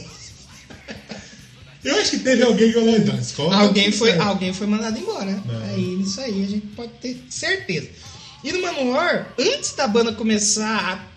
Eu 1.84 1.95
acho 1.95 2.12
que 2.12 2.19
teve 2.19 2.43
alguém 2.43 2.67
que 2.67 2.73
falou, 2.73 2.99
não, 2.99 3.19
Skol 3.19 3.49
tá 3.49 3.58
Alguém 3.60 3.86
tudo 3.86 3.97
foi, 3.97 4.10
certo." 4.10 4.21
alguém 4.23 4.53
foi 4.53 4.67
mandado 4.67 4.99
embora. 4.99 5.41
Não. 5.45 5.63
Aí 5.69 6.01
isso 6.01 6.19
aí 6.19 6.43
a 6.43 6.47
gente 6.47 6.67
pode 6.75 6.91
ter 7.01 7.17
certeza. 7.30 7.88
E 8.43 8.52
no 8.52 8.62
Manowar, 8.62 9.34
antes 9.39 9.73
da 9.73 9.88
banda 9.88 10.13
começar 10.13 11.12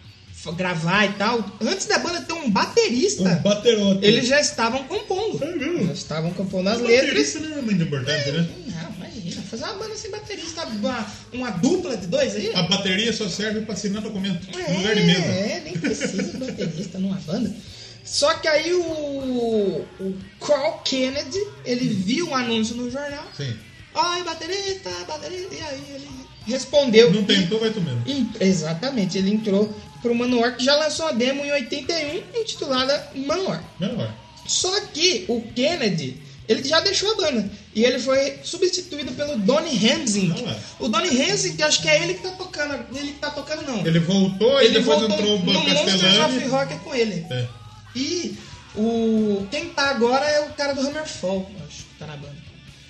a 0.46 0.50
gravar 0.52 1.04
e 1.04 1.12
tal, 1.14 1.44
antes 1.60 1.86
da 1.86 1.98
banda 1.98 2.22
ter 2.22 2.32
um 2.32 2.50
baterista, 2.50 3.22
Um 3.22 3.42
baterote. 3.42 4.04
eles 4.06 4.26
já 4.26 4.40
estavam 4.40 4.84
compondo. 4.84 5.42
É 5.44 5.54
mesmo? 5.54 5.86
Já 5.88 5.92
estavam 5.92 6.32
compondo 6.32 6.68
as 6.68 6.80
letras. 6.80 7.08
Baterista 7.10 7.40
não 7.40 7.58
é 7.58 7.62
muito 7.62 7.82
importante, 7.82 8.30
né? 8.32 8.48
Não, 8.66 8.94
imagina, 8.96 9.42
fazer 9.42 9.64
uma 9.64 9.74
banda 9.74 9.96
sem 9.96 10.10
baterista, 10.10 10.64
uma, 10.66 11.06
uma 11.32 11.50
dupla 11.50 11.94
de 11.96 12.06
dois 12.06 12.34
aí. 12.34 12.54
A 12.54 12.62
bateria 12.62 13.12
só 13.12 13.28
serve 13.28 13.60
pra 13.60 13.74
assinar 13.74 14.00
documento 14.00 14.46
no 14.50 14.76
lugar 14.78 14.94
de 14.94 15.02
mesa. 15.02 15.20
É, 15.20 15.60
nem 15.62 15.74
precisa 15.74 16.22
de 16.22 16.36
baterista 16.38 16.98
numa 16.98 17.16
banda. 17.16 17.54
Só 18.02 18.32
que 18.34 18.48
aí 18.48 18.72
o, 18.72 18.80
o 18.82 20.16
Carl 20.40 20.78
Kennedy, 20.82 21.38
ele 21.66 21.86
viu 21.86 22.28
um 22.30 22.34
anúncio 22.34 22.74
no 22.76 22.90
jornal. 22.90 23.24
Sim. 23.36 23.54
Ai, 23.94 24.24
baterista, 24.24 24.88
baterista. 25.06 25.54
E 25.54 25.60
aí 25.60 25.84
ele 25.94 26.08
respondeu. 26.50 27.10
Não 27.12 27.22
e- 27.22 27.24
tentou, 27.24 27.58
vai 27.60 27.70
tomando. 27.70 28.02
e- 28.06 28.28
exatamente, 28.40 29.16
ele 29.18 29.30
entrou 29.32 29.74
pro 30.02 30.14
Manowar, 30.14 30.56
que 30.56 30.64
já 30.64 30.74
lançou 30.76 31.06
a 31.06 31.12
demo 31.12 31.44
em 31.44 31.52
81, 31.52 32.40
intitulada 32.40 33.08
Manowar. 33.14 33.62
Menor. 33.78 34.12
Só 34.46 34.80
que 34.86 35.24
o 35.28 35.42
Kennedy, 35.54 36.20
ele 36.48 36.66
já 36.66 36.80
deixou 36.80 37.12
a 37.12 37.16
banda. 37.16 37.50
E 37.74 37.84
ele 37.84 37.98
foi 38.00 38.38
substituído 38.42 39.12
pelo 39.12 39.38
Donny 39.38 39.70
Hansing. 39.70 40.34
Ah 40.36 40.40
lá. 40.50 40.58
O 40.80 40.88
Donny 40.88 41.08
Hansing, 41.22 41.54
que 41.54 41.62
acho 41.62 41.80
que 41.80 41.88
é 41.88 42.02
ele 42.02 42.14
que 42.14 42.22
tá 42.22 42.30
tocando, 42.30 42.74
ele 42.96 43.12
que 43.12 43.18
tá 43.20 43.30
tocando, 43.30 43.62
não. 43.66 43.86
Ele 43.86 44.00
voltou 44.00 44.60
e 44.60 44.64
Ele 44.64 44.78
depois 44.80 44.98
voltou 44.98 45.16
entrou 45.16 45.36
o 45.36 45.38
no 45.38 45.44
Banco 45.44 45.60
Monsters 45.68 45.94
of 45.94 46.02
Castellani. 46.02 46.44
Rock 46.48 46.72
é 46.72 46.76
com 46.78 46.94
ele. 46.94 47.26
É. 47.30 47.46
E 47.94 48.36
o 48.74 49.46
quem 49.50 49.68
tá 49.70 49.90
agora 49.90 50.24
é 50.26 50.40
o 50.40 50.50
cara 50.54 50.72
do 50.72 50.80
Hammerfall, 50.80 51.48
acho, 51.68 51.78
que 51.84 51.94
tá 51.98 52.06
na 52.06 52.16
banda. 52.16 52.36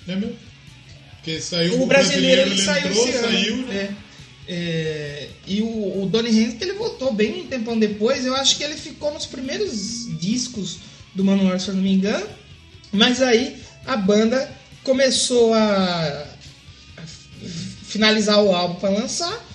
É 0.07 0.15
mesmo? 0.15 0.35
Porque 1.21 1.39
saiu 1.39 1.81
O 1.81 1.85
brasileiro 1.85 2.41
ele 2.41 2.51
ele 2.51 2.61
saiu 2.61 2.87
entrou, 2.87 3.07
esse 3.07 3.17
ano. 3.17 3.27
saiu, 3.27 3.57
né? 3.67 3.95
É. 4.07 4.11
É, 4.53 5.29
e 5.47 5.61
o, 5.61 6.03
o 6.03 6.09
Donny 6.09 6.29
Henry 6.29 6.57
ele 6.59 6.73
voltou 6.73 7.13
bem 7.13 7.43
um 7.43 7.47
tempão 7.47 7.77
depois. 7.77 8.25
Eu 8.25 8.35
acho 8.35 8.57
que 8.57 8.63
ele 8.63 8.75
ficou 8.75 9.13
nos 9.13 9.25
primeiros 9.25 10.07
discos 10.19 10.79
do 11.13 11.23
Manowar, 11.23 11.59
se 11.59 11.69
eu 11.69 11.75
não 11.75 11.81
me 11.83 11.93
engano. 11.93 12.27
Mas 12.91 13.21
aí 13.21 13.55
a 13.85 13.95
banda 13.95 14.51
começou 14.83 15.53
a, 15.53 16.25
a 16.97 17.03
finalizar 17.83 18.43
o 18.43 18.53
álbum 18.53 18.79
para 18.79 18.89
lançar. 18.89 19.47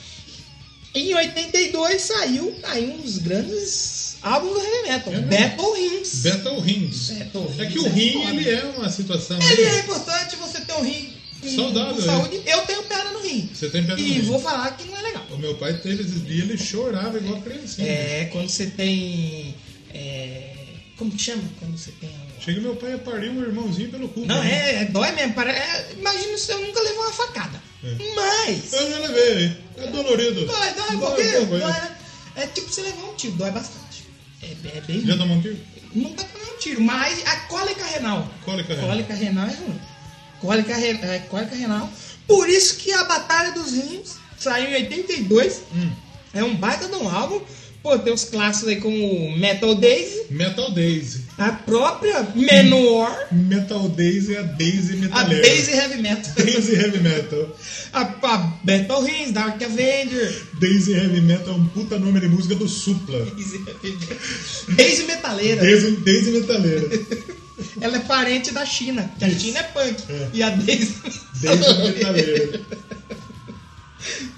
E 0.95 1.11
em 1.11 1.15
82 1.15 2.01
saiu 2.01 2.55
aí 2.63 2.89
um 2.89 2.99
dos 2.99 3.19
grandes 3.19 4.17
álbuns 4.23 4.55
do 4.55 4.61
heavy 4.61 4.89
metal, 4.89 5.13
É 5.13 5.17
mesmo? 5.19 5.29
Battle 5.29 5.77
Hymns. 5.77 6.23
Battle 6.23 6.61
Rings. 6.61 7.11
Battle 7.11 7.55
É 7.59 7.67
que 7.67 7.79
o 7.79 7.87
é 7.87 7.91
rim, 7.91 8.29
ele 8.29 8.51
é 8.51 8.65
uma 8.77 8.89
situação... 8.89 9.39
Ele 9.43 9.63
né? 9.63 9.77
é 9.77 9.81
importante 9.81 10.37
você 10.37 10.61
ter 10.63 10.73
um 10.73 10.83
rim 10.83 11.16
com, 11.51 11.57
Saudável, 11.57 12.03
saúde. 12.03 12.41
Eu 12.47 12.61
tenho 12.63 12.83
pedra 12.85 13.11
no 13.13 13.21
rim. 13.21 13.51
Você 13.55 13.69
tem 13.71 13.83
pedra 13.83 13.97
no 13.97 14.03
E 14.03 14.13
rim. 14.13 14.21
vou 14.23 14.39
falar 14.41 14.77
que 14.77 14.89
não 14.89 14.97
é 14.97 15.03
legal. 15.03 15.25
O 15.31 15.37
meu 15.39 15.55
pai 15.57 15.75
teve 15.75 16.03
esses 16.03 16.25
dias, 16.27 16.49
ele 16.49 16.59
chorava 16.59 17.19
igual 17.19 17.41
criancinha. 17.43 17.89
É, 17.89 18.29
quando 18.33 18.49
você 18.49 18.67
tem. 18.67 19.55
é, 19.93 20.53
como 20.97 21.11
que 21.11 21.23
chama? 21.23 21.43
Quando 21.59 21.77
você 21.77 21.91
tem. 22.01 22.11
Chega 22.41 22.61
meu 22.61 22.77
pai 22.77 22.93
a 22.95 22.99
parir 22.99 23.31
um 23.31 23.43
irmãozinho 23.43 23.91
pelo 23.91 24.09
cu. 24.09 24.21
Não, 24.25 24.41
né? 24.43 24.75
é, 24.77 24.83
é 24.83 24.85
dói 24.87 25.11
mesmo. 25.13 25.35
pare- 25.35 25.51
é, 25.51 25.93
imagina 25.99 26.39
se 26.39 26.53
eu 26.53 26.61
nunca 26.61 26.81
levei 26.81 26.99
uma 26.99 27.13
facada. 27.13 27.61
É. 27.85 28.15
Mas. 28.15 28.73
Eu 28.73 28.91
já 28.91 28.99
levei, 28.99 29.57
é 29.79 29.87
dolorido. 29.89 30.47
Dói, 30.47 30.73
dói 30.75 30.97
Dói, 30.97 30.97
pouquinho. 30.99 31.33
dói, 31.33 31.47
Dói, 31.47 31.61
dói. 31.61 31.73
né? 31.73 31.97
É 32.37 32.47
tipo 32.47 32.69
você 32.71 32.83
levar 32.83 33.05
um 33.11 33.15
tiro, 33.15 33.33
dói 33.35 33.51
bastante. 33.51 34.05
É, 34.43 34.47
é 34.77 34.81
bem. 34.83 35.01
Já 35.05 35.17
tomou 35.17 35.37
um 35.37 35.41
tiro? 35.43 35.57
Pra 36.15 36.25
dar 36.25 36.53
um 36.55 36.59
tiro, 36.59 36.81
mas 36.83 37.27
a 37.27 37.37
cólica 37.49 37.85
renal. 37.85 38.31
Cólica 38.45 38.75
renal. 38.75 38.89
Cólica 38.91 39.15
renal 39.15 39.49
é 39.49 39.55
ruim. 39.55 39.81
É, 41.03 41.19
cólica 41.29 41.55
renal. 41.55 41.91
Por 42.27 42.49
isso 42.49 42.77
que 42.77 42.93
a 42.93 43.05
Batalha 43.05 43.53
dos 43.53 43.73
Rins 43.73 44.17
saiu 44.39 44.71
em 44.71 44.75
82. 44.85 45.63
Hum. 45.75 45.91
É 46.35 46.45
um 46.45 46.55
baita 46.55 46.89
de 46.89 46.95
um 46.95 47.09
álbum. 47.09 47.41
Pô, 47.83 47.97
tem 48.01 48.13
os 48.13 48.25
clássicos 48.25 48.69
aí 48.69 48.81
como 48.81 49.37
Metal 49.37 49.73
Daisy, 49.77 50.25
Metal 50.31 50.73
Daisy. 50.73 51.21
a 51.39 51.53
própria 51.53 52.27
Menor, 52.35 53.29
Metal 53.31 53.89
Daisy 53.89 54.35
é 54.35 54.41
a 54.41 54.43
Daisy 54.43 54.95
a 54.95 54.97
metaleira. 54.97 55.43
Daisy 55.43 55.71
Heavy 55.71 56.03
Metal, 56.03 56.33
Daisy 56.45 56.75
Heavy 56.75 56.99
Metal. 56.99 57.57
a, 57.93 58.01
a 58.01 58.37
Battle 58.65 59.03
Rins, 59.03 59.31
Dark 59.31 59.63
Avenger, 59.63 60.47
Daisy 60.59 60.95
Heavy 60.95 61.21
Metal 61.21 61.55
é 61.55 61.57
um 61.57 61.69
puta 61.69 61.97
nome 61.97 62.19
de 62.19 62.27
música 62.29 62.57
do 62.57 62.67
Supla. 62.69 63.25
Daisy 63.25 63.65
Heavy 63.65 63.97
Metal. 63.97 64.75
Daisy 64.75 65.03
Metaleira. 65.05 65.63
Daisy, 65.63 65.91
Daisy 65.93 66.31
Metaleira. 66.33 67.37
Ela 67.81 67.97
é 67.97 68.01
parente 68.01 68.51
da 68.53 68.65
China, 68.67 69.11
que 69.19 69.25
a 69.25 69.31
China 69.31 69.61
é 69.61 69.63
punk. 69.63 70.03
É. 70.11 70.29
E 70.35 70.43
a 70.43 70.51
Daisy. 70.51 70.95
Daisy 71.41 71.75
Metaleira. 71.83 72.61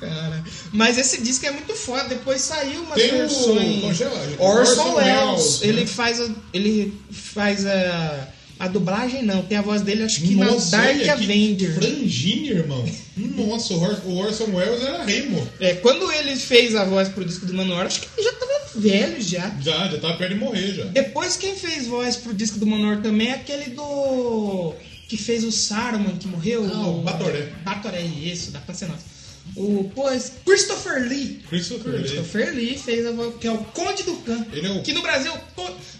Cara, 0.01 0.45
mas 0.73 0.97
esse 0.97 1.21
disco 1.21 1.45
é 1.47 1.51
muito 1.51 1.75
foda. 1.75 2.05
Depois 2.05 2.41
saiu 2.41 2.83
umas 2.83 2.95
Tem 2.95 3.13
o- 3.15 3.19
versões. 3.19 3.81
como 3.81 3.95
chama? 3.95 4.17
Orson, 4.39 4.43
Orson 4.83 4.95
Welles. 4.95 5.27
Welles, 5.27 5.63
Ele 5.63 5.81
né? 5.81 5.87
faz 5.87 6.21
a, 6.21 6.29
ele 6.55 7.01
faz 7.11 7.67
a, 7.67 8.29
a 8.59 8.69
dublagem, 8.69 9.23
não. 9.23 9.43
Tem 9.43 9.57
a 9.59 9.63
voz 9.63 9.83
dele, 9.83 10.03
acho 10.03 10.21
que 10.21 10.35
Nossa, 10.35 10.77
na 10.77 10.83
Dark 10.85 10.97
olha 11.01 11.13
Avenger. 11.13 11.75
Franjinha, 11.75 12.51
irmão. 12.53 12.85
Nossa, 13.17 13.75
o 13.75 13.81
Or- 13.83 14.01
o 14.07 14.17
Orson 14.19 14.45
Welles 14.55 14.83
era 14.83 15.05
Remo. 15.05 15.49
É, 15.61 15.75
quando 15.75 16.11
ele 16.13 16.37
fez 16.37 16.75
a 16.75 16.85
voz 16.85 17.09
pro 17.09 17.25
disco 17.25 17.47
do 17.47 17.55
Manowar, 17.55 17.87
acho 17.87 18.01
que 18.01 18.09
ele 18.17 18.29
já 18.29 18.33
tava 18.35 18.53
velho 18.77 19.21
já. 19.23 19.57
Já, 19.61 19.89
já 19.89 19.99
tava 19.99 20.15
perto 20.17 20.35
de 20.35 20.39
morrer 20.41 20.73
já. 20.75 20.85
Depois 20.85 21.37
quem 21.37 21.55
fez 21.57 21.87
voz 21.87 22.17
pro 22.17 22.35
disco 22.35 22.59
do 22.59 22.67
Manowar 22.67 23.01
também 23.03 23.29
é 23.29 23.35
aquele 23.35 23.71
do. 23.71 24.75
que 25.09 25.17
fez 25.17 25.43
o 25.45 25.51
Saruman 25.51 26.17
que 26.19 26.29
morreu. 26.29 26.69
Ah, 26.73 26.87
o 26.87 27.01
Batoré. 27.03 27.49
Batoré, 27.65 28.03
isso, 28.03 28.51
dá 28.51 28.59
pra 28.61 28.75
ser 28.75 28.87
nosso. 28.89 29.19
O, 29.57 29.91
pô, 29.95 30.11
esse 30.11 30.33
Christopher 30.45 31.09
Lee. 31.09 31.41
Christopher 31.49 31.93
Lee. 31.95 32.01
Christopher 32.03 32.55
Lee 32.55 32.79
fez 32.79 33.07
a 33.07 33.13
voz, 33.13 33.35
que 33.41 33.47
é 33.47 33.51
o 33.51 33.57
Conde 33.59 34.03
do. 34.03 34.19
Ele 34.53 34.67
é 34.67 34.71
o- 34.73 34.83
Que 34.83 34.93
no 34.93 35.01
Brasil, 35.01 35.33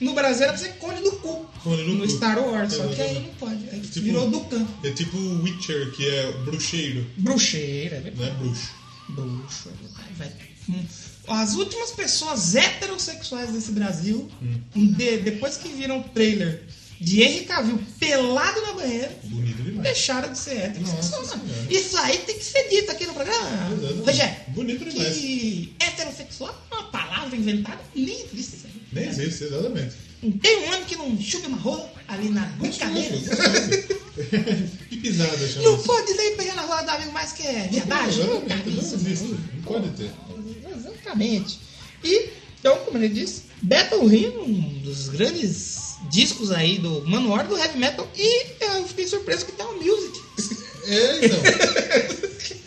no 0.01 0.13
Brasil 0.13 0.43
era 0.45 0.53
pra 0.53 0.61
ser 0.63 0.75
Conde 0.75 1.03
do 1.03 1.13
Cu. 1.13 1.38
No. 1.65 2.09
Star 2.09 2.39
Wars, 2.39 2.73
só 2.75 2.87
que 2.89 3.01
aí 3.01 3.15
não 3.21 3.35
pode. 3.35 3.69
Aí 3.71 3.81
Tipo- 3.81 4.01
virou 4.07 4.31
do 4.31 4.41
Khan. 4.41 4.67
É 4.85 4.91
tipo 4.91 5.17
o 5.17 5.43
Witcher, 5.43 5.91
que 5.93 6.09
é 6.09 6.33
bruxeiro, 6.45 7.07
Bruxeira, 7.17 7.97
é 7.97 8.01
verdade. 8.01 8.31
não 8.31 8.37
é 8.37 8.39
bruxo. 8.39 8.71
Bruxo. 9.09 9.71
Vai, 9.97 10.07
vai. 10.29 10.33
Hum. 10.71 10.85
As 11.29 11.55
últimas 11.55 11.91
pessoas 11.91 12.55
heterossexuais 12.55 13.53
desse 13.53 13.73
Brasil, 13.73 14.31
de- 14.75 15.19
depois 15.19 15.57
que 15.57 15.69
viram 15.69 16.01
o 16.01 16.05
trailer 16.05 16.63
de 17.01 17.23
Henry 17.23 17.45
Cavill 17.45 17.79
pelado 18.01 18.61
na 18.63 18.73
banheira, 18.73 19.15
deixaram 19.83 20.33
de 20.33 20.39
ser 20.39 20.57
heterossexual. 20.59 21.21
Nossa 21.23 21.37
mano. 21.37 21.49
Senhora. 21.55 21.73
Isso 21.73 21.97
aí 21.99 22.19
tem 22.19 22.39
que 22.39 22.45
ser 22.45 22.69
dito 22.69 22.91
aqui 22.91 23.07
no 23.07 23.15
programa. 23.15 23.49
Exatamente. 23.73 24.07
Rogério, 24.07 24.37
Bonito 24.49 24.85
demais. 24.91 25.17
que 25.17 25.73
heterossexual 25.81 26.67
é 26.71 26.75
uma 26.75 26.85
palavra 26.85 27.37
inventada 27.37 27.81
livre. 27.95 28.47
Nem 28.93 29.07
existe, 29.09 29.45
exatamente. 29.45 29.95
Não 30.23 30.33
tem 30.33 30.59
um 30.59 30.69
homem 30.69 30.85
que 30.85 30.97
não 30.97 31.21
chupe 31.21 31.47
uma 31.47 31.59
rola 31.59 31.93
ali 32.09 32.29
na 32.31 32.45
brincadeira. 32.59 33.17
que 34.89 34.97
pisada 34.97 35.49
chama 35.49 35.63
Não 35.63 35.79
pode 35.83 36.13
nem 36.15 36.37
pegar 36.37 36.55
na 36.55 36.63
rola 36.63 36.83
do 36.83 36.91
amigo 36.91 37.13
mais 37.13 37.33
que 37.33 37.47
é 37.47 37.69
viadagem. 37.69 38.25
Não 38.27 38.43
existe. 38.95 39.29
Não 39.29 39.63
pode 39.63 39.91
ter. 39.91 40.11
Exatamente. 40.77 41.61
E, 42.03 42.31
então, 42.59 42.77
como 42.85 42.99
ele 42.99 43.09
disse, 43.09 43.43
Battle 43.63 44.07
Hymn, 44.07 44.39
um 44.39 44.83
dos 44.83 45.09
grandes 45.09 45.97
discos 46.11 46.51
aí 46.51 46.79
do 46.79 47.05
Manowar 47.07 47.47
do 47.47 47.57
Heavy 47.57 47.79
Metal. 47.79 48.09
E 48.17 48.47
eu 48.61 48.89
fiquei 48.89 49.07
surpreso 49.07 49.47
que 49.47 49.53
tem 49.53 49.67
o 49.67 49.75
Music. 49.75 50.21
É, 50.87 51.27
então. 51.27 51.39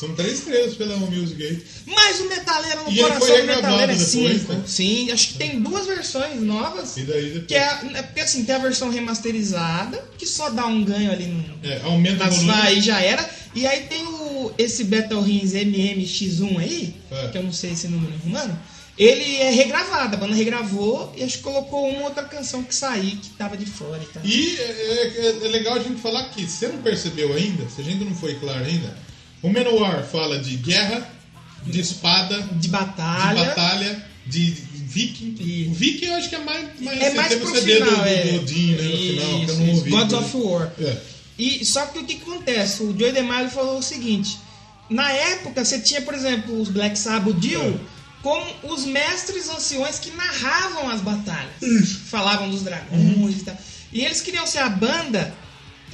São 0.00 0.14
três 0.14 0.38
estrelas 0.38 0.74
pela 0.76 0.96
Music 0.96 1.42
aí. 1.44 1.62
Mas 1.86 2.20
o 2.20 2.28
Metaleiro 2.28 2.84
no 2.84 2.90
E 2.92 2.96
coração 3.02 3.36
do 3.40 3.46
Metaleiro 3.46 3.92
é 3.92 3.96
cinco. 3.96 4.52
né? 4.54 4.62
Sim, 4.66 5.10
acho 5.12 5.28
que 5.28 5.34
tem 5.34 5.60
duas 5.60 5.86
versões 5.86 6.40
novas. 6.40 6.96
E 6.96 7.02
daí 7.02 7.24
depois. 7.26 7.46
Que 7.46 7.54
é, 7.54 7.98
é 7.98 8.02
porque 8.02 8.20
assim, 8.20 8.44
tem 8.46 8.54
a 8.54 8.58
versão 8.58 8.88
remasterizada, 8.90 10.02
que 10.16 10.26
só 10.26 10.48
dá 10.50 10.64
um 10.66 10.82
ganho 10.84 11.12
ali 11.12 11.26
no, 11.26 11.68
É, 11.68 11.80
aumenta 11.84 12.26
o 12.26 12.30
volume. 12.30 12.50
aí 12.62 12.80
já 12.80 13.00
era. 13.00 13.28
E 13.54 13.66
aí 13.66 13.82
tem 13.82 14.04
o, 14.06 14.52
esse 14.56 14.84
Battle 14.84 15.20
Rings 15.20 15.52
MMX1 15.52 16.58
aí, 16.58 16.94
É. 17.10 17.28
que 17.28 17.38
eu 17.38 17.42
não 17.42 17.52
sei 17.52 17.72
esse 17.72 17.88
número 17.88 18.16
romano. 18.24 18.58
Ele 18.98 19.36
é 19.36 19.50
regravado, 19.50 20.14
a 20.14 20.18
banda 20.18 20.34
regravou 20.34 21.12
e 21.16 21.22
acho 21.24 21.38
que 21.38 21.42
colocou 21.44 21.88
uma 21.88 22.04
outra 22.04 22.22
canção 22.24 22.62
que 22.62 22.74
saiu, 22.74 23.16
que 23.16 23.30
tava 23.30 23.56
de 23.56 23.64
fora 23.64 24.00
e 24.02 24.06
tal. 24.12 24.22
E 24.24 24.56
é, 24.58 24.62
é- 25.42 25.46
é 25.46 25.48
legal 25.48 25.74
a 25.74 25.78
gente 25.78 26.00
falar 26.00 26.24
que, 26.30 26.42
se 26.46 26.58
você 26.58 26.68
não 26.68 26.78
percebeu 26.82 27.32
ainda, 27.32 27.66
se 27.68 27.80
a 27.80 27.84
gente 27.84 28.04
não 28.04 28.14
foi 28.14 28.34
claro 28.34 28.62
ainda, 28.64 28.94
o 29.42 29.48
Menowar 29.50 30.04
fala 30.04 30.38
de 30.38 30.56
guerra, 30.56 31.06
de 31.64 31.80
espada, 31.80 32.40
De 32.52 32.68
batalha. 32.68 33.38
de 33.40 33.46
batalha, 33.48 34.06
de 34.26 34.50
viking. 34.50 35.36
Isso. 35.38 35.70
O 35.70 35.74
viking 35.74 36.06
eu 36.06 36.14
acho 36.16 36.28
que 36.28 36.34
é 36.34 36.38
mais, 36.44 36.68
mais 36.80 37.00
É 37.00 37.14
mais 37.14 37.34
pro 37.36 37.50
o 37.52 37.54
CD 37.54 37.74
final, 37.76 37.90
do, 37.96 38.06
é. 38.06 38.22
do 38.24 38.34
Odin, 38.40 38.72
né, 38.72 38.82
no 38.82 38.96
final, 38.98 39.40
que 39.44 39.50
eu 39.50 39.56
não 39.56 39.64
Isso, 39.66 39.76
ouvi. 39.78 39.90
Gods 39.90 40.12
of 40.14 40.36
War. 40.36 40.72
É. 40.80 40.96
E, 41.38 41.64
só 41.64 41.86
que 41.86 41.98
o 41.98 42.04
que, 42.04 42.16
acontece? 42.16 42.82
O 42.82 42.96
Joey 42.98 43.12
DeMaio 43.12 43.48
falou 43.50 43.78
o 43.78 43.82
seguinte: 43.82 44.38
na 44.90 45.10
época 45.10 45.64
você 45.64 45.78
tinha, 45.80 46.02
por 46.02 46.14
exemplo, 46.14 46.60
os 46.60 46.68
Black 46.68 46.98
Sabbath 46.98 47.36
Dio 47.38 47.60
É. 47.62 47.74
como 48.22 48.44
os 48.74 48.84
mestres 48.84 49.48
anciões 49.48 49.98
que 49.98 50.10
narravam 50.10 50.90
as 50.90 51.00
batalhas. 51.00 51.52
Falavam 52.10 52.50
dos 52.50 52.62
dragões 52.62 53.16
Uhum. 53.16 53.30
e 53.30 53.34
tal. 53.44 53.56
E 53.92 54.04
eles 54.04 54.20
queriam 54.20 54.46
ser 54.46 54.58
a 54.58 54.68
banda 54.68 55.32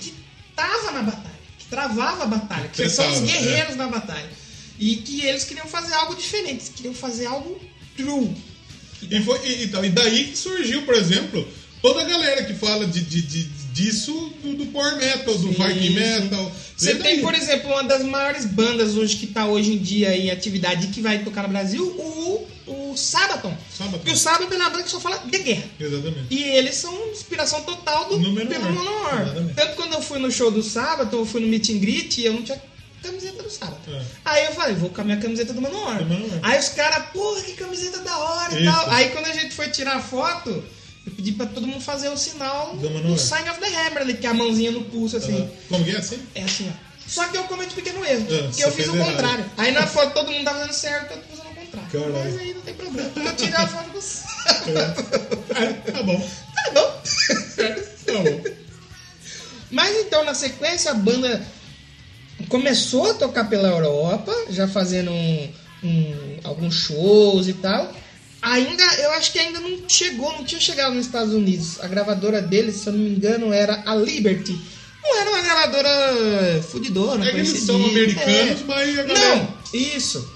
que 0.01 0.12
tava 0.57 0.90
na 0.92 1.03
batalha, 1.03 1.36
travava 1.71 2.25
a 2.25 2.27
batalha, 2.27 2.69
que 2.69 2.89
são 2.89 3.11
os 3.11 3.19
é. 3.19 3.23
guerreiros 3.23 3.77
na 3.77 3.89
batalha. 3.89 4.29
E 4.79 4.97
que 4.97 5.23
eles 5.25 5.45
queriam 5.45 5.67
fazer 5.67 5.95
algo 5.95 6.14
diferente, 6.14 6.51
eles 6.51 6.73
queriam 6.75 6.95
fazer 6.95 7.27
algo 7.27 7.59
true. 7.97 8.31
E, 9.11 9.23
foi, 9.23 9.39
e, 9.47 9.62
e 9.64 9.89
daí 9.91 10.25
que 10.25 10.37
surgiu, 10.37 10.83
por 10.83 10.95
exemplo, 10.95 11.47
toda 11.81 12.03
a 12.03 12.05
galera 12.05 12.45
que 12.45 12.55
fala 12.55 12.87
de, 12.87 13.01
de, 13.01 13.23
de- 13.23 13.67
disso 13.73 14.33
do, 14.43 14.55
do 14.55 14.67
Power 14.67 14.97
Metal, 14.97 15.35
do 15.37 15.55
Sim, 15.55 15.62
Viking. 15.62 15.95
Metal. 15.95 16.53
Você 16.77 16.95
tem, 16.97 17.21
por 17.21 17.35
exemplo, 17.35 17.71
uma 17.71 17.85
das 17.85 18.03
maiores 18.03 18.45
bandas 18.47 18.97
hoje 18.97 19.17
que 19.17 19.27
está 19.27 19.47
hoje 19.47 19.73
em 19.73 19.79
dia 19.79 20.17
em 20.17 20.31
atividade 20.31 20.87
e 20.87 20.91
que 20.91 21.01
vai 21.01 21.23
tocar 21.23 21.43
no 21.43 21.49
Brasil, 21.51 21.85
o, 21.87 22.47
o 22.67 22.86
Sabaton. 22.97 23.57
Sabaton. 23.76 23.99
Porque 23.99 24.12
o 24.12 24.16
Sabaton 24.16 24.55
é 24.55 24.57
uma 24.59 24.70
banda 24.70 24.82
que 24.84 24.90
só 24.90 25.01
fala 25.01 25.18
de 25.18 25.38
guerra. 25.38 25.64
Exatamente. 25.78 26.26
E 26.30 26.42
eles 26.42 26.74
são 26.76 26.92
inspiração 27.11 27.62
total 27.62 28.07
do. 28.09 28.16
Exatamente. 28.16 29.55
Tanto 29.55 29.76
quando 29.76 29.92
eu 29.94 30.03
fui 30.03 30.18
no 30.18 30.30
show 30.30 30.51
do 30.51 30.62
Sabaton, 30.62 31.18
eu 31.18 31.26
fui 31.26 31.40
no 31.40 31.49
meet 31.49 31.68
and 31.70 31.78
greet, 31.78 32.18
eu 32.22 32.32
não 32.34 32.42
tinha 32.42 32.61
camiseta 33.03 33.42
do 33.42 33.51
Sabaton. 33.51 33.92
É. 33.92 34.03
Aí 34.24 34.44
eu 34.47 34.53
falei, 34.53 34.74
vou 34.74 34.90
com 34.90 35.01
a 35.01 35.05
minha 35.05 35.16
camiseta 35.18 35.53
do 35.53 35.62
Manowar. 35.62 36.01
Aí 36.42 36.59
os 36.59 36.68
caras, 36.70 37.07
porra, 37.12 37.40
que 37.42 37.53
camiseta 37.53 37.99
da 38.01 38.16
hora 38.18 38.59
e 38.59 38.64
Isso. 38.64 38.72
tal. 38.72 38.90
Aí 38.90 39.11
quando 39.11 39.26
a 39.26 39.32
gente 39.32 39.55
foi 39.55 39.68
tirar 39.68 39.97
a 39.97 40.01
foto, 40.01 40.51
eu 41.07 41.12
pedi 41.14 41.32
pra 41.32 41.47
todo 41.47 41.66
mundo 41.66 41.80
fazer 41.80 42.09
o 42.09 42.16
sinal 42.16 42.74
Do 42.76 42.88
do. 42.88 43.16
Sign 43.18 43.49
of 43.49 43.61
the 43.61 43.66
Hammer 43.68 43.99
ali, 44.03 44.14
que 44.14 44.26
é 44.26 44.30
a 44.30 44.34
mãozinha 44.34 44.72
no 44.72 44.82
pulso, 44.84 45.16
assim. 45.18 45.40
Ah, 45.49 45.57
Como 45.68 45.84
que 45.84 45.90
é 45.92 45.99
assim? 45.99 46.18
É 46.34 46.42
assim, 46.42 46.68
ó. 46.68 46.86
Só 47.09 47.28
que 47.28 47.36
eu 47.36 47.44
cometi 47.44 47.70
um 47.70 47.76
pequeno 47.76 48.05
erro, 48.05 48.26
Ah, 48.28 48.42
porque 48.49 48.64
eu 48.64 48.72
fiz 48.72 48.88
o 48.88 48.97
errado. 48.97 49.11
contrário. 49.12 49.44
Aí 49.57 49.70
na 49.70 49.86
foto 49.86 50.12
todo 50.12 50.32
mundo 50.32 50.44
tá 50.44 50.53
fazendo 50.55 50.72
certo, 50.72 51.12
eu 51.12 51.18
tô 51.18 51.36
fazendo 51.36 51.45
Caralho. 51.93 52.12
Mas 52.14 52.39
aí 52.39 52.55
não 52.55 52.61
tem 52.62 52.74
problema, 52.74 53.09
porque 53.11 53.29
eu 53.29 53.37
tirei 53.37 53.55
a 53.55 53.66
foto 53.68 53.91
do 53.91 54.01
certo. 54.01 54.70
Ah, 55.55 55.93
tá 55.93 56.03
bom. 56.03 56.31
Tá 56.64 56.70
bom. 56.72 57.03
Tá 58.07 58.12
bom. 58.22 58.45
Mas 59.70 59.97
então, 59.99 60.24
na 60.24 60.35
sequência, 60.35 60.91
a 60.91 60.95
banda 60.95 61.45
começou 62.49 63.11
a 63.11 63.14
tocar 63.14 63.45
pela 63.49 63.68
Europa, 63.68 64.33
já 64.51 64.68
fazendo 64.68 65.11
um- 65.11 65.49
um- 65.83 66.39
alguns 66.45 66.74
shows 66.74 67.49
e 67.49 67.53
tal. 67.55 67.93
Ainda, 68.43 68.85
eu 69.01 69.11
acho 69.12 69.33
que 69.33 69.39
ainda 69.39 69.59
não 69.59 69.89
chegou, 69.89 70.33
não 70.33 70.45
tinha 70.45 70.61
chegado 70.61 70.95
nos 70.95 71.07
Estados 71.07 71.33
Unidos. 71.35 71.81
A 71.81 71.89
gravadora 71.89 72.41
deles, 72.41 72.77
se 72.77 72.87
eu 72.87 72.93
não 72.93 73.01
me 73.01 73.11
engano, 73.11 73.53
era 73.53 73.83
a 73.87 73.95
Liberty. 73.97 74.57
Não 75.03 75.20
era 75.20 75.31
uma 75.31 75.41
gravadora 75.41 76.62
fudidora, 76.70 77.24
É 77.24 77.31
que 77.31 77.37
eles 77.39 77.61
são 77.61 77.77
americanos, 77.77 78.61
É. 78.61 78.64
mas 78.66 78.99
a 78.99 79.03
galera. 79.03 79.37
Não, 79.37 79.55
isso. 79.72 80.36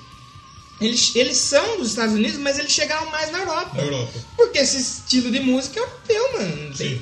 Eles, 0.81 1.15
eles 1.15 1.37
são 1.37 1.79
dos 1.79 1.91
Estados 1.91 2.15
Unidos, 2.15 2.39
mas 2.39 2.59
eles 2.59 2.73
chegaram 2.73 3.11
mais 3.11 3.31
na 3.31 3.39
Europa. 3.41 3.77
Na 3.77 3.83
Europa. 3.83 4.13
Porque 4.37 4.59
esse 4.59 4.79
estilo 4.81 5.31
de 5.31 5.41
música 5.41 5.79
é 5.79 5.83
europeu, 5.83 6.33
mano. 6.35 6.69
Não 6.69 6.77
Sim. 6.77 7.01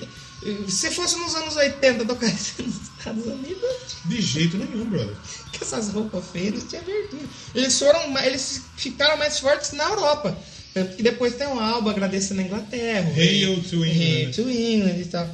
Se 0.69 0.91
fosse 0.93 1.17
nos 1.19 1.35
anos 1.35 1.57
80 1.57 2.05
tocar 2.05 2.27
isso 2.29 2.63
nos 2.63 2.75
Estados 2.99 3.25
Unidos, 3.27 3.69
De 4.05 4.21
jeito 4.21 4.57
nenhum, 4.57 4.85
brother. 4.89 5.15
com 5.57 5.65
essas 5.65 5.89
roupas 5.91 6.25
feiras, 6.33 6.65
tinha 6.69 6.81
abertura. 6.81 7.23
Eles 7.55 7.79
foram, 7.79 8.19
eles 8.25 8.63
ficaram 8.77 9.17
mais 9.17 9.39
fortes 9.41 9.73
na 9.73 9.85
Europa. 9.85 10.37
Tanto 10.75 10.97
que 10.97 11.03
depois 11.03 11.35
tem 11.35 11.47
um 11.49 11.59
álbum 11.59 11.89
agradecendo 11.91 12.41
a 12.41 12.45
Inglaterra. 12.45 13.11
Hail 13.17 13.63
to 13.63 13.85
England. 13.85 13.99
Hail 14.01 14.33
to 14.33 14.49
England 14.51 15.01
e 15.01 15.05
tal. 15.07 15.29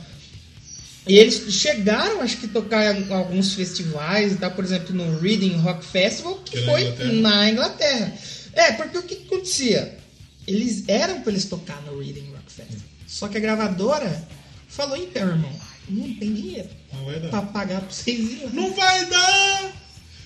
E 1.07 1.19
eles 1.19 1.53
chegaram, 1.53 2.23
acho 2.23 2.39
que, 2.39 2.49
tocar 2.49 2.99
em 2.99 3.13
alguns 3.13 3.53
festivais 3.53 4.35
tal, 4.41 4.53
por 4.53 4.65
exemplo, 4.65 4.95
no 4.95 5.19
Reading 5.21 5.57
Rock 5.59 5.85
Festival, 5.85 6.37
que 6.37 6.53
Que 6.53 6.59
é 6.59 6.61
na 6.67 6.73
foi 6.73 6.83
Inglaterra. 6.83 7.13
na 7.21 7.51
Inglaterra. 7.51 8.19
É, 8.55 8.73
porque 8.73 8.99
o 8.99 9.03
que, 9.03 9.17
que 9.17 9.27
acontecia? 9.35 9.99
Eles 10.47 10.85
eram 10.89 11.21
pra 11.23 11.33
eles 11.33 11.45
tocar 11.47 11.81
no 11.83 11.99
Reading 11.99 12.31
Rock 12.33 12.53
Festival. 12.53 12.87
Só 13.07 13.29
que 13.29 13.37
a 13.37 13.41
gravadora 13.41 14.29
falou, 14.69 14.97
então, 14.97 15.29
irmão, 15.29 15.53
não 15.89 16.15
tem 16.17 16.35
dinheiro 16.35 16.69
Não 16.93 17.05
vai 17.05 17.21
pra 17.21 17.29
dar. 17.31 17.43
pagar 17.47 17.81
pra 17.81 17.91
vocês 17.91 18.19
irem 18.19 18.45
lá. 18.45 18.51
Não 18.53 18.73
vai 18.75 19.07
dar! 19.07 19.73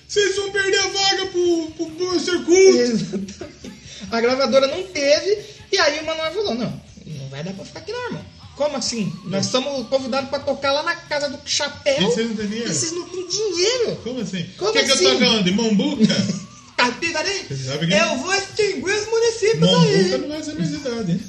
Vocês 0.07 0.35
vão 0.35 0.51
perder 0.51 0.79
a 0.79 0.87
vaga 0.87 1.25
pro, 1.27 1.71
pro 1.77 1.85
Buster 1.85 2.43
Cult! 2.43 2.77
Exatamente. 2.77 3.71
A 4.11 4.21
gravadora 4.21 4.67
não 4.67 4.83
teve, 4.87 5.45
e 5.71 5.77
aí 5.77 5.99
o 5.99 6.05
Manoel 6.05 6.31
falou: 6.33 6.55
não, 6.55 6.81
não 7.05 7.29
vai 7.29 7.43
dar 7.43 7.53
pra 7.53 7.63
ficar 7.65 7.79
aqui 7.79 7.91
não, 7.91 8.05
irmão. 8.07 8.25
Como 8.55 8.75
assim? 8.75 9.13
Nós 9.25 9.45
estamos 9.45 9.87
convidados 9.87 10.29
pra 10.29 10.39
tocar 10.39 10.71
lá 10.73 10.83
na 10.83 10.95
casa 10.95 11.29
do 11.29 11.39
Chapéu. 11.45 12.01
E 12.01 12.05
vocês 12.05 12.27
não 12.27 12.35
têm 12.35 12.47
dinheiro? 12.47 12.69
E 12.69 12.73
vocês 12.73 12.91
não 12.91 13.07
têm 13.07 13.27
dinheiro. 13.27 13.95
Como 14.03 14.19
assim? 14.19 14.49
Como 14.57 14.73
Quer 14.73 14.85
que 14.85 14.91
assim? 14.91 15.05
eu 15.05 15.11
toque 15.11 15.23
onde? 15.25 15.51
Mombuca? 15.51 16.03
Aí? 16.83 17.45
Você 17.47 17.63
sabe 17.63 17.87
que- 17.87 17.93
Eu 17.93 18.17
vou 18.17 18.33
extinguir 18.33 18.83
os 18.93 19.07
municípios 19.07 19.59
Mombuca 19.71 20.15
aí. 20.15 20.17
não 20.27 20.27
minha 20.55 20.67
cidade, 20.67 21.11
hein? 21.11 21.21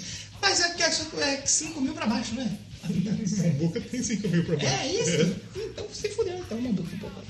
Mas 0.43 0.61
é 0.61 0.69
que 0.75 0.83
é 0.83 1.43
5 1.45 1.81
mil 1.81 1.93
pra 1.93 2.07
baixo, 2.07 2.35
né? 2.35 2.51
Mombuca 2.89 3.81
tem 3.81 4.03
5 4.03 4.29
mil 4.29 4.45
pra 4.45 4.57
baixo. 4.57 4.75
É 4.75 4.87
isso? 4.93 5.37
Então 5.57 5.87
se 5.93 6.09
fudeu, 6.11 6.39
então, 6.39 6.61
Mambuca 6.61 6.95
um 6.95 6.99
pouco. 6.99 7.23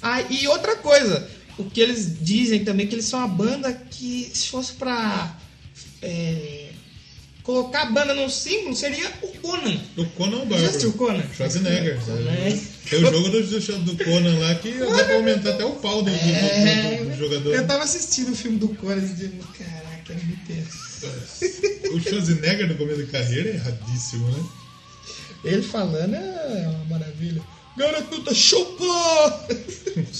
Ah, 0.00 0.20
e 0.22 0.46
outra 0.48 0.76
coisa, 0.76 1.28
o 1.58 1.64
que 1.64 1.80
eles 1.80 2.16
dizem 2.20 2.64
também, 2.64 2.86
que 2.86 2.94
eles 2.94 3.04
são 3.04 3.18
uma 3.20 3.28
banda 3.28 3.72
que, 3.72 4.30
se 4.34 4.48
fosse 4.48 4.72
pra 4.72 5.36
é, 6.00 6.70
colocar 7.42 7.82
a 7.82 7.86
banda 7.86 8.14
num 8.14 8.28
símbolo, 8.28 8.74
seria 8.76 9.10
o 9.22 9.28
Conan. 9.38 9.80
O 9.96 10.04
Conan 10.06 10.38
Já 10.38 10.44
Bárbaro. 10.44 10.66
assistiu 10.66 10.90
o 10.90 10.92
Conan? 10.94 11.22
Schwarzenegger. 11.34 11.98
É. 12.28 12.58
Tem 12.88 12.98
o 12.98 13.10
jogo 13.10 13.28
do, 13.30 13.42
do, 13.96 14.04
Conan 14.04 14.38
lá 14.38 14.54
que 14.56 14.72
dá 14.72 15.04
pra 15.04 15.14
aumentar 15.16 15.50
até 15.50 15.64
o 15.64 15.72
pau 15.72 16.02
do, 16.02 16.10
do- 16.10 16.16
do- 16.16 17.04
do- 17.04 17.10
do 17.10 17.16
jogador. 17.18 17.54
É, 17.54 17.58
Eu 17.58 17.66
tava 17.66 17.84
assistindo 17.84 18.32
o 18.32 18.36
filme 18.36 18.58
do 18.58 18.68
Conan 18.70 18.96
e 18.98 19.00
dizendo, 19.08 19.44
caraca, 19.58 20.12
é 20.12 20.14
muito 20.14 20.46
tenso. 20.46 21.92
O 21.94 22.00
Schwarzenegger 22.00 22.68
no 22.68 22.74
começo 22.76 23.00
da 23.02 23.06
carreira 23.12 23.50
é 23.50 23.54
erradíssimo, 23.54 24.28
né? 24.28 24.44
Ele 25.44 25.62
falando 25.62 26.14
é 26.14 26.68
uma 26.68 26.84
maravilha. 26.98 27.42
Garota 27.76 28.34
chupa! 28.34 29.46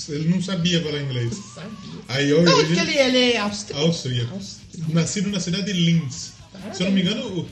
Ele 0.09 0.29
não 0.29 0.43
sabia 0.43 0.83
falar 0.83 1.01
inglês. 1.03 1.35
Sabia. 1.55 2.01
Aí 2.09 2.33
ó, 2.33 2.41
Não, 2.43 2.61
ele, 2.61 2.99
ele 2.99 3.33
é 3.33 3.39
austríaco. 3.39 3.85
Austríaco. 3.87 4.35
Austríaco. 4.35 4.93
Nascido 4.95 5.29
na 5.31 5.39
cidade 5.39 5.67
de 5.67 5.73
Linz. 5.75 6.33
Parabéns. 6.53 6.77
Se 6.77 6.83
eu 6.83 6.87
não 6.87 6.93
me 6.95 7.03
engano, 7.03 7.27
o- 7.41 7.49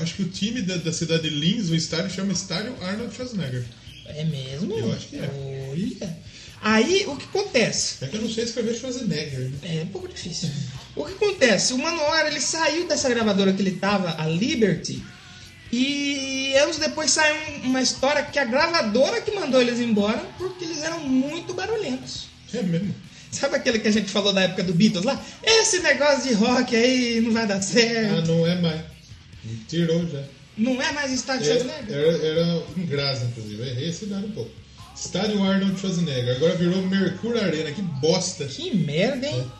acho 0.00 0.14
que 0.14 0.22
o 0.22 0.28
time 0.28 0.62
da, 0.62 0.76
da 0.76 0.92
cidade 0.92 1.28
de 1.28 1.30
Linz, 1.30 1.70
o 1.70 1.74
estádio, 1.74 2.10
chama 2.10 2.32
Estádio 2.32 2.74
Arnold 2.82 3.14
Schwarzenegger. 3.14 3.64
É 4.06 4.24
mesmo? 4.24 4.72
Eu 4.78 4.92
acho 4.92 5.08
que 5.08 5.16
é. 5.16 5.68
Olha. 5.72 6.16
Aí 6.62 7.04
o 7.06 7.16
que 7.16 7.24
acontece? 7.24 8.04
É 8.04 8.08
que 8.08 8.16
eu 8.16 8.22
não 8.22 8.30
sei 8.30 8.44
escrever 8.44 8.74
Schwarzenegger. 8.76 9.50
né? 9.62 9.80
É 9.80 9.82
um 9.82 9.88
pouco 9.88 10.08
difícil. 10.08 10.48
O 10.94 11.04
que 11.04 11.12
acontece? 11.12 11.72
O 11.72 11.78
Manoel 11.78 12.28
ele 12.28 12.40
saiu 12.40 12.86
dessa 12.88 13.08
gravadora 13.08 13.52
que 13.52 13.60
ele 13.62 13.72
tava, 13.72 14.14
a 14.20 14.26
Liberty, 14.26 15.02
e 15.72 16.54
anos 16.56 16.78
depois 16.78 17.10
saiu 17.10 17.34
um- 17.34 17.66
uma 17.68 17.82
história 17.82 18.22
que 18.24 18.38
a 18.38 18.44
gravadora 18.44 19.20
que 19.20 19.32
mandou 19.32 19.60
eles 19.60 19.80
embora 19.80 20.18
porque 20.38 20.64
eles 20.64 20.82
eram 20.82 21.00
muito 21.00 21.52
barulhentos. 21.52 22.26
É 22.54 22.62
mesmo. 22.62 22.94
Sabe 23.30 23.56
aquele 23.56 23.78
que 23.78 23.88
a 23.88 23.92
gente 23.92 24.10
falou 24.10 24.32
da 24.32 24.42
época 24.42 24.62
do 24.62 24.72
Beatles 24.74 25.04
lá? 25.04 25.20
Esse 25.42 25.80
negócio 25.80 26.28
de 26.28 26.34
rock 26.34 26.74
aí 26.74 27.20
não 27.20 27.32
vai 27.32 27.46
dar 27.46 27.56
Ah, 27.56 27.62
certo. 27.62 28.26
não 28.32 28.46
é 28.46 28.54
mais. 28.60 28.80
Tirou 29.68 30.06
já. 30.08 30.22
Não 30.56 30.80
é 30.80 30.92
mais 30.92 31.12
estádio 31.12 31.50
Era, 31.50 31.60
Schwarzenegger? 31.60 31.96
era, 31.96 32.26
era 32.26 32.62
em 32.76 32.86
Graça, 32.86 33.24
inclusive. 33.24 33.62
Errei 33.62 33.88
esse 33.90 34.06
dado 34.06 34.26
um 34.26 34.30
pouco. 34.30 34.50
Estádio 34.96 35.42
Arnold 35.42 35.78
Schwarzenegger. 35.78 36.36
Agora 36.36 36.54
virou 36.54 36.80
Mercury 36.82 37.38
Arena. 37.40 37.72
Que 37.72 37.82
bosta. 37.82 38.46
Que 38.46 38.74
merda, 38.74 39.26
hein? 39.26 39.50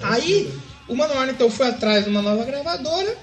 É. 0.00 0.04
Aí 0.04 0.52
o 0.86 0.94
Manoel 0.94 1.30
então 1.30 1.50
foi 1.50 1.66
atrás 1.68 2.04
de 2.04 2.10
uma 2.10 2.22
nova 2.22 2.44
gravadora 2.44 3.16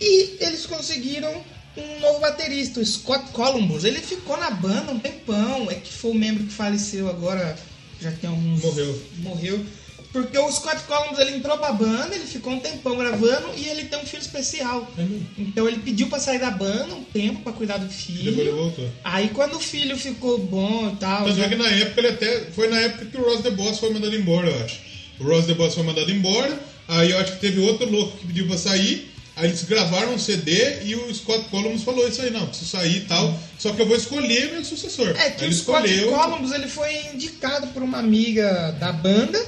e 0.00 0.36
eles 0.40 0.64
conseguiram 0.66 1.44
um 1.76 2.00
novo 2.00 2.20
baterista, 2.20 2.80
o 2.80 2.86
Scott 2.86 3.30
Columbus. 3.32 3.84
Ele 3.84 4.00
ficou 4.00 4.36
na 4.38 4.50
banda 4.50 4.92
um 4.92 4.98
tempão, 4.98 5.70
é 5.70 5.74
que 5.74 5.92
foi 5.92 6.12
o 6.12 6.14
membro 6.14 6.44
que 6.44 6.52
faleceu 6.52 7.08
agora, 7.10 7.54
já 8.00 8.10
tem 8.12 8.30
alguns. 8.30 8.62
Morreu. 8.62 9.02
Morreu. 9.18 9.64
Porque 10.12 10.38
o 10.38 10.48
Scott 10.52 10.84
Columbus 10.84 11.18
ele 11.18 11.36
entrou 11.36 11.58
pra 11.58 11.72
banda, 11.72 12.14
ele 12.14 12.24
ficou 12.24 12.52
um 12.52 12.60
tempão 12.60 12.96
gravando 12.96 13.48
e 13.56 13.66
ele 13.68 13.86
tem 13.86 13.98
um 13.98 14.06
filho 14.06 14.20
especial. 14.22 14.88
É. 14.96 15.04
Então 15.36 15.66
ele 15.66 15.78
pediu 15.78 16.06
pra 16.08 16.20
sair 16.20 16.38
da 16.38 16.52
banda 16.52 16.94
um 16.94 17.02
tempo 17.02 17.40
pra 17.42 17.52
cuidar 17.52 17.78
do 17.78 17.86
Depois 17.86 18.08
ele 18.08 18.32
filho. 18.36 18.54
voltou. 18.56 18.88
Aí 19.02 19.30
quando 19.30 19.56
o 19.56 19.60
filho 19.60 19.96
ficou 19.98 20.38
bom 20.38 20.92
e 20.92 20.96
tal. 20.98 21.24
Tanto 21.24 21.36
já- 21.36 21.46
é 21.46 21.48
que 21.48 21.56
na 21.56 21.68
época 21.68 22.00
ele 22.00 22.08
até. 22.10 22.40
Foi 22.52 22.68
na 22.68 22.78
época 22.78 23.06
que 23.06 23.16
o 23.16 23.24
Ross 23.24 23.42
The 23.42 23.50
Boss 23.50 23.78
foi 23.80 23.90
mandado 23.92 24.14
embora, 24.14 24.48
eu 24.48 24.64
acho. 24.64 24.78
O 25.18 25.24
Ross 25.24 25.46
The 25.46 25.54
Boss 25.54 25.74
foi 25.74 25.82
mandado 25.82 26.10
embora. 26.12 26.60
Aí 26.86 27.10
eu 27.10 27.18
acho 27.18 27.32
que 27.32 27.40
teve 27.40 27.58
outro 27.60 27.90
louco 27.90 28.16
que 28.18 28.26
pediu 28.28 28.46
pra 28.46 28.56
sair. 28.56 29.10
Aí 29.36 29.46
eles 29.48 29.64
gravaram 29.64 30.14
um 30.14 30.18
CD 30.18 30.82
e 30.84 30.94
o 30.94 31.12
Scott 31.12 31.48
Columbus 31.48 31.82
falou 31.82 32.06
isso 32.06 32.22
aí, 32.22 32.30
não, 32.30 32.46
preciso 32.46 32.70
sair 32.70 32.98
e 32.98 33.00
tal. 33.00 33.36
Só 33.58 33.72
que 33.72 33.82
eu 33.82 33.86
vou 33.86 33.96
escolher 33.96 34.52
meu 34.52 34.64
sucessor. 34.64 35.08
É 35.18 35.30
que 35.30 35.42
aí 35.44 35.48
o 35.48 35.50
ele 35.50 35.54
Scott 35.54 35.88
escolheu. 35.90 36.12
Columbus 36.16 36.52
ele 36.52 36.68
foi 36.68 36.94
indicado 37.12 37.66
por 37.68 37.82
uma 37.82 37.98
amiga 37.98 38.70
da 38.78 38.92
banda 38.92 39.44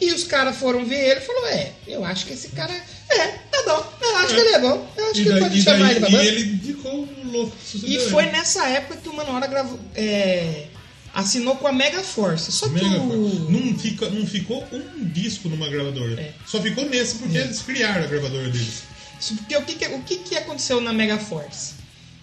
e 0.00 0.12
os 0.12 0.24
caras 0.24 0.56
foram 0.56 0.84
ver 0.84 1.10
ele 1.12 1.20
e 1.20 1.24
falou: 1.24 1.46
É, 1.46 1.72
eu 1.86 2.04
acho 2.04 2.26
que 2.26 2.34
esse 2.34 2.48
cara 2.48 2.74
é, 3.08 3.26
tá 3.50 3.62
bom, 3.64 3.92
eu 4.02 4.16
acho 4.16 4.32
É. 4.32 4.34
que 4.34 4.40
ele 4.40 4.54
é 4.54 4.58
bom, 4.58 4.92
eu 4.96 5.10
acho 5.10 5.20
E 5.20 5.24
que 5.24 5.30
daí, 5.30 5.40
pode 5.40 5.58
e 5.58 5.62
chamar 5.62 5.78
daí- 5.78 5.90
ele 5.92 6.00
pra 6.00 6.08
e 6.08 6.12
banda. 6.12 6.24
ele 6.24 6.42
indicou 6.52 7.08
um 7.24 7.30
louco 7.30 7.56
E 7.84 7.98
foi 8.10 8.26
nessa 8.26 8.66
época 8.68 8.98
que 9.02 9.08
o 9.08 9.14
Manora 9.16 9.46
gravou, 9.46 9.80
é, 9.94 10.66
assinou 11.14 11.56
com 11.56 11.66
a 11.68 11.72
Mega 11.72 12.00
Force. 12.02 12.52
Só 12.52 12.66
que 12.68 12.74
Mega 12.74 13.00
o. 13.00 13.50
Não, 13.50 13.78
fica, 13.78 14.10
não 14.10 14.26
ficou 14.26 14.66
um 14.72 15.04
disco 15.08 15.48
numa 15.48 15.68
gravadora. 15.68 16.20
É. 16.20 16.32
Só 16.46 16.60
ficou 16.60 16.84
nesse 16.86 17.14
porque 17.16 17.38
eles 17.38 17.62
criaram 17.62 18.04
a 18.04 18.06
gravadora 18.06 18.48
deles. 18.50 18.91
Porque 19.30 19.56
o 19.56 19.62
que, 19.64 19.74
que- 19.74 19.86
o 19.94 20.02
que, 20.02 20.16
que 20.18 20.36
aconteceu 20.36 20.80
na 20.80 20.92
Mega 20.92 21.18
Force? 21.18 21.74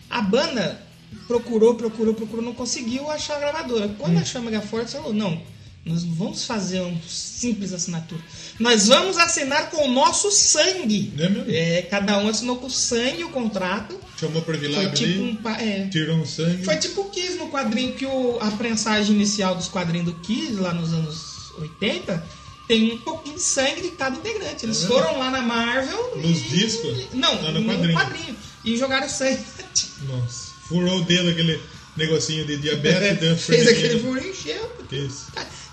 A 0.09 0.21
banda 0.21 0.81
procurou, 1.27 1.75
procurou, 1.75 2.13
procurou, 2.13 2.43
não 2.43 2.53
conseguiu 2.53 3.09
achar 3.09 3.37
a 3.37 3.39
gravadora. 3.39 3.89
Quando 3.97 4.15
Hum. 4.17 4.19
achou 4.21 4.41
a 4.41 4.43
Mega 4.43 4.61
Force, 4.61 4.93
falou: 4.93 5.13
não, 5.13 5.41
nós 5.85 6.03
não 6.03 6.13
vamos 6.13 6.43
fazer 6.45 6.81
um 6.81 6.99
simples 7.07 7.71
assinatura. 7.73 8.21
Nós 8.59 8.87
vamos 8.87 9.17
assinar 9.17 9.69
com 9.69 9.85
o 9.87 9.91
nosso 9.91 10.29
sangue. 10.31 11.13
É 11.17 11.29
mesmo? 11.29 11.45
É, 11.49 11.81
cada 11.83 12.17
um 12.19 12.27
assinou 12.27 12.57
com 12.57 12.69
sangue 12.69 13.23
o 13.23 13.29
contrato. 13.29 13.97
Chamou 14.19 14.41
pra 14.41 14.57
Foi 14.57 14.67
Vilab 14.67 14.93
tipo 14.95 15.21
um. 15.21 15.37
É, 15.57 15.87
tirou 15.87 16.17
um 16.17 16.25
sangue. 16.25 16.63
foi 16.65 16.75
tipo 16.77 17.01
o 17.01 17.09
Kiss 17.09 17.35
no 17.35 17.49
quadrinho, 17.49 17.93
que 17.93 18.05
o, 18.05 18.37
a 18.41 18.51
prensagem 18.51 19.15
inicial 19.15 19.55
dos 19.55 19.67
quadrinhos 19.69 20.05
do 20.07 20.15
Kiss, 20.19 20.53
lá 20.55 20.73
nos 20.73 20.91
anos 20.93 21.51
80, 21.57 22.21
tem 22.69 22.93
um 22.93 22.97
pouquinho 22.99 23.35
de 23.35 23.41
sangue 23.41 23.81
de 23.81 23.89
cada 23.91 24.15
integrante. 24.15 24.65
Eles 24.65 24.83
É 24.83 24.87
foram 24.87 25.17
lá 25.19 25.29
na 25.31 25.41
Marvel. 25.41 26.15
Nos 26.17 26.37
e- 26.37 26.41
discos? 26.49 27.07
Não, 27.13 27.33
Ah, 27.33 27.51
no 27.51 27.59
no, 27.61 27.73
quadrinho. 27.73 27.93
quadrinho. 27.99 28.37
E 28.63 28.77
jogaram 28.77 29.09
sangue. 29.09 29.43
Nossa. 30.07 30.51
Furou 30.67 30.99
o 30.99 31.03
dedo 31.03 31.29
aquele 31.31 31.59
negocinho 31.97 32.45
de 32.45 32.57
diabetes 32.57 33.19
dentro 33.19 33.37
Fez 33.37 33.67
aquele 33.67 33.99
furo 33.99 34.23
e 34.23 34.29
encheu. 34.29 34.71
Isso. 34.91 35.27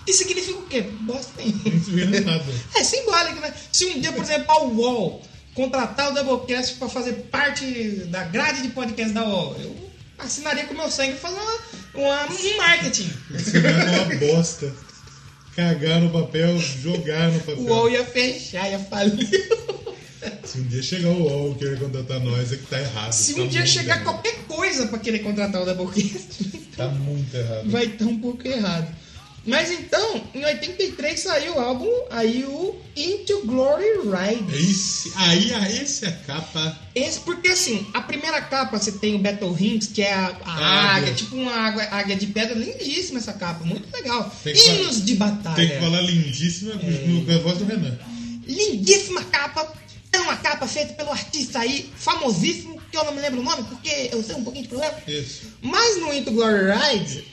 Isso 0.07 0.17
significa 0.19 0.57
o 0.57 0.63
quê? 0.63 0.81
Bosta 0.81 1.31
nenhuma. 1.37 1.61
Não 1.65 1.79
vê 2.11 2.19
nada. 2.21 2.45
É 2.75 2.83
simbólico, 2.83 3.39
né? 3.41 3.53
Se 3.71 3.85
um 3.85 3.99
dia, 4.01 4.11
por 4.11 4.23
exemplo, 4.23 4.45
a 4.51 4.63
UOL 4.63 5.21
contratar 5.53 6.11
o 6.11 6.13
Doublecast 6.15 6.75
pra 6.75 6.89
fazer 6.89 7.13
parte 7.31 7.63
da 8.09 8.23
grade 8.23 8.61
de 8.63 8.69
podcast 8.69 9.13
da 9.13 9.23
UOL, 9.23 9.55
eu 9.59 9.91
assinaria 10.17 10.65
com 10.65 10.73
o 10.73 10.77
meu 10.77 10.89
sangue 10.89 11.15
fazer 11.17 11.35
uma, 11.35 11.53
uma- 11.93 12.25
um 12.25 12.57
marketing. 12.57 13.11
Cara 13.61 13.83
é 13.83 14.01
uma 14.01 14.15
bosta. 14.15 14.73
Cagar 15.57 15.99
no 15.99 16.11
papel, 16.11 16.59
jogar 16.59 17.31
no 17.31 17.39
papel. 17.39 17.57
O 17.57 17.63
UOL 17.67 17.89
ia 17.89 18.05
fechar, 18.05 18.69
ia 18.69 18.77
falir. 18.77 19.27
Se 20.43 20.59
um 20.59 20.63
dia 20.67 20.83
chegar 20.83 21.09
o 21.09 21.23
UOL 21.23 21.55
querer 21.55 21.79
contratar 21.79 22.19
nós, 22.19 22.53
é 22.53 22.57
que 22.57 22.67
tá 22.67 22.79
errado. 22.79 23.11
Se 23.11 23.33
Tá 23.33 23.41
um 23.41 23.47
dia 23.47 23.65
chegar 23.65 23.95
errado. 23.95 24.03
qualquer 24.03 24.35
coisa 24.47 24.85
pra 24.85 24.99
querer 24.99 25.19
contratar 25.19 25.63
o 25.63 25.65
Doublecast, 25.65 26.67
Tá 26.77 26.87
muito 26.89 27.35
errado. 27.35 27.71
vai 27.71 27.85
estar 27.85 28.05
um 28.05 28.19
pouco 28.19 28.47
errado. 28.47 28.87
Mas 29.47 29.71
então, 29.71 30.21
em 30.35 30.43
83 30.43 31.19
saiu 31.19 31.55
o 31.55 31.59
álbum, 31.59 31.89
aí 32.11 32.43
o 32.43 32.75
Into 32.95 33.43
Glory 33.45 33.85
Ride. 34.03 34.53
Esse, 34.71 35.11
aí, 35.15 35.53
a- 35.53 35.71
esse 35.71 36.03
é 36.05 36.09
a 36.09 36.11
capa. 36.11 36.77
Esse, 36.93 37.21
porque 37.21 37.47
assim, 37.47 37.87
a 37.93 38.01
primeira 38.01 38.41
capa 38.41 38.77
você 38.77 38.91
tem 38.91 39.15
o 39.15 39.19
Battle 39.19 39.55
Hymns, 39.57 39.87
que 39.87 40.01
é 40.01 40.13
a, 40.13 40.35
a 40.43 40.51
Ah, 40.51 40.95
águia, 40.97 41.11
é. 41.11 41.13
tipo 41.13 41.35
uma 41.37 41.53
águia, 41.53 41.87
águia 41.91 42.15
de 42.17 42.27
pedra, 42.27 42.55
lindíssima 42.55 43.19
essa 43.19 43.31
capa, 43.33 43.63
muito 43.63 43.89
legal. 43.95 44.29
Hinos 44.45 45.05
de 45.05 45.15
batalha. 45.15 45.55
Tem 45.55 45.69
que 45.69 45.79
falar 45.79 46.01
lindíssima 46.01 46.73
É. 46.73 46.77
com 47.25 47.31
a 47.31 47.37
voz 47.37 47.57
do 47.59 47.65
Renan. 47.65 47.97
Lindíssima 48.45 49.23
capa. 49.23 49.73
É 50.11 50.19
uma 50.19 50.37
capa 50.37 50.65
feita 50.67 50.93
pelo 50.93 51.11
artista 51.11 51.59
aí, 51.59 51.89
famosíssimo, 51.95 52.81
que 52.91 52.97
eu 52.97 53.03
não 53.05 53.13
me 53.13 53.21
lembro 53.21 53.41
o 53.41 53.43
nome, 53.43 53.63
porque 53.63 54.09
eu 54.11 54.23
sei 54.23 54.35
um 54.35 54.43
pouquinho 54.43 54.63
de 54.63 54.69
problema. 54.69 54.95
Isso. 55.07 55.41
Mas 55.61 55.97
no 55.99 56.11
Into 56.13 56.31
Glory 56.31 56.71
Ride, 56.73 57.23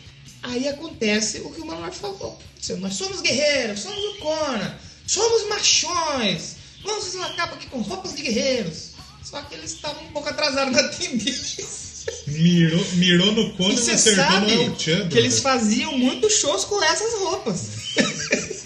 aí 0.45 0.69
acontece 0.69 1.39
o 1.41 1.51
que 1.51 1.61
o 1.61 1.67
Manuel 1.67 1.93
falou. 1.93 2.39
Nós 2.79 2.95
somos 2.95 3.21
guerreiros, 3.21 3.81
somos 3.81 3.99
o 3.99 4.19
Conan, 4.21 4.75
somos 5.07 5.49
machões. 5.49 6.57
Vamos 6.85 7.05
fazer 7.05 7.19
uma 7.19 7.35
capa 7.35 7.55
aqui 7.57 7.67
com 7.67 7.81
roupas 7.81 8.15
de 8.15 8.23
guerreiros. 8.23 8.91
Só 9.23 9.41
que 9.43 9.55
eles 9.55 9.73
estavam 9.73 10.03
um 10.05 10.09
pouco 10.13 10.29
atrasados 10.29 10.73
na 10.75 10.83
tendência. 10.89 11.65
Mirou, 12.27 12.85
mirou 12.95 13.33
no 13.33 13.55
cone 13.55 13.75
e 13.75 13.79
você 13.79 13.93
acertou 13.93 14.25
sabe 14.25 14.55
no 14.55 14.79
Chan. 14.79 15.09
que 15.09 15.17
eles 15.19 15.41
faziam 15.41 15.97
muitos 15.97 16.35
shows 16.35 16.65
com 16.65 16.83
essas 16.85 17.15
roupas. 17.15 17.63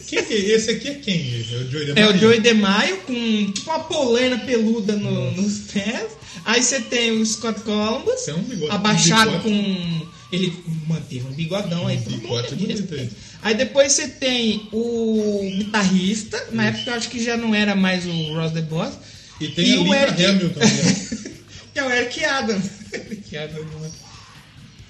Quem 0.08 0.24
que 0.24 0.34
é? 0.34 0.38
Esse 0.56 0.70
aqui 0.72 0.88
é 0.88 0.94
quem? 0.94 1.46
É 1.52 1.56
o 1.56 1.70
Joey 1.70 1.88
É 1.90 1.92
o 1.92 1.94
DeMaio? 1.94 2.18
Joey 2.18 2.40
DeMaio 2.40 2.96
com 3.02 3.52
tipo 3.52 3.70
uma 3.70 3.80
polena 3.84 4.38
peluda 4.38 4.96
no- 4.96 5.30
nos 5.32 5.58
pés. 5.72 6.10
Aí 6.44 6.62
você 6.62 6.80
tem 6.80 7.12
o 7.12 7.24
Scott 7.26 7.60
Columbus 7.60 8.22
Tem 8.22 8.34
um 8.34 8.42
bigode- 8.42 8.72
abaixado 8.72 9.30
um 9.36 9.40
com. 9.40 10.17
Ele 10.30 10.52
manteve 10.86 11.26
um 11.26 11.32
bigodão 11.32 11.86
aí 11.86 11.98
por 11.98 12.12
bigode 12.12 12.54
muito 12.54 12.56
bonito 12.56 12.94
aí. 12.94 13.10
Aí 13.42 13.54
depois 13.54 13.92
você 13.92 14.08
tem 14.08 14.68
o 14.72 15.40
guitarrista, 15.56 16.48
na 16.52 16.66
época 16.66 16.90
eu 16.90 16.94
acho 16.94 17.08
que 17.08 17.22
já 17.22 17.36
não 17.36 17.54
era 17.54 17.74
mais 17.74 18.04
o 18.06 18.34
Ross 18.34 18.52
the 18.52 18.60
Boss. 18.62 18.94
E 19.40 19.48
tem 19.48 19.66
E 19.66 19.74
a 19.76 19.80
o 19.80 19.94
Eric- 19.94 20.24
Hamilton. 20.24 20.60
que 21.72 21.78
é 21.78 21.84
o 21.84 21.90
Eric 21.90 22.24
Adams. 22.24 22.64
Eric 22.92 23.36
Adams, 23.36 23.72
né? 23.80 23.90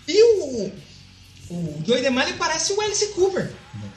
E 0.08 0.22
o. 0.22 0.72
O 1.50 1.82
Joey 1.86 2.02
DeMaio 2.02 2.28
ele 2.30 2.36
parece 2.38 2.72
o 2.74 2.80
Alice 2.80 3.06
Cooper. 3.08 3.50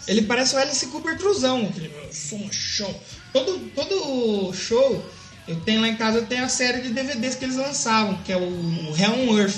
Ele 0.07 0.21
parece 0.21 0.55
o 0.55 0.57
Alice 0.57 0.85
Cooper 0.87 1.17
truzão. 1.17 1.65
Aquele 1.65 1.91
som, 2.13 2.47
show. 2.51 3.03
Todo, 3.33 3.59
todo 3.75 4.53
show, 4.53 5.03
eu 5.51 5.59
tenho 5.61 5.81
lá 5.81 5.87
em 5.89 5.95
casa, 5.95 6.19
eu 6.19 6.25
tenho 6.25 6.45
a 6.45 6.49
série 6.49 6.81
de 6.81 6.89
DVDs 6.89 7.35
que 7.35 7.43
eles 7.43 7.57
lançavam, 7.57 8.17
que 8.23 8.31
é 8.31 8.37
o, 8.37 8.41
o 8.41 8.95
Hell 8.97 9.29
on 9.29 9.37
Earth. 9.37 9.55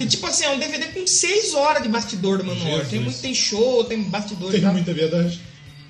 E 0.00 0.06
tipo 0.06 0.26
assim, 0.26 0.44
é 0.44 0.50
um 0.50 0.58
DVD 0.58 0.86
com 0.86 1.06
6 1.06 1.54
horas 1.54 1.82
de 1.82 1.88
bastidor 1.88 2.38
do 2.38 2.44
Manual. 2.44 2.66
Jesus. 2.66 2.88
Tem, 2.88 3.00
muito, 3.00 3.20
tem 3.20 3.34
show, 3.34 3.84
tem 3.84 4.02
bastidor 4.04 4.50
Tem 4.50 4.62
muita 4.62 4.94
viadagem. 4.94 5.40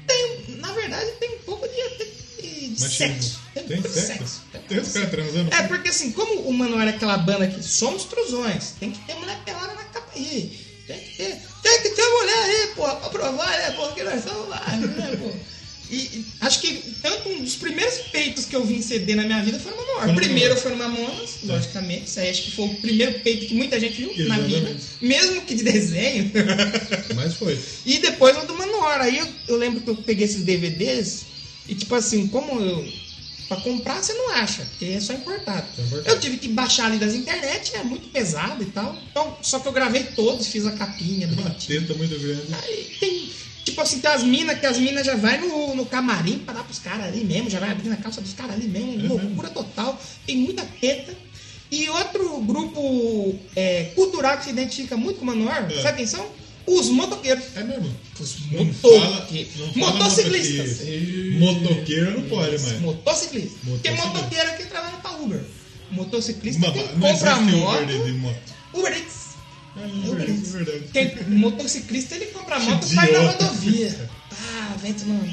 Tem, 0.06 0.56
na 0.58 0.72
verdade, 0.72 1.10
tem 1.20 1.36
um 1.36 1.38
pouco 1.38 1.66
de, 1.68 2.68
de, 2.68 2.80
sexo. 2.80 3.40
Tem 3.54 3.62
pouco 3.62 3.88
de 3.88 3.94
sexo? 3.94 4.42
Tem 4.68 4.78
os 4.78 4.92
caras 4.92 5.10
transando. 5.10 5.54
É, 5.54 5.62
porque 5.62 5.88
assim, 5.88 6.10
como 6.10 6.42
o 6.42 6.52
Manuel 6.52 6.80
era 6.80 6.90
aquela 6.90 7.16
banda 7.16 7.46
que 7.46 7.62
somos 7.62 8.04
truzões, 8.04 8.72
tem 8.80 8.90
que 8.90 8.98
ter 9.06 9.14
mulher 9.14 9.38
pelada 9.44 9.72
na 9.74 9.84
capa 9.84 10.10
aí. 10.16 10.60
Tem 10.86 10.98
que 10.98 11.16
ter, 11.16 11.40
tem 11.62 11.82
que 11.82 11.88
ter 11.90 12.08
mulher 12.08 12.44
aí, 12.44 12.66
porra, 12.74 12.96
pra 12.96 13.08
provar, 13.08 13.48
né, 13.48 13.70
porra, 13.70 13.92
que 13.92 14.02
nós 14.02 14.22
somos 14.22 14.48
lá, 14.48 14.60
né, 14.76 15.16
porra. 15.16 15.53
E, 15.90 16.24
acho 16.40 16.60
que 16.60 16.94
tanto 17.02 17.28
um 17.28 17.42
dos 17.42 17.56
primeiros 17.56 17.98
peitos 18.10 18.46
que 18.46 18.56
eu 18.56 18.64
vi 18.64 18.76
em 18.76 18.82
CD 18.82 19.14
na 19.14 19.24
minha 19.24 19.42
vida 19.42 19.58
foi 19.58 19.70
no 19.70 19.76
Manuel. 19.76 20.02
Foi 20.04 20.14
primeiro 20.14 20.56
foi 20.56 20.70
no 20.72 20.78
Mamonas, 20.78 21.38
logicamente. 21.44 22.06
Isso 22.06 22.20
aí 22.20 22.30
acho 22.30 22.42
que 22.42 22.50
foi 22.52 22.66
o 22.66 22.74
primeiro 22.76 23.20
peito 23.20 23.46
que 23.46 23.54
muita 23.54 23.78
gente 23.78 23.96
viu 23.96 24.28
na 24.28 24.38
vida. 24.38 24.70
Exatamente. 24.70 24.84
Mesmo 25.00 25.42
que 25.42 25.54
de 25.54 25.64
desenho. 25.64 26.30
Mas 27.14 27.34
foi. 27.34 27.58
E 27.84 27.98
depois 27.98 28.36
o 28.36 28.46
do 28.46 28.54
Manowar. 28.54 29.02
Aí 29.02 29.18
eu, 29.18 29.28
eu 29.48 29.56
lembro 29.56 29.80
que 29.82 29.90
eu 29.90 29.96
peguei 29.96 30.24
esses 30.24 30.42
DVDs 30.42 31.26
e, 31.68 31.74
tipo 31.74 31.94
assim, 31.94 32.26
como 32.28 32.60
eu. 32.60 33.04
Pra 33.46 33.58
comprar 33.58 34.02
você 34.02 34.14
não 34.14 34.30
acha, 34.30 34.64
porque 34.64 34.86
é 34.86 35.00
só 35.00 35.12
importado. 35.12 35.66
Importado. 35.78 36.08
Eu 36.08 36.18
tive 36.18 36.38
que 36.38 36.48
baixar 36.48 36.86
ali 36.86 36.96
das 36.96 37.14
internet, 37.14 37.76
é 37.76 37.84
muito 37.84 38.08
pesado 38.08 38.62
e 38.62 38.66
tal. 38.66 38.98
Então, 39.10 39.36
só 39.42 39.58
que 39.58 39.68
eu 39.68 39.72
gravei 39.72 40.02
todos, 40.02 40.46
fiz 40.46 40.64
a 40.64 40.72
capinha. 40.72 41.28
Uma 41.28 41.50
teta 41.50 41.92
muito 41.92 42.18
grande. 42.18 42.54
Aí 42.54 42.96
tem. 42.98 43.30
Tipo 43.64 43.80
assim, 43.80 43.98
tem 44.00 44.10
as 44.10 44.22
minas 44.22 44.58
que 44.58 44.66
as 44.66 44.78
minas 44.78 45.06
já 45.06 45.16
vai 45.16 45.38
no, 45.38 45.74
no 45.74 45.86
camarim 45.86 46.38
pra 46.38 46.54
dar 46.54 46.64
pros 46.64 46.78
caras 46.78 47.06
ali 47.06 47.24
mesmo, 47.24 47.48
já 47.48 47.58
vai 47.58 47.70
abrir 47.70 47.88
na 47.88 47.96
calça 47.96 48.20
dos 48.20 48.34
caras 48.34 48.54
ali 48.56 48.68
mesmo, 48.68 49.04
É 49.04 49.08
loucura 49.08 49.48
total. 49.48 50.00
Tem 50.26 50.36
muita 50.36 50.62
teta. 50.80 51.14
E 51.70 51.88
outro 51.88 52.40
grupo 52.42 53.34
é, 53.56 53.84
cultural 53.94 54.36
que 54.36 54.44
se 54.44 54.50
identifica 54.50 54.96
muito 54.96 55.18
com 55.18 55.24
o 55.24 55.26
Manuel, 55.26 55.66
É. 55.70 55.82
sabe 55.82 55.98
quem 55.98 56.06
são? 56.06 56.26
Os 56.66 56.88
motoqueiros. 56.88 57.44
É 57.56 57.62
mesmo. 57.64 57.94
Os 58.18 58.38
motoqueiros. 58.50 59.76
Motociclistas. 59.76 60.78
motoqueiro. 61.38 62.20
Não 62.20 62.28
pode 62.28 62.50
mais. 62.58 62.80
Motociclista. 62.80 63.58
Porque 63.64 63.90
motoqueiro 63.90 64.48
é 64.50 64.56
quem 64.56 64.66
trabalha 64.66 64.96
pra 64.98 65.10
Uber. 65.12 65.40
Motociclista 65.90 66.60
Mas 66.60 66.72
quem 66.72 66.88
compra 66.88 67.36
moto. 67.36 67.82
Uber 67.82 68.04
de 68.04 68.12
moto. 68.12 68.38
Uber 68.72 68.92
Eats. 68.92 69.23
É 69.76 71.00
é 71.00 71.24
motociclista 71.28 72.14
ele 72.14 72.26
compra 72.26 72.58
moto 72.60 72.86
e 72.90 72.94
vai 72.94 73.10
na 73.10 73.18
rodovia. 73.20 74.10
Ah, 74.30 74.76
vento 74.80 75.04
no, 75.04 75.28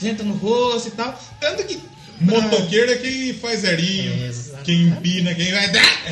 vento 0.00 0.24
no 0.24 0.34
rosto 0.34 0.88
e 0.88 0.92
tal. 0.92 1.22
Tanto 1.40 1.64
que. 1.64 1.80
Motoqueiro 2.20 2.92
é 2.92 2.96
quem 2.98 3.34
faz 3.34 3.60
zerinho, 3.60 4.24
Exatamente. 4.24 4.64
quem 4.64 4.82
empina, 4.82 5.34
quem 5.34 5.50
vai 5.52 5.70
dar. 5.72 6.06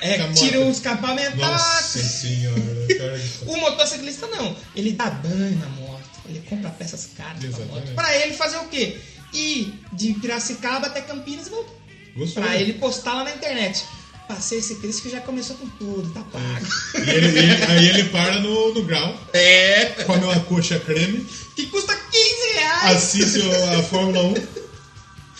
É, 0.00 0.18
Tá 0.18 0.32
tira 0.32 0.58
moto. 0.58 0.68
o 0.68 0.70
escapamento. 0.72 1.36
Nossa 1.36 1.98
senhora. 1.98 2.60
cara 2.98 3.20
O 3.46 3.56
motociclista 3.56 4.26
não. 4.28 4.56
Ele 4.74 4.92
dá 4.92 5.10
banho 5.10 5.58
na 5.58 5.68
moto. 5.68 6.02
Ele 6.28 6.42
compra 6.48 6.70
peças 6.70 7.10
caras 7.16 7.44
pra 7.44 7.64
moto. 7.66 7.94
Pra 7.94 8.16
ele 8.16 8.32
fazer 8.34 8.56
o 8.58 8.68
quê? 8.68 8.98
Ir 9.32 9.74
de 9.92 10.14
Piracicaba 10.14 10.86
até 10.86 11.00
Campinas 11.02 11.46
e 11.46 11.50
voltar. 11.50 11.72
Gostou? 12.16 12.42
Pra 12.42 12.56
ele 12.56 12.74
postar 12.74 13.14
lá 13.14 13.24
na 13.24 13.32
internet. 13.32 13.84
Passei 14.28 14.58
esse 14.58 14.74
Cris 14.76 14.98
que 15.00 15.08
já 15.08 15.20
começou 15.20 15.56
com 15.56 15.68
tudo, 15.68 16.10
tá 16.12 16.20
pago. 16.32 16.66
E 17.06 17.10
ele- 17.10 17.38
ele- 17.38 17.64
aí 17.64 17.88
ele 17.90 18.04
para 18.08 18.40
no, 18.40 18.74
no 18.74 18.82
grau, 18.82 19.16
É. 19.32 19.84
come 20.04 20.24
uma 20.24 20.40
coxa 20.40 20.80
creme, 20.80 21.24
Que 21.54 21.66
custa 21.66 21.94
15 21.94 22.52
reais. 22.54 22.96
assiste 22.96 23.40
a 23.78 23.82
Fórmula 23.84 24.22
1. 24.24 24.34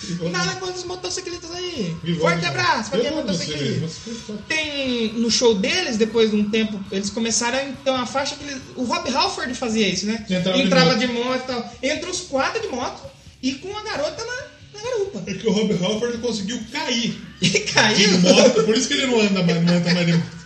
e 0.08 0.12
volta. 0.12 0.38
Nada 0.38 0.52
contra 0.60 0.76
os 0.76 0.84
motociclistas 0.84 1.50
aí. 1.52 1.96
Forte 2.20 2.44
abraço 2.46 2.90
pra 2.90 3.00
quem 3.00 3.08
é 3.08 3.10
motociclista. 3.12 3.64
vídeo, 3.64 4.38
Tem 4.46 5.12
no 5.14 5.30
show 5.30 5.54
deles, 5.54 5.96
depois 5.96 6.30
de 6.30 6.36
um 6.36 6.48
tempo, 6.50 6.78
eles 6.92 7.10
começaram 7.10 7.58
a 7.58 7.64
então 7.64 7.96
a 7.96 8.06
faixa 8.06 8.36
que 8.36 8.44
eles, 8.44 8.60
o 8.76 8.84
Rob 8.84 9.08
Halford 9.10 9.52
fazia 9.54 9.88
isso, 9.88 10.06
né? 10.06 10.24
Entrava 10.30 10.58
de 10.58 10.62
Entrava 10.64 10.86
moto. 10.90 10.98
de 10.98 11.06
moto 11.08 11.42
e 11.42 11.46
tal. 11.46 11.72
Entre 11.82 12.10
os 12.10 12.20
quatro 12.20 12.60
de 12.62 12.68
moto 12.68 13.02
e 13.42 13.54
com 13.54 13.76
a 13.76 13.82
garota 13.82 14.22
na, 14.24 14.42
na 14.76 14.82
garupa. 14.90 15.22
É 15.26 15.34
que 15.34 15.46
o 15.46 15.52
Rob 15.52 15.72
Halford 15.82 16.18
conseguiu 16.18 16.58
cair 16.72 17.14
E 17.40 17.48
de 17.48 17.60
caiu. 17.60 18.18
moto, 18.20 18.62
por 18.64 18.76
isso 18.76 18.88
que 18.88 18.94
ele 18.94 19.06
não 19.06 19.20
anda 19.20 19.42
mais, 19.42 19.64
não 19.64 19.74
anda 19.74 19.94
mais 19.94 20.06
de 20.06 20.12
moto. 20.12 20.36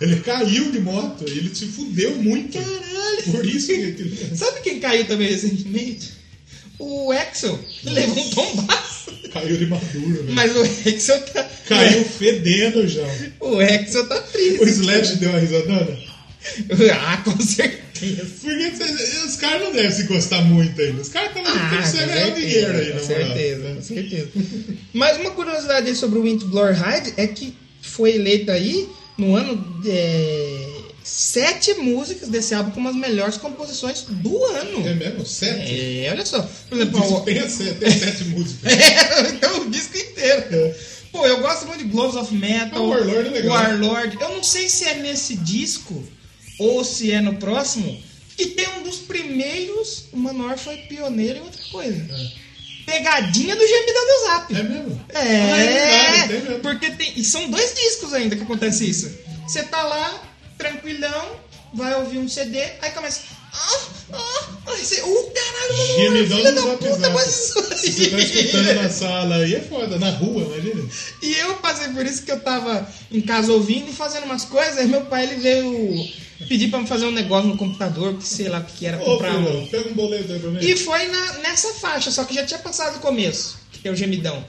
Ele 0.00 0.16
caiu 0.20 0.72
de 0.72 0.80
moto, 0.80 1.24
e 1.28 1.30
ele 1.38 1.54
se 1.54 1.66
fudeu 1.66 2.16
muito. 2.16 2.58
Caralho. 2.58 3.22
Por 3.30 3.46
isso 3.46 3.66
que 3.68 3.72
ele 3.74 4.36
Sabe 4.36 4.60
quem 4.60 4.80
caiu 4.80 5.04
também 5.06 5.28
recentemente? 5.28 6.10
O 6.78 7.12
Axel. 7.12 7.58
Ele 7.84 7.94
levou 7.94 8.24
um 8.26 8.30
tombaço. 8.30 9.12
caiu 9.32 9.56
de 9.56 9.66
maduro, 9.66 10.08
velho. 10.24 10.32
Mas 10.32 10.56
o 10.56 10.62
Axel 10.62 11.20
tá. 11.26 11.48
Caiu 11.68 12.04
fedendo 12.04 12.88
já. 12.88 13.06
O 13.38 13.60
Axel 13.60 14.08
tá 14.08 14.16
O 14.18 14.22
triste. 14.32 14.64
Slash 14.64 15.16
deu 15.16 15.30
uma 15.30 15.38
risadona? 15.38 15.98
Ah, 17.00 17.18
com 17.18 17.40
certeza. 17.40 17.82
Porque 18.40 18.70
cê- 18.76 19.24
os 19.24 19.36
caras 19.36 19.62
não 19.62 19.72
devem 19.72 19.90
se 19.92 20.02
gostar 20.04 20.42
muito 20.42 20.80
ainda. 20.80 21.00
Os 21.02 21.08
caras 21.08 21.28
estão 21.36 21.42
Ah, 21.46 21.68
precisando 21.76 22.08
ganhar 22.08 22.30
dinheiro 22.30 22.76
aí, 22.78 22.86
com 22.86 22.92
moral. 22.92 23.06
certeza, 23.06 23.74
com 23.74 23.82
certeza. 23.82 24.28
Mas 24.92 25.16
uma 25.18 25.30
curiosidade 25.30 25.88
aí 25.88 25.94
sobre 25.96 26.18
o 26.18 26.26
Into 26.26 26.46
Glory 26.48 26.74
Ride 26.74 27.14
é 27.16 27.26
que 27.26 27.54
foi 27.80 28.14
eleito 28.14 28.50
aí 28.50 28.88
no 29.18 29.36
ano 29.36 29.82
é, 29.86 30.68
sete 31.04 31.74
músicas 31.74 32.28
desse 32.28 32.54
álbum 32.54 32.70
como 32.70 32.88
as 32.88 32.96
melhores 32.96 33.36
composições 33.36 34.02
do 34.08 34.44
ano. 34.46 34.86
É 34.86 34.94
mesmo? 34.94 35.26
Sete? 35.26 36.04
É, 36.04 36.10
olha 36.12 36.24
só. 36.26 36.40
Por 36.68 36.78
exemplo, 36.78 37.20
tem, 37.22 37.48
sete, 37.48 37.74
tem 37.80 37.90
sete 37.90 38.24
músicas. 38.24 38.72
É, 38.72 39.28
então 39.30 39.62
o 39.62 39.70
disco 39.70 39.96
inteiro. 39.96 40.44
É. 40.54 40.74
Pô, 41.12 41.26
eu 41.26 41.40
gosto 41.42 41.66
muito 41.66 41.84
de 41.84 41.90
Gloves 41.90 42.16
of 42.16 42.34
Metal. 42.34 42.70
Ah, 42.78 42.80
o 42.80 42.88
Warlord 42.88 43.28
é 43.28 43.32
legal. 43.32 43.54
Warlord. 43.54 44.16
Eu 44.20 44.30
não 44.30 44.42
sei 44.42 44.68
se 44.68 44.84
é 44.86 44.94
nesse 44.94 45.36
disco 45.36 46.02
ou 46.58 46.84
se 46.84 47.10
é 47.12 47.20
no 47.20 47.36
próximo. 47.36 48.02
Que 48.36 48.46
tem 48.46 48.66
um 48.78 48.82
dos 48.82 48.96
primeiros. 48.98 50.04
O 50.12 50.16
Manor 50.16 50.56
foi 50.58 50.76
pioneiro 50.78 51.38
em 51.38 51.42
outra 51.42 51.62
coisa. 51.70 52.06
Pegadinha 52.86 53.54
do 53.54 53.66
gemidão 53.66 54.06
do 54.06 54.26
Zap. 54.26 54.54
É 54.56 54.62
mesmo? 54.62 55.04
É, 55.10 55.18
Ah, 55.18 55.56
é 55.56 55.66
verdade, 55.66 56.28
tem 56.28 56.40
mesmo. 56.42 56.58
porque 56.60 56.90
tem. 56.90 57.12
E 57.16 57.24
são 57.24 57.48
dois 57.50 57.74
discos 57.74 58.12
ainda 58.12 58.34
que 58.34 58.42
acontece 58.42 58.88
isso. 58.88 59.10
Você 59.46 59.62
tá 59.64 59.82
lá, 59.82 60.22
tranquilão, 60.58 61.36
vai 61.74 61.94
ouvir 61.96 62.18
um 62.18 62.28
CD, 62.28 62.60
aí 62.80 62.90
começa. 62.90 63.20
Ah, 63.54 63.80
ah, 64.14 64.48
aí 64.68 64.82
você, 64.84 65.02
uh, 65.02 65.32
caralho, 65.34 65.96
Gemidão 65.96 66.38
filha 66.38 66.52
no 66.52 66.60
da 66.62 66.66
zap 66.68 66.78
puta, 66.84 66.98
zap. 67.00 67.14
mas 67.14 67.52
você 67.54 68.10
tá 68.10 68.18
escutando 68.18 68.74
na 68.74 68.88
sala 68.88 69.36
aí, 69.36 69.54
é 69.54 69.60
foda. 69.60 69.98
Na 69.98 70.10
rua, 70.10 70.42
imagina. 70.42 70.88
E 71.22 71.34
eu 71.34 71.54
passei 71.56 71.88
por 71.88 72.04
isso 72.06 72.22
que 72.22 72.32
eu 72.32 72.40
tava 72.40 72.88
em 73.10 73.20
casa 73.20 73.52
ouvindo 73.52 73.90
e 73.90 73.94
fazendo 73.94 74.24
umas 74.24 74.44
coisas, 74.46 74.78
aí 74.78 74.86
meu 74.88 75.02
pai 75.02 75.24
ele 75.24 75.36
veio 75.36 76.08
pedir 76.48 76.68
pra 76.68 76.78
me 76.80 76.86
fazer 76.86 77.06
um 77.06 77.12
negócio 77.12 77.48
no 77.48 77.56
computador, 77.56 78.14
que 78.16 78.26
sei 78.26 78.48
lá 78.48 78.58
o 78.60 78.64
que 78.64 78.86
era, 78.86 78.98
Ô, 79.00 79.04
comprar 79.04 79.36
um. 79.36 79.44
filhão, 79.46 79.66
pega 79.68 79.88
um 79.90 79.94
boleto 79.94 80.32
aí 80.32 80.38
pra 80.38 80.50
mim. 80.50 80.58
E 80.60 80.76
foi 80.76 81.06
na- 81.08 81.32
nessa 81.38 81.72
faixa, 81.74 82.10
só 82.10 82.24
que 82.24 82.34
já 82.34 82.44
tinha 82.44 82.58
passado 82.58 82.96
o 82.96 83.00
começo, 83.00 83.58
que 83.72 83.86
é 83.88 83.90
o 83.90 83.96
gemidão. 83.96 84.44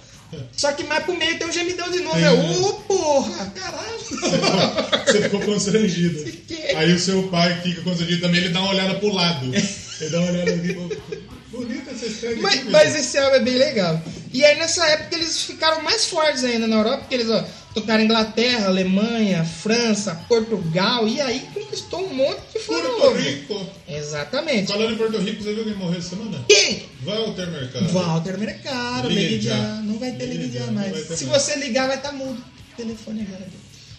Só 0.51 0.71
que 0.71 0.83
mais 0.83 1.03
pro 1.03 1.15
meio 1.15 1.37
tem 1.37 1.47
o 1.47 1.51
gemidão 1.51 1.91
de 1.91 1.99
novo. 1.99 2.15
Tem, 2.15 2.23
Eu, 2.25 2.35
né? 2.37 2.57
ô 2.57 2.73
porra, 2.73 3.53
caralho. 3.55 3.99
Você 5.05 5.21
ficou 5.21 5.39
constrangido. 5.41 6.19
Fiquei. 6.23 6.75
Aí 6.75 6.91
o 6.91 6.97
seu 6.99 7.23
pai 7.27 7.61
fica 7.61 7.81
constrangido 7.83 8.21
também, 8.21 8.41
ele 8.41 8.49
dá 8.49 8.61
uma 8.61 8.71
olhada 8.71 8.95
pro 8.95 9.13
lado. 9.13 9.45
Ele 10.01 10.09
dá 10.09 10.19
uma 10.21 10.31
olhada 10.31 10.51
pô, 10.73 11.57
bonita 11.59 11.91
essa 11.91 12.05
história 12.07 12.35
Mas, 12.41 12.63
mas 12.65 12.95
esse 12.95 13.15
álbum 13.17 13.35
é 13.35 13.39
bem 13.41 13.53
legal. 13.57 14.01
E 14.33 14.43
aí 14.43 14.57
nessa 14.57 14.85
época 14.87 15.15
eles 15.15 15.43
ficaram 15.43 15.83
mais 15.83 16.05
fortes 16.07 16.43
ainda 16.43 16.65
na 16.67 16.77
Europa, 16.77 16.97
porque 17.01 17.13
eles 17.13 17.29
ó, 17.29 17.45
tocaram 17.74 18.03
Inglaterra, 18.03 18.67
Alemanha, 18.67 19.43
França, 19.43 20.15
Portugal, 20.28 21.07
e 21.07 21.19
aí 21.19 21.41
conquistou 21.53 22.05
um 22.05 22.13
monte 22.13 22.41
de 22.53 22.59
fã 22.59 22.74
Porto. 22.82 23.17
Rico. 23.17 23.67
Exatamente. 23.88 24.71
Falando 24.71 24.93
em 24.93 24.97
Porto 24.97 25.17
Rico, 25.17 25.43
você 25.43 25.53
viu 25.53 25.63
quem 25.63 25.76
morreu 25.76 25.99
essa 25.99 26.09
semana? 26.09 26.45
Quem? 26.47 26.84
Walter 27.03 27.47
Mercado. 27.47 27.88
Walter 27.89 28.38
Mercado, 28.38 29.09
já. 29.41 29.57
Não 29.82 29.97
vai 29.97 30.11
ter 30.11 30.28
não 30.28 30.74
mais. 30.74 30.97
Se 31.07 31.26
mais. 31.26 31.41
você 31.41 31.55
ligar, 31.57 31.88
vai 31.88 31.97
estar 31.97 32.11
mudo. 32.11 32.43
O 32.74 32.76
telefone 32.76 33.21
agora. 33.28 33.47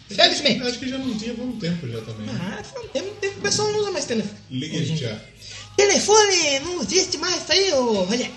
Felizmente. 0.08 0.62
Acho 0.62 0.78
que 0.78 0.88
já 0.88 0.98
não 0.98 1.14
tinha 1.16 1.32
há 1.32 1.42
um 1.42 1.58
tempo 1.58 1.88
já 1.88 2.00
também. 2.02 2.26
né? 2.26 2.56
Ah, 2.58 2.62
faz 2.62 2.84
um 2.84 2.88
tempo, 2.88 3.10
tempo 3.20 3.34
que 3.34 3.38
o 3.38 3.42
pessoal 3.42 3.72
não 3.72 3.80
usa 3.80 3.90
mais 3.90 4.04
telefone. 4.04 4.38
Dia. 4.50 5.22
Telefone 5.76 6.60
não 6.60 6.82
existe 6.82 7.18
mais, 7.18 7.42
isso 7.42 7.52
aí, 7.52 7.72
ô 7.72 8.04
Rogério. 8.04 8.32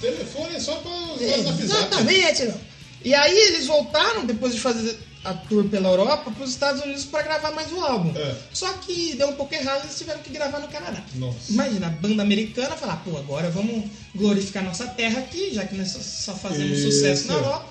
Telefone 0.00 0.56
é 0.56 0.60
só 0.60 0.80
usar 0.80 1.42
zap 1.42 1.42
zap. 1.42 1.62
Exatamente. 1.62 2.44
não. 2.44 2.67
E 3.04 3.14
aí 3.14 3.36
eles 3.48 3.66
voltaram, 3.66 4.26
depois 4.26 4.54
de 4.54 4.60
fazer 4.60 4.98
a 5.24 5.34
tour 5.34 5.68
pela 5.68 5.88
Europa, 5.90 6.30
para 6.30 6.44
os 6.44 6.50
Estados 6.50 6.82
Unidos 6.82 7.04
para 7.04 7.22
gravar 7.22 7.50
mais 7.52 7.72
um 7.72 7.80
álbum. 7.84 8.16
É. 8.18 8.36
Só 8.52 8.72
que 8.74 9.14
deu 9.16 9.28
um 9.28 9.34
pouco 9.36 9.54
errado, 9.54 9.84
eles 9.84 9.98
tiveram 9.98 10.20
que 10.20 10.30
gravar 10.30 10.60
no 10.60 10.68
Canadá. 10.68 11.02
Nossa. 11.16 11.50
Imagina, 11.52 11.86
a 11.88 11.90
banda 11.90 12.22
americana 12.22 12.76
falar, 12.76 12.96
pô, 13.04 13.16
agora 13.16 13.50
vamos 13.50 13.90
glorificar 14.14 14.62
nossa 14.64 14.86
terra 14.86 15.20
aqui, 15.20 15.52
já 15.52 15.66
que 15.66 15.74
nós 15.76 15.88
só- 15.90 16.00
só 16.32 16.34
fazemos 16.38 16.78
Isso. 16.78 16.92
sucesso 16.92 17.26
na 17.28 17.34
Europa. 17.34 17.66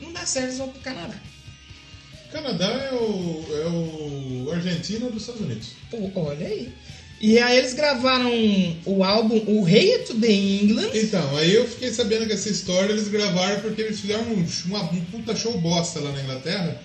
Não 0.00 0.12
dá 0.12 0.24
certo, 0.26 0.46
eles 0.46 0.58
vão 0.58 0.68
pro 0.68 0.80
Canadá. 0.80 1.14
Canadá 2.32 2.66
é 2.66 2.92
o, 2.92 3.44
é 3.50 3.66
o 4.48 4.52
Argentina 4.52 5.08
dos 5.08 5.22
Estados 5.22 5.42
Unidos. 5.42 5.68
Pô, 5.90 6.10
olha 6.20 6.46
aí. 6.46 6.72
E 7.20 7.38
aí 7.38 7.56
eles 7.58 7.72
gravaram 7.74 8.30
o 8.84 9.02
álbum 9.02 9.42
O 9.46 9.62
Rei 9.62 9.98
to 10.00 10.14
the 10.20 10.30
England. 10.30 10.90
Então, 10.94 11.36
aí 11.36 11.54
eu 11.54 11.66
fiquei 11.66 11.90
sabendo 11.92 12.26
que 12.26 12.32
essa 12.34 12.48
história 12.50 12.92
eles 12.92 13.08
gravaram 13.08 13.60
porque 13.60 13.80
eles 13.82 13.98
fizeram 14.00 14.22
um, 14.24 14.46
uma- 14.66 14.82
um 14.92 15.00
puta 15.06 15.34
show 15.34 15.56
bosta 15.58 15.98
lá 16.00 16.12
na 16.12 16.22
Inglaterra. 16.22 16.80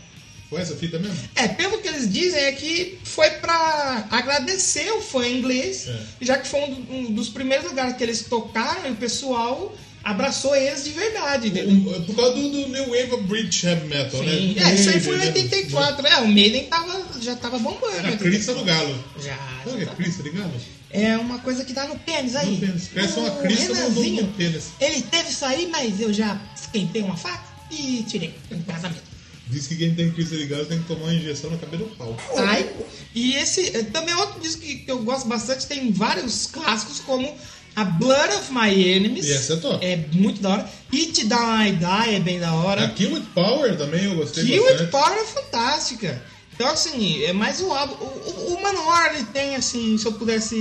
Foi 0.49 0.59
essa 0.61 0.75
fita 0.75 0.99
mesmo? 0.99 1.17
É, 1.35 1.47
pelo 1.47 1.77
que 1.79 1.87
eles 1.87 2.11
dizem 2.11 2.39
é 2.43 2.51
que 2.51 2.97
foi 3.05 3.29
pra 3.31 4.07
agradecer 4.11 4.89
o 4.91 5.01
fã 5.01 5.25
inglês, 5.27 5.87
É. 5.87 5.99
já 6.21 6.37
que 6.37 6.47
foi 6.47 6.59
um, 6.61 6.85
um 6.91 7.11
dos 7.13 7.29
primeiros 7.29 7.67
lugares 7.69 7.95
que 7.95 8.03
eles 8.03 8.23
tocaram 8.23 8.87
e 8.89 8.91
o 8.91 8.95
pessoal 8.95 9.73
abraçou 10.03 10.55
eles 10.55 10.83
de 10.83 10.91
verdade. 10.91 11.51
Um- 11.67 12.03
Por 12.03 12.15
causa 12.15 12.33
do, 12.35 12.49
do 12.49 12.67
New 12.69 12.85
Wave 12.89 13.11
of 13.13 13.23
British 13.23 13.63
Heavy 13.63 13.87
Metal, 13.87 14.19
Sim. 14.23 14.53
né? 14.55 14.71
É, 14.71 14.75
isso 14.75 14.89
aí 14.89 14.99
foi 14.99 15.15
em 15.15 15.19
Né? 15.19 15.25
84, 15.27 16.03
né? 16.03 16.17
O 16.17 16.27
Maiden 16.27 16.63
tava, 16.65 17.05
já 17.21 17.35
tava 17.35 17.59
bombando. 17.59 17.97
A 17.99 18.01
né? 18.03 18.17
crista 18.17 18.53
do 18.53 18.63
galo. 18.63 19.03
Já. 19.19 19.37
Sabe 19.65 19.85
já 19.85 19.91
é 19.91 19.95
crista 19.95 20.23
de 20.23 20.29
galo? 20.31 20.51
É 20.89 21.17
uma 21.17 21.39
coisa 21.39 21.63
que 21.63 21.71
dá 21.73 21.87
no 21.87 21.97
pênis 21.99 22.35
aí. 22.35 22.51
No 22.51 22.57
pênis. 22.67 22.87
Cresce 22.87 23.19
uma 23.19 23.31
crista 23.37 23.67
no- 23.69 23.73
no- 23.75 23.79
Renanzinho, 24.01 24.21
no 24.23 24.33
pênis. 24.33 24.63
Ele 24.79 25.01
teve 25.03 25.29
isso 25.29 25.45
aí, 25.45 25.67
mas 25.71 26.01
eu 26.01 26.11
já 26.11 26.39
esquentei 26.55 27.01
uma 27.01 27.15
faca 27.15 27.43
e 27.71 28.03
tirei 28.07 28.33
no 28.49 28.61
casamento. 28.63 29.11
Diz 29.47 29.67
que 29.67 29.75
quem 29.75 29.93
tem 29.93 30.09
crista 30.11 30.37
de 30.37 30.45
galo 30.47 30.65
tem 30.65 30.79
que 30.79 30.85
tomar 30.85 31.03
uma 31.03 31.13
injeção 31.13 31.49
na 31.51 31.57
cabeça 31.57 31.83
do 31.83 31.89
pau. 31.95 32.15
Ai, 32.37 32.69
e 33.13 33.35
esse 33.35 33.75
eh, 33.75 33.83
também 33.83 34.13
é 34.13 34.17
outro 34.17 34.39
disco 34.39 34.61
que, 34.61 34.75
que 34.77 34.91
eu 34.91 34.99
gosto 35.03 35.27
bastante, 35.27 35.65
tem 35.67 35.91
vários 35.91 36.47
clássicos 36.47 36.99
como 37.01 37.33
a 37.75 37.83
Blood 37.85 38.33
of 38.35 38.51
My 38.51 38.69
Enemies. 38.69 39.25
E 39.25 39.33
é 39.81 40.05
muito 40.11 40.41
da 40.41 40.49
hora. 40.49 40.69
It 40.93 41.25
Down 41.25 41.61
I 41.61 41.71
Die 41.71 42.15
é 42.15 42.19
bem 42.19 42.39
da 42.39 42.53
hora. 42.53 42.85
A 42.85 42.89
Kill 42.89 43.13
With 43.13 43.25
Power 43.33 43.77
também 43.77 44.05
eu 44.05 44.15
gostei 44.15 44.43
Kill 44.45 44.61
bastante. 44.63 44.81
It 44.83 44.91
Power 44.91 45.17
é 45.17 45.25
fantástica. 45.25 46.21
Então, 46.53 46.67
assim, 46.69 47.23
é 47.23 47.33
mais 47.33 47.61
um 47.61 47.71
álbum. 47.73 47.95
O, 47.95 48.07
o, 48.07 48.53
o 48.55 48.61
Manowar, 48.61 49.15
ele 49.15 49.23
tem, 49.25 49.55
assim, 49.55 49.97
se 49.97 50.05
eu 50.05 50.11
pudesse 50.13 50.55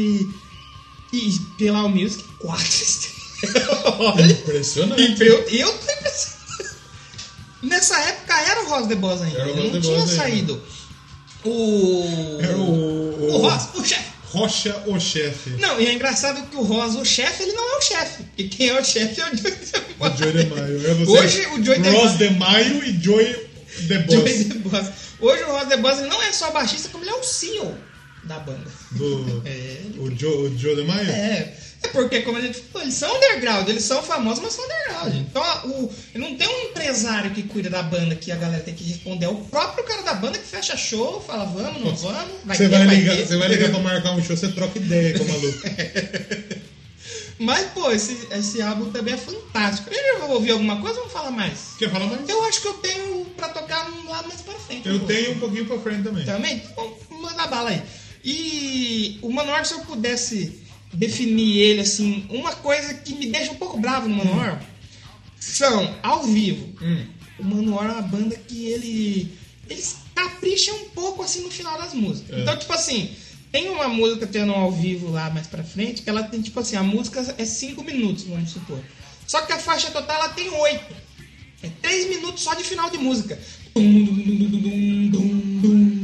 ir 1.13 1.41
pela 1.59 1.89
Music, 1.89 2.23
quatro 2.39 2.65
estrelas. 2.65 4.31
Impressionante. 4.31 5.23
Eu, 5.23 5.39
eu 5.49 5.73
tô 5.73 5.93
impressionado. 5.93 6.41
Nessa 7.63 7.99
época 8.01 8.35
era 8.41 8.63
o 8.63 8.69
Ross 8.71 8.87
the 8.87 8.95
Boss 8.95 9.21
ainda. 9.21 9.45
O 9.53 9.73
não 9.73 9.81
tinha 9.81 9.99
Boss 9.99 10.11
ainda. 10.11 10.23
saído. 10.23 10.63
O. 11.45 12.39
Era 12.41 12.57
o, 12.57 13.35
O 13.35 13.37
Ross, 13.39 13.69
o 13.75 13.85
chefe. 13.85 14.11
Rocha 14.31 14.85
o 14.87 14.99
chefe. 15.01 15.51
Não, 15.59 15.81
e 15.81 15.87
é 15.87 15.93
engraçado 15.93 16.49
que 16.49 16.57
o 16.57 16.63
Ross, 16.63 16.95
o 16.95 17.05
chefe, 17.05 17.43
ele 17.43 17.53
não 17.53 17.75
é 17.75 17.79
o 17.79 17.81
chefe. 17.83 18.23
Porque 18.23 18.45
quem 18.49 18.69
é 18.69 18.81
o 18.81 18.85
chefe 18.85 19.21
é 19.21 19.25
o 19.25 19.37
Joey 19.37 19.57
O 19.99 20.17
Joey 20.17 20.33
DeMaio. 20.33 20.87
É 20.91 20.95
você, 20.95 21.11
Hoje 21.11 21.47
o 21.47 21.65
Joey 21.65 21.79
Ross 21.91 22.13
DeMaio- 22.15 22.81
DeMaio 22.81 22.85
e 22.85 23.03
Joey 23.03 23.35
The 23.89 23.99
Boss. 23.99 24.15
Joey 24.15 24.45
The 24.45 24.55
Boss. 24.61 24.91
Hoje 25.21 25.43
o 25.43 25.51
Ross 25.53 25.69
The 25.69 25.77
Boss 25.79 25.99
ele 25.99 26.09
não 26.09 26.23
é 26.23 26.33
só 26.33 26.51
baixista, 26.53 26.89
como 26.91 27.03
ele 27.05 27.11
é 27.11 27.15
o 27.15 27.23
CEO 27.25 27.77
da 28.25 28.39
banda. 28.39 28.71
Do, 28.93 29.43
É, 29.47 29.81
o, 29.99 30.11
Joe, 30.17 30.47
o 30.49 30.59
Joe 30.59 30.77
DeMaio? 30.77 31.11
É. 31.11 31.55
É 31.83 31.89
porque, 31.89 32.21
como 32.21 32.37
a 32.37 32.41
gente 32.41 32.61
falou, 32.61 32.83
eles 32.83 32.95
são 32.95 33.15
underground, 33.17 33.69
eles 33.69 33.85
são 33.85 34.03
famosos, 34.03 34.43
mas 34.43 34.53
são 34.53 34.65
underground. 34.65 35.15
Então, 35.15 35.43
o, 35.71 35.93
não 36.15 36.37
tem 36.37 36.47
um 36.47 36.71
empresário 36.71 37.31
que 37.31 37.43
cuida 37.43 37.71
da 37.71 37.83
banda 37.83 38.15
que 38.15 38.31
a 38.31 38.37
galera 38.37 38.63
tem 38.63 38.75
que 38.75 38.85
responder. 38.85 39.25
É 39.27 39.29
o 39.29 39.37
próprio 39.37 39.85
cara 39.85 40.03
da 40.03 40.15
banda 40.15 40.39
que 40.39 40.45
fecha 40.45 40.77
show, 40.77 41.23
fala 41.27 41.47
vamos, 41.47 41.83
não 41.83 41.95
vamos, 41.95 42.33
vai 42.45 42.57
Você 42.57 42.69
ter, 42.69 42.77
vai, 42.77 42.87
vai 42.87 42.97
ligar, 42.97 43.17
ter. 43.17 43.27
você 43.27 43.37
vai 43.37 43.49
ligar 43.49 43.71
pra 43.71 43.79
marcar 43.81 44.13
um 44.13 44.23
show, 44.23 44.37
você 44.37 44.49
troca 44.49 44.79
ideia 44.79 45.17
com 45.19 45.25
o 45.25 45.29
maluco. 45.29 45.59
Mas, 47.39 47.69
pô, 47.71 47.91
esse, 47.91 48.29
esse 48.33 48.61
álbum 48.61 48.91
também 48.91 49.15
é 49.15 49.17
fantástico. 49.17 49.89
Eu 49.91 50.21
vou 50.21 50.33
ouvir 50.33 50.51
alguma 50.51 50.79
coisa 50.79 50.97
ou 51.01 51.09
vamos 51.09 51.13
falar 51.15 51.31
mais? 51.31 51.71
Quer 51.79 51.91
falar 51.91 52.05
mais? 52.05 52.29
Eu 52.29 52.45
acho 52.45 52.61
que 52.61 52.69
eu 52.69 52.75
tenho 52.75 53.25
pra 53.35 53.49
tocar 53.49 53.91
um 53.91 54.11
lado 54.11 54.29
mais 54.29 54.43
pra 54.43 54.53
frente. 54.59 54.87
Eu 54.87 55.01
Pô. 55.01 55.07
tenho 55.07 55.33
um 55.33 55.39
pouquinho 55.39 55.65
pra 55.65 55.79
frente 55.79 56.03
também. 56.03 56.27
Também? 56.27 56.63
Então, 56.71 56.95
manda 57.19 57.47
bala 57.47 57.71
aí. 57.71 57.83
E 58.23 59.19
o 59.23 59.33
Manowar, 59.33 59.65
se 59.65 59.73
eu 59.73 59.81
pudesse 59.81 60.61
definir 60.93 61.59
ele 61.59 61.81
assim, 61.81 62.25
uma 62.29 62.53
coisa 62.55 62.95
que 62.95 63.15
me 63.15 63.27
deixa 63.27 63.53
um 63.53 63.57
pouco 63.57 63.79
bravo 63.79 64.09
no 64.09 64.17
Manowar 64.17 64.63
são, 65.39 65.97
ao 66.03 66.25
vivo, 66.25 66.69
Hum. 66.83 67.07
o 67.39 67.45
Manowar 67.45 67.89
é 67.89 67.93
uma 67.93 68.03
banda 68.03 68.37
que 68.37 68.67
ele. 68.67 69.33
Eles 69.69 69.97
capricham 70.15 70.77
um 70.77 70.89
pouco 70.91 71.23
assim 71.23 71.43
no 71.43 71.51
final 71.51 71.79
das 71.79 71.95
músicas. 71.95 72.37
É. 72.37 72.43
Então, 72.43 72.57
tipo 72.59 72.73
assim, 72.73 73.11
tem 73.53 73.69
uma 73.71 73.89
música 73.89 74.27
tendo 74.27 74.53
ao 74.53 74.71
vivo 74.71 75.11
lá 75.11 75.31
mais 75.31 75.47
pra 75.47 75.63
frente, 75.65 76.03
que 76.03 76.11
ela 76.11 76.25
tem, 76.25 76.43
tipo 76.43 76.59
assim, 76.61 76.77
a 76.77 76.83
música 76.83 77.35
é 77.39 77.45
5 77.45 77.83
minutos, 77.85 78.25
vamos 78.25 78.51
supor. 78.51 78.81
Só 79.27 79.41
que 79.43 79.53
a 79.53 79.59
faixa 79.59 79.91
total 79.91 80.17
ela 80.17 80.29
tem 80.31 80.51
8. 80.51 80.95
É 81.63 81.69
3 81.81 82.09
minutos 82.09 82.43
só 82.43 82.55
de 82.55 82.65
final 82.65 82.91
de 82.91 82.99
música. 82.99 83.39
Dum, 83.75 84.05
dum, 84.05 85.09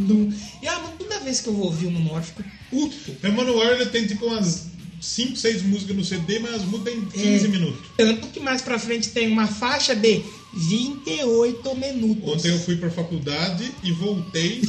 dum. 0.06 0.32
E 0.62 0.68
ah, 0.68 0.78
toda 0.98 1.20
vez 1.20 1.40
que 1.40 1.48
eu 1.48 1.54
vou 1.54 1.66
ouvir 1.66 1.86
o 1.86 1.90
Manowar, 1.90 2.20
eu 2.20 2.24
fico 2.24 2.44
puto. 2.70 3.16
O 3.26 3.32
Manowar 3.32 3.68
ele 3.72 3.86
tem 3.86 4.06
tipo 4.06 4.26
umas 4.26 4.68
5, 5.00 5.36
6 5.36 5.62
músicas 5.62 5.96
no 5.96 6.04
CD, 6.04 6.38
mas 6.38 6.54
as 6.54 6.62
músicas 6.64 6.92
têm 6.94 7.04
15 7.04 7.44
É. 7.44 7.48
minutos. 7.48 7.80
Tanto 7.96 8.28
que 8.28 8.40
mais 8.40 8.62
pra 8.62 8.78
frente 8.78 9.08
tem 9.10 9.28
uma 9.30 9.46
faixa 9.46 9.94
de 9.94 10.22
28 10.52 11.74
minutos. 11.76 12.34
Ontem 12.34 12.50
eu 12.50 12.58
fui 12.58 12.76
pra 12.76 12.90
faculdade 12.90 13.70
e 13.82 13.92
voltei 13.92 14.62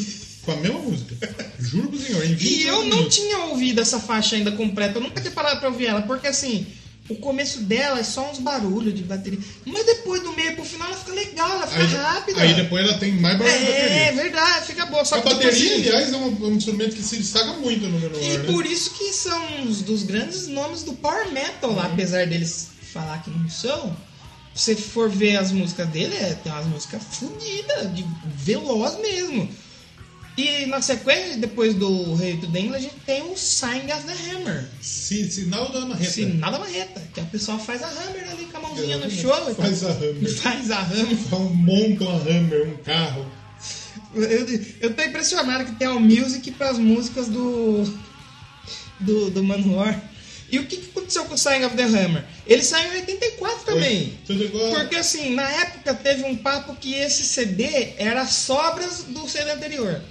com 0.43 0.51
a 0.51 0.55
mesma 0.57 0.79
música. 0.79 1.15
Juro 1.59 1.89
pro 1.89 1.99
senhor, 1.99 2.25
em 2.25 2.35
20 2.35 2.49
E 2.49 2.67
eu 2.67 2.75
não 2.83 2.83
minutos. 2.97 3.15
tinha 3.15 3.37
ouvido 3.45 3.81
essa 3.81 3.99
faixa 3.99 4.35
ainda 4.35 4.51
completa, 4.51 4.97
eu 4.97 5.01
nunca 5.03 5.19
tinha 5.21 5.31
parado 5.31 5.59
pra 5.59 5.69
ouvir 5.69 5.87
ela, 5.87 6.01
porque 6.03 6.27
assim, 6.27 6.65
o 7.09 7.15
começo 7.15 7.61
dela 7.61 7.99
é 7.99 8.03
só 8.03 8.29
uns 8.29 8.39
barulhos 8.39 8.93
de 8.93 9.03
bateria. 9.03 9.39
Mas 9.65 9.85
depois 9.85 10.21
do 10.21 10.33
meio 10.33 10.55
pro 10.55 10.65
final 10.65 10.87
ela 10.89 10.97
fica 10.97 11.13
legal, 11.13 11.49
ela 11.51 11.67
fica 11.67 11.81
Aí, 11.83 11.95
rápida. 11.95 12.41
aí 12.41 12.53
depois 12.53 12.83
ela 12.87 12.97
tem 12.97 13.13
mais 13.13 13.37
barulho 13.37 13.57
de 13.57 13.65
É, 13.65 14.05
bateria. 14.05 14.23
verdade, 14.23 14.65
fica 14.67 14.85
boa. 14.87 15.05
Só 15.05 15.15
A 15.15 15.21
bateria, 15.21 15.49
assim, 15.49 15.73
aliás, 15.87 16.11
é 16.13 16.17
um, 16.17 16.45
um 16.47 16.51
instrumento 16.55 16.95
que 16.95 17.01
se 17.03 17.17
destaca 17.17 17.53
muito 17.53 17.87
no 17.87 17.99
Manowar, 17.99 18.21
E 18.23 18.37
né? 18.39 18.43
por 18.51 18.65
isso 18.65 18.91
que 18.91 19.13
são 19.13 19.61
uns 19.61 19.81
dos 19.81 20.03
grandes 20.03 20.47
nomes 20.47 20.83
do 20.83 20.93
power 20.93 21.31
metal 21.31 21.71
lá, 21.73 21.85
apesar 21.85 22.27
deles 22.27 22.67
falar 22.93 23.21
que 23.23 23.29
não 23.29 23.49
são. 23.49 23.95
Se 24.53 24.73
você 24.73 24.75
for 24.75 25.07
ver 25.09 25.37
as 25.37 25.51
músicas 25.51 25.87
dele, 25.89 26.15
é, 26.15 26.33
tem 26.33 26.51
umas 26.51 26.65
músicas 26.65 27.01
fodidas, 27.11 27.93
de 27.95 28.03
veloz 28.25 28.97
mesmo. 28.99 29.47
E 30.37 30.67
na 30.67 30.81
sequência, 30.83 31.37
depois 31.37 31.73
do 31.73 32.13
Rei 32.13 32.37
do 32.37 32.45
Dengue, 32.47 32.75
a 32.75 32.79
gente 32.79 32.95
tem 33.05 33.23
o 33.23 33.35
Sign 33.35 33.91
of 33.91 34.03
the 34.05 34.13
Hammer. 34.31 34.65
Si- 34.81 35.31
sinal 35.31 35.71
da 35.71 35.81
marreta. 35.81 36.11
Sinal 36.11 36.51
da 36.51 36.59
marreta. 36.59 37.01
Que 37.11 37.21
o 37.21 37.25
pessoal 37.25 37.57
faz 37.57 37.81
a 37.81 37.87
Hammer 37.87 38.29
ali 38.29 38.45
com 38.45 38.57
a 38.57 38.61
mãozinha 38.61 38.97
no 38.97 39.09
show. 39.09 39.31
tal. 39.31 39.55
Faz 39.55 39.83
a 39.83 39.89
Hammer. 39.91 40.29
Faz 40.37 40.69
a 40.71 40.79
Hammer. 40.81 41.11
Então, 41.13 41.43
monta 41.55 42.03
uma 42.03 42.17
Hammer, 42.21 42.67
um 42.69 42.77
carro. 42.83 43.25
Eu, 44.13 44.47
eu 44.81 44.93
tô 44.93 45.01
impressionado 45.01 45.65
que 45.65 45.71
tem 45.75 45.87
All 45.87 45.99
Music 45.99 46.51
pras 46.51 46.77
músicas 46.77 47.27
do. 47.27 47.83
do, 48.99 49.31
do 49.31 49.43
Manowar. 49.43 49.99
E 50.49 50.59
o 50.59 50.65
que, 50.65 50.77
que 50.77 50.89
aconteceu 50.89 51.25
com 51.25 51.33
o 51.33 51.37
Sign 51.37 51.65
of 51.65 51.75
the 51.75 51.83
Hammer? 51.83 52.23
Ele 52.45 52.63
saiu 52.63 52.93
em 52.93 52.97
84 52.97 53.65
também. 53.65 54.17
Porque 54.75 54.95
assim, 54.95 55.33
na 55.35 55.49
época 55.49 55.93
teve 55.93 56.23
um 56.23 56.35
papo 56.37 56.75
que 56.75 56.93
esse 56.93 57.23
CD 57.23 57.93
era 57.97 58.25
sobras 58.25 59.03
do 59.03 59.27
CD 59.27 59.51
anterior. 59.51 60.01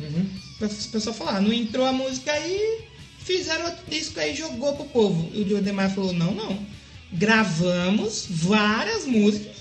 As 0.60 0.86
pessoas 0.86 1.16
falaram, 1.16 1.42
não 1.42 1.52
entrou 1.52 1.86
a 1.86 1.92
música 1.92 2.32
aí, 2.32 2.80
fizeram 3.24 3.64
outro 3.66 3.84
disco 3.88 4.20
aí 4.20 4.34
jogou 4.34 4.74
pro 4.76 4.84
povo. 4.86 5.30
E 5.32 5.42
o 5.42 5.48
Joe 5.48 5.60
DeMar 5.60 5.94
falou, 5.94 6.12
não, 6.12 6.32
não. 6.32 6.66
Gravamos 7.12 8.26
várias 8.28 9.06
músicas 9.06 9.56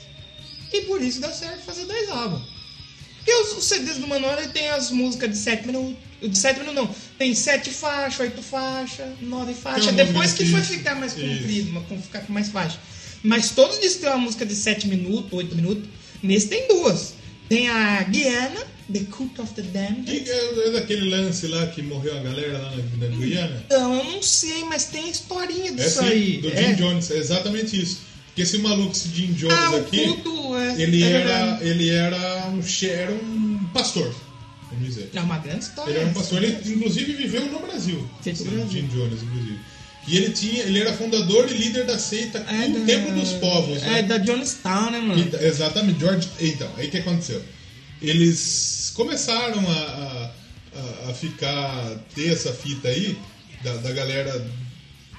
e 0.73 0.81
por 0.81 1.01
isso 1.01 1.21
deu 1.21 1.31
certo 1.31 1.63
fazer 1.63 1.85
dois 1.85 2.09
álbuns. 2.09 2.43
Porque 3.17 3.33
os, 3.33 3.57
os 3.57 3.63
CDs 3.65 3.97
do 3.97 4.07
Manuel 4.07 4.37
ele 4.39 4.49
tem 4.49 4.69
as 4.69 4.91
músicas 4.91 5.29
de 5.31 5.37
7 5.37 5.65
minutos. 5.67 5.95
De 6.21 6.37
7 6.37 6.59
minutos 6.59 6.75
não. 6.75 6.95
Tem 7.17 7.35
7 7.35 7.69
faixas, 7.69 8.19
8 8.19 8.41
faixas, 8.41 9.07
9 9.21 9.53
faixas. 9.53 9.85
Tem 9.87 10.05
Depois 10.05 10.33
que 10.33 10.45
foi 10.45 10.61
ficar 10.61 10.95
mais 10.95 11.13
comprido, 11.13 11.71
mas 11.71 12.01
ficar 12.03 12.21
com 12.21 12.33
mais 12.33 12.49
faixas. 12.49 12.79
Mas 13.23 13.51
todos 13.51 13.79
dizem 13.79 13.97
que 13.97 14.03
tem 14.03 14.09
uma 14.09 14.19
música 14.19 14.45
de 14.45 14.55
7 14.55 14.87
minutos, 14.87 15.31
8 15.33 15.55
minutos. 15.55 15.89
Nesse 16.21 16.47
tem 16.47 16.67
duas. 16.67 17.13
Tem 17.49 17.69
a 17.69 18.03
Guiana, 18.03 18.65
The 18.91 18.99
Cult 19.11 19.39
of 19.41 19.53
the 19.53 19.61
Damned. 19.61 20.29
É, 20.29 20.67
é 20.67 20.71
daquele 20.71 21.09
lance 21.09 21.47
lá 21.47 21.67
que 21.67 21.81
morreu 21.81 22.17
a 22.17 22.21
galera 22.21 22.57
lá 22.57 22.71
na, 22.71 23.07
na 23.07 23.15
Guiana? 23.15 23.63
Então, 23.65 23.95
eu 23.95 24.03
não 24.03 24.21
sei, 24.21 24.63
mas 24.65 24.85
tem 24.85 25.05
a 25.05 25.09
historinha 25.09 25.69
É 25.69 25.73
disso 25.73 25.99
sim, 25.99 26.05
aí. 26.05 26.37
do 26.37 26.49
Jim 26.49 26.55
é. 26.55 26.73
Jones, 26.73 27.11
é 27.11 27.17
exatamente 27.17 27.81
isso. 27.81 28.01
Porque 28.27 28.41
esse 28.41 28.57
maluco, 28.57 28.91
esse 28.91 29.09
Jim 29.09 29.33
Jones 29.33 29.57
Ah, 29.57 29.77
aqui, 29.77 30.05
culto, 30.05 30.55
é, 30.57 30.81
ele, 30.81 31.03
é 31.03 31.11
era, 31.11 31.59
ele 31.61 31.89
era 31.89 32.47
um 32.49 32.61
era 32.83 33.11
um 33.11 33.59
pastor, 33.73 34.13
vamos 34.75 34.87
dizer. 34.95 35.09
É 35.13 35.21
uma 35.21 35.37
grande 35.39 35.63
história. 35.65 35.91
Ele 35.91 35.99
era 35.99 36.07
um 36.09 36.13
pastor, 36.13 36.43
ele 36.43 36.73
inclusive 36.73 37.13
viveu 37.13 37.45
no 37.47 37.59
Brasil. 37.59 37.97
No 38.25 38.31
esse 38.31 38.43
Brasil. 38.43 38.67
Jim 38.69 38.87
Jones, 38.87 39.23
inclusive. 39.23 39.59
E 40.07 40.17
ele 40.17 40.29
tinha, 40.33 40.61
ele 40.63 40.79
era 40.79 40.93
fundador 40.93 41.49
e 41.49 41.53
líder 41.57 41.85
da 41.85 41.97
seita 41.97 42.37
É 42.47 42.67
O 42.67 42.73
da- 42.79 42.85
Templo 42.85 43.19
dos 43.19 43.31
Povos, 43.33 43.81
né? 43.81 43.99
É 43.99 44.03
da 44.03 44.19
Jonestown, 44.19 44.91
né, 44.91 44.99
mano? 44.99 45.19
Então, 45.19 45.39
exatamente, 45.41 45.99
George. 45.99 46.29
Então, 46.39 46.69
aí 46.77 46.89
que 46.89 46.97
aconteceu? 46.97 47.41
Eles 48.01 48.91
começaram 48.95 49.59
a, 49.67 49.73
a, 49.73 50.31
a- 51.07 51.09
a 51.09 51.13
ficar. 51.13 51.97
ter 52.13 52.31
essa 52.31 52.53
fita 52.53 52.87
aí 52.89 53.17
da, 53.63 53.75
da 53.77 53.91
galera 53.91 54.45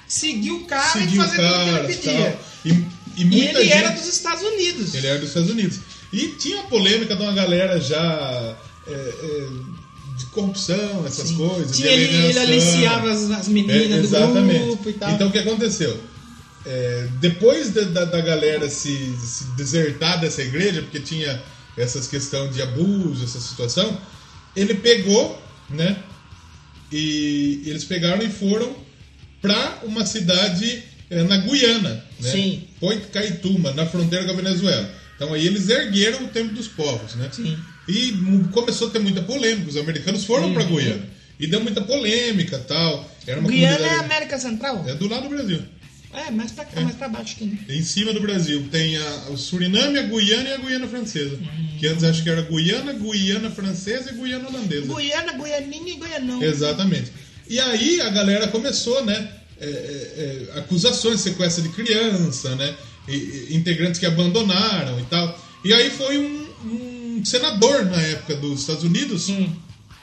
Seguiu 0.07 0.57
o 0.61 0.65
cara 0.65 0.87
seguir 0.93 1.15
e 1.15 1.19
o 1.19 1.21
fazer 1.23 1.35
tudo 1.37 1.47
que 1.47 1.53
cara 1.53 1.83
ele 1.83 1.93
e 1.93 1.95
pedia. 1.97 2.39
E, 2.63 2.69
e 2.69 3.21
E 3.21 3.25
muita 3.25 3.59
ele 3.59 3.63
gente. 3.65 3.73
era 3.73 3.89
dos 3.89 4.07
Estados 4.07 4.43
Unidos. 4.43 4.93
Ele 4.95 5.07
era 5.07 5.19
dos 5.19 5.27
Estados 5.29 5.49
Unidos. 5.51 5.79
E 6.13 6.27
tinha 6.39 6.57
uma 6.59 6.67
polêmica 6.69 7.13
de 7.13 7.21
uma 7.21 7.33
galera 7.33 7.77
já. 7.81 8.55
É, 8.89 8.93
é, 8.93 9.47
de 10.17 10.25
corrupção, 10.27 11.05
essas 11.05 11.31
coisas. 11.31 11.75
Tinha 11.75 11.89
de 11.89 11.93
ele, 11.93 12.15
ele 12.27 12.39
aliciava 12.39 13.11
as, 13.11 13.29
as 13.31 13.47
É, 13.47 13.51
meninas 13.51 13.99
do 13.99 14.05
exatamente. 14.05 14.63
grupo 14.63 14.89
e 14.89 14.93
tal. 14.93 15.11
Então 15.11 15.27
o 15.27 15.31
que 15.31 15.39
aconteceu? 15.39 15.99
É, 16.65 17.07
depois 17.19 17.69
da, 17.71 17.81
da, 17.83 18.05
da 18.05 18.21
galera 18.21 18.69
se, 18.69 19.15
se 19.17 19.45
desertar 19.55 20.19
dessa 20.19 20.41
igreja, 20.41 20.81
porque 20.81 20.99
tinha 20.99 21.41
essas 21.77 22.07
questões 22.07 22.53
de 22.53 22.61
abuso, 22.61 23.23
essa 23.23 23.39
situação, 23.39 23.97
ele 24.55 24.73
pegou, 24.75 25.41
né? 25.69 25.97
E 26.91 27.61
eles 27.65 27.83
pegaram 27.83 28.23
e 28.23 28.29
foram 28.29 28.75
para 29.41 29.79
uma 29.83 30.05
cidade 30.05 30.83
é, 31.09 31.23
na 31.23 31.37
Guiana, 31.37 32.03
né? 32.19 32.31
Sim. 32.31 32.67
Point 32.79 33.07
Caetuma, 33.07 33.71
na 33.73 33.85
fronteira 33.85 34.25
com 34.25 34.31
a 34.31 34.35
Venezuela. 34.35 34.89
Então 35.15 35.33
aí 35.33 35.45
eles 35.45 35.69
ergueram 35.69 36.25
o 36.25 36.27
Templo 36.29 36.55
dos 36.55 36.67
Povos, 36.67 37.15
né? 37.15 37.29
Sim. 37.31 37.57
E 37.87 38.13
começou 38.51 38.87
a 38.89 38.91
ter 38.91 38.99
muita 38.99 39.21
polêmica. 39.21 39.69
Os 39.69 39.77
americanos 39.77 40.23
foram 40.25 40.53
para 40.53 40.63
Uhum. 40.63 40.75
Guiana. 40.75 41.09
E 41.39 41.47
deu 41.47 41.61
muita 41.61 41.81
polêmica 41.81 42.57
tal. 42.59 43.09
Era 43.25 43.39
uma 43.39 43.49
Guiana 43.49 43.75
é 43.75 43.77
comunidade- 43.77 44.05
América 44.05 44.39
Central? 44.39 44.85
é 44.87 44.93
do 44.95 45.07
lado 45.07 45.23
do 45.23 45.29
Brasil. 45.29 45.61
É, 46.13 46.31
mais 46.31 46.51
pra 46.51 46.65
cá, 46.65 46.81
mais 46.81 46.95
pra 46.95 47.07
baixo 47.09 47.35
aqui. 47.35 47.45
né? 47.45 47.57
Em 47.69 47.83
cima 47.83 48.11
do 48.11 48.19
Brasil 48.21 48.65
tem 48.71 48.97
a, 48.97 49.29
o 49.29 49.37
Suriname, 49.37 49.99
a 49.99 50.03
Guiana 50.03 50.49
e 50.49 50.53
a 50.53 50.57
Guiana 50.57 50.87
Francesa. 50.87 51.35
Uhum. 51.35 51.77
Que 51.79 51.87
antes 51.87 52.03
acho 52.03 52.23
que 52.23 52.29
era 52.29 52.41
Guiana, 52.41 52.93
Guiana 52.93 53.51
Francesa 53.51 54.11
e 54.11 54.13
Guiana 54.15 54.47
Holandesa. 54.49 54.93
Guiana, 54.95 55.33
Guianinha 55.33 55.93
e 55.93 55.95
Guianão. 55.97 56.41
Exatamente. 56.41 57.11
E 57.47 57.59
aí 57.59 58.01
a 58.01 58.09
galera 58.09 58.47
começou, 58.47 59.05
né? 59.05 59.29
é, 59.59 59.65
é, 59.65 60.49
é, 60.55 60.59
acusações 60.59 61.19
sequestro 61.21 61.63
de 61.63 61.69
criança, 61.69 62.55
né? 62.55 62.75
e- 63.07 63.47
integrantes 63.51 63.99
que 63.99 64.05
abandonaram 64.05 64.99
e 64.99 65.03
tal. 65.03 65.39
E 65.65 65.73
aí 65.73 65.89
foi 65.89 66.17
um 66.17 66.46
senador 67.27 67.85
na 67.85 68.01
época 68.01 68.35
dos 68.35 68.61
Estados 68.61 68.83
Unidos 68.83 69.29
Hum. 69.29 69.49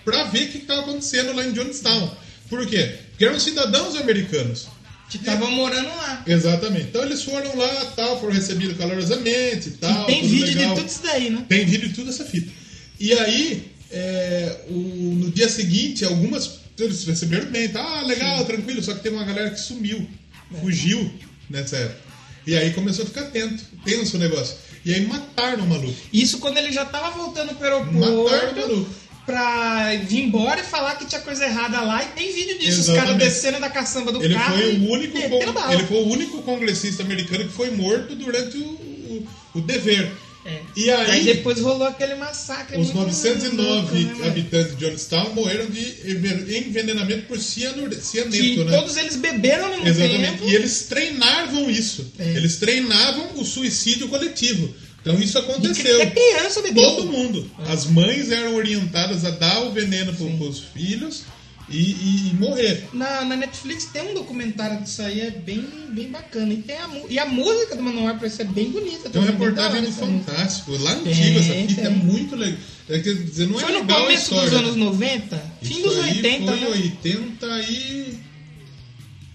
pra 0.05 0.25
ver 0.25 0.45
o 0.45 0.49
que 0.53 0.59
estava 0.59 0.81
acontecendo 0.83 1.33
lá 1.35 1.45
em 1.47 1.53
Johnstown. 1.53 2.11
Por 2.49 2.67
quê? 2.67 2.95
Porque 3.11 3.25
eram 3.25 3.41
cidadãos 3.41 3.97
americanos. 3.97 4.67
Que 5.11 5.19
estavam 5.19 5.51
morando 5.51 5.89
lá. 5.89 6.23
Exatamente. 6.27 6.87
Então 6.89 7.03
eles 7.05 7.23
foram 7.23 7.57
lá, 7.57 7.93
tal, 7.95 8.19
foram 8.21 8.33
recebidos 8.33 8.77
calorosamente 8.77 9.69
e 9.69 9.73
tal. 9.73 10.03
e 10.05 10.07
tem 10.07 10.27
vídeo 10.29 10.47
legal. 10.47 10.71
de 10.75 10.81
tudo 10.81 10.89
isso 10.91 11.03
daí, 11.03 11.31
né? 11.31 11.45
Tem 11.49 11.65
vídeo 11.65 11.89
de 11.89 11.95
tudo 11.95 12.11
essa 12.11 12.25
fita. 12.25 12.51
E 12.99 13.13
aí, 13.13 13.71
é, 13.93 14.61
o- 14.69 15.15
no 15.21 15.31
dia 15.31 15.49
seguinte, 15.49 16.05
algumas 16.05 16.59
eles 16.79 17.05
receberam 17.05 17.49
bem, 17.51 17.69
tá? 17.69 17.81
Ah, 17.81 18.03
legal, 18.03 18.45
tranquilo, 18.45 18.83
só 18.83 18.95
que 18.95 19.01
teve 19.01 19.15
uma 19.15 19.25
galera 19.25 19.51
que 19.51 19.61
sumiu, 19.61 20.09
É. 20.53 20.61
fugiu 20.61 21.13
nessa 21.49 21.77
época. 21.77 22.01
E 22.47 22.57
aí 22.57 22.73
começou 22.73 23.05
a 23.05 23.07
ficar 23.07 23.21
atento, 23.23 23.63
tenso 23.85 24.17
o 24.17 24.21
negócio. 24.21 24.57
E 24.85 24.95
aí 24.95 25.07
mataram 25.07 25.65
o 25.65 25.67
maluco. 25.69 25.95
Isso 26.13 26.39
quando 26.39 26.59
ele 26.59 26.71
já 26.73 26.85
tava 26.85 27.11
voltando 27.11 27.55
pro 27.55 27.81
Mataram 27.85 28.17
o 28.23 28.29
aeroporto 28.29 28.61
maluco. 28.69 28.91
pra 29.25 29.97
vir 30.07 30.25
embora 30.25 30.61
e 30.61 30.65
falar 30.65 30.97
que 30.97 31.07
tinha 31.07 31.21
coisa 31.23 31.45
errada 31.47 31.81
lá. 31.81 32.03
E 32.05 32.09
tem 32.09 32.33
vídeo 32.33 32.59
disso, 32.59 32.81
os 32.81 32.89
Exatamente. 32.89 33.07
caras 33.19 33.23
descendo 33.35 33.61
da 33.61 33.71
caçamba 33.71 34.13
do 34.13 34.23
Ele 34.23 34.35
carro. 34.35 34.57
foi, 34.59 34.75
o 34.77 34.91
único 34.91 35.19
con- 35.29 35.73
ele 35.73 35.85
foi 35.87 35.97
o 35.97 36.09
único 36.09 36.43
congressista 36.43 37.03
americano 37.03 37.45
que 37.45 37.53
foi 37.53 37.71
morto 37.71 38.15
durante 38.15 38.59
o, 38.59 38.63
o, 38.65 39.27
o 39.55 39.61
dever. 39.63 40.13
É. 40.45 40.61
E 40.77 40.91
aí, 40.91 41.11
Aí 41.11 41.25
depois 41.25 41.59
rolou 41.61 41.87
aquele 41.87 42.15
massacre. 42.17 42.77
os 42.79 42.89
muito 42.93 43.07
909 43.07 44.05
louco, 44.05 44.19
né, 44.21 44.29
habitantes 44.29 44.77
de 44.77 44.85
Johnstown 44.91 45.33
morreram 45.35 45.67
de 45.71 45.81
enven- 46.11 46.59
envenenamento 46.59 47.27
por 47.27 47.39
cianur- 47.41 47.89
Que 47.89 47.97
cianeto, 48.01 48.65
né? 48.65 48.77
todos 48.77 48.97
eles 48.99 49.17
beberam 49.17 49.69
mesmo 49.71 49.89
Exatamente. 49.89 50.33
tempo. 50.33 50.49
E 50.51 50.55
eles 50.55 50.83
treinavam 50.83 51.71
isso. 51.71 52.13
É. 52.19 52.29
Eles 52.37 52.57
treinavam 52.57 53.31
o 53.37 53.45
suicídio 53.45 54.09
coletivo. 54.09 54.75
Então 55.01 55.19
isso 55.21 55.39
aconteceu. 55.39 56.03
até 56.03 56.11
criança 56.11 56.63
bebendo. 56.63 56.81
Todo 56.97 57.07
mundo. 57.07 57.51
As 57.67 57.87
mães 57.87 58.31
eram 58.31 58.55
orientadas 58.55 59.25
a 59.25 59.31
dar 59.31 59.61
o 59.65 59.73
veneno 59.73 60.13
para 60.15 60.25
os 60.47 60.61
filhos 60.61 61.23
e, 61.69 61.77
e- 61.79 62.31
e 62.31 62.35
morrer. 62.35 62.89
Na, 62.93 63.25
na 63.25 63.37
Netflix 63.37 63.87
tem 63.87 64.11
um 64.11 64.15
documentário 64.15 64.83
disso 64.83 65.01
aí, 65.03 65.21
é 65.21 65.31
bem, 65.31 65.67
bem 65.91 66.09
bacana. 66.11 66.53
E, 66.53 66.59
tem 66.59 66.77
a, 66.77 66.89
e 67.09 67.19
a 67.19 67.27
música 67.27 67.77
do 67.77 67.83
Manoel 67.83 68.17
parece 68.17 68.37
ser 68.37 68.45
bem 68.49 68.71
bonita. 68.71 69.09
Tem 69.09 69.21
uma 69.21 69.31
reportagem 69.31 69.83
do 69.83 69.89
essa 69.89 70.05
música. 70.05 70.31
Fantástico. 70.33 70.77
Lá 70.77 70.93
antiga 70.93 71.41
essa 71.41 71.55
fita 71.69 71.81
é 71.83 71.91
muito 71.91 72.37
legal. 72.37 72.59
É, 72.89 72.99
quer 72.99 73.15
dizer, 73.15 73.47
não 73.47 73.59
é 73.59 73.63
Foi 73.63 73.73
no 73.73 73.79
legal 73.81 74.03
começo 74.03 74.35
dos 74.35 74.53
anos 74.53 74.77
90, 74.77 75.53
fim 75.63 75.73
Isso 75.75 75.83
dos 75.89 75.99
aí 76.01 76.17
80, 76.17 76.47
foi 76.53 76.61
né? 76.61 76.69
80 76.69 77.47
e... 77.63 78.19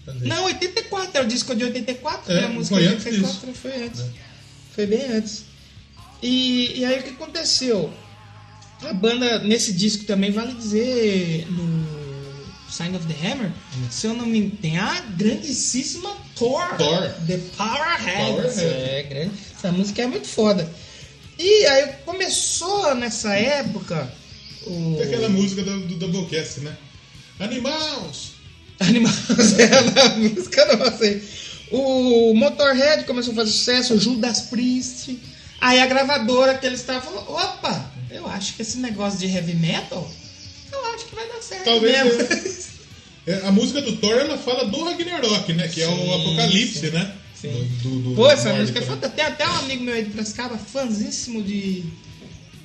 Cadê? 0.06 0.26
Não, 0.28 0.44
84, 0.44 1.20
é 1.20 1.24
o 1.24 1.26
disco 1.26 1.54
de 1.54 1.64
84, 1.64 2.32
É, 2.32 2.40
né? 2.40 2.46
A 2.46 2.48
música 2.48 2.76
foi 2.76 2.84
de 2.86 2.94
antes 2.94 3.06
84 3.06 3.54
foi 3.54 3.82
antes. 3.84 4.04
Foi 4.72 4.86
bem 4.86 5.04
antes. 5.12 5.44
E, 6.22 6.78
e 6.80 6.84
aí 6.84 7.00
o 7.00 7.02
que 7.02 7.10
aconteceu? 7.10 7.92
A 8.82 8.92
banda, 8.92 9.40
nesse 9.40 9.72
disco 9.72 10.04
também, 10.04 10.30
vale 10.30 10.54
dizer, 10.54 11.46
no 11.50 11.99
Sign 12.70 12.96
of 12.96 13.06
the 13.06 13.26
Hammer, 13.26 13.52
se 13.90 14.06
eu 14.06 14.14
não 14.14 14.26
me 14.26 14.38
engano, 14.38 14.56
tem 14.62 14.78
a 14.78 15.00
grandíssima 15.16 16.16
Thor. 16.36 16.76
Thor. 16.76 17.10
The 17.26 17.38
Powerhead. 17.56 18.32
Powerhead. 18.32 18.60
É, 18.60 19.02
grande. 19.08 19.32
Essa 19.56 19.72
música 19.72 20.02
é 20.02 20.06
muito 20.06 20.26
foda. 20.26 20.70
E 21.38 21.66
aí 21.66 21.92
começou 22.04 22.94
nessa 22.94 23.34
época 23.34 24.12
o... 24.66 24.96
Tem 24.98 25.06
aquela 25.06 25.28
música 25.28 25.62
do, 25.62 25.86
do 25.86 25.96
Doublecast, 25.96 26.60
né? 26.60 26.76
Animals! 27.38 28.32
Animais 28.78 29.18
é 29.58 30.00
a 30.00 30.08
música 30.16 30.76
nossa 30.76 31.04
aí. 31.04 31.22
O 31.70 32.34
Motorhead 32.34 33.04
começou 33.04 33.32
a 33.32 33.36
fazer 33.36 33.50
sucesso, 33.50 33.94
o 33.94 34.00
Judas 34.00 34.42
Priest. 34.42 35.18
Aí 35.60 35.78
a 35.78 35.86
gravadora 35.86 36.56
que 36.56 36.66
eles 36.66 36.80
estavam 36.80 37.02
falou: 37.02 37.36
opa, 37.36 37.90
eu 38.10 38.26
acho 38.26 38.54
que 38.54 38.62
esse 38.62 38.78
negócio 38.78 39.18
de 39.18 39.26
heavy 39.26 39.54
metal, 39.54 40.10
acho 41.00 41.06
que 41.08 41.14
vai 41.14 41.28
dar 41.28 41.42
certo 41.42 41.64
Talvez 41.64 42.04
mesmo. 42.16 42.70
É, 43.26 43.46
a 43.46 43.52
música 43.52 43.82
do 43.82 43.96
Thor 43.96 44.16
ela 44.16 44.38
fala 44.38 44.64
do 44.64 44.82
Ragnarok, 44.82 45.52
né? 45.52 45.68
Que 45.68 45.82
é 45.82 45.86
o 45.88 45.94
Sim, 45.94 46.14
Apocalipse, 46.22 46.78
sim. 46.80 46.90
né? 46.90 47.14
Sim. 47.38 47.70
Do, 47.82 47.90
do, 47.90 48.00
do- 48.10 48.14
Pô, 48.16 48.26
essa 48.30 48.52
música 48.54 48.78
é 48.78 48.82
foda. 48.82 49.08
Tem 49.10 49.24
até 49.24 49.46
um 49.46 49.56
amigo 49.58 49.84
meu 49.84 49.94
aí 49.94 50.04
de 50.04 50.10
Piracicaba, 50.10 50.56
fãzíssimo 50.56 51.42
de 51.42 51.84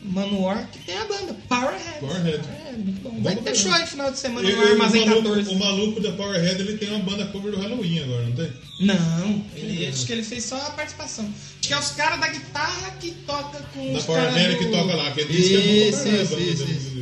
Manowar, 0.01 0.69
que 0.71 0.79
tem 0.79 0.97
a 0.97 1.03
banda, 1.05 1.35
Powerhead. 1.49 1.99
Powerhead. 1.99 2.39
É, 2.69 2.71
muito 2.71 3.01
bom. 3.01 3.21
Vai 3.21 3.35
ter 3.35 3.53
show 3.53 3.71
aí 3.73 3.85
final 3.85 4.09
de 4.11 4.17
semana 4.17 4.47
no 4.49 4.55
e 4.55 4.57
o, 4.65 4.71
Armazém 4.71 5.05
maluco, 5.05 5.27
14. 5.29 5.49
o 5.53 5.59
maluco 5.59 5.99
da 5.99 6.11
Powerhead 6.13 6.61
ele 6.61 6.77
tem 6.77 6.89
uma 6.89 6.99
banda 6.99 7.25
cover 7.27 7.51
do 7.51 7.59
Halloween 7.59 7.99
agora, 7.99 8.23
não 8.23 8.31
tem? 8.31 8.49
Não, 8.79 9.45
ele, 9.55 9.87
acho 9.87 10.05
que 10.05 10.13
ele 10.13 10.23
fez 10.23 10.45
só 10.45 10.55
a 10.55 10.69
participação. 10.71 11.25
Acho 11.25 11.67
que 11.67 11.73
é 11.73 11.77
os 11.79 11.91
caras 11.91 12.19
da 12.21 12.27
guitarra 12.29 12.91
que 12.99 13.11
toca 13.27 13.59
com 13.73 13.91
Da 13.91 13.99
os 13.99 14.05
caras 14.05 14.29
Powerhead 14.33 14.53
do... 14.53 14.59
que 14.59 14.65
toca 14.71 14.95
lá, 14.95 15.11
que 15.11 15.21
ele 15.21 15.33
disse 15.33 15.49
que 15.49 15.55
é 15.55 15.59
bom 15.59 15.97
pra 15.97 16.21
Isso, 16.21 16.33
isso, 16.33 16.39
isso, 16.39 16.65
né? 16.65 16.71
isso. 16.77 16.94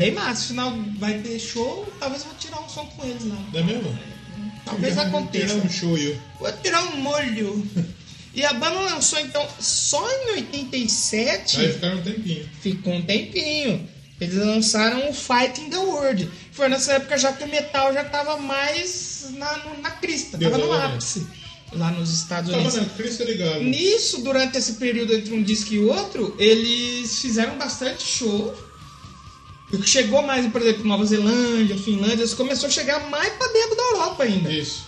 Bem 0.00 0.12
massa, 0.12 0.46
final 0.48 0.74
vai 0.98 1.18
ter 1.18 1.38
show, 1.38 1.86
talvez 2.00 2.22
eu 2.22 2.28
vou 2.28 2.38
tirar 2.38 2.60
um 2.60 2.68
som 2.68 2.86
com 2.86 3.04
eles 3.06 3.22
lá. 3.26 3.36
Não 3.52 3.60
é 3.60 3.62
mesmo? 3.62 3.98
Talvez 4.64 4.96
um- 4.96 5.00
aconteça. 5.00 5.46
Tirar 5.54 5.66
um 5.66 5.70
show 5.70 5.94
aí. 5.94 6.18
Vou 6.38 6.52
tirar 6.62 6.82
um 6.84 6.96
molho. 6.96 7.66
E 8.32 8.44
a 8.44 8.52
banda 8.52 8.78
lançou 8.82 9.18
então 9.18 9.44
só 9.58 10.08
em 10.08 10.30
87. 10.36 11.60
Aí 11.60 11.72
ficaram 11.72 11.98
um 11.98 12.02
tempinho. 12.02 12.48
Ficou 12.60 12.92
um 12.94 13.02
tempinho. 13.02 13.88
Eles 14.20 14.36
lançaram 14.36 15.10
o 15.10 15.12
Fight 15.12 15.60
in 15.60 15.68
the 15.68 15.76
World. 15.78 16.30
Foi 16.52 16.68
nessa 16.68 16.92
época 16.92 17.18
já 17.18 17.32
que 17.32 17.42
o 17.42 17.48
metal 17.48 17.92
já 17.92 18.04
tava 18.04 18.36
mais 18.36 19.30
na, 19.32 19.64
na 19.82 19.90
crista, 19.90 20.38
tava 20.38 20.56
no 20.58 20.64
Exatamente. 20.66 20.94
ápice 20.94 21.26
lá 21.72 21.90
nos 21.90 22.10
Estados 22.14 22.50
Tava 22.52 22.62
Unidos. 22.62 22.80
na 22.80 22.94
crista 22.94 23.24
ligado. 23.24 23.62
Nisso, 23.64 24.22
durante 24.22 24.56
esse 24.58 24.74
período 24.74 25.12
entre 25.12 25.34
um 25.34 25.42
disco 25.42 25.74
e 25.74 25.80
outro, 25.80 26.36
eles 26.38 27.18
fizeram 27.20 27.58
bastante 27.58 28.04
show. 28.04 28.54
O 29.72 29.78
que 29.78 29.88
chegou 29.88 30.22
mais, 30.22 30.46
por 30.50 30.60
exemplo, 30.60 30.84
Nova 30.84 31.04
Zelândia, 31.04 31.78
Finlândia, 31.78 32.22
eles 32.22 32.34
começou 32.34 32.68
a 32.68 32.72
chegar 32.72 33.08
mais 33.08 33.32
pra 33.34 33.46
dentro 33.48 33.76
da 33.76 33.82
Europa 33.82 34.24
ainda 34.24 34.52
Isso. 34.52 34.84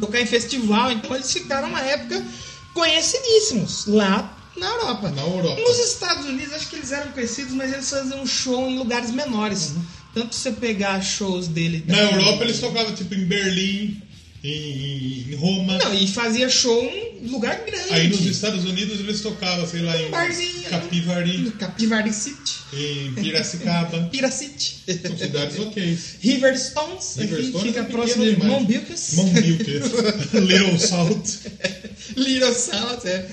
tocar 0.00 0.20
em 0.20 0.26
festival, 0.26 0.90
então 0.90 1.14
eles 1.14 1.30
ficaram 1.30 1.68
uma 1.68 1.80
época 1.80 2.24
conhecidíssimos 2.72 3.86
lá 3.86 4.36
na 4.56 4.66
Europa. 4.66 5.10
Na 5.10 5.22
Europa. 5.22 5.60
Nos 5.60 5.78
Estados 5.78 6.26
Unidos, 6.26 6.54
acho 6.54 6.68
que 6.68 6.76
eles 6.76 6.92
eram 6.92 7.12
conhecidos, 7.12 7.52
mas 7.52 7.72
eles 7.72 7.88
faziam 7.88 8.26
show 8.26 8.68
em 8.68 8.78
lugares 8.78 9.10
menores. 9.10 9.74
Tanto 10.14 10.34
você 10.34 10.52
pegar 10.52 11.00
shows 11.02 11.48
dele. 11.48 11.84
Na 11.86 11.98
Europa 11.98 12.44
eles 12.44 12.60
tocavam 12.60 12.94
tipo 12.94 13.14
em 13.14 13.24
Berlim, 13.24 14.00
em, 14.42 15.26
em 15.28 15.34
Roma. 15.34 15.76
Não, 15.78 15.92
e 15.92 16.06
fazia 16.06 16.48
show 16.48 16.82
em 16.84 17.13
lugar 17.30 17.64
grande. 17.64 17.92
Aí 17.92 18.08
nos 18.08 18.24
Estados 18.26 18.64
Unidos 18.64 19.00
eles 19.00 19.20
tocavam, 19.20 19.66
sei 19.66 19.82
lá, 19.82 20.00
em 20.00 20.10
Barzinho. 20.10 20.68
Capivari, 20.68 21.50
Capivari 21.58 22.12
City, 22.12 22.54
em 22.72 23.14
Piracicaba. 23.14 24.08
Piracity. 24.12 24.84
São 25.06 25.16
cidades 25.16 25.58
ok. 25.58 25.98
River 26.20 26.58
Stones, 26.58 27.16
River 27.16 27.38
aqui 27.38 27.48
Stones 27.48 27.66
fica 27.66 27.80
é 27.80 27.84
próximo 27.84 28.24
de. 28.24 28.36
Mombilcas. 28.36 29.14
Mombilque, 29.14 29.80
Little 30.40 30.78
Salt. 30.78 31.28
Little 32.16 32.54
South, 32.54 33.06
é. 33.06 33.26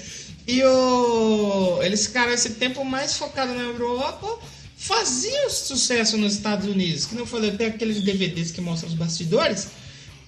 E 0.48 0.64
o... 0.64 1.80
eles 1.82 2.08
ficaram 2.08 2.34
esse 2.34 2.52
tempo 2.52 2.84
mais 2.84 3.16
focados 3.16 3.56
na 3.56 3.64
Europa, 3.64 4.40
faziam 4.76 5.50
sucesso 5.50 6.18
nos 6.18 6.34
Estados 6.34 6.68
Unidos. 6.68 7.06
Que 7.06 7.16
não 7.16 7.26
falei, 7.26 7.52
tem 7.52 7.68
aqueles 7.68 8.02
DVDs 8.04 8.52
que 8.52 8.62
mostram 8.62 8.90
os 8.90 8.96
bastidores, 8.96 9.68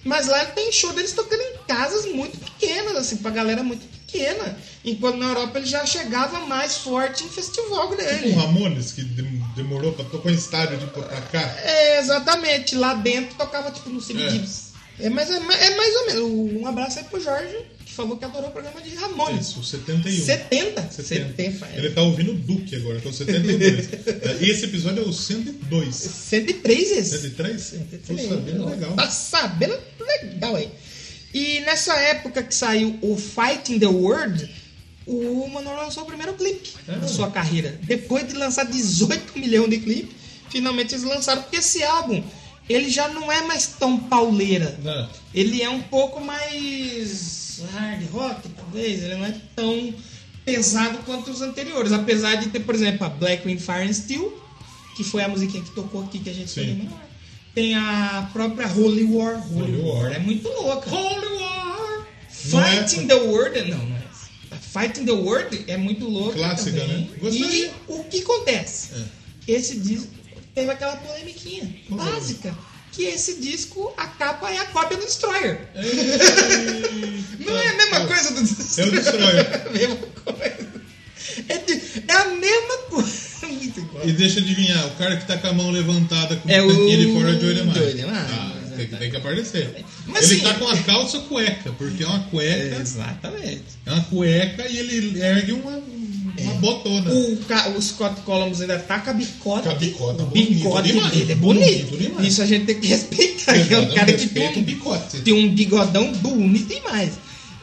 mas 0.04 0.26
lá 0.26 0.44
tem 0.46 0.70
show 0.72 0.92
deles 0.92 1.12
tocando 1.12 1.40
em 1.40 1.53
casas 1.66 2.06
muito 2.06 2.38
pequenas, 2.38 2.96
assim, 2.96 3.16
pra 3.18 3.30
galera 3.30 3.62
muito 3.62 3.86
pequena. 3.86 4.56
Enquanto 4.84 5.16
na 5.16 5.26
Europa 5.28 5.58
ele 5.58 5.66
já 5.66 5.84
chegava 5.86 6.40
mais 6.46 6.76
forte 6.76 7.24
em 7.24 7.28
festival 7.28 7.88
grande. 7.90 8.28
O 8.28 8.34
Ramones, 8.34 8.92
que 8.92 9.02
dem- 9.02 9.42
demorou 9.56 9.92
pra 9.92 10.04
tocar 10.04 10.30
em 10.30 10.34
estádio 10.34 10.78
de 10.78 10.86
pra 10.86 11.02
cá. 11.02 11.40
É, 11.64 11.98
exatamente. 12.00 12.74
Lá 12.76 12.94
dentro 12.94 13.34
tocava 13.36 13.70
tipo 13.70 13.88
no 13.90 13.98
É. 13.98 14.02
CBGBs. 14.02 14.74
É. 15.00 15.10
mais, 15.10 15.28
é, 15.30 15.40
mais- 15.40 15.60
é 15.60 15.74
mais 15.76 15.94
ou 15.96 16.06
menos. 16.06 16.22
Um 16.62 16.66
abraço 16.68 16.98
aí 17.00 17.04
pro 17.06 17.20
Jorge, 17.20 17.56
que 17.84 17.92
falou 17.92 18.16
que 18.16 18.24
adorou 18.24 18.50
o 18.50 18.52
programa 18.52 18.80
de 18.80 18.94
Ramones. 18.94 19.48
Isso, 19.48 19.64
71. 19.64 20.24
70? 20.24 20.82
70. 20.92 21.02
70. 21.36 21.66
Ele 21.76 21.90
tá 21.90 22.02
ouvindo 22.02 22.30
o 22.30 22.34
Duque 22.36 22.76
agora, 22.76 23.00
que 23.00 23.08
é 23.08 23.10
o 23.10 23.12
72. 23.12 23.88
É, 24.06 24.44
Esse 24.48 24.66
episódio 24.66 25.02
é 25.02 25.08
o 25.08 25.12
102. 25.12 25.94
103 25.96 26.90
esse. 26.92 27.18
103? 27.18 27.74
Tô 28.06 28.16
sabendo 28.16 28.66
legal. 28.66 28.92
Tá 28.94 29.10
sabendo 29.10 29.76
legal 29.98 30.54
aí. 30.54 30.70
E 31.34 31.60
nessa 31.60 31.92
época 31.94 32.42
que 32.44 32.54
saiu 32.54 32.96
o 33.02 33.16
Fight 33.16 33.72
in 33.72 33.78
the 33.80 33.86
World, 33.88 34.48
o 35.06 35.48
Manuel 35.48 35.76
lançou 35.76 36.04
o 36.04 36.06
primeiro 36.06 36.32
clipe 36.34 36.70
Ah. 36.88 36.92
da 36.92 37.08
sua 37.08 37.28
carreira. 37.30 37.78
Depois 37.82 38.26
de 38.28 38.34
lançar 38.34 38.64
18 38.64 39.36
milhões 39.38 39.68
de 39.68 39.78
clipes, 39.80 40.14
finalmente 40.48 40.94
eles 40.94 41.04
lançaram. 41.04 41.42
Porque 41.42 41.56
esse 41.56 41.82
álbum, 41.82 42.22
ele 42.68 42.88
já 42.88 43.08
não 43.08 43.30
é 43.32 43.42
mais 43.42 43.66
tão 43.66 43.98
pauleira. 43.98 44.78
Não. 44.82 45.10
Ele 45.34 45.60
é 45.60 45.68
um 45.68 45.82
pouco 45.82 46.20
mais 46.20 47.60
hard 47.72 48.08
rock, 48.12 48.48
talvez. 48.50 49.02
Ele 49.02 49.16
não 49.16 49.26
é 49.26 49.34
tão 49.56 49.92
pesado 50.44 50.98
quanto 50.98 51.30
os 51.32 51.42
anteriores. 51.42 51.92
Apesar 51.92 52.36
de 52.36 52.48
ter, 52.50 52.60
por 52.60 52.74
exemplo, 52.76 53.04
a 53.06 53.10
Black 53.10 53.44
Wind 53.46 53.58
Fire 53.60 53.88
and 53.88 53.92
Steel, 53.92 54.40
que 54.96 55.02
foi 55.02 55.22
a 55.24 55.28
musiquinha 55.28 55.64
que 55.64 55.70
tocou 55.72 56.04
aqui 56.04 56.20
que 56.20 56.30
a 56.30 56.32
gente 56.32 56.50
Sim. 56.50 56.74
menor. 56.74 57.03
Tem 57.54 57.74
a 57.76 58.28
própria 58.32 58.66
Holy 58.66 59.04
War. 59.04 59.34
Holy, 59.52 59.76
Holy 59.76 59.82
War. 59.82 60.02
War. 60.04 60.12
é 60.12 60.18
muito 60.18 60.48
louca. 60.48 60.90
Holy 60.90 61.26
War! 61.40 62.06
Fighting 62.28 63.06
the 63.06 63.14
World. 63.14 63.60
Não, 63.70 63.78
não 63.78 63.96
é 63.96 64.04
Fighting 64.60 65.04
the 65.04 65.12
World 65.12 65.64
é 65.68 65.76
muito 65.76 66.04
louca. 66.06 66.34
Clássica, 66.36 66.80
também. 66.80 66.98
né? 67.02 67.08
Gostaria. 67.18 67.66
E 67.66 67.70
o 67.88 68.04
que 68.04 68.20
acontece? 68.22 68.88
É. 68.94 69.52
Esse 69.52 69.78
disco 69.78 70.08
teve 70.54 70.70
aquela 70.70 70.96
polemiquinha 70.96 71.62
é? 71.64 71.94
básica. 71.94 72.56
Que 72.90 73.04
esse 73.04 73.40
disco, 73.40 73.92
a 73.96 74.06
capa 74.06 74.50
é 74.50 74.58
a 74.58 74.64
cópia 74.66 74.96
do 74.96 75.04
Destroyer. 75.04 75.68
Não 77.40 77.56
é 77.58 77.68
a 77.68 77.74
mesma 77.76 78.06
coisa 78.06 78.30
do 78.32 78.40
É 78.40 78.84
o 78.84 78.90
Destroyer. 78.90 78.92
Destroyer. 78.92 79.44
É 79.64 79.68
a 79.68 79.70
mesma 79.70 79.96
coisa. 80.24 80.74
É, 81.48 81.58
de- 81.58 82.04
é 82.08 82.12
a 82.12 82.24
mesma 82.26 82.78
coisa. 82.90 83.23
E 84.04 84.12
deixa 84.12 84.38
eu 84.40 84.44
adivinhar, 84.44 84.86
o 84.86 84.90
cara 84.92 85.16
que 85.16 85.26
tá 85.26 85.36
com 85.38 85.46
a 85.48 85.52
mão 85.52 85.70
levantada 85.70 86.36
com 86.36 86.48
É 86.50 86.62
o 86.62 86.66
o 86.66 87.14
fora 87.20 87.34
de 87.36 87.46
olho 87.46 87.66
mais. 87.66 87.94
Demar, 87.94 88.26
Ah, 88.30 88.76
tem, 88.76 88.86
que- 88.88 88.96
tem 88.96 89.10
que 89.10 89.16
aparecer. 89.16 89.84
Mas 90.06 90.30
ele 90.30 90.40
sim. 90.40 90.46
tá 90.46 90.54
com 90.54 90.68
a 90.68 90.76
calça 90.78 91.18
cueca, 91.20 91.72
porque 91.72 92.02
é 92.02 92.06
uma 92.06 92.20
cueca. 92.24 92.76
Exatamente. 92.80 93.62
É 93.86 93.92
uma 93.92 94.02
cueca 94.04 94.66
e 94.68 94.78
ele 94.78 95.20
ergue 95.20 95.52
uma, 95.52 95.80
uma 96.38 96.54
botona. 96.54 97.10
O, 97.10 97.38
o 97.76 97.82
Scott 97.82 98.20
Collins 98.22 98.60
ainda 98.60 98.78
tá 98.78 98.98
com 98.98 99.10
a 99.10 99.12
bicota. 99.12 99.62
Com 99.70 99.70
a 99.70 99.74
bicota, 99.78 100.22
O 100.22 100.26
bonito 100.26 100.52
bigode 100.54 100.92
demais, 100.92 101.12
dele 101.12 101.32
é 101.32 101.34
bonito 101.36 101.86
bonito. 101.86 101.96
demais. 101.98 102.26
Isso 102.26 102.42
a 102.42 102.46
gente 102.46 102.64
tem 102.66 102.80
que 102.80 102.86
respeitar. 102.88 103.66
que 103.66 103.74
é 103.74 103.78
um 103.78 103.94
cara 103.94 104.12
que 104.12 104.26
tem 104.28 104.48
um, 104.58 104.62
bicote. 104.62 105.20
tem 105.20 105.34
um 105.34 105.54
bigodão 105.54 106.12
bonito 106.14 106.66
demais. 106.68 107.12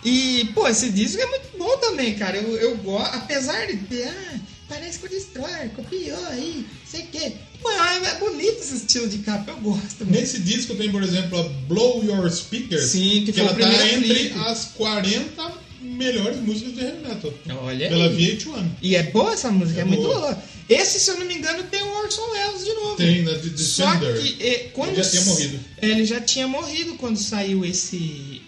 E, 0.03 0.49
pô, 0.55 0.67
esse 0.67 0.89
disco 0.89 1.21
é 1.21 1.25
muito 1.27 1.57
bom 1.59 1.77
também, 1.77 2.15
cara. 2.15 2.35
Eu, 2.37 2.55
eu 2.57 2.75
gosto, 2.77 3.15
apesar 3.15 3.67
de 3.67 3.77
ter, 3.77 4.07
ah, 4.07 4.39
parece 4.71 4.99
com 4.99 5.07
o 5.07 5.09
Destroyer, 5.09 5.69
copiou 5.71 6.25
aí, 6.27 6.65
sei 6.89 7.01
o 7.01 7.07
quê. 7.07 7.33
Pô, 7.61 7.69
é, 7.69 7.97
é 8.07 8.15
bonito 8.19 8.59
esse 8.61 8.75
estilo 8.75 9.07
de 9.09 9.17
capa, 9.19 9.51
eu 9.51 9.57
gosto. 9.57 10.05
Muito. 10.05 10.11
Nesse 10.19 10.39
disco 10.39 10.75
tem, 10.75 10.89
por 10.89 11.03
exemplo, 11.03 11.39
a 11.39 11.43
Blow 11.67 12.03
Your 12.03 12.31
Speakers. 12.31 12.85
Sim, 12.85 13.25
que 13.25 13.33
foi 13.33 13.43
ela 13.43 13.53
tá 13.53 13.87
entre 13.89 14.13
clipe. 14.15 14.39
as 14.39 14.65
40 14.75 15.51
melhores 15.81 16.37
músicas 16.37 16.73
de 16.73 16.81
heavy 16.81 17.07
metal. 17.07 17.33
Olha 17.63 17.89
Pela 17.89 18.05
aí. 18.05 18.37
VH1. 18.37 18.69
E 18.81 18.95
é 18.95 19.03
boa 19.03 19.33
essa 19.33 19.51
música, 19.51 19.79
é, 19.79 19.81
É 19.81 19.85
muito 19.85 20.03
boa. 20.03 20.41
Esse, 20.69 20.99
se 20.99 21.11
eu 21.11 21.19
não 21.19 21.25
me 21.25 21.35
engano, 21.35 21.63
tem 21.63 21.81
o 21.83 21.97
Orson 21.97 22.29
Welles 22.31 22.63
de 22.63 22.73
novo. 22.73 22.95
Tem 22.95 23.23
na 23.23 23.33
de 23.33 23.61
Só 23.61 23.93
Descender. 23.95 24.21
que 24.21 24.43
eh, 24.43 24.69
quando 24.73 24.91
Ele 24.93 25.03
já 25.03 25.09
tinha 25.09 25.25
morrido. 25.25 25.59
É, 25.81 25.87
Ele 25.87 26.05
já 26.05 26.21
tinha 26.21 26.47
morrido 26.47 26.93
quando 26.95 27.17
saiu 27.17 27.65
esse 27.65 28.41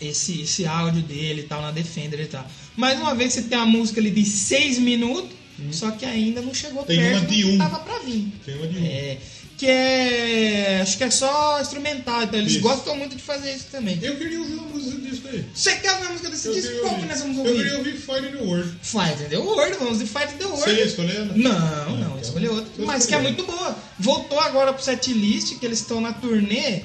esse 0.00 0.42
esse 0.42 0.66
áudio 0.66 1.02
dele 1.02 1.42
e 1.42 1.44
tal 1.44 1.60
na 1.62 1.70
Defender 1.72 2.20
e 2.20 2.26
tal. 2.26 2.48
Mais 2.76 2.98
uma 3.00 3.14
vez 3.14 3.32
você 3.34 3.42
tem 3.42 3.58
uma 3.58 3.66
música 3.66 4.00
ali 4.00 4.10
de 4.10 4.24
seis 4.24 4.78
minutos, 4.78 5.36
só 5.70 5.90
que 5.90 6.04
ainda 6.04 6.40
não 6.40 6.54
chegou 6.54 6.82
Hum. 6.82 6.86
Tem 6.86 6.98
perto 6.98 7.18
uma 7.18 7.26
de 7.26 7.44
um. 7.44 7.58
tava 7.58 7.78
pra 7.80 7.98
vir. 8.00 8.32
Tem 8.44 8.56
uma 8.56 8.66
de 8.66 8.78
um. 8.78 8.84
É, 8.84 9.18
que 9.58 9.66
é 9.66 10.80
acho 10.82 10.96
que 10.98 11.04
é 11.04 11.10
só 11.10 11.60
instrumental, 11.60 12.22
então 12.24 12.38
eles 12.40 12.52
Isso. 12.54 12.60
gostam 12.62 12.96
muito 12.96 13.14
de 13.14 13.22
fazer 13.22 13.54
isso 13.54 13.66
também. 13.70 13.96
Eu 14.02 14.16
queria 14.16 14.40
ouvir 14.40 14.54
uma 14.54 14.68
música 14.68 14.98
disso 15.00 15.22
aí. 15.28 15.44
Você 15.54 15.76
quer 15.76 15.92
ouvir 15.92 16.06
a 16.06 16.10
música 16.10 16.30
desse 16.30 16.48
Eu 16.48 16.54
disco? 16.54 16.80
Qual 16.80 16.98
que 16.98 17.06
nós 17.06 17.20
vamos 17.20 17.36
Eu 17.36 17.44
ouvir? 17.44 17.56
queria 17.58 17.78
ouvir 17.78 17.92
Fight 17.96 18.26
in 18.26 18.30
the 18.32 18.42
World. 18.42 18.72
Fight 18.82 19.22
in 19.22 19.28
the 19.28 19.38
World, 19.38 19.76
vamos 19.78 19.98
de 20.00 20.06
Fight 20.06 20.34
in 20.34 20.38
the 20.38 20.44
World. 20.46 20.64
Você 20.64 20.74
ia 20.74 20.84
escolhendo? 20.84 21.38
Não, 21.38 21.90
não, 21.90 22.06
então. 22.08 22.20
escolhi 22.20 22.48
outra. 22.48 22.72
Eu 22.76 22.86
Mas 22.86 23.06
que 23.06 23.14
é 23.14 23.18
muito 23.20 23.44
boa. 23.44 23.76
Voltou 24.00 24.40
agora 24.40 24.72
pro 24.72 24.82
setlist, 24.82 25.56
que 25.58 25.64
eles 25.66 25.78
estão 25.78 26.00
na 26.00 26.12
turnê, 26.12 26.82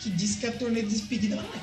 que 0.00 0.10
diz 0.10 0.34
que 0.34 0.44
é 0.44 0.50
a 0.50 0.52
turnê 0.52 0.82
de 0.82 0.88
despedida, 0.88 1.36
mas 1.36 1.46
não 1.46 1.54
é. 1.54 1.58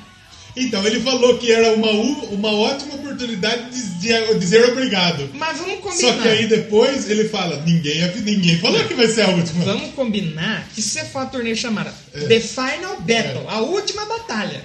Então, 0.56 0.84
ele 0.86 1.00
falou 1.00 1.38
que 1.38 1.52
era 1.52 1.74
uma, 1.74 1.90
uma 1.90 2.52
ótima 2.52 2.94
oportunidade 2.94 3.70
de, 3.70 4.08
de 4.08 4.38
dizer 4.38 4.70
obrigado. 4.70 5.30
Mas 5.34 5.58
vamos 5.58 5.80
combinar. 5.80 6.14
Só 6.14 6.22
que 6.22 6.28
aí 6.28 6.46
depois 6.46 7.08
ele 7.08 7.28
fala, 7.28 7.62
ninguém, 7.64 8.00
ninguém 8.22 8.58
falou 8.58 8.82
que 8.84 8.94
vai 8.94 9.08
ser 9.08 9.22
a 9.22 9.28
última. 9.28 9.64
Vamos 9.64 9.94
combinar 9.94 10.68
que 10.74 10.82
se 10.82 10.90
você 10.90 11.04
for 11.04 11.20
a 11.22 11.26
turnê 11.26 11.54
chamada 11.54 11.94
É. 12.12 12.20
The 12.26 12.40
Final 12.40 13.00
Battle, 13.00 13.48
a 13.48 13.60
última 13.60 14.04
batalha. 14.06 14.62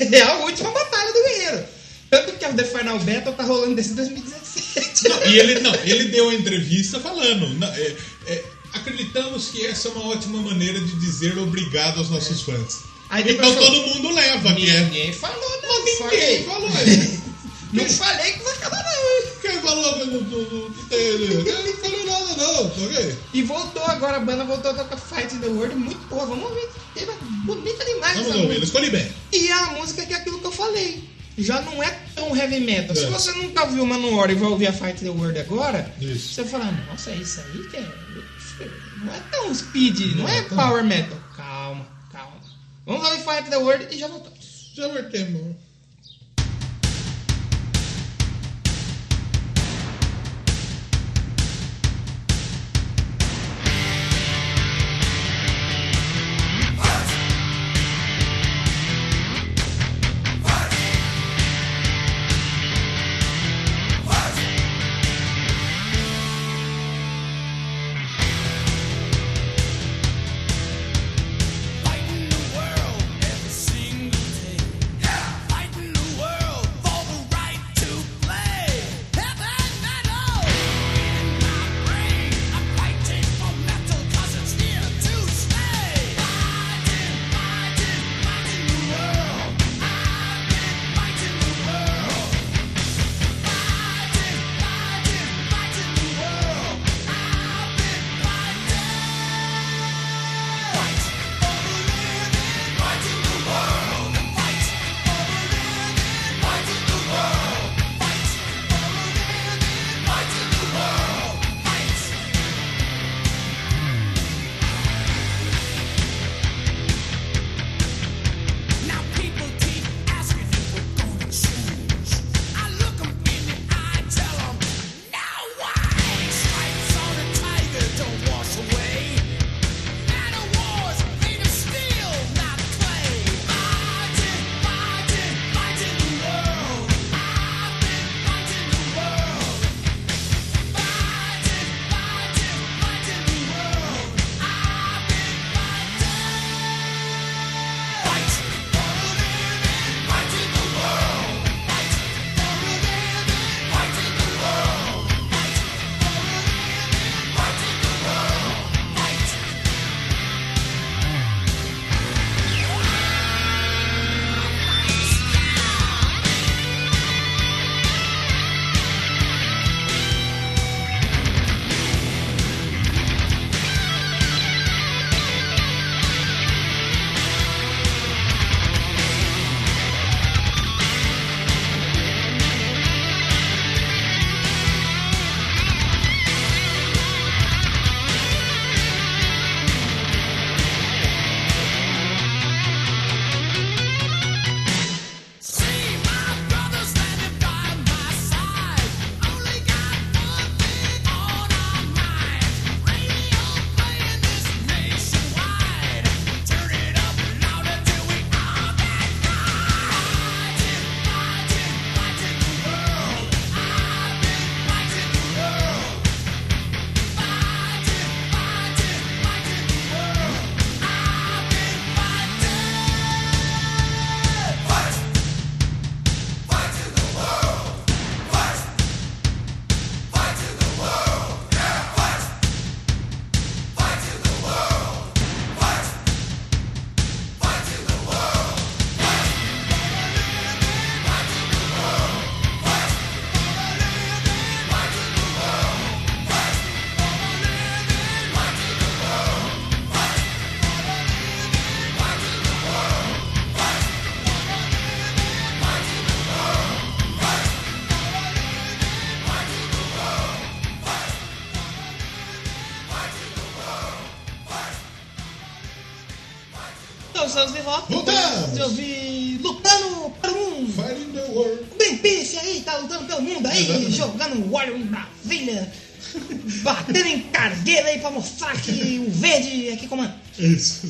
É 0.00 0.22
a 0.22 0.36
última 0.38 0.70
batalha 0.70 1.12
do 1.12 1.22
guerreiro. 1.22 1.64
Tanto 2.08 2.32
que 2.32 2.46
o 2.46 2.54
The 2.54 2.64
Final 2.64 2.98
Battle 3.00 3.34
tá 3.34 3.42
rolando 3.44 3.74
desde 3.74 3.92
2017. 3.94 5.08
Não, 5.08 5.26
e 5.26 5.38
ele 5.38 5.60
não, 5.60 5.74
ele 5.84 6.04
deu 6.04 6.24
uma 6.24 6.34
entrevista 6.34 6.98
falando. 6.98 7.48
não, 7.58 7.68
é, 7.68 7.96
é, 8.26 8.44
acreditamos 8.72 9.48
que 9.48 9.66
essa 9.66 9.88
é 9.88 9.90
uma 9.92 10.08
ótima 10.08 10.40
maneira 10.40 10.80
de 10.80 10.98
dizer 10.98 11.36
obrigado 11.38 11.98
aos 11.98 12.08
nossos 12.08 12.40
fãs. 12.42 12.89
Aí 13.10 13.24
então 13.28 13.52
falou, 13.54 13.70
todo 13.70 13.86
mundo 13.94 14.14
leva, 14.14 14.54
que 14.54 14.70
é. 14.70 14.80
Ninguém 14.80 15.12
falou, 15.12 15.60
não. 15.62 15.78
Ninguém 15.78 15.96
falei. 15.98 16.44
falou. 16.44 16.68
é. 16.70 17.20
Não 17.72 17.88
falei 17.88 18.32
que 18.32 18.42
vai 18.42 18.52
acabar, 18.54 18.82
não. 18.82 19.40
Quem 19.40 19.60
falou 19.60 19.94
que 19.94 20.04
não- 20.06 20.20
não- 20.22 20.40
não- 20.40 20.70
que 20.72 20.86
tem- 20.88 21.44
tá 21.44 22.60
ok? 22.62 23.18
E 23.32 23.42
voltou 23.42 23.84
agora, 23.84 24.16
a 24.16 24.20
banda 24.20 24.42
voltou 24.44 24.72
a 24.72 24.74
tocar 24.74 24.96
Fight 24.96 25.36
in 25.36 25.38
the 25.38 25.46
World, 25.46 25.76
muito 25.76 26.00
boa, 26.08 26.26
vamos 26.26 26.50
ouvir. 26.50 26.68
Teve 26.94 27.12
bonita 27.44 27.84
demais 27.84 28.16
Vamos 28.18 28.34
ouvir, 28.34 28.46
música. 28.48 28.64
escolhi 28.64 28.90
bem. 28.90 29.12
E 29.32 29.46
é 29.46 29.52
a 29.52 29.66
música 29.66 30.04
que 30.04 30.12
é 30.12 30.16
aquilo 30.16 30.40
que 30.40 30.46
eu 30.46 30.50
falei. 30.52 31.04
Já 31.38 31.60
não 31.62 31.80
é 31.80 31.90
tão 32.16 32.36
heavy 32.36 32.58
metal. 32.58 32.96
Se 32.96 33.04
É. 33.04 33.06
você 33.06 33.30
nunca 33.34 33.62
ouviu 33.64 33.86
Manowar 33.86 34.30
e 34.30 34.34
vai 34.34 34.48
ouvir 34.48 34.66
a 34.66 34.72
Fight 34.72 35.00
the 35.04 35.08
World 35.10 35.38
agora, 35.38 35.94
Isso. 36.00 36.34
você 36.34 36.44
fala, 36.44 36.64
nossa, 36.90 37.10
é 37.10 37.14
isso 37.16 37.40
aí 37.40 37.68
que 37.68 37.76
é. 37.76 37.88
Não 39.04 39.14
é 39.14 39.20
tão 39.30 39.54
speed, 39.54 40.16
não, 40.16 40.24
Não 40.24 40.28
é 40.28 40.38
é 40.38 40.42
tão- 40.42 40.58
power 40.58 40.82
metal. 40.84 41.18
Vamos 42.90 43.06
ouvir 43.06 43.22
Fight 43.22 43.46
in 43.46 43.50
the 43.50 43.56
World 43.56 43.86
e 43.94 43.96
já 43.96 44.08
voltamos. 44.08 44.72
Já 44.74 44.88
voltemos. 44.88 45.54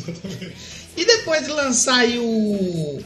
Exatamente. 0.09 0.55
E 0.97 1.05
depois 1.05 1.45
de 1.45 1.51
lançar 1.51 1.99
aí 2.01 2.19
o, 2.19 3.01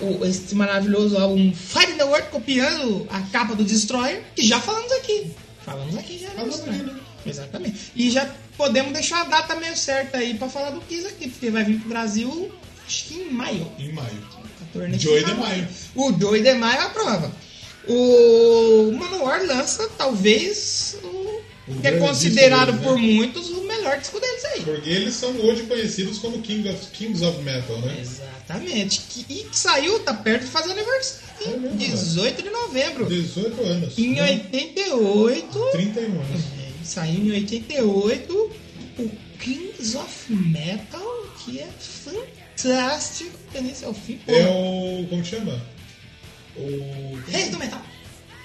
o- 0.00 0.24
esse 0.24 0.54
maravilhoso 0.54 1.16
álbum 1.16 1.52
Fight 1.54 1.92
in 1.92 1.96
the 1.96 2.04
World, 2.04 2.28
copiando 2.30 3.06
a 3.10 3.20
capa 3.22 3.54
do 3.54 3.64
Destroyer, 3.64 4.22
que 4.34 4.42
já 4.46 4.60
falamos 4.60 4.90
aqui. 4.92 5.30
Falamos 5.64 5.96
aqui 5.96 6.18
já. 6.18 6.28
no 6.28 6.34
Falamos 6.34 6.60
aqui, 6.60 6.70
né? 6.82 7.00
Exatamente. 7.26 7.76
E 7.94 8.10
já 8.10 8.30
podemos 8.56 8.92
deixar 8.92 9.20
a 9.22 9.24
data 9.24 9.54
meio 9.56 9.76
certa 9.76 10.18
aí 10.18 10.34
pra 10.34 10.48
falar 10.48 10.70
do 10.70 10.80
Kiss 10.82 11.06
aqui, 11.06 11.28
porque 11.28 11.50
vai 11.50 11.64
vir 11.64 11.78
pro 11.80 11.88
Brasil, 11.90 12.50
acho 12.86 13.04
que 13.04 13.14
em 13.20 13.30
maio. 13.30 13.70
Em 13.78 13.92
maio. 13.92 14.38
Final. 14.72 14.88
de 14.98 15.34
Maio. 15.40 15.68
O 15.94 16.12
Joey 16.20 16.42
de 16.42 16.52
Maio 16.54 16.78
é 16.80 16.84
a 16.84 16.88
prova. 16.90 17.32
O 17.86 18.92
Manowar 18.92 19.44
lança, 19.46 19.88
talvez, 19.96 20.96
o, 21.02 21.06
O 21.68 21.80
que 21.80 21.86
é 21.88 21.92
considerado 21.98 22.78
por 22.82 22.96
né? 22.96 23.00
muitos 23.14 23.47
melhor 23.78 23.98
disco 23.98 24.20
deles 24.20 24.44
aí. 24.44 24.62
Porque 24.62 24.90
eles 24.90 25.14
são 25.14 25.30
hoje 25.40 25.62
conhecidos 25.62 26.18
como 26.18 26.40
King 26.42 26.68
of, 26.68 26.86
Kings 26.92 27.24
of 27.24 27.42
Metal, 27.42 27.78
né? 27.80 27.98
Exatamente. 28.00 29.00
Que, 29.08 29.26
e 29.28 29.44
que 29.44 29.58
saiu, 29.58 29.98
tá 30.00 30.14
perto 30.14 30.44
de 30.44 30.50
fazer 30.50 30.72
aniversário. 30.72 31.28
É 31.40 31.56
mesmo, 31.56 31.76
18 31.76 32.42
de 32.42 32.50
novembro. 32.50 33.06
18 33.06 33.62
anos. 33.62 33.98
Em 33.98 34.14
né? 34.14 34.22
88. 34.22 35.68
31 35.72 36.04
anos. 36.04 36.40
É 36.64 36.68
saiu 36.88 37.26
em 37.26 37.32
88 37.32 38.50
o 38.98 39.10
Kings 39.38 39.96
of 39.96 40.32
Metal, 40.32 41.26
que 41.38 41.60
é 41.60 41.68
fantástico. 41.68 43.38
Tendência 43.52 43.86
ao 43.86 43.94
fim. 43.94 44.18
É 44.26 44.46
o. 44.46 45.06
Como 45.08 45.24
chama? 45.24 45.60
O. 46.56 47.18
Reis 47.28 47.50
do 47.50 47.58
Metal. 47.58 47.80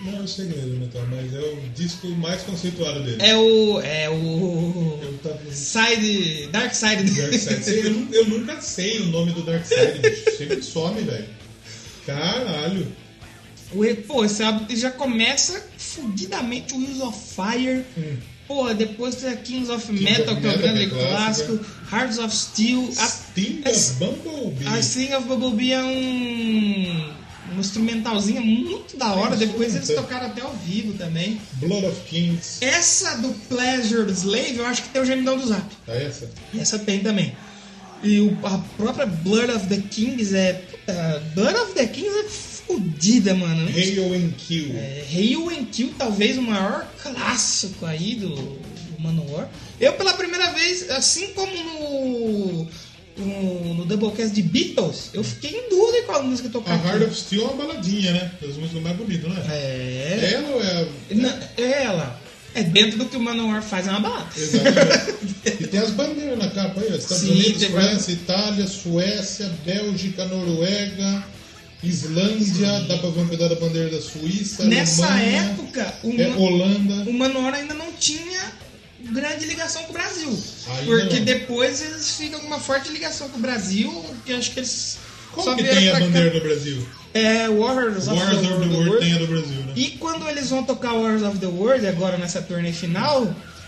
Não 0.05 0.17
é 0.17 0.21
o 0.21 0.27
segredo 0.27 0.67
do 0.69 0.77
metal, 0.79 1.01
mas 1.09 1.33
é 1.33 1.39
o 1.39 1.61
disco 1.75 2.07
mais 2.09 2.41
conceituado 2.43 3.01
dele. 3.03 3.17
É 3.21 3.35
o. 3.37 3.79
É 3.81 4.09
o. 4.09 4.99
Eu 5.01 5.17
tava- 5.19 5.39
Side. 5.51 6.47
Dark 6.51 6.73
Side. 6.73 7.03
Dark 7.21 7.33
Side. 7.33 7.77
Eu, 7.77 8.07
eu 8.11 8.25
nunca 8.29 8.59
sei 8.61 8.99
o 9.01 9.05
nome 9.07 9.31
do 9.31 9.43
Dark 9.43 9.65
Side, 9.65 9.99
bicho. 9.99 10.37
Sempre 10.37 10.61
some, 10.61 11.01
velho. 11.01 11.25
Caralho. 12.05 12.87
O- 13.71 13.95
Pô, 14.07 14.25
esse 14.25 14.43
álbum 14.43 14.65
já 14.75 14.91
começa 14.91 15.65
fudidamente 15.77 16.73
o 16.73 16.77
Wheels 16.77 16.99
of 17.01 17.17
Fire. 17.35 17.83
Hum. 17.97 18.17
Pô, 18.47 18.73
depois 18.73 19.15
tem 19.15 19.29
a 19.29 19.35
Kings 19.37 19.71
of 19.71 19.87
Kings 19.87 20.03
Metal, 20.03 20.33
of 20.33 20.41
que 20.41 20.47
é 20.47 20.51
o 20.51 20.57
grande 20.57 20.83
é 20.83 20.87
clássico. 20.89 21.57
clássico. 21.57 21.95
Hearts 21.95 22.17
of 22.19 22.35
Steel. 22.35 22.89
A, 22.97 23.07
Sting 23.07 23.61
a- 23.65 23.69
of 23.71 23.93
Bumblebee. 23.93 24.67
a 24.67 24.81
Sting 24.83 25.13
of 25.13 25.27
Bumblebee 25.27 25.71
é 25.71 25.81
um, 25.83 27.13
um 27.55 27.59
instrumentalzinho 27.59 28.41
muito 28.41 28.97
da 28.97 29.13
hora. 29.13 29.35
Depois 29.35 29.75
eles 29.75 29.87
tocaram 29.89 30.27
até 30.27 30.41
ao 30.41 30.53
vivo 30.53 30.93
também. 30.93 31.39
Blood 31.53 31.85
of 31.85 32.01
Kings. 32.09 32.57
Essa 32.63 33.17
do 33.17 33.29
Pleasure 33.47 34.11
Slave, 34.11 34.57
eu 34.57 34.65
acho 34.65 34.83
que 34.83 34.89
tem 34.89 35.01
o 35.01 35.05
gemidão 35.05 35.37
do 35.37 35.47
Zap. 35.47 35.65
É 35.87 36.05
essa? 36.05 36.29
Essa 36.57 36.79
tem 36.79 36.99
também. 36.99 37.35
E 38.03 38.19
o- 38.19 38.37
a 38.43 38.57
própria 38.77 39.05
Blood 39.05 39.51
of 39.51 39.67
the 39.67 39.77
Kings 39.89 40.35
é. 40.35 40.53
puta, 40.53 41.23
Blood 41.35 41.55
of 41.57 41.73
the 41.73 41.87
Kings 41.87 42.09
é 42.19 42.23
fodida, 42.29 43.33
mano. 43.33 43.67
Hail 43.69 44.13
and 44.13 44.31
Kill. 44.37 44.75
É, 44.75 45.05
Hail 45.13 45.49
and 45.49 45.65
Kill, 45.71 45.93
talvez 45.97 46.37
o 46.37 46.41
maior 46.41 46.85
clássico 47.01 47.85
aí 47.85 48.15
do, 48.15 48.29
do 48.35 48.99
Manowar. 48.99 49.49
Eu, 49.79 49.93
pela 49.93 50.13
primeira 50.13 50.51
vez, 50.51 50.89
assim 50.89 51.27
como 51.29 51.51
no, 51.53 52.67
no, 53.17 53.73
no 53.75 53.85
Doublecast 53.85 54.33
de 54.33 54.41
Beatles, 54.41 55.09
eu 55.13 55.23
fiquei 55.23 55.51
em 55.51 55.69
dúvida 55.69 56.03
qual 56.05 56.23
música 56.23 56.49
tocar. 56.49 56.73
A. 56.73 56.87
Heart 56.87 57.03
of 57.03 57.15
Steel 57.15 57.43
é 57.43 57.45
uma 57.45 57.65
baladinha, 57.65 58.11
né? 58.11 58.31
Das 58.41 58.55
músicas 58.57 58.81
mais 58.81 58.97
bonitas, 58.97 59.29
não 59.29 59.37
é? 59.37 59.45
É. 59.49 60.31
Ela 60.33 60.49
ou 60.49 60.63
é 60.63 60.67
a... 60.67 61.61
É 61.61 61.83
ela. 61.83 62.19
É 62.55 62.61
dentro 62.61 62.99
do 62.99 63.05
que 63.05 63.17
o 63.17 63.19
Manowar 63.19 63.63
faz, 63.63 63.87
é 63.87 63.89
uma 63.89 63.99
balada. 63.99 64.29
Exatamente. 64.37 65.63
e 65.63 65.67
tem 65.67 65.79
as 65.79 65.89
bandeiras 65.89 66.37
na 66.37 66.49
capa 66.49 66.81
aí, 66.81 66.87
ó. 66.91 66.95
Estados 66.95 67.23
Sim, 67.23 67.31
Unidos, 67.31 67.63
França, 67.65 68.11
Itália, 68.11 68.67
Suécia, 68.67 69.51
Bélgica, 69.65 70.25
Noruega, 70.25 71.23
Islândia, 71.81 72.81
dá 72.81 72.97
pra 72.97 73.09
ver 73.09 73.21
um 73.21 73.27
pedaço 73.27 73.55
da 73.55 73.59
bandeira 73.59 73.89
da 73.89 74.01
Suíça, 74.01 74.65
Nessa 74.65 75.05
Alemanha, 75.05 75.41
época, 75.41 75.93
o, 76.03 76.21
é, 76.21 76.27
Holanda. 76.35 77.09
o 77.09 77.13
Manowar 77.13 77.55
ainda 77.55 77.73
não 77.73 77.91
tinha 77.93 78.51
grande 79.11 79.45
ligação 79.45 79.83
com 79.83 79.89
o 79.89 79.93
Brasil. 79.93 80.29
Ainda 80.29 80.83
porque 81.01 81.17
não. 81.19 81.25
depois 81.25 81.81
eles 81.81 82.15
ficam 82.17 82.39
com 82.39 82.47
uma 82.47 82.59
forte 82.59 82.89
ligação 82.91 83.29
com 83.29 83.37
o 83.37 83.41
Brasil, 83.41 84.05
que 84.25 84.33
acho 84.33 84.51
que 84.51 84.59
eles 84.59 84.97
Como 85.31 85.55
que 85.55 85.63
tem 85.63 85.87
a 85.89 85.91
pra 85.91 85.99
cá- 85.99 86.05
bandeira 86.05 86.29
do 86.31 86.41
Brasil? 86.41 86.87
É 87.13 87.47
Warriors 87.47 88.07
of 88.07 88.17
the 88.19 88.25
of 88.25 88.41
the 88.41 88.47
World. 88.53 88.75
World 88.89 88.99
tem 89.05 89.13
a 89.13 89.17
do 89.19 89.27
Brasil, 89.27 89.55
né? 89.65 89.73
E 89.75 89.89
quando 89.99 90.27
eles 90.27 90.49
vão 90.49 90.63
tocar 90.63 90.93
Wars 90.93 91.21
of 91.21 91.37
the 91.37 91.45
World, 91.45 91.85
agora 91.85 92.17
nessa 92.17 92.41
turnê 92.41 92.71
final, 92.71 93.25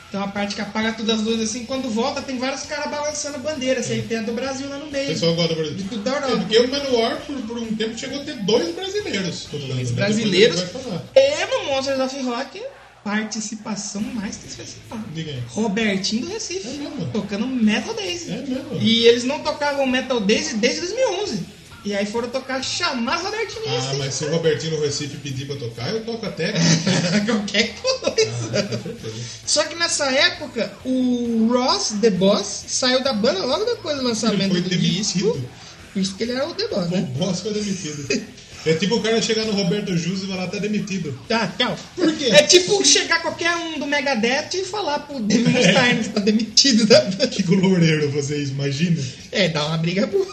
tem 0.09 0.19
uma 0.19 0.29
parte 0.29 0.55
que 0.55 0.61
apaga 0.61 0.93
todas 0.93 1.19
as 1.19 1.25
luzes 1.25 1.49
assim, 1.49 1.65
quando 1.65 1.87
volta 1.89 2.21
tem 2.23 2.39
vários 2.39 2.63
caras 2.63 2.89
balançando 2.89 3.35
a 3.35 3.39
bandeira, 3.39 3.81
assim, 3.81 3.93
aí 3.93 4.01
tem 4.01 4.17
a 4.17 4.21
do 4.23 4.31
Brasil 4.31 4.67
lá 4.67 4.77
no 4.79 4.85
O 4.85 4.91
meio. 4.91 5.07
pessoal 5.09 5.35
gosta 5.35 5.53
do 5.53 5.55
Brasil. 5.59 5.75
De 5.77 5.83
tudo 5.83 6.03
da 6.03 6.11
Europa. 6.11 6.31
É 6.33 6.37
porque 6.37 6.57
o 6.57 6.67
Manowar, 6.71 7.17
por, 7.21 7.35
por 7.41 7.57
um 7.59 7.75
tempo, 7.75 7.95
chegou 7.97 8.19
a 8.19 8.23
ter 8.23 8.35
dois 8.37 8.73
brasileiros 8.73 9.47
né? 9.53 9.83
brasileiros. 9.93 10.63
E 11.15 11.45
no 11.45 11.65
Monsters 11.65 11.99
of 11.99 12.19
Rock, 12.23 12.61
participação 13.05 14.01
mais 14.01 14.35
que 14.35 14.47
especial. 14.47 14.99
Robertinho 15.49 16.25
do 16.25 16.33
Recife, 16.33 16.67
É 16.67 16.71
mesmo? 16.71 17.05
tocando 17.13 17.45
Metal 17.45 17.93
Days. 17.93 18.27
É? 18.27 18.43
E 18.81 19.05
eles 19.05 19.23
não 19.23 19.39
tocavam 19.41 19.85
Metal 19.85 20.19
Days 20.19 20.55
desde 20.55 20.81
2011. 20.81 21.53
E 21.85 21.93
aí 21.93 22.03
foram 22.07 22.27
tocar 22.29 22.63
chamar 22.63 23.17
Robertinho 23.17 23.61
do 23.61 23.67
Ah, 23.69 23.93
mas 23.99 24.15
se 24.15 24.25
o 24.25 24.31
Robertinho 24.31 24.75
no 24.75 24.81
Recife 24.83 25.17
pedir 25.17 25.45
pra 25.45 25.55
tocar, 25.55 25.87
eu 25.93 26.03
toco 26.03 26.25
até. 26.25 26.51
Qualquer 27.27 27.75
coisa. 27.75 28.51
Ah. 28.55 29.09
Só 29.45 29.63
que 29.65 29.75
nessa 29.75 30.05
época, 30.11 30.73
o 30.83 31.47
Ross, 31.53 31.93
The 32.01 32.09
Boss, 32.09 32.65
saiu 32.67 33.03
da 33.03 33.13
banda 33.13 33.45
logo 33.45 33.65
depois 33.65 33.97
do 33.97 34.03
lançamento 34.03 34.47
do 34.51 34.61
foi 34.67 34.77
disco. 34.77 35.19
demitido. 35.19 35.49
Por 35.93 36.01
isso 36.01 36.15
que 36.15 36.23
ele 36.23 36.31
era 36.31 36.47
o 36.47 36.55
The 36.55 36.67
Boss, 36.69 36.87
O 36.87 36.89
né? 36.89 37.01
boss 37.19 37.39
foi 37.41 37.53
demitido. 37.53 38.25
É 38.65 38.73
tipo 38.73 38.95
o 38.95 39.01
cara 39.01 39.21
chegar 39.21 39.45
no 39.45 39.51
Roberto 39.51 39.95
Jus 39.95 40.23
e 40.23 40.27
falar, 40.27 40.47
tá 40.47 40.57
demitido. 40.57 41.17
Tá, 41.27 41.47
tchau. 41.57 41.77
Por 41.95 42.11
quê? 42.15 42.25
É 42.25 42.43
tipo 42.43 42.83
chegar 42.83 43.21
qualquer 43.21 43.55
um 43.55 43.77
do 43.77 43.85
Megadeth 43.85 44.49
e 44.55 44.65
falar 44.65 44.99
pro 44.99 45.19
David 45.19 45.49
Mustaine 45.49 46.01
que 46.03 46.09
tá 46.09 46.19
demitido 46.19 46.85
da 46.87 47.01
banda. 47.05 47.27
Que 47.27 47.43
glorreiro 47.43 48.09
vocês 48.09 48.49
imaginam? 48.49 49.03
É, 49.31 49.49
dá 49.49 49.65
uma 49.65 49.77
briga 49.77 50.07
boa. 50.07 50.27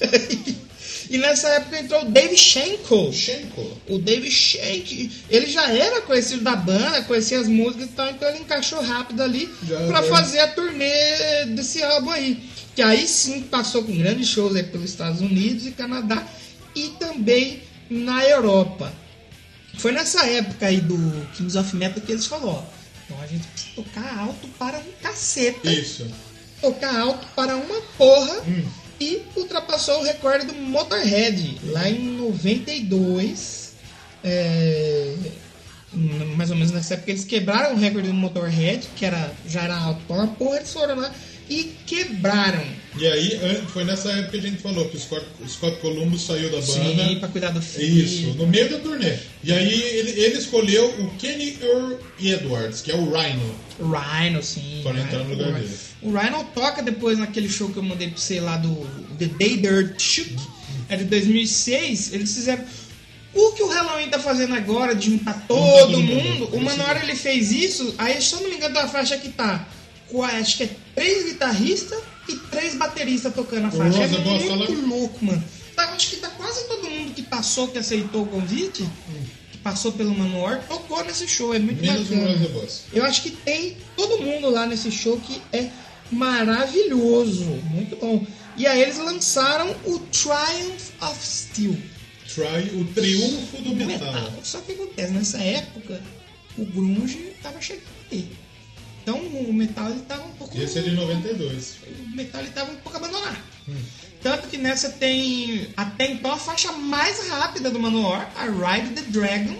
E 1.10 1.16
nessa 1.16 1.48
época 1.48 1.80
entrou 1.80 2.02
o 2.02 2.10
Dave 2.10 2.36
Schenkel. 2.36 3.10
Schenko. 3.12 3.78
O 3.88 3.98
Dave 3.98 4.30
Shank, 4.30 5.10
ele 5.30 5.46
já 5.46 5.70
era 5.72 6.02
conhecido 6.02 6.42
da 6.42 6.54
banda, 6.54 7.02
conhecia 7.04 7.40
as 7.40 7.48
músicas 7.48 7.86
e 7.86 7.92
tal, 7.92 8.10
então 8.10 8.28
ele 8.28 8.40
encaixou 8.40 8.82
rápido 8.82 9.22
ali 9.22 9.48
era. 9.70 10.02
fazer 10.02 10.40
a 10.40 10.48
turnê 10.48 11.46
desse 11.46 11.82
álbum 11.82 12.10
aí. 12.10 12.38
Que 12.76 12.82
aí 12.82 13.08
sim 13.08 13.40
passou 13.42 13.82
com 13.84 13.96
grandes 13.96 14.28
shows 14.28 14.54
aí 14.54 14.64
pelos 14.64 14.90
Estados 14.90 15.22
Unidos 15.22 15.66
e 15.66 15.70
Canadá 15.70 16.26
e 16.74 16.88
também 17.00 17.62
na 17.90 18.24
Europa. 18.24 18.92
Foi 19.78 19.92
nessa 19.92 20.26
época 20.26 20.66
aí 20.66 20.80
do 20.80 20.96
Kings 21.36 21.56
of 21.56 21.74
Metal 21.76 22.02
que 22.02 22.12
eles 22.12 22.26
falaram, 22.26 22.48
ó, 22.50 22.62
então 23.04 23.22
a 23.22 23.26
gente 23.26 23.46
precisa 23.48 23.74
tocar 23.76 24.18
alto 24.18 24.48
para 24.58 24.78
um 24.78 24.92
caceta 25.02 25.70
Isso. 25.70 26.06
tocar 26.60 26.98
alto 26.98 27.26
para 27.36 27.56
uma 27.56 27.80
porra 27.96 28.40
Hum. 28.46 28.64
e 29.00 29.22
ultrapassou 29.36 30.00
o 30.00 30.04
recorde 30.04 30.46
do 30.46 30.54
Motorhead 30.54 31.60
lá 31.66 31.88
em 31.88 32.00
92. 32.16 33.72
É, 34.24 35.14
mais 36.36 36.50
ou 36.50 36.56
menos 36.56 36.72
nessa 36.72 36.94
época 36.94 37.12
eles 37.12 37.24
quebraram 37.24 37.74
o 37.74 37.78
recorde 37.78 38.08
do 38.08 38.14
Motorhead, 38.14 38.88
que 38.96 39.04
era, 39.06 39.32
já 39.46 39.62
era 39.62 39.76
alto 39.76 40.00
para 40.06 40.16
uma 40.16 40.26
porra, 40.28 40.56
eles 40.56 40.72
foram 40.72 40.96
lá 40.96 41.12
e 41.48 41.72
quebraram. 41.86 42.78
E 42.98 43.06
aí, 43.06 43.38
foi 43.72 43.84
nessa 43.84 44.10
época 44.10 44.30
que 44.30 44.36
a 44.38 44.50
gente 44.50 44.60
falou 44.60 44.88
que 44.88 44.96
o 44.96 45.00
Scott, 45.00 45.24
o 45.40 45.48
Scott 45.48 45.78
Columbus 45.80 46.22
saiu 46.22 46.50
da 46.50 46.56
banda. 46.56 46.72
Sim, 46.72 47.16
pra 47.20 47.28
cuidar 47.28 47.50
do 47.50 47.62
filho. 47.62 48.04
Isso, 48.04 48.34
no 48.34 48.46
meio 48.46 48.68
da 48.70 48.78
turnê. 48.78 49.16
E 49.44 49.52
aí 49.52 49.72
ele, 49.72 50.20
ele 50.20 50.38
escolheu 50.38 50.88
o 50.98 51.10
Kenny 51.16 51.56
Earl 51.62 51.94
Edwards, 52.20 52.80
que 52.80 52.90
é 52.90 52.96
o 52.96 53.10
Rhino. 53.10 53.54
Rhino, 53.78 54.42
sim. 54.42 54.80
Para 54.82 54.98
entrar 54.98 55.22
no 55.22 55.30
lugar 55.30 55.52
dele. 55.52 55.70
O 56.02 56.10
Rhino 56.10 56.44
toca 56.54 56.82
depois 56.82 57.18
naquele 57.18 57.48
show 57.48 57.68
que 57.70 57.76
eu 57.76 57.82
mandei 57.82 58.08
pra 58.08 58.18
você 58.18 58.40
lá 58.40 58.56
do 58.56 58.74
The 59.18 59.26
Day 59.26 59.56
Dirt 59.58 60.00
Shoot. 60.00 60.36
É 60.88 60.96
de 60.96 61.04
2006. 61.04 62.12
Eles 62.12 62.34
fizeram. 62.34 62.64
O 63.34 63.52
que 63.52 63.62
o 63.62 63.68
Halloween 63.68 64.08
tá 64.08 64.18
fazendo 64.18 64.54
agora, 64.54 64.94
de 64.94 65.10
juntar 65.10 65.44
todo, 65.46 65.92
todo 65.92 66.02
mundo, 66.02 66.40
mundo. 66.40 66.56
o 66.56 66.60
Manowar 66.60 67.00
ele 67.02 67.14
fez 67.14 67.52
isso. 67.52 67.94
Aí, 67.98 68.20
se 68.20 68.34
eu 68.34 68.40
não 68.40 68.48
me 68.48 68.56
engano, 68.56 68.76
uma 68.80 68.88
faixa 68.88 69.16
que 69.18 69.28
tá. 69.28 69.68
acho 70.40 70.56
que 70.56 70.64
é 70.64 70.70
três 70.98 71.24
guitarristas 71.24 71.98
e 72.28 72.36
três 72.36 72.74
bateristas 72.74 73.32
tocando 73.34 73.66
a 73.66 73.70
faixa. 73.70 73.98
É 74.02 74.06
Rosa 74.06 74.18
gosta 74.18 74.56
muito 74.56 74.80
lá? 74.80 74.88
louco, 74.88 75.24
mano. 75.24 75.44
Tá, 75.76 75.84
acho 75.92 76.10
que 76.10 76.16
tá 76.16 76.28
quase 76.30 76.66
todo 76.66 76.90
mundo 76.90 77.14
que 77.14 77.22
passou, 77.22 77.68
que 77.68 77.78
aceitou 77.78 78.22
o 78.22 78.26
convite, 78.26 78.84
que 79.52 79.58
passou 79.58 79.92
pelo 79.92 80.12
Manowar, 80.12 80.64
tocou 80.66 81.04
nesse 81.04 81.28
show. 81.28 81.54
É 81.54 81.58
muito 81.58 81.80
Menos 81.80 82.08
bacana. 82.08 82.48
Eu 82.92 83.04
acho 83.04 83.22
que 83.22 83.30
tem 83.30 83.76
todo 83.96 84.18
mundo 84.18 84.50
lá 84.50 84.66
nesse 84.66 84.90
show 84.90 85.18
que 85.20 85.40
é 85.52 85.70
maravilhoso, 86.10 87.44
muito 87.70 87.96
bom. 87.96 88.26
E 88.56 88.66
aí 88.66 88.82
eles 88.82 88.98
lançaram 88.98 89.70
o 89.84 90.00
Triumph 90.00 90.90
of 91.00 91.24
Steel 91.24 91.76
Try 92.34 92.76
o 92.78 92.84
triunfo 92.92 93.56
do 93.62 93.70
do 93.70 93.86
metal. 93.86 94.12
metal. 94.12 94.32
Só 94.42 94.60
que 94.60 94.72
acontece, 94.72 95.12
nessa 95.12 95.38
época 95.38 96.02
o 96.58 96.64
grunge 96.64 97.32
tava 97.42 97.60
chegando 97.60 97.86
aí. 98.12 98.28
Então 99.08 99.20
o 99.22 99.52
metal 99.54 99.88
ele 99.90 100.00
tava 100.00 100.26
um 100.26 100.32
pouco 100.32 100.60
Esse 100.60 100.80
é 100.80 100.82
de 100.82 100.90
92. 100.90 101.76
o 102.12 102.14
metal 102.16 102.42
ele 102.42 102.50
tava 102.50 102.70
um 102.72 102.76
pouco 102.76 102.98
abandonado. 102.98 103.38
Tanto 104.22 104.48
que 104.48 104.58
nessa 104.58 104.90
tem 104.90 105.68
até 105.74 106.10
então 106.10 106.30
a 106.30 106.36
faixa 106.36 106.70
mais 106.72 107.26
rápida 107.28 107.70
do 107.70 107.78
Manowar, 107.78 108.30
a 108.36 108.44
Ride 108.44 108.90
the 108.90 109.02
Dragon, 109.10 109.56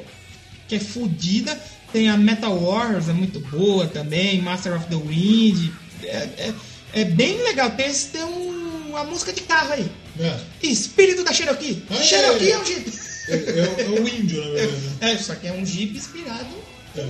que 0.69 0.75
é 0.75 0.79
fodida. 0.81 1.59
Tem 1.95 2.11
a 2.11 2.19
Metal 2.19 2.55
Wars, 2.63 3.09
é 3.09 3.15
muito 3.15 3.41
boa 3.41 3.87
também, 3.87 4.43
Master 4.43 4.77
of 4.77 4.87
the 4.89 4.97
Wind. 4.97 5.71
É, 6.03 6.17
é- 6.17 6.55
é 6.93 7.05
bem 7.07 7.39
legal. 7.43 7.71
Tem, 7.71 7.87
esse- 7.87 8.09
tem 8.09 8.23
um- 8.25 8.89
uma 8.91 9.05
música 9.05 9.33
de 9.33 9.41
carro 9.41 9.73
aí. 9.73 9.91
É, 10.21 10.37
Espírito 10.63 11.25
da 11.25 11.33
Cherokee. 11.33 11.83
Ah, 11.89 11.95
é. 11.95 12.03
Cherokee 12.03 12.51
é 12.51 12.59
um 12.59 12.65
Jeep. 12.67 12.93
é, 13.29 13.35
é- 13.35 13.85
é 13.85 14.01
o 14.01 14.07
índio, 14.09 14.45
na 14.45 14.51
verdade. 14.61 14.83
É, 15.01 15.17
só 15.17 15.35
que 15.37 15.47
é 15.47 15.53
um 15.53 15.65
Jeep 15.65 15.97
inspirado 15.97 16.47
É. 16.95 17.07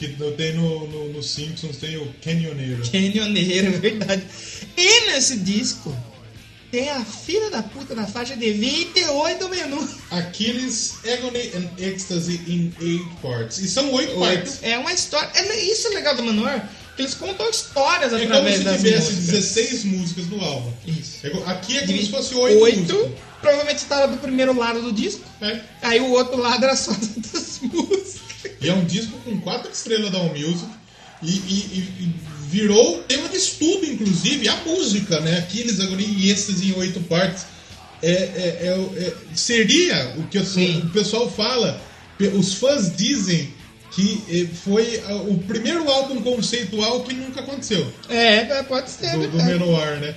Que 0.00 0.08
tem 0.08 0.54
no, 0.54 0.86
no, 0.88 1.12
no 1.12 1.22
Simpsons 1.22 1.76
tem 1.76 1.98
o 1.98 2.06
Canyoneiro. 2.22 2.82
Canyoneiro, 2.90 3.66
é 3.68 3.78
verdade. 3.78 4.22
E 4.74 5.06
nesse 5.08 5.36
disco 5.36 5.94
tem 6.70 6.88
a 6.88 7.04
filha 7.04 7.50
da 7.50 7.62
puta 7.62 7.94
na 7.94 8.06
faixa 8.06 8.34
de 8.34 8.50
28 8.50 9.48
minutos. 9.50 9.96
Aquiles, 10.10 10.94
Agony 11.04 11.50
and 11.54 11.68
Ecstasy 11.78 12.40
in 12.48 12.72
Eight 12.80 13.04
Parts. 13.20 13.58
E 13.58 13.68
são 13.68 13.92
oito 13.92 14.18
partes. 14.18 14.60
É 14.62 14.78
uma 14.78 14.90
história. 14.92 15.28
É, 15.34 15.60
isso 15.64 15.88
é 15.88 15.90
legal 15.90 16.16
do 16.16 16.22
Manowar, 16.22 16.66
que 16.96 17.02
eles 17.02 17.12
contam 17.12 17.50
histórias 17.50 18.10
É 18.14 18.20
como 18.20 18.24
através 18.32 18.56
se 18.58 18.64
das 18.64 18.80
tivesse 18.80 19.12
músicas. 19.12 19.26
16 19.26 19.84
músicas 19.84 20.26
no 20.28 20.40
álbum. 20.42 20.72
Isso. 20.86 21.26
É 21.26 21.50
Aqui 21.50 21.76
é 21.76 21.86
como 21.86 21.98
se 22.00 22.10
fosse 22.10 22.34
oito 22.36 22.62
Oito, 22.62 22.94
músicas. 22.94 23.10
provavelmente 23.42 23.78
estava 23.78 24.08
do 24.08 24.16
primeiro 24.16 24.56
lado 24.56 24.80
do 24.80 24.92
disco. 24.92 25.20
É. 25.42 25.60
Aí 25.82 26.00
o 26.00 26.10
outro 26.12 26.38
lado 26.38 26.64
era 26.64 26.74
só 26.74 26.92
das 27.32 27.60
músicas. 27.60 28.29
E 28.60 28.68
é 28.68 28.72
um 28.74 28.84
disco 28.84 29.18
com 29.24 29.40
quatro 29.40 29.70
estrelas 29.70 30.10
da 30.10 30.18
All 30.18 30.30
Music. 30.30 30.66
E, 31.22 31.28
e- 31.30 32.04
e- 32.04 32.14
virou 32.48 33.02
tema 33.04 33.28
de 33.28 33.36
estudo, 33.36 33.84
inclusive, 33.86 34.48
a 34.48 34.56
música, 34.64 35.20
né? 35.20 35.38
Aquiles, 35.38 35.78
Agony 35.78 36.04
e 36.04 36.30
Êxtase 36.30 36.66
em 36.68 36.72
oito 36.76 36.98
partes. 37.02 37.44
É, 38.02 38.10
é- 38.10 38.58
é 38.62 39.04
é- 39.06 39.14
seria 39.36 40.14
o 40.18 40.24
que 40.24 40.38
eu- 40.38 40.42
o 40.84 40.88
pessoal 40.90 41.30
fala, 41.30 41.80
os 42.34 42.54
fãs 42.54 42.96
dizem 42.96 43.52
que 43.92 44.22
eh, 44.30 44.46
foi 44.64 45.02
o 45.28 45.38
primeiro 45.38 45.88
álbum 45.90 46.22
conceitual 46.22 47.02
que 47.04 47.12
nunca 47.14 47.40
aconteceu. 47.40 47.92
É, 48.08 48.62
pode 48.62 48.90
ser, 48.90 49.12
do, 49.18 49.28
do. 49.28 49.36
Menor, 49.44 49.96
né? 49.98 50.14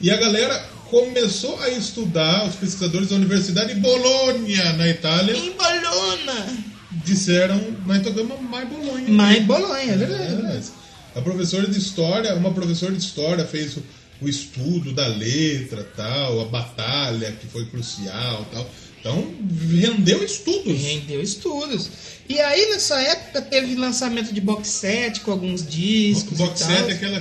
E 0.00 0.10
a 0.10 0.16
galera 0.16 0.58
começou 0.90 1.58
a 1.62 1.70
estudar, 1.70 2.46
os 2.46 2.56
pesquisadores 2.56 3.08
da 3.08 3.16
Universidade 3.16 3.74
de 3.74 3.80
Bolonha, 3.80 4.72
na 4.74 4.88
Itália, 4.88 5.34
Em 5.36 5.52
Bolona. 5.52 6.71
Disseram, 7.04 7.60
nós 7.86 8.02
tocamos 8.02 8.40
mais 8.40 8.68
Bolonha. 8.68 9.08
Mais 9.08 9.44
Bolonha, 9.44 9.92
é 9.92 9.96
verdade. 9.96 10.22
é 10.22 10.36
verdade. 10.36 10.66
A 11.14 11.20
professora 11.20 11.66
de 11.66 11.78
história, 11.78 12.34
uma 12.34 12.52
professora 12.52 12.92
de 12.92 12.98
história 12.98 13.44
fez 13.44 13.76
o, 13.76 13.82
o 14.20 14.28
estudo 14.28 14.92
da 14.92 15.06
letra, 15.06 15.84
tal, 15.96 16.40
a 16.40 16.44
batalha 16.46 17.32
que 17.32 17.46
foi 17.46 17.66
crucial, 17.66 18.46
tal. 18.52 18.68
Então 19.02 19.34
rendeu 19.68 20.22
estudos. 20.22 20.80
Rendeu 20.80 21.20
estudos. 21.20 21.90
E 22.28 22.38
aí, 22.40 22.70
nessa 22.70 23.00
época, 23.02 23.42
teve 23.42 23.74
lançamento 23.74 24.32
de 24.32 24.40
box 24.40 24.68
set 24.68 25.20
com 25.20 25.32
alguns 25.32 25.66
discos. 25.66 26.38
Box 26.38 26.60
set 26.60 26.88
é 26.88 26.92
aquela 26.92 27.18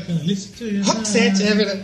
Rock 0.84 1.08
set, 1.08 1.42
é 1.42 1.56
verdade. 1.56 1.84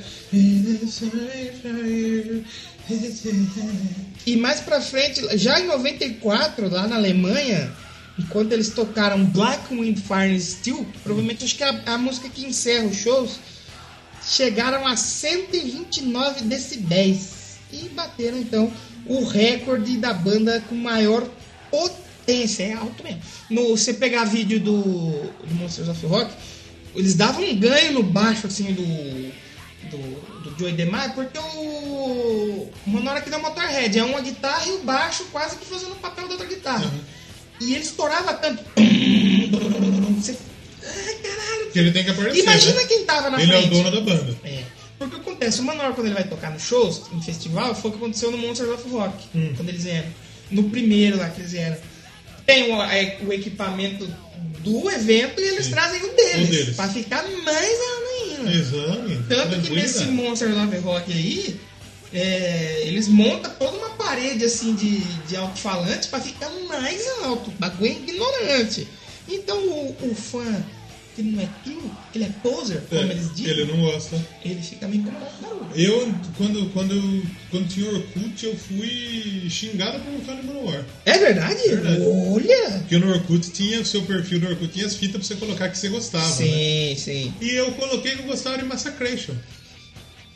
E 4.26 4.35
mais 4.35 4.59
pra 4.59 4.81
frente, 4.81 5.38
já 5.38 5.59
em 5.59 5.68
94, 5.68 6.69
lá 6.69 6.88
na 6.88 6.95
Alemanha, 6.95 7.72
enquanto 8.18 8.51
eles 8.51 8.69
tocaram 8.69 9.26
Black 9.26 9.73
Wind 9.73 9.99
Fire 9.99 10.39
Steel, 10.39 10.85
provavelmente 11.03 11.45
acho 11.45 11.55
que 11.55 11.64
é 11.64 11.69
a, 11.69 11.93
a 11.93 11.97
música 11.97 12.30
que 12.30 12.45
encerra 12.45 12.85
os 12.85 12.97
shows, 12.97 13.39
chegaram 14.22 14.85
a 14.85 14.95
129 14.95 16.43
decibéis 16.43 17.57
e 17.72 17.89
bateram 17.89 18.38
então 18.38 18.72
o 19.05 19.23
recorde 19.23 19.97
da 19.97 20.14
banda 20.14 20.61
com 20.68 20.76
maior 20.76 21.27
potência, 21.72 22.64
é 22.64 22.73
alto 22.73 23.03
mesmo. 23.03 23.22
No, 23.49 23.69
você 23.69 23.93
pegar 23.93 24.26
vídeo 24.26 24.59
do, 24.59 24.81
do 24.81 25.55
Monsters 25.55 25.88
of 25.88 26.05
Rock, 26.05 26.34
eles 26.95 27.15
davam 27.15 27.43
um 27.43 27.55
ganho 27.57 27.93
no 27.93 28.03
baixo 28.03 28.47
assim 28.47 28.73
do 28.73 28.84
do, 29.89 30.36
do 30.57 30.59
Joey 30.59 30.73
DeMar, 30.73 31.13
porque 31.13 31.38
o 31.38 32.69
Manora 32.85 33.21
que 33.21 33.29
deu 33.29 33.39
Motorhead 33.39 33.97
é 33.97 34.03
uma 34.03 34.21
guitarra 34.21 34.65
e 34.67 34.71
o 34.73 34.79
baixo 34.79 35.25
quase 35.31 35.55
que 35.57 35.65
fazendo 35.65 35.91
o 35.93 35.95
papel 35.95 36.25
da 36.27 36.34
outra 36.34 36.47
guitarra. 36.47 36.91
E 37.61 37.73
ele 37.73 37.84
estourava 37.84 38.34
tanto. 38.35 38.63
Você, 40.17 40.38
ai, 40.84 41.13
caralho. 41.15 41.71
Que 41.71 41.79
ele 41.79 41.91
tem 41.91 42.03
que 42.03 42.11
aparecer. 42.11 42.39
Imagina 42.41 42.75
né? 42.81 42.85
quem 42.88 43.05
tava 43.05 43.29
na 43.29 43.41
Ele 43.41 43.51
é 43.53 43.57
frente. 43.61 43.73
o 43.73 43.84
dono 43.84 43.91
da 43.91 44.01
banda. 44.01 44.38
É. 44.43 44.63
Porque 44.97 45.15
o 45.15 45.19
que 45.19 45.29
acontece, 45.29 45.59
o 45.61 45.63
Manowar 45.63 45.93
quando 45.93 46.07
ele 46.07 46.15
vai 46.15 46.23
tocar 46.23 46.51
nos 46.51 46.63
shows, 46.63 47.03
em 47.13 47.21
festival, 47.21 47.75
foi 47.75 47.89
o 47.89 47.93
que 47.93 47.97
aconteceu 47.99 48.31
no 48.31 48.38
Monsters 48.38 48.69
of 48.71 48.89
Rock, 48.89 49.13
Hum. 49.35 49.53
quando 49.55 49.69
eles 49.69 49.84
vieram. 49.84 50.07
No 50.49 50.63
primeiro 50.69 51.17
lá 51.17 51.29
que 51.29 51.41
eles 51.41 51.51
vieram. 51.51 51.77
Tem 52.45 52.71
o, 52.73 52.81
é, 52.81 53.17
o 53.27 53.34
equipamento 53.34 54.07
do 54.59 54.89
evento 54.89 55.39
e 55.41 55.43
eles 55.43 55.65
Sim. 55.65 55.71
trazem 55.71 56.01
o 56.03 56.13
deles, 56.15 56.47
O 56.47 56.51
deles. 56.51 56.75
pra 56.75 56.88
ficar 56.88 57.23
mais. 57.43 57.77
Exame. 58.45 59.23
Tanto 59.27 59.59
que 59.61 59.69
nesse 59.72 60.05
Monsters 60.05 60.55
of 60.55 60.77
Rock 60.77 61.11
aí, 61.11 61.59
é, 62.14 62.84
eles 62.85 63.07
montam 63.07 63.51
toda 63.59 63.77
uma 63.77 63.89
parede 63.91 64.45
assim 64.45 64.76
de, 64.76 64.99
de 64.99 65.35
alto-falante 65.35 66.07
pra 66.07 66.19
ficar 66.19 66.49
mais 66.68 67.05
alto. 67.23 67.51
Bagulho 67.59 67.91
é 67.91 67.95
ignorante. 67.95 68.88
Então 69.27 69.57
o, 69.57 69.95
o 70.01 70.15
fã 70.15 70.64
que 71.18 71.23
não 71.23 71.41
é 71.41 71.49
true, 71.64 71.81
que 72.14 72.19
ele 72.19 72.26
é 72.26 72.30
poser, 72.44 72.77
É, 72.77 72.95
como 72.99 73.11
eles 73.11 73.34
dizem, 73.35 73.52
ele 73.52 73.65
não 73.65 73.81
gosta. 73.81 74.23
ele 74.45 74.61
fica 74.61 74.88
meio 74.88 75.02
incomodado. 75.02 75.68
Eu, 75.76 76.14
quando, 76.38 76.69
quando, 76.73 77.23
quando 77.52 77.68
tinha 77.68 77.89
Orkut, 77.91 78.45
eu 78.45 78.56
fui 78.56 79.48
xingado 79.49 79.99
por 79.99 80.14
um 80.14 80.22
fã 80.22 80.35
de 80.35 80.45
Manowar. 80.45 80.85
É 81.06 81.18
verdade? 81.18 81.61
Verdade. 81.68 82.02
Olha! 82.02 82.69
Porque 82.80 82.98
no 82.99 83.11
Orkut 83.11 83.49
tinha 83.52 83.81
o 83.81 83.85
seu 83.85 84.03
perfil 84.03 84.39
do 84.41 84.48
Orkut, 84.48 84.72
tinha 84.72 84.85
as 84.85 84.95
fitas 84.95 85.15
pra 85.18 85.23
você 85.27 85.35
colocar 85.35 85.69
que 85.69 85.77
você 85.77 85.89
gostava. 85.89 86.23
né? 86.27 86.31
Sim, 86.35 86.95
sim. 86.98 87.34
E 87.41 87.49
eu 87.49 87.72
coloquei 87.73 88.11
que 88.15 88.22
eu 88.22 88.27
gostava 88.27 88.57
de 88.60 88.65
Massacration. 88.65 89.34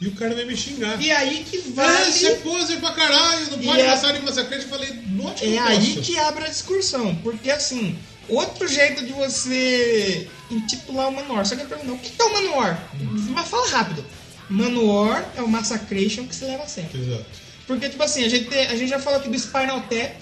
E 0.02 0.08
o 0.08 0.12
cara 0.14 0.34
veio 0.34 0.48
me 0.48 0.58
xingar. 0.58 1.00
E 1.00 1.12
aí 1.12 1.46
que 1.48 1.58
Ah, 1.58 1.62
vale. 1.76 2.12
você 2.12 2.26
é 2.26 2.36
poser 2.38 2.80
pra 2.80 2.92
caralho, 2.92 3.52
não 3.52 3.62
E 3.62 3.66
pode 3.68 3.82
é- 3.82 3.90
gostar 3.92 4.12
de 4.14 4.22
Massacration. 4.24 4.64
Eu 4.66 4.70
falei, 4.70 4.90
não 5.12 5.30
É 5.30 5.60
aí 5.60 5.94
posso. 5.94 6.02
que 6.02 6.18
abre 6.18 6.46
a 6.46 6.50
discussão. 6.50 7.14
Porque 7.18 7.52
assim, 7.52 7.96
outro 8.36 8.68
jeito 8.68 9.06
de 9.06 9.14
você 9.14 10.28
intitular 10.50 11.10
o 11.10 11.12
Manowar. 11.12 11.46
Só 11.46 11.56
que 11.56 11.62
eu 11.62 11.68
pergunto, 11.68 11.94
o 11.94 12.00
que 12.00 12.22
é 12.22 12.26
o 12.26 12.34
Manowar? 12.34 12.90
Mas 13.30 13.48
fala 13.48 13.68
rápido. 13.70 14.06
Manowar 14.50 15.32
é 15.36 15.42
o 15.42 15.48
Massacration 15.48 16.28
que 16.28 16.36
se 16.36 16.46
leva 16.46 16.68
sério. 16.68 16.90
Exato. 16.94 17.26
Porque, 17.66 17.90
tipo 17.90 18.04
assim, 18.04 18.24
a 18.24 18.30
gente, 18.30 18.54
a 18.54 18.76
gente 18.76 18.90
já 18.90 19.00
falou 19.00 19.20
aqui 19.20 19.30
do 19.30 19.40
Spinal 19.40 19.82
Tap, 19.82 20.22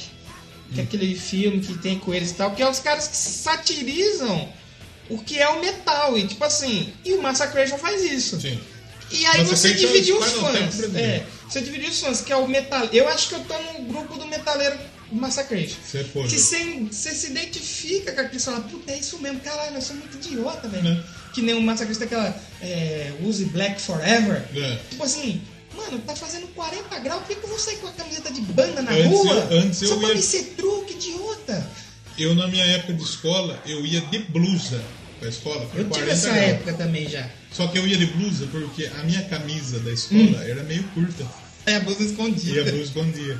que 0.73 0.79
é 0.79 0.83
aquele 0.83 1.15
filme 1.15 1.59
que 1.59 1.77
tem 1.77 1.97
com 1.97 2.13
eles 2.13 2.31
e 2.31 2.33
tal, 2.35 2.51
que 2.51 2.61
é 2.61 2.69
os 2.69 2.79
caras 2.79 3.07
que 3.07 3.17
satirizam 3.17 4.47
o 5.09 5.17
que 5.17 5.39
é 5.39 5.49
o 5.49 5.59
metal. 5.59 6.17
E, 6.17 6.27
tipo 6.27 6.43
assim, 6.43 6.93
e 7.03 7.13
o 7.13 7.21
Massacration 7.21 7.77
faz 7.77 8.03
isso. 8.03 8.39
Sim. 8.39 8.59
E 9.11 9.25
aí 9.25 9.43
você 9.43 9.71
é 9.71 10.13
o 10.13 10.19
os 10.19 10.31
fãs. 10.33 10.95
É, 10.95 11.25
você 11.47 11.61
divide 11.61 11.87
os 11.87 11.99
fãs, 11.99 12.21
que 12.21 12.31
é 12.31 12.35
o 12.35 12.47
metal. 12.47 12.87
Eu 12.93 13.07
acho 13.07 13.29
que 13.29 13.35
eu 13.35 13.43
tô 13.43 13.57
no 13.57 13.85
grupo 13.85 14.17
do 14.17 14.27
metaleiro 14.27 14.77
Massacration. 15.11 15.75
Você 15.85 15.97
é. 15.99 16.03
Que 16.03 16.37
você, 16.39 17.11
se 17.13 17.27
identifica 17.27 18.11
com 18.13 18.21
aquilo 18.21 18.37
e 18.37 18.43
fala, 18.43 18.61
puta, 18.61 18.91
é 18.91 18.97
isso 18.99 19.19
mesmo, 19.19 19.39
caralho, 19.39 19.75
eu 19.75 19.81
sou 19.81 19.95
muito 19.95 20.15
idiota, 20.17 20.67
velho. 20.67 20.83
Né? 20.83 21.03
Que 21.33 21.41
nem 21.41 21.55
o 21.55 21.61
Massacration 21.61 21.99
tem 21.99 22.05
aquela 22.07 22.41
é, 22.61 23.13
Use 23.21 23.45
Black 23.45 23.81
Forever. 23.81 24.43
É. 24.55 24.77
Tipo 24.89 25.03
assim, 25.03 25.41
mano, 25.75 25.99
tá 25.99 26.15
fazendo 26.15 26.47
40 26.55 26.99
graus, 26.99 27.21
por 27.21 27.27
que 27.29 27.35
que 27.35 27.43
eu 27.43 27.49
vou 27.49 27.59
sair 27.59 27.77
com 27.77 27.87
a 27.87 27.91
camiseta 27.91 28.31
de 28.31 28.41
banda 28.41 28.81
na 28.81 28.91
Antes 28.91 29.05
rua? 29.07 29.47
eu- 29.51 29.59
antes 29.59 29.81
eu 29.81 29.89
Só 29.89 29.97
pra 29.97 30.09
ia- 30.09 30.15
me 30.15 30.21
ser 30.21 30.43
truque, 30.57 30.93
idiota. 30.93 31.67
Eu, 32.17 32.35
na 32.35 32.47
minha 32.47 32.65
época 32.65 32.93
de 32.93 33.03
escola, 33.03 33.61
eu 33.65 33.85
ia 33.85 34.01
de 34.01 34.19
blusa 34.19 34.83
pra 35.19 35.29
escola. 35.29 35.65
pra 35.67 35.79
Eu 35.79 35.83
tive 35.85 35.89
40 35.89 36.11
essa 36.11 36.29
graus. 36.29 36.43
época 36.49 36.73
também 36.73 37.07
já. 37.09 37.29
Só 37.51 37.67
que 37.67 37.77
eu 37.79 37.87
ia 37.87 37.97
de 37.97 38.05
blusa 38.07 38.45
porque 38.47 38.85
a 38.99 39.03
minha 39.03 39.23
camisa 39.23 39.79
da 39.79 39.91
escola 39.91 40.43
era 40.43 40.63
meio 40.63 40.83
curta. 40.93 41.25
É 41.65 41.75
a 41.75 41.79
blusa 41.79 42.03
E 42.03 42.59
a 42.59 42.63
blusa 42.63 42.83
escondia. 42.83 43.39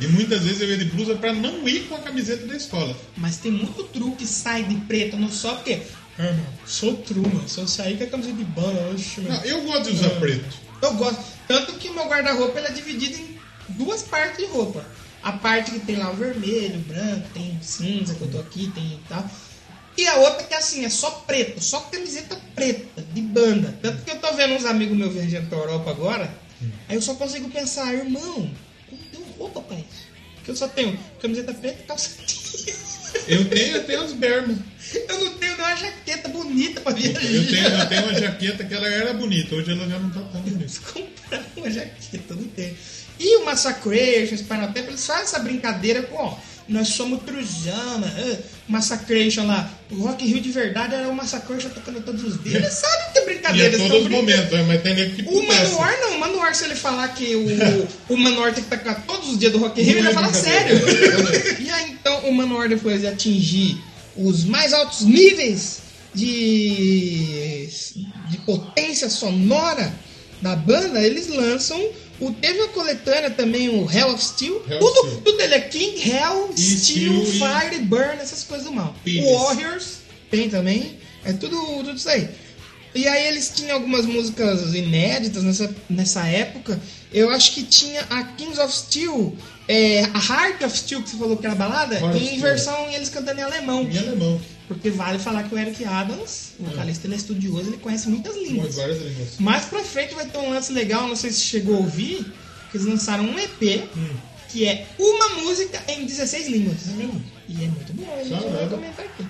E 0.00 0.06
muitas 0.06 0.42
vezes 0.42 0.60
eu 0.62 0.68
ia 0.68 0.78
de 0.78 0.86
blusa 0.86 1.14
pra 1.16 1.32
não 1.32 1.68
ir 1.68 1.80
com 1.88 1.94
a 1.94 1.98
camiseta 1.98 2.46
da 2.46 2.56
escola. 2.56 2.96
Mas 3.16 3.36
tem 3.36 3.52
muito 3.52 3.84
truque 3.84 4.26
sai 4.26 4.62
de 4.64 4.74
preto, 4.76 5.16
não 5.16 5.30
só 5.30 5.54
porque. 5.56 5.82
Ah, 6.18 6.24
irmão, 6.26 6.46
sou 6.66 6.96
truma, 6.96 7.46
só 7.46 7.66
sair 7.66 7.96
com 7.98 8.04
a 8.04 8.06
camiseta 8.06 8.36
de 8.36 8.44
banda, 8.44 8.90
oxe, 8.94 9.20
meu. 9.20 9.32
Não, 9.32 9.44
eu 9.44 9.62
gosto 9.64 9.84
de 9.84 9.90
usar 9.96 10.06
Ah. 10.08 10.20
preto. 10.20 10.56
Eu 10.82 10.94
gosto. 10.94 11.20
Tanto 11.46 11.72
que 11.74 11.88
o 11.88 11.94
meu 11.94 12.04
guarda-roupa 12.08 12.58
é 12.60 12.70
dividido 12.72 13.16
em 13.16 13.38
duas 13.70 14.02
partes 14.02 14.38
de 14.38 14.46
roupa. 14.46 14.84
A 15.22 15.32
parte 15.32 15.72
que 15.72 15.80
tem 15.80 15.96
lá 15.96 16.10
o 16.10 16.16
vermelho, 16.16 16.76
o 16.76 16.82
branco, 16.82 17.28
tem 17.34 17.58
o 17.60 17.62
cinza 17.64 18.14
que 18.14 18.22
eu 18.22 18.28
tô 18.30 18.38
aqui, 18.38 18.70
tem 18.74 18.84
e 18.84 19.00
tal. 19.08 19.30
E 19.98 20.06
a 20.06 20.16
outra 20.16 20.44
que 20.44 20.54
é 20.54 20.56
assim, 20.56 20.84
é 20.84 20.88
só 20.88 21.10
preto, 21.26 21.62
só 21.62 21.80
camiseta 21.80 22.38
preta, 22.54 23.02
de 23.12 23.20
banda. 23.20 23.78
Tanto 23.82 24.02
que 24.02 24.10
eu 24.10 24.18
tô 24.18 24.32
vendo 24.34 24.54
uns 24.54 24.64
amigos 24.64 24.96
meus 24.96 25.12
viajando 25.12 25.48
pra 25.48 25.58
Europa 25.58 25.90
agora, 25.90 26.32
aí 26.88 26.96
eu 26.96 27.02
só 27.02 27.14
consigo 27.16 27.50
pensar, 27.50 27.92
irmão, 27.92 28.50
pra 29.48 29.76
isso? 29.76 30.10
Porque 30.36 30.50
eu 30.50 30.56
só 30.56 30.68
tenho 30.68 30.98
camiseta 31.20 31.54
preta 31.54 31.82
e 31.82 31.86
calça. 31.86 32.10
Eu 33.26 33.48
tenho 33.48 33.76
até 33.76 33.96
as 33.96 34.12
bermas. 34.12 34.58
Eu 35.08 35.20
não 35.20 35.34
tenho 35.34 35.54
uma 35.54 35.76
jaqueta 35.76 36.28
bonita 36.28 36.80
pra 36.80 36.92
viajar. 36.92 37.22
Eu 37.22 37.46
tenho, 37.46 37.66
eu 37.66 37.88
tenho 37.88 38.02
uma 38.04 38.14
jaqueta 38.14 38.64
que 38.64 38.74
ela 38.74 38.88
era 38.88 39.12
bonita, 39.12 39.54
hoje 39.54 39.70
ela 39.70 39.88
já 39.88 39.98
não 39.98 40.10
tá 40.10 40.20
tão 40.32 40.40
bonita. 40.40 40.80
comprar 40.92 41.44
uma 41.56 41.70
jaqueta, 41.70 42.34
não 42.34 42.44
tem. 42.44 42.76
E 43.18 43.36
o 43.36 43.44
Massacration, 43.44 44.34
o 44.34 44.38
Spinal 44.38 44.72
Tap, 44.72 44.88
eles 44.88 45.06
fazem 45.06 45.24
essa 45.24 45.38
brincadeira 45.38 46.02
com, 46.02 46.16
ó, 46.16 46.38
nós 46.70 46.88
somos 46.88 47.20
truzana, 47.24 48.06
ah, 48.06 48.36
Massacration 48.68 49.44
lá. 49.46 49.68
O 49.90 50.02
Rock 50.02 50.24
Rio 50.24 50.40
de 50.40 50.52
verdade 50.52 50.94
era 50.94 51.08
o 51.08 51.14
Massacration 51.14 51.68
tocando 51.70 52.00
todos 52.00 52.22
os 52.22 52.42
dias. 52.42 52.54
Eles 52.62 52.72
sabem 52.72 53.12
que 53.12 53.18
é 53.18 53.22
E 53.22 53.24
brincadeira. 53.24 53.66
a 53.66 53.72
eles 53.72 53.88
todos 53.88 54.04
os 54.04 54.10
momentos, 54.10 54.52
é, 54.52 54.62
mas 54.62 54.82
tem 54.82 54.94
nego 54.94 55.16
que 55.16 55.22
O. 55.22 55.42
Manowar 55.42 56.00
não, 56.00 56.16
o 56.16 56.20
Manowar 56.20 56.54
se 56.54 56.64
ele 56.64 56.76
falar 56.76 57.08
que 57.08 57.34
o, 57.34 58.14
o 58.14 58.16
Manowar 58.16 58.54
tem 58.54 58.62
que 58.62 58.70
tocar 58.70 59.04
todos 59.04 59.30
os 59.30 59.38
dias 59.38 59.50
do 59.52 59.58
Rock 59.58 59.82
Rio, 59.82 59.94
Não 59.94 59.98
ele 59.98 60.08
é 60.08 60.12
vai 60.12 60.22
falar 60.22 60.32
sério. 60.32 60.80
e 61.58 61.70
aí 61.70 61.90
então 61.90 62.28
o 62.28 62.32
Manowar 62.32 62.68
depois 62.68 63.00
de 63.00 63.08
atingir 63.08 63.76
os 64.16 64.44
mais 64.44 64.72
altos 64.72 65.00
níveis 65.02 65.80
de, 66.14 67.68
de 68.28 68.38
potência 68.38 69.10
sonora 69.10 69.92
da 70.40 70.54
banda, 70.54 71.00
eles 71.00 71.28
lançam 71.28 71.80
O, 72.20 72.30
teve 72.32 72.60
a 72.60 72.68
coletânea 72.68 73.30
também, 73.30 73.68
o 73.70 73.90
Hell 73.90 74.12
of 74.12 74.22
Steel. 74.22 74.62
Hell 74.68 74.78
tudo, 74.78 74.98
Steel. 75.08 75.20
tudo 75.24 75.36
dele 75.38 75.54
é 75.54 75.60
King, 75.60 76.10
Hell, 76.10 76.50
E 76.56 76.60
Steel, 76.60 76.78
Steel 76.78 77.22
e- 77.22 77.26
Fire, 77.70 77.78
Burn, 77.84 78.20
essas 78.20 78.44
coisas 78.44 78.66
do 78.66 78.72
mal. 78.72 78.94
Penis. 79.04 79.24
Warriors 79.30 79.86
tem 80.30 80.50
também. 80.50 80.98
É 81.24 81.32
tudo, 81.32 81.56
tudo 81.78 81.92
isso 81.96 82.08
aí. 82.08 82.28
E 82.94 83.06
aí 83.06 83.28
eles 83.28 83.52
tinham 83.54 83.76
algumas 83.76 84.04
músicas 84.04 84.74
inéditas 84.74 85.42
nessa, 85.44 85.74
nessa 85.88 86.26
época. 86.26 86.80
Eu 87.12 87.30
acho 87.30 87.52
que 87.52 87.62
tinha 87.62 88.02
a 88.10 88.22
Kings 88.24 88.60
of 88.60 88.72
Steel, 88.74 89.36
é, 89.70 90.04
a 90.12 90.18
Heart 90.18 90.62
of 90.62 90.76
Steel, 90.76 91.02
que 91.02 91.10
você 91.10 91.16
falou 91.16 91.36
que 91.36 91.46
era 91.46 91.54
balada, 91.54 91.94
Heart 91.94 92.14
of 92.16 92.18
em 92.18 92.26
Steel. 92.26 92.40
versão 92.42 92.88
eles 92.90 93.08
cantando 93.08 93.40
em 93.40 93.44
alemão. 93.44 93.82
Em 93.82 93.98
alemão. 93.98 94.40
Porque 94.68 94.88
vale 94.90 95.18
falar 95.18 95.42
que 95.44 95.54
o 95.54 95.58
Eric 95.58 95.84
Adams, 95.84 96.52
o 96.60 96.64
vocalista, 96.64 97.06
ele 97.06 97.14
é 97.14 97.16
estudioso, 97.16 97.70
ele 97.70 97.76
conhece 97.78 98.08
muitas 98.08 98.36
línguas. 98.36 98.76
várias 98.76 98.98
línguas. 99.02 99.38
Mais 99.38 99.64
pra 99.64 99.82
frente 99.82 100.14
vai 100.14 100.26
ter 100.26 100.38
um 100.38 100.50
lance 100.50 100.72
legal, 100.72 101.08
não 101.08 101.16
sei 101.16 101.30
se 101.32 101.40
chegou 101.40 101.74
a 101.76 101.78
ouvir, 101.78 102.24
que 102.70 102.76
eles 102.76 102.86
lançaram 102.86 103.24
um 103.24 103.36
EP, 103.38 103.82
Hum. 103.96 104.10
que 104.48 104.64
é 104.66 104.86
uma 104.98 105.28
música 105.42 105.80
em 105.88 106.04
16 106.06 106.46
línguas. 106.48 106.76
E 107.48 107.64
é 107.64 107.66
muito 107.66 107.92
bom, 107.94 108.14
a 108.14 108.22
gente 108.22 108.30
Caramba. 108.30 108.58
vai 108.58 108.68
comentar 108.68 109.04
aqui. 109.06 109.26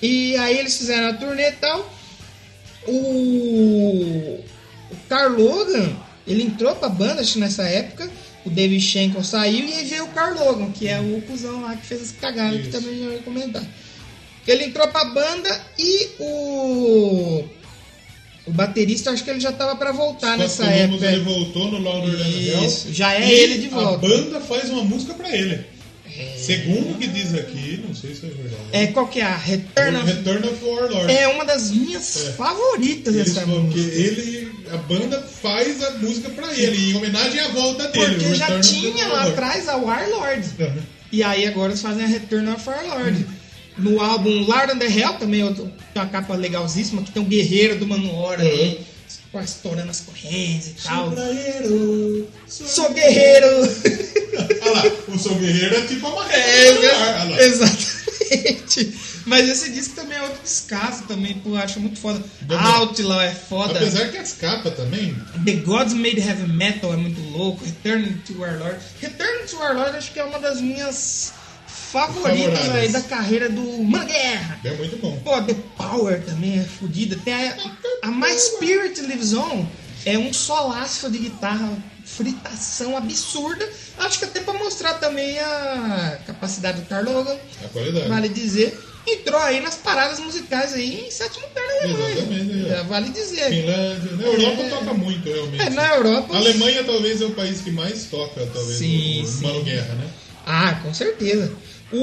E 0.00 0.36
aí 0.38 0.58
eles 0.58 0.76
fizeram 0.78 1.08
a 1.08 1.12
turnê 1.14 1.48
e 1.48 1.52
tal. 1.52 1.90
O, 2.88 4.40
o 4.90 4.96
Carl 5.10 5.32
Logan, 5.38 5.94
ele 6.26 6.42
entrou 6.44 6.74
pra 6.76 6.88
banda, 6.88 7.20
acho 7.20 7.38
nessa 7.38 7.64
época. 7.64 8.10
O 8.44 8.50
David 8.50 8.80
Schenkel 8.80 9.22
saiu 9.22 9.68
e 9.68 9.72
aí 9.74 9.84
veio 9.84 10.04
o 10.04 10.08
Carl 10.08 10.34
Logan, 10.34 10.70
que 10.70 10.88
é 10.88 10.98
o 10.98 11.20
cuzão 11.22 11.60
lá 11.62 11.76
que 11.76 11.86
fez 11.86 12.02
as 12.02 12.12
cagadas, 12.12 12.62
que 12.62 12.68
também 12.68 12.98
já 12.98 13.08
vai 13.08 13.18
comentar. 13.18 13.62
Ele 14.46 14.64
entrou 14.64 14.88
pra 14.88 15.04
banda 15.04 15.60
e 15.78 16.08
o. 16.18 17.44
O 18.46 18.50
baterista, 18.52 19.10
acho 19.10 19.22
que 19.22 19.30
ele 19.30 19.38
já 19.38 19.52
tava 19.52 19.76
pra 19.76 19.92
voltar 19.92 20.36
nessa 20.36 20.64
Scott 20.64 20.78
Columbus, 20.78 21.02
época. 21.02 21.12
ele 21.12 21.24
voltou 21.24 21.70
no 21.70 21.78
Louder 21.78 22.18
Than 22.18 22.28
Hell. 22.30 22.64
Isso, 22.64 22.92
já 22.92 23.14
é 23.14 23.30
ele 23.30 23.58
de 23.58 23.68
volta. 23.68 24.06
A 24.06 24.08
banda 24.08 24.40
faz 24.40 24.70
uma 24.70 24.82
música 24.82 25.14
pra 25.14 25.30
ele. 25.30 25.64
Segundo 26.36 26.92
o 26.92 26.98
que 26.98 27.06
diz 27.06 27.34
aqui, 27.34 27.82
não 27.86 27.94
sei 27.94 28.14
se 28.14 28.26
é 28.26 28.28
verdade. 28.30 28.62
É, 28.72 28.86
qual 28.88 29.06
que 29.08 29.20
é 29.20 29.24
a 29.24 29.36
Return 29.36 29.96
of... 29.98 30.06
Return 30.06 30.48
of 30.48 30.64
Warlord. 30.64 31.12
É 31.12 31.28
uma 31.28 31.44
das 31.44 31.70
minhas 31.70 32.28
É. 32.28 32.32
favoritas 32.32 33.16
essa 33.16 33.46
música. 33.46 33.78
ele, 33.80 34.50
a 34.72 34.76
banda 34.78 35.20
faz 35.22 35.82
a 35.82 35.90
música 35.92 36.28
pra 36.30 36.52
ele, 36.56 36.90
em 36.90 36.96
homenagem 36.96 37.40
à 37.40 37.48
volta 37.48 37.88
dele. 37.88 38.14
Porque 38.16 38.34
já 38.34 38.60
tinha 38.60 39.06
lá 39.08 39.24
atrás 39.24 39.68
a 39.68 39.76
Warlord. 39.76 40.46
Uhum. 40.58 40.82
E 41.12 41.22
aí 41.22 41.46
agora 41.46 41.70
eles 41.70 41.82
fazem 41.82 42.04
a 42.04 42.08
Return 42.08 42.48
of 42.50 42.68
Warlord. 42.68 43.26
No 43.78 44.00
álbum 44.00 44.42
Lord 44.44 44.72
and 44.72 44.78
the 44.78 44.86
Hell 44.86 45.14
também 45.14 45.42
outro, 45.42 45.64
tem 45.94 46.02
uma 46.02 46.08
capa 46.08 46.34
legalzíssima 46.34 47.02
que 47.02 47.10
tem 47.12 47.22
um 47.22 47.26
guerreiro 47.26 47.78
do 47.78 47.86
Manowar 47.86 48.38
ali, 48.40 48.48
Uhum. 48.50 48.76
Estourando 49.42 49.90
as 49.90 50.00
correntes 50.00 50.68
e 50.68 50.74
tal. 50.82 51.12
Sou 52.48 52.66
Sou 52.66 52.92
guerreiro! 52.92 53.46
Olha 54.62 54.72
lá, 54.72 54.82
o 55.08 55.18
Sou 55.18 55.34
Guerreiro 55.36 55.74
é 55.76 55.86
tipo 55.86 56.06
a 56.06 56.14
marreta 56.14 56.38
É, 56.38 56.72
celular, 56.74 57.30
lá. 57.30 57.42
exatamente. 57.42 58.94
Mas 59.26 59.48
esse 59.48 59.70
disco 59.72 59.94
também 59.94 60.16
é 60.16 60.22
outro 60.22 60.42
descaso 60.42 61.02
também, 61.04 61.34
pô, 61.34 61.50
eu 61.50 61.56
acho 61.58 61.78
muito 61.80 61.98
foda. 61.98 62.22
Outlaw 62.48 63.20
é 63.20 63.34
foda. 63.34 63.78
Apesar 63.78 64.08
que 64.08 64.16
as 64.18 64.32
capas 64.32 64.74
também, 64.74 65.14
The 65.44 65.52
Gods 65.56 65.92
Made 65.94 66.18
Heavy 66.20 66.50
Metal 66.52 66.92
é 66.92 66.96
muito 66.96 67.20
louco. 67.30 67.64
Return 67.64 68.22
to 68.26 68.38
Warlord. 68.38 68.78
Return 69.00 69.46
to 69.46 69.56
Warlord 69.56 69.96
acho 69.96 70.12
que 70.12 70.18
é 70.20 70.24
uma 70.24 70.38
das 70.38 70.60
minhas 70.60 71.32
favoritas 71.90 72.58
Favoráveis. 72.58 72.74
aí 72.74 72.88
da 72.92 73.00
carreira 73.02 73.48
do 73.48 73.62
Mano 73.82 74.06
Guerra. 74.06 74.60
é 74.64 74.70
muito 74.72 74.96
bom. 74.98 75.18
Pô, 75.24 75.40
The 75.42 75.54
Power 75.76 76.22
também 76.24 76.60
é 76.60 76.64
fodida. 76.64 77.16
Tem 77.24 77.34
a, 77.34 77.56
a 78.02 78.06
My 78.08 78.32
Spirit 78.38 79.00
Lives 79.00 79.34
On 79.34 79.66
é 80.06 80.16
um 80.18 80.32
solaço 80.32 81.10
de 81.10 81.18
guitarra, 81.18 81.76
fritação 82.04 82.96
absurda. 82.96 83.68
Acho 83.98 84.18
que 84.18 84.24
até 84.24 84.40
pra 84.40 84.54
mostrar 84.54 84.94
também 84.94 85.38
a 85.38 86.18
capacidade 86.26 86.80
do 86.80 86.86
Carl 86.86 87.04
Logan, 87.10 87.36
A 87.64 87.68
qualidade. 87.68 88.08
vale 88.08 88.28
dizer. 88.28 88.78
Entrou 89.06 89.40
aí 89.40 89.60
nas 89.60 89.76
paradas 89.76 90.20
musicais 90.20 90.74
aí 90.74 91.06
em 91.06 91.10
sétimo 91.10 91.46
lugar 91.48 91.64
na 91.66 91.72
Alemanha. 91.82 92.12
Exatamente, 92.12 92.68
é. 92.72 92.82
Vale 92.84 93.08
dizer. 93.08 93.48
Finlândia. 93.48 94.12
Na 94.12 94.22
Europa 94.24 94.62
É. 94.62 94.68
toca 94.68 94.92
muito, 94.94 95.28
realmente. 95.28 95.62
É, 95.62 95.70
na 95.70 95.94
Europa. 95.96 96.34
A 96.34 96.36
Alemanha 96.36 96.84
talvez 96.84 97.20
é 97.22 97.24
o 97.24 97.30
país 97.30 97.60
que 97.62 97.70
mais 97.70 98.04
toca, 98.04 98.46
talvez, 98.52 98.78
Sim, 98.78 99.22
o 99.22 99.26
sim. 99.26 99.42
Mano 99.46 99.64
Guerra, 99.64 99.94
né? 99.94 100.10
Ah, 100.46 100.74
com 100.82 100.92
certeza. 100.92 101.50
O, 101.92 101.96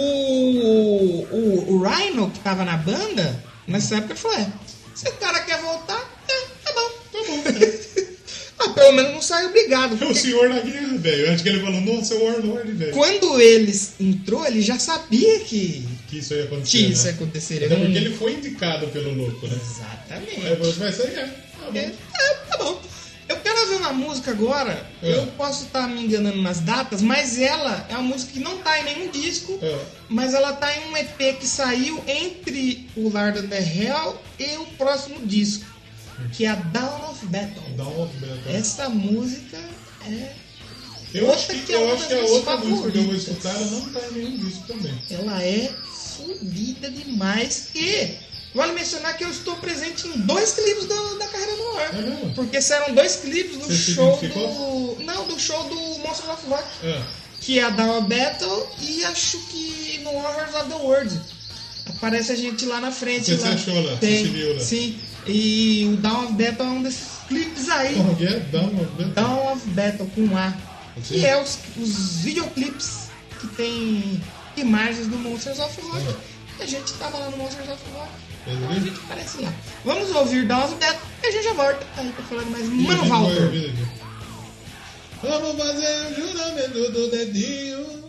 o, 1.32 1.74
o 1.76 1.84
Rhino, 1.84 2.30
que 2.32 2.40
tava 2.40 2.64
na 2.66 2.78
banda, 2.78 3.44
nessa 3.68 3.98
época, 3.98 4.16
falou: 4.16 4.38
é, 4.38 4.48
se 4.94 5.08
o 5.08 5.14
cara 5.14 5.40
quer 5.42 5.60
voltar, 5.62 6.24
é, 6.28 6.34
tá 6.64 6.74
bom. 6.74 6.90
Tá 7.12 7.20
bom. 7.28 8.08
Ah, 8.60 8.70
pelo 8.70 8.92
menos 8.94 9.12
não 9.14 9.22
sai 9.22 9.46
obrigado. 9.46 9.92
É 9.92 9.96
o 9.98 10.00
porque 10.00 10.16
senhor 10.16 10.50
da 10.50 10.60
guerra, 10.60 10.98
velho. 10.98 11.32
Acho 11.32 11.44
que 11.44 11.50
ele 11.50 11.60
falou, 11.60 11.80
nossa, 11.80 12.16
é 12.16 12.18
o 12.18 12.24
Warlord, 12.26 12.72
velho. 12.72 12.92
Quando 12.92 13.40
eles 13.40 13.92
entrou, 14.00 14.44
ele 14.48 14.64
já 14.64 14.80
sabia 14.80 15.40
que, 15.42 15.88
Que 16.10 16.18
isso 16.18 16.34
ia 16.34 16.46
acontecer. 16.46 16.72
que 16.80 16.92
isso 16.92 17.04
né? 17.04 17.10
ia 17.12 17.16
acontecer. 17.16 17.56
Até 17.58 17.66
Ele 17.66 17.76
não- 17.76 17.82
porque 17.86 17.98
ele 18.00 18.18
foi 18.18 18.34
indicado 18.34 18.88
pelo 18.88 19.14
louco, 19.14 19.46
né? 19.48 19.60
Exatamente. 19.64 20.48
Aí 20.48 20.56
falou, 20.56 20.74
vai 20.74 20.92
sair, 20.92 21.20
é. 21.20 21.26
Tá 21.28 21.72
bom. 21.72 21.78
É, 21.78 21.82
é, 22.16 22.34
tá 22.50 22.58
bom. 22.58 22.77
Uma 23.88 24.08
música 24.08 24.32
agora. 24.32 24.86
É. 25.02 25.18
Eu 25.18 25.28
posso 25.38 25.66
estar 25.66 25.88
me 25.88 26.04
enganando 26.04 26.42
nas 26.42 26.60
datas, 26.60 27.02
mas 27.02 27.40
ela 27.40 27.86
é 27.90 27.94
uma 27.94 28.04
música 28.04 28.34
que 28.34 28.40
não 28.40 28.58
tá 28.58 28.80
em 28.80 28.84
nenhum 28.84 29.12
disco. 29.12 29.58
É. 29.62 29.80
Mas 30.10 30.34
ela 30.34 30.54
tá 30.54 30.76
em 30.76 30.90
um 30.90 30.98
EP 30.98 31.40
que 31.40 31.48
saiu 31.48 32.04
entre 32.06 32.90
o 32.98 33.10
Lord 33.10 33.40
of 33.40 33.48
the 33.48 33.60
Hell 33.60 34.22
e 34.40 34.58
o 34.58 34.66
próximo 34.78 35.26
disco, 35.26 35.66
que 36.34 36.46
é 36.46 36.50
a 36.50 36.56
Dawn 36.56 37.12
of 37.12 37.26
Battle. 37.28 38.04
Of 38.04 38.14
Battle. 38.18 38.56
Essa 38.56 38.90
música 38.90 39.58
é. 40.06 40.34
Eu 41.14 41.28
outra 41.28 41.36
acho 41.38 41.48
que, 41.48 41.62
que 41.62 41.74
é 41.74 41.76
eu 41.78 41.94
acho 41.94 42.08
que 42.08 42.14
a 42.14 42.22
das 42.22 42.30
outra 42.30 42.58
minhas 42.58 42.70
música 42.70 42.92
que 42.92 42.98
eu 42.98 43.04
vou 43.04 43.14
favoritas. 43.14 43.28
escutar, 43.30 43.56
ela 43.56 43.72
não 43.72 43.90
tá 43.90 44.00
em 44.08 44.14
nenhum 44.14 44.38
disco 44.38 44.64
também. 44.68 45.02
Ela 45.10 45.44
é 45.44 45.74
fodida 46.18 46.92
demais. 46.92 47.70
E 47.74 48.18
vale 48.56 48.74
mencionar 48.74 49.16
que 49.18 49.24
eu 49.24 49.30
estou 49.30 49.56
presente 49.58 50.08
em 50.08 50.20
dois 50.22 50.54
clipes 50.54 50.86
do- 50.86 51.18
da 51.20 51.28
carreira 51.28 51.56
no 51.56 51.78
ar. 51.78 51.96
É? 51.96 52.34
Porque 52.36 52.62
serão 52.62 52.94
dois 52.96 53.18
clipes 53.18 53.58
do 53.58 53.66
Você 53.66 53.94
show 53.94 54.18
do. 54.18 55.04
Não, 55.04 55.28
do 55.28 55.40
show 55.40 55.64
do 55.66 55.76
Monster 56.00 56.30
of 56.32 56.48
Rock. 56.48 56.64
É. 56.84 57.02
que 57.40 57.60
é 57.60 57.64
a 57.64 57.70
Dawn 57.70 58.00
of 58.00 58.08
Battle 58.10 58.68
e 58.82 59.06
acho 59.06 59.38
que 59.48 60.00
no 60.04 60.10
Horrors 60.12 60.54
of 60.56 60.70
the 60.70 60.76
World. 60.76 61.22
Aparece 61.90 62.32
a 62.34 62.36
gente 62.36 62.66
lá 62.66 62.82
na 62.82 62.92
frente. 62.92 63.34
Você 63.36 63.48
lá. 63.48 63.54
achou 63.54 63.82
lá, 63.82 63.96
Tem, 63.98 64.26
você 64.26 64.32
viu 64.32 64.54
lá. 64.56 64.60
Sim. 64.60 65.00
E 65.26 65.90
o 65.94 65.98
Dawn 65.98 66.26
of 66.26 66.34
Battle 66.34 66.66
é 66.68 66.70
um 66.72 66.84
desses 66.84 67.02
clipes 67.28 67.70
aí. 67.70 67.96
Como 67.96 68.16
que 68.16 68.26
é? 68.26 68.40
Dawn 68.40 68.68
of 68.68 68.86
Battle. 68.98 69.14
Dawn 69.14 69.54
of 69.54 69.68
Battle 69.70 70.08
com 70.16 70.36
A. 70.38 70.54
Que 71.04 71.26
é 71.26 71.42
os, 71.42 71.60
os 71.78 72.16
videoclipes 72.22 73.08
que 73.40 73.48
tem 73.50 74.22
imagens 74.58 75.08
do 75.08 75.16
Monsters 75.18 75.60
of 75.60 75.80
Rock. 75.82 76.08
Uhum. 76.08 76.16
A 76.60 76.66
gente 76.66 76.92
tava 76.94 77.18
lá 77.20 77.30
no 77.30 77.38
Monsters 77.38 77.70
of 77.70 77.82
Rock. 77.94 78.10
Uhum. 78.48 78.70
A 78.70 78.74
gente 78.76 79.00
aparece 79.00 79.42
lá. 79.42 79.54
Vamos 79.84 80.16
ouvir 80.16 80.52
of 80.52 80.76
Battle 80.76 80.78
e 81.22 81.28
a 81.28 81.32
gente 81.32 81.44
já 81.44 81.54
volta. 81.54 81.86
Aí 81.98 82.12
pra 82.12 82.24
falar 82.26 82.46
mais 82.46 82.68
Mano 82.70 83.06
Walter. 83.06 83.74
Vamos 85.22 85.58
fazer 85.58 86.08
o 86.08 86.16
juramento 86.16 86.92
do 86.92 87.12
dedinho. 87.12 88.07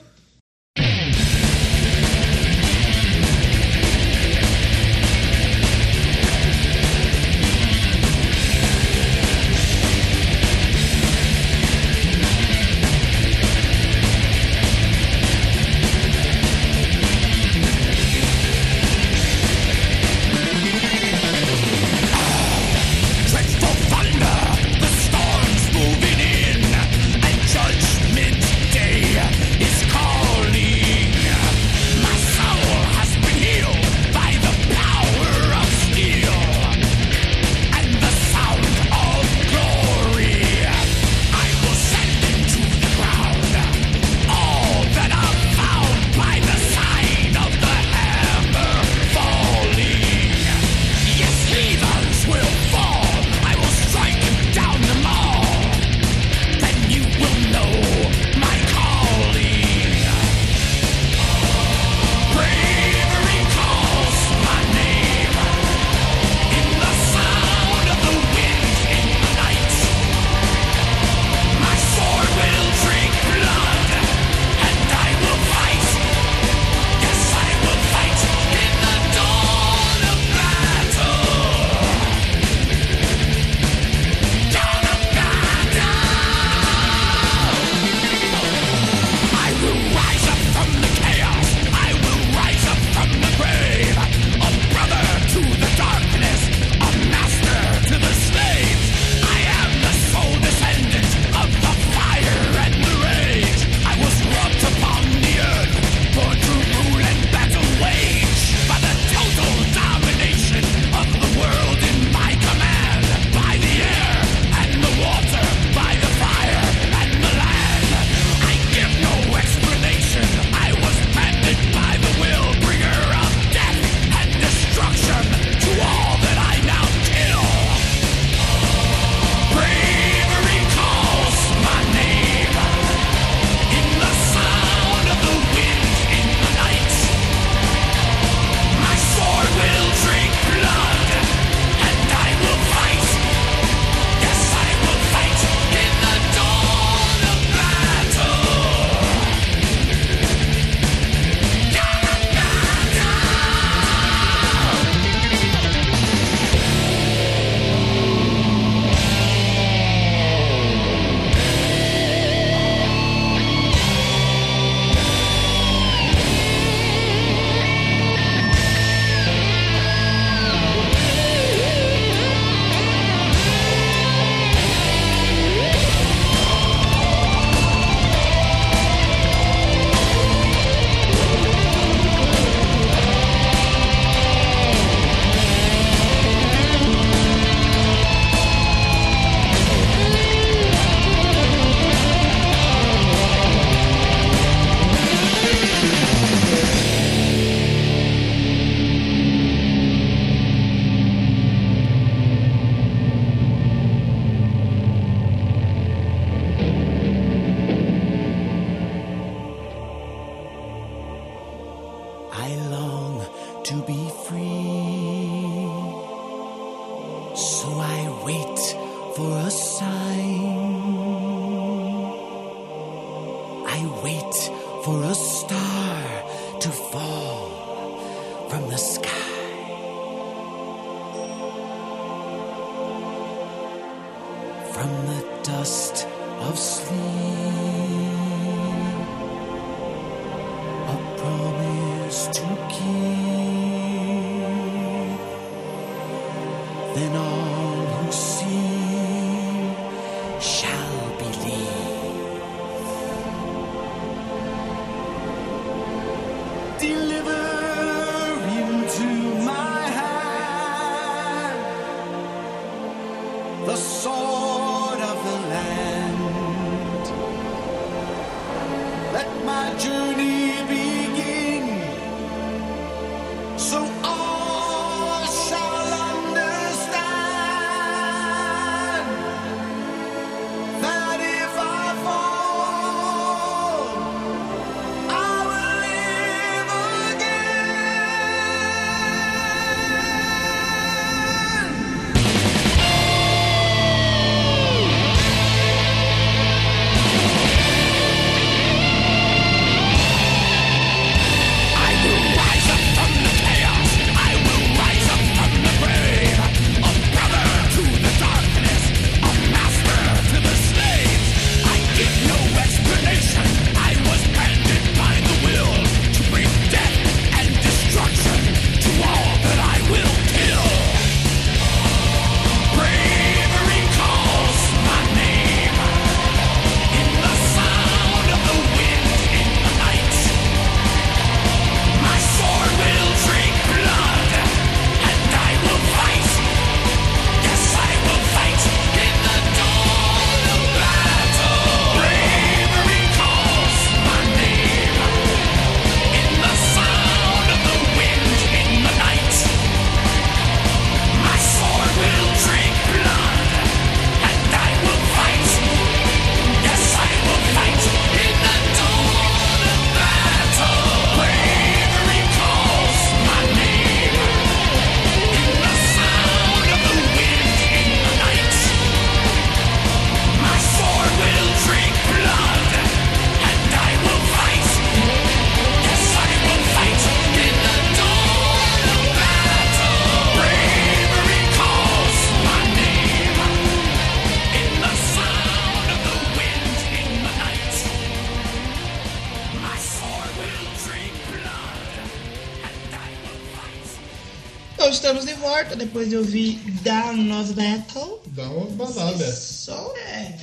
Depois 395.98 396.08
de 396.10 396.16
ouvir 396.16 396.58
Down 396.82 397.40
of 397.40 397.52
Battle. 397.54 398.20
Dá 398.28 398.48
uma 398.50 398.66
badada. 398.70 399.32
Só 399.34 399.94
é 399.96 400.34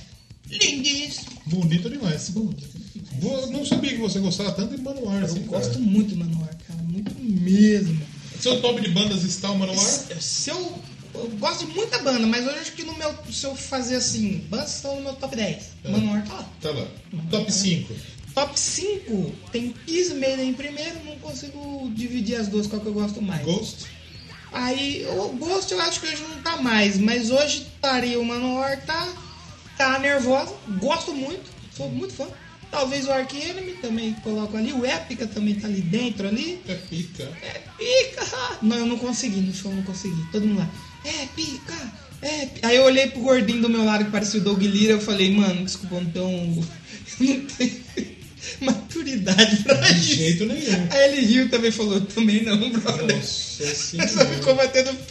lindíssimo. 0.50 1.32
Bonito 1.46 1.90
demais. 1.90 2.30
Vou- 2.30 3.48
não 3.52 3.66
sabia 3.66 3.92
que 3.92 3.98
você 4.00 4.20
gostava 4.20 4.52
tanto 4.52 4.76
de 4.76 4.82
Manoar. 4.82 5.20
Eu 5.20 5.26
Assim, 5.26 5.40
gosto 5.44 5.70
cara. 5.74 5.82
muito 5.82 6.10
do 6.16 6.18
Manowar, 6.18 6.56
cara. 6.68 6.82
Muito 6.84 7.14
mesmo. 7.22 8.02
Seu 8.40 8.62
top 8.62 8.82
de 8.82 8.90
bandas 8.90 9.24
está 9.24 9.50
o 9.52 9.58
Manoar? 9.58 9.78
Se 10.20 10.50
eu, 10.50 10.74
eu 11.14 11.30
gosto 11.40 11.66
de 11.66 11.74
muita 11.74 12.00
banda, 12.00 12.28
mas 12.28 12.46
hoje 12.46 12.60
acho 12.60 12.72
que 12.74 12.84
no 12.84 12.96
meu. 12.98 13.14
Se 13.32 13.46
eu 13.46 13.56
fazer 13.56 13.96
assim, 13.96 14.40
bandas 14.50 14.76
estão 14.76 14.96
no 14.98 15.02
meu 15.04 15.14
top 15.14 15.36
10. 15.36 15.64
É. 15.86 15.90
Manowar 15.90 16.26
tá 16.28 16.34
lá. 16.34 16.50
Tá 16.62 16.72
lá. 16.72 16.88
Top 17.32 17.52
5. 17.52 17.94
Top 18.34 18.60
5 18.60 19.32
tem 19.54 19.74
Kiss 19.88 20.14
Maiden 20.14 20.50
em 20.50 20.54
primeiro, 20.54 21.00
não 21.06 21.18
consigo 21.20 21.90
dividir 21.96 22.36
as 22.36 22.50
duas, 22.50 22.68
qual 22.68 22.82
que 22.82 22.88
eu 22.88 22.94
gosto 22.94 23.22
mais. 23.22 23.46
Ghost. 23.46 23.86
Aí 24.56 25.06
o 25.10 25.28
Ghost 25.34 25.70
eu 25.74 25.82
acho 25.82 26.00
que 26.00 26.08
hoje 26.08 26.24
não 26.24 26.42
tá 26.42 26.56
mais, 26.62 26.98
mas 26.98 27.30
hoje 27.30 27.68
estaria 27.76 28.18
o 28.18 28.24
Manowar, 28.24 28.82
tá, 28.86 29.06
tá 29.78 30.00
nervosa, 30.00 30.56
gosto 30.80 31.14
muito, 31.14 31.44
sou 31.76 31.90
muito 31.90 32.14
fã. 32.14 32.26
Talvez 32.72 33.06
o 33.06 33.12
Ark 33.12 33.36
Enemy 33.36 33.74
também 33.74 34.14
coloco 34.24 34.56
ali, 34.56 34.72
o 34.72 34.86
Epica 34.86 35.28
também 35.28 35.56
tá 35.56 35.68
ali 35.68 35.82
dentro 35.82 36.28
ali. 36.28 36.62
É 36.68 36.74
pica. 36.74 37.24
É 37.42 37.62
pica! 37.78 38.26
Não, 38.62 38.78
eu 38.78 38.86
não 38.86 38.98
consegui, 38.98 39.42
no 39.42 39.54
show 39.54 39.72
eu 39.72 39.78
não 39.78 39.84
consegui. 39.84 40.26
Todo 40.32 40.48
mundo 40.48 40.60
lá, 40.60 40.70
é 41.04 41.28
pica! 41.36 41.74
É 42.22 42.46
pi-". 42.46 42.62
Aí 42.64 42.78
eu 42.78 42.86
olhei 42.86 43.08
pro 43.08 43.22
gordinho 43.22 43.62
do 43.62 43.70
meu 43.70 43.84
lado 43.84 44.06
que 44.06 44.12
parecia 44.12 44.40
o 44.40 44.44
Doug 44.44 44.62
Lira, 44.62 44.94
eu 44.94 45.02
falei, 45.02 45.32
mano, 45.32 45.66
desculpa, 45.66 46.00
não 46.00 46.10
tenho. 46.10 46.28
Eu 47.20 47.28
não 47.28 47.46
tenho 47.46 47.86
maturidade 48.62 49.58
pra 49.64 49.76
De 49.76 49.94
isso. 50.00 50.16
jeito 50.16 50.46
nenhum. 50.46 50.88
Aí 50.92 51.14
ele 51.14 51.26
riu 51.26 51.50
também 51.50 51.72
falou, 51.72 52.02
também 52.02 52.44
não, 52.44 52.70
brother. 52.72 53.16
Nossa 53.16 53.64
Aí 53.64 53.76
só 53.76 53.76
senhora. 53.76 54.26
ficou 54.30 54.56
batendo. 54.56 54.92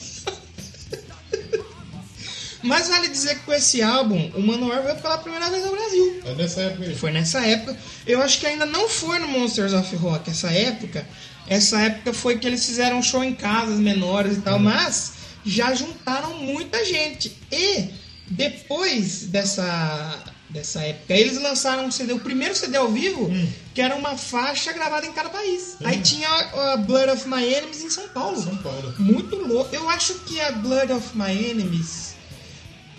Mas 2.62 2.88
vale 2.88 3.08
dizer 3.08 3.34
que 3.34 3.40
com 3.44 3.52
esse 3.52 3.82
álbum, 3.82 4.30
o 4.34 4.40
Manowar 4.40 4.82
veio 4.82 4.96
pela 4.96 5.18
primeira 5.18 5.50
vez 5.50 5.64
ao 5.64 5.70
Brasil. 5.70 6.22
É 6.24 6.34
nessa 6.34 6.60
época 6.62 6.84
aí. 6.86 6.94
Foi 6.94 7.10
nessa 7.10 7.46
época. 7.46 7.76
Eu 8.06 8.22
acho 8.22 8.40
que 8.40 8.46
ainda 8.46 8.64
não 8.64 8.88
foi 8.88 9.18
no 9.18 9.28
Monsters 9.28 9.74
of 9.74 9.94
Rock 9.96 10.30
essa 10.30 10.50
época. 10.50 11.06
Essa 11.46 11.78
época 11.82 12.14
foi 12.14 12.38
que 12.38 12.46
eles 12.46 12.64
fizeram 12.64 12.98
um 12.98 13.02
show 13.02 13.22
em 13.22 13.34
casas 13.34 13.78
menores 13.78 14.38
e 14.38 14.40
tal, 14.40 14.58
mas 14.58 15.12
já 15.44 15.74
juntaram 15.74 16.38
muita 16.38 16.82
gente. 16.86 17.36
E 17.52 17.90
depois 18.30 19.26
dessa, 19.26 20.24
dessa 20.54 20.80
época, 20.82 21.12
eles 21.12 21.36
lançaram 21.42 21.84
um 21.84 21.90
CD, 21.90 22.12
o 22.12 22.20
primeiro 22.20 22.54
CD 22.54 22.76
ao 22.76 22.88
vivo, 22.88 23.28
que 23.74 23.82
era 23.82 23.96
uma 23.96 24.16
faixa 24.16 24.72
gravada 24.72 25.04
em 25.04 25.12
cada 25.12 25.28
país. 25.28 25.76
Aí 25.82 26.00
tinha 26.00 26.28
a 26.28 26.76
Blood 26.76 27.10
of 27.10 27.28
My 27.28 27.44
Enemies 27.44 27.82
em 27.82 27.90
São 27.90 28.08
Paulo. 28.08 28.40
São 28.40 28.56
Paulo. 28.58 28.94
Muito 28.98 29.34
louco. 29.36 29.74
Eu 29.74 29.90
acho 29.90 30.14
que 30.20 30.40
a 30.40 30.52
Blood 30.52 30.92
of 30.92 31.08
My 31.14 31.50
Enemies 31.50 32.13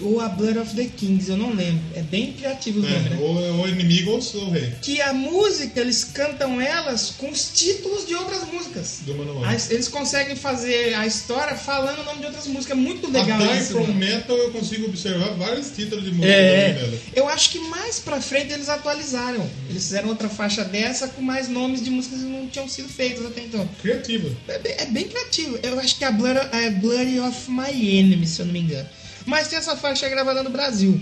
ou 0.01 0.19
a 0.19 0.27
Blood 0.27 0.57
of 0.59 0.75
the 0.75 0.85
Kings, 0.85 1.29
eu 1.29 1.37
não 1.37 1.53
lembro. 1.53 1.79
É 1.95 2.01
bem 2.01 2.33
criativo 2.33 2.79
o 2.79 2.81
nome, 2.81 2.95
É, 2.95 2.99
né? 3.09 3.17
ou 3.21 3.45
é 3.45 3.51
o 3.51 3.67
inimigo 3.67 4.11
ou 4.11 4.19
o 4.19 4.49
rei 4.51 4.73
Que 4.81 5.01
a 5.01 5.13
música, 5.13 5.79
eles 5.79 6.03
cantam 6.03 6.59
elas 6.59 7.11
com 7.17 7.29
os 7.29 7.49
títulos 7.53 8.05
de 8.05 8.13
outras 8.15 8.43
músicas. 8.51 8.99
do 9.05 9.15
manual. 9.15 9.43
Eles 9.69 9.87
conseguem 9.87 10.35
fazer 10.35 10.93
a 10.95 11.07
história 11.07 11.55
falando 11.55 11.99
o 11.99 12.03
nome 12.03 12.19
de 12.19 12.25
outras 12.25 12.45
músicas. 12.47 12.77
É 12.77 12.81
muito 12.81 13.09
legal 13.09 13.41
Até 13.41 13.59
isso. 13.59 13.71
From 13.73 13.81
mano. 13.87 13.93
Metal 13.95 14.35
eu 14.37 14.51
consigo 14.51 14.85
observar 14.87 15.29
vários 15.35 15.69
títulos 15.71 16.03
de 16.03 16.11
música 16.11 16.27
É, 16.33 16.73
dela. 16.73 16.97
eu 17.15 17.27
acho 17.29 17.51
que 17.51 17.59
mais 17.59 17.99
pra 17.99 18.19
frente 18.19 18.51
eles 18.53 18.67
atualizaram. 18.69 19.49
Eles 19.69 19.83
fizeram 19.83 20.09
outra 20.09 20.27
faixa 20.29 20.63
dessa 20.65 21.07
com 21.07 21.21
mais 21.21 21.47
nomes 21.47 21.81
de 21.83 21.89
músicas 21.89 22.19
que 22.19 22.25
não 22.25 22.47
tinham 22.47 22.67
sido 22.67 22.89
feitas 22.89 23.25
até 23.25 23.41
então. 23.41 23.67
Criativa. 23.81 24.29
É 24.47 24.59
bem, 24.59 24.73
é 24.77 24.85
bem 24.87 25.07
criativo. 25.07 25.57
Eu 25.63 25.79
acho 25.79 25.97
que 25.97 26.03
é 26.03 26.07
a 26.07 26.11
Blood, 26.11 26.39
é 26.51 26.69
Blood 26.69 27.19
of 27.21 27.49
My 27.49 27.97
Enemy, 27.99 28.27
se 28.27 28.41
eu 28.41 28.45
não 28.45 28.53
me 28.53 28.59
engano. 28.59 28.87
Mas 29.25 29.47
tem 29.47 29.57
essa 29.57 29.75
faixa 29.75 30.07
gravada 30.09 30.43
no 30.43 30.49
Brasil. 30.49 30.99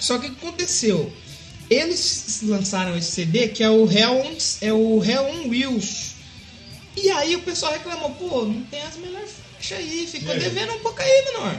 Só 0.00 0.18
que 0.18 0.26
o 0.26 0.30
que 0.34 0.46
aconteceu? 0.46 1.12
Eles 1.70 2.40
lançaram 2.42 2.96
esse 2.96 3.12
CD 3.12 3.48
que 3.48 3.62
é 3.62 3.70
o 3.70 3.90
Hell 3.90 4.18
on, 4.26 4.36
é 4.60 4.72
o 4.72 5.02
Hell 5.02 5.24
on 5.24 5.48
Wheels. 5.48 6.12
E 6.96 7.10
aí 7.10 7.34
o 7.36 7.40
pessoal 7.42 7.72
reclamou, 7.72 8.10
pô, 8.10 8.44
não 8.44 8.62
tem 8.64 8.82
as 8.82 8.96
melhores 8.96 9.30
faixas 9.54 9.78
aí, 9.78 10.06
ficou 10.06 10.34
É. 10.34 10.38
devendo 10.38 10.74
um 10.74 10.78
pouco 10.80 11.00
aí, 11.00 11.24
menor. 11.32 11.56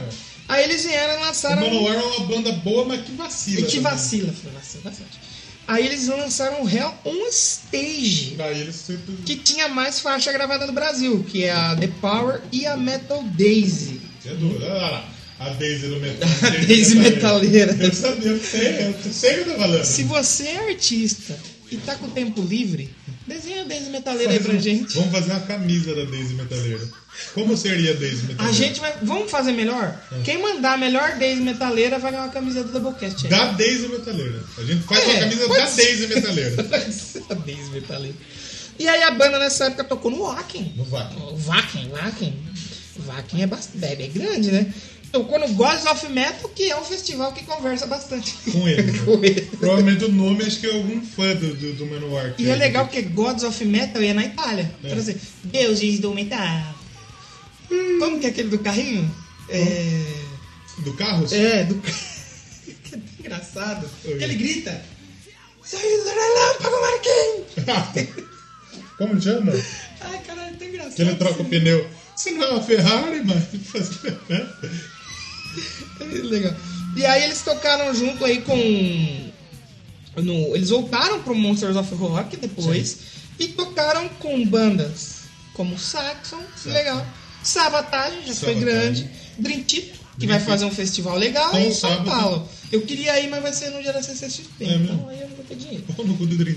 Aí 0.48 0.64
eles 0.64 0.84
vieram 0.84 1.14
e 1.14 1.16
O 1.16 1.20
lançaram. 1.20 1.60
Manowar 1.62 1.94
é 1.96 2.02
uma 2.02 2.20
banda 2.26 2.52
boa, 2.52 2.84
mas 2.84 3.00
que 3.04 3.12
vacila. 3.12 3.60
E 3.60 3.62
que 3.64 3.76
também. 3.78 3.82
vacila, 3.92 4.32
foi 4.32 4.52
vacila 4.52 4.82
bastante. 4.84 5.18
Aí 5.66 5.86
eles 5.86 6.06
lançaram 6.08 6.62
o 6.62 6.68
Hell 6.68 6.94
on 7.06 7.26
Stage 7.30 8.36
sempre. 8.74 9.16
que 9.24 9.36
tinha 9.36 9.66
mais 9.68 9.98
faixa 9.98 10.30
gravada 10.30 10.66
no 10.66 10.72
Brasil, 10.74 11.24
que 11.24 11.44
é 11.44 11.50
a 11.52 11.74
The 11.74 11.88
Power 12.00 12.42
e 12.52 12.66
a 12.66 12.76
Metal 12.76 13.22
Daisy. 13.22 14.00
É 14.26 14.34
duro. 14.34 14.62
Olha 14.62 14.74
lá, 14.74 15.08
a 15.46 15.50
Daisy 15.54 15.86
do 15.88 16.00
metal. 16.00 16.28
A 16.42 16.50
Daisy 16.50 16.96
metaleira. 16.96 17.76
Eu 17.80 17.92
sabia, 17.92 18.30
eu 18.30 18.40
sei, 18.40 18.86
eu 18.86 19.12
sei 19.12 19.30
o 19.40 19.44
que 19.44 19.50
eu 19.50 19.54
tô 19.54 19.60
falando. 19.60 19.84
Se 19.84 20.02
você 20.04 20.44
é 20.44 20.68
artista 20.70 21.36
e 21.70 21.76
tá 21.78 21.94
com 21.96 22.08
tempo 22.10 22.40
livre, 22.42 22.90
desenha 23.26 23.62
a 23.62 23.64
Daisy 23.64 23.90
metaleira 23.90 24.32
aí 24.32 24.40
pra 24.40 24.54
gente. 24.58 24.94
Vamos 24.94 25.10
fazer 25.12 25.30
uma 25.32 25.40
camisa 25.40 25.94
da 25.94 26.04
Daisy 26.04 26.34
Metaleira. 26.34 26.80
Como 27.32 27.56
seria 27.56 27.92
a 27.92 27.94
Daisy 27.94 28.22
Metaleira? 28.26 28.44
A 28.48 28.52
gente 28.52 28.80
vai. 28.80 28.92
Vamos 29.02 29.30
fazer 29.30 29.52
melhor? 29.52 30.00
Quem 30.24 30.38
mandar 30.42 30.74
a 30.74 30.76
melhor 30.76 31.16
Daisy 31.18 31.40
metaleira 31.42 31.98
vai 31.98 32.10
ganhar 32.10 32.24
uma 32.24 32.32
camiseta 32.32 32.66
do 32.66 32.72
Doublecast. 32.80 33.24
aí. 33.26 33.30
Da 33.30 33.52
Daisy 33.52 33.88
Metaleira. 33.88 34.42
A 34.58 34.62
gente 34.64 34.82
faz 34.84 35.00
É, 35.00 35.06
uma 35.10 35.20
camisa 35.20 35.48
da 35.48 35.66
ser. 35.66 35.82
Daisy 35.84 36.06
Metaleira. 36.08 36.56
A 37.30 37.34
Daisy 37.34 37.70
metaleira. 37.70 38.16
E 38.78 38.88
aí 38.88 39.02
a 39.04 39.10
banda 39.12 39.38
nessa 39.38 39.66
época 39.66 39.84
tocou 39.84 40.10
no 40.10 40.22
Wacken. 40.24 40.74
No. 40.76 40.82
O 40.82 41.36
Wacken, 41.46 41.88
Wacken. 41.92 42.34
Wacken 43.06 43.42
é, 43.42 43.46
bastante, 43.46 43.84
é 43.84 43.96
bem 43.96 44.10
grande, 44.10 44.50
né? 44.50 44.66
Tocou 45.14 45.38
no 45.38 45.46
Gods 45.54 45.86
of 45.86 46.08
Metal, 46.08 46.50
que 46.50 46.72
é 46.72 46.76
um 46.76 46.82
festival 46.82 47.32
que 47.32 47.44
conversa 47.44 47.86
bastante 47.86 48.34
Com 48.50 48.68
ele. 48.68 48.90
né? 48.90 48.98
com 49.06 49.24
ele. 49.24 49.42
Provavelmente 49.42 50.04
o 50.06 50.10
nome 50.10 50.42
acho 50.42 50.58
que 50.58 50.66
é 50.66 50.74
algum 50.74 51.00
fã 51.02 51.36
do, 51.36 51.54
do, 51.54 51.72
do 51.74 51.86
Manowar. 51.86 52.34
E 52.36 52.48
é 52.48 52.56
legal 52.56 52.84
porque 52.86 53.02
Gods 53.02 53.44
of 53.44 53.64
Metal 53.64 54.02
é 54.02 54.12
na 54.12 54.24
Itália. 54.24 54.74
É. 54.82 54.88
Quer 54.88 54.94
dizer, 54.96 55.20
deuses 55.44 56.00
do 56.00 56.12
metal. 56.12 56.74
Como 58.00 58.18
que 58.18 58.26
é 58.26 58.30
aquele 58.30 58.48
do 58.48 58.58
carrinho? 58.58 59.08
É. 59.50 60.04
Do 60.78 60.94
Carros? 60.94 61.32
É, 61.32 61.62
do. 61.62 61.76
que 61.78 62.96
é 62.96 62.98
engraçado. 63.20 63.88
Oi. 64.04 64.18
Que 64.18 64.24
ele 64.24 64.34
grita: 64.34 64.82
Saiu 65.62 66.04
da 66.04 66.10
relâmpago, 66.10 66.76
Marquinhos! 66.80 68.04
Como 68.98 69.22
chama? 69.22 69.52
Ai, 70.00 70.20
caralho, 70.26 70.56
tão 70.56 70.66
engraçado. 70.66 70.94
Que 70.96 71.02
ele 71.02 71.14
troca 71.14 71.40
o 71.40 71.44
pneu. 71.44 71.88
Você 72.16 72.32
não 72.32 72.42
é 72.42 72.48
uma 72.48 72.62
Ferrari, 72.62 73.22
mas. 73.24 73.44
né? 75.56 75.64
É 76.00 76.04
legal. 76.22 76.54
E 76.96 77.04
aí 77.04 77.24
eles 77.24 77.40
tocaram 77.42 77.94
junto 77.94 78.24
aí 78.24 78.40
com. 78.42 78.54
no- 80.16 80.54
eles 80.54 80.70
voltaram 80.70 81.22
pro 81.22 81.34
Monsters 81.34 81.76
of 81.76 81.92
Rock 81.94 82.36
depois 82.36 82.98
e 83.38 83.48
tocaram 83.48 84.08
com 84.20 84.44
bandas 84.46 85.24
como 85.54 85.78
Saxon, 85.78 86.40
legal. 86.66 87.04
Sabotage, 87.42 88.16
já 88.26 88.34
foi 88.34 88.54
grande. 88.54 89.08
Dream 89.38 89.62
Theater, 89.64 89.92
que 90.18 90.26
vai 90.26 90.38
fazer 90.40 90.64
um 90.64 90.70
festival 90.70 91.16
legal 91.18 91.56
em 91.58 91.72
São 91.72 91.90
Sábado. 91.90 92.10
Paulo. 92.10 92.48
Eu 92.72 92.82
queria 92.82 93.20
ir, 93.20 93.28
mas 93.28 93.42
vai 93.42 93.52
ser 93.52 93.70
no 93.70 93.82
dia 93.82 93.92
da 93.92 94.02
CCXP. 94.02 94.64
É 94.64 94.74
então 94.74 95.08
aí 95.08 95.20
eu 95.20 95.28
não 95.28 95.36
vou 95.36 95.44
ter 95.44 95.56
dinheiro. 95.56 95.84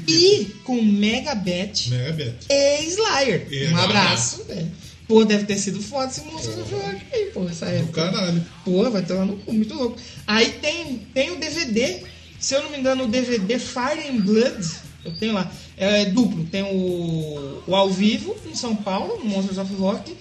E 0.08 0.46
com 0.64 0.82
Megabet 0.82 1.90
Megabet. 1.90 2.36
e 2.50 2.86
Slayer. 2.86 3.48
E 3.52 3.68
um 3.68 3.78
abraço. 3.78 4.44
velho. 4.46 4.72
Pô, 5.08 5.24
deve 5.24 5.46
ter 5.46 5.58
sido 5.58 5.82
foda 5.82 6.08
esse 6.12 6.22
Monsters 6.26 6.58
of 6.58 6.74
Rock 6.74 7.06
aí, 7.14 7.26
pô, 7.34 7.46
essa 7.48 7.66
Do 7.66 7.72
época. 7.72 8.12
caralho. 8.12 8.46
Pô, 8.66 8.90
vai 8.90 9.02
tomar 9.04 9.26
no 9.26 9.38
cu, 9.38 9.54
muito 9.54 9.74
louco. 9.74 9.98
Aí 10.26 10.50
tem, 10.62 11.08
tem 11.14 11.32
o 11.32 11.38
DVD, 11.40 12.04
se 12.40 12.54
eu 12.54 12.64
não 12.64 12.70
me 12.72 12.78
engano, 12.78 13.06
o 13.06 13.08
DVD 13.08 13.58
Fire 13.58 14.06
and 14.10 14.18
Blood, 14.22 14.68
eu 15.06 15.14
tenho 15.18 15.34
lá, 15.34 15.50
é 15.78 16.06
duplo. 16.06 16.44
Tem 16.46 16.64
o, 16.64 17.64
o 17.66 17.76
ao 17.76 17.90
vivo 17.90 18.36
em 18.46 18.54
São 18.54 18.76
Paulo, 18.76 19.24
Monsters 19.24 19.58
of 19.58 19.74
Rock, 19.76 20.14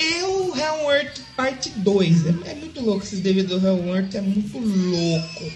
e 0.00 0.22
o 0.24 0.52
Hellworth 0.56 1.20
Parte 1.36 1.70
2. 1.70 2.26
É, 2.26 2.50
é 2.50 2.54
muito 2.56 2.80
louco 2.80 3.04
esses 3.04 3.20
DVD 3.20 3.56
do 3.56 3.64
Hellworth, 3.64 4.14
é 4.16 4.20
muito 4.20 4.58
louco. 4.58 5.52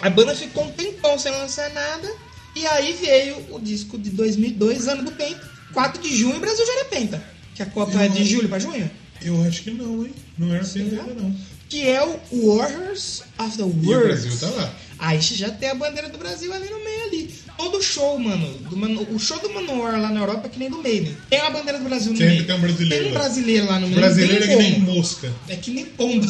A 0.00 0.08
banda 0.08 0.36
ficou 0.36 0.64
um 0.64 0.70
tempão 0.70 1.18
sem 1.18 1.32
lançar 1.32 1.68
nada, 1.70 2.08
e 2.54 2.64
aí 2.68 2.92
veio 2.92 3.36
o 3.50 3.58
disco 3.58 3.98
de 3.98 4.10
2002, 4.10 4.86
ano 4.86 5.02
do 5.02 5.10
Penta, 5.12 5.50
4 5.72 6.00
de 6.00 6.16
junho, 6.16 6.38
Brasil 6.38 6.64
já 6.64 6.72
era 6.74 6.84
Penta. 6.84 7.33
Que 7.54 7.62
a 7.62 7.66
Copa 7.66 8.02
é 8.02 8.08
de 8.08 8.24
julho 8.24 8.48
pra 8.48 8.58
junho. 8.58 8.90
Eu 9.22 9.42
acho 9.44 9.62
que 9.62 9.70
não, 9.70 10.04
hein? 10.04 10.12
Não 10.36 10.52
era 10.52 10.62
assim 10.62 10.80
ainda, 10.82 11.02
não. 11.14 11.34
que 11.68 11.86
é 11.88 12.02
o 12.30 12.56
Warriors 12.56 13.22
of 13.38 13.56
the 13.56 13.62
E 13.62 13.64
o 13.64 13.86
World. 13.88 14.06
Brasil 14.08 14.36
tá 14.38 14.50
lá. 14.50 14.74
Aí 14.98 15.20
já 15.20 15.50
tem 15.50 15.70
a 15.70 15.74
bandeira 15.74 16.08
do 16.08 16.18
Brasil 16.18 16.52
ali 16.52 16.68
no 16.68 16.82
meio 16.84 17.02
ali. 17.04 17.34
Todo 17.56 17.82
show, 17.82 18.18
mano, 18.18 18.46
do 18.58 18.76
Mano- 18.76 19.06
o 19.12 19.18
show 19.18 19.38
do 19.38 19.52
Manowar 19.52 20.00
lá 20.00 20.10
na 20.10 20.20
Europa 20.20 20.46
é 20.46 20.50
que 20.50 20.58
nem 20.58 20.68
do 20.70 20.82
Maiden. 20.82 21.16
Tem 21.30 21.40
a 21.40 21.50
bandeira 21.50 21.78
do 21.78 21.84
Brasil 21.84 22.12
no 22.12 22.18
Sempre 22.18 22.34
meio. 22.34 22.46
tem 22.46 22.56
um 22.56 22.60
brasileiro 22.60 23.04
Tem 23.04 23.10
um 23.12 23.14
brasileiro 23.14 23.66
lá 23.66 23.80
no 23.80 23.86
meio. 23.88 24.00
Brasileiro 24.00 24.44
é 24.44 24.46
que 24.48 24.56
nem 24.56 24.80
mosca. 24.80 25.32
É 25.48 25.56
que 25.56 25.70
nem 25.70 25.84
pomba. 25.86 26.26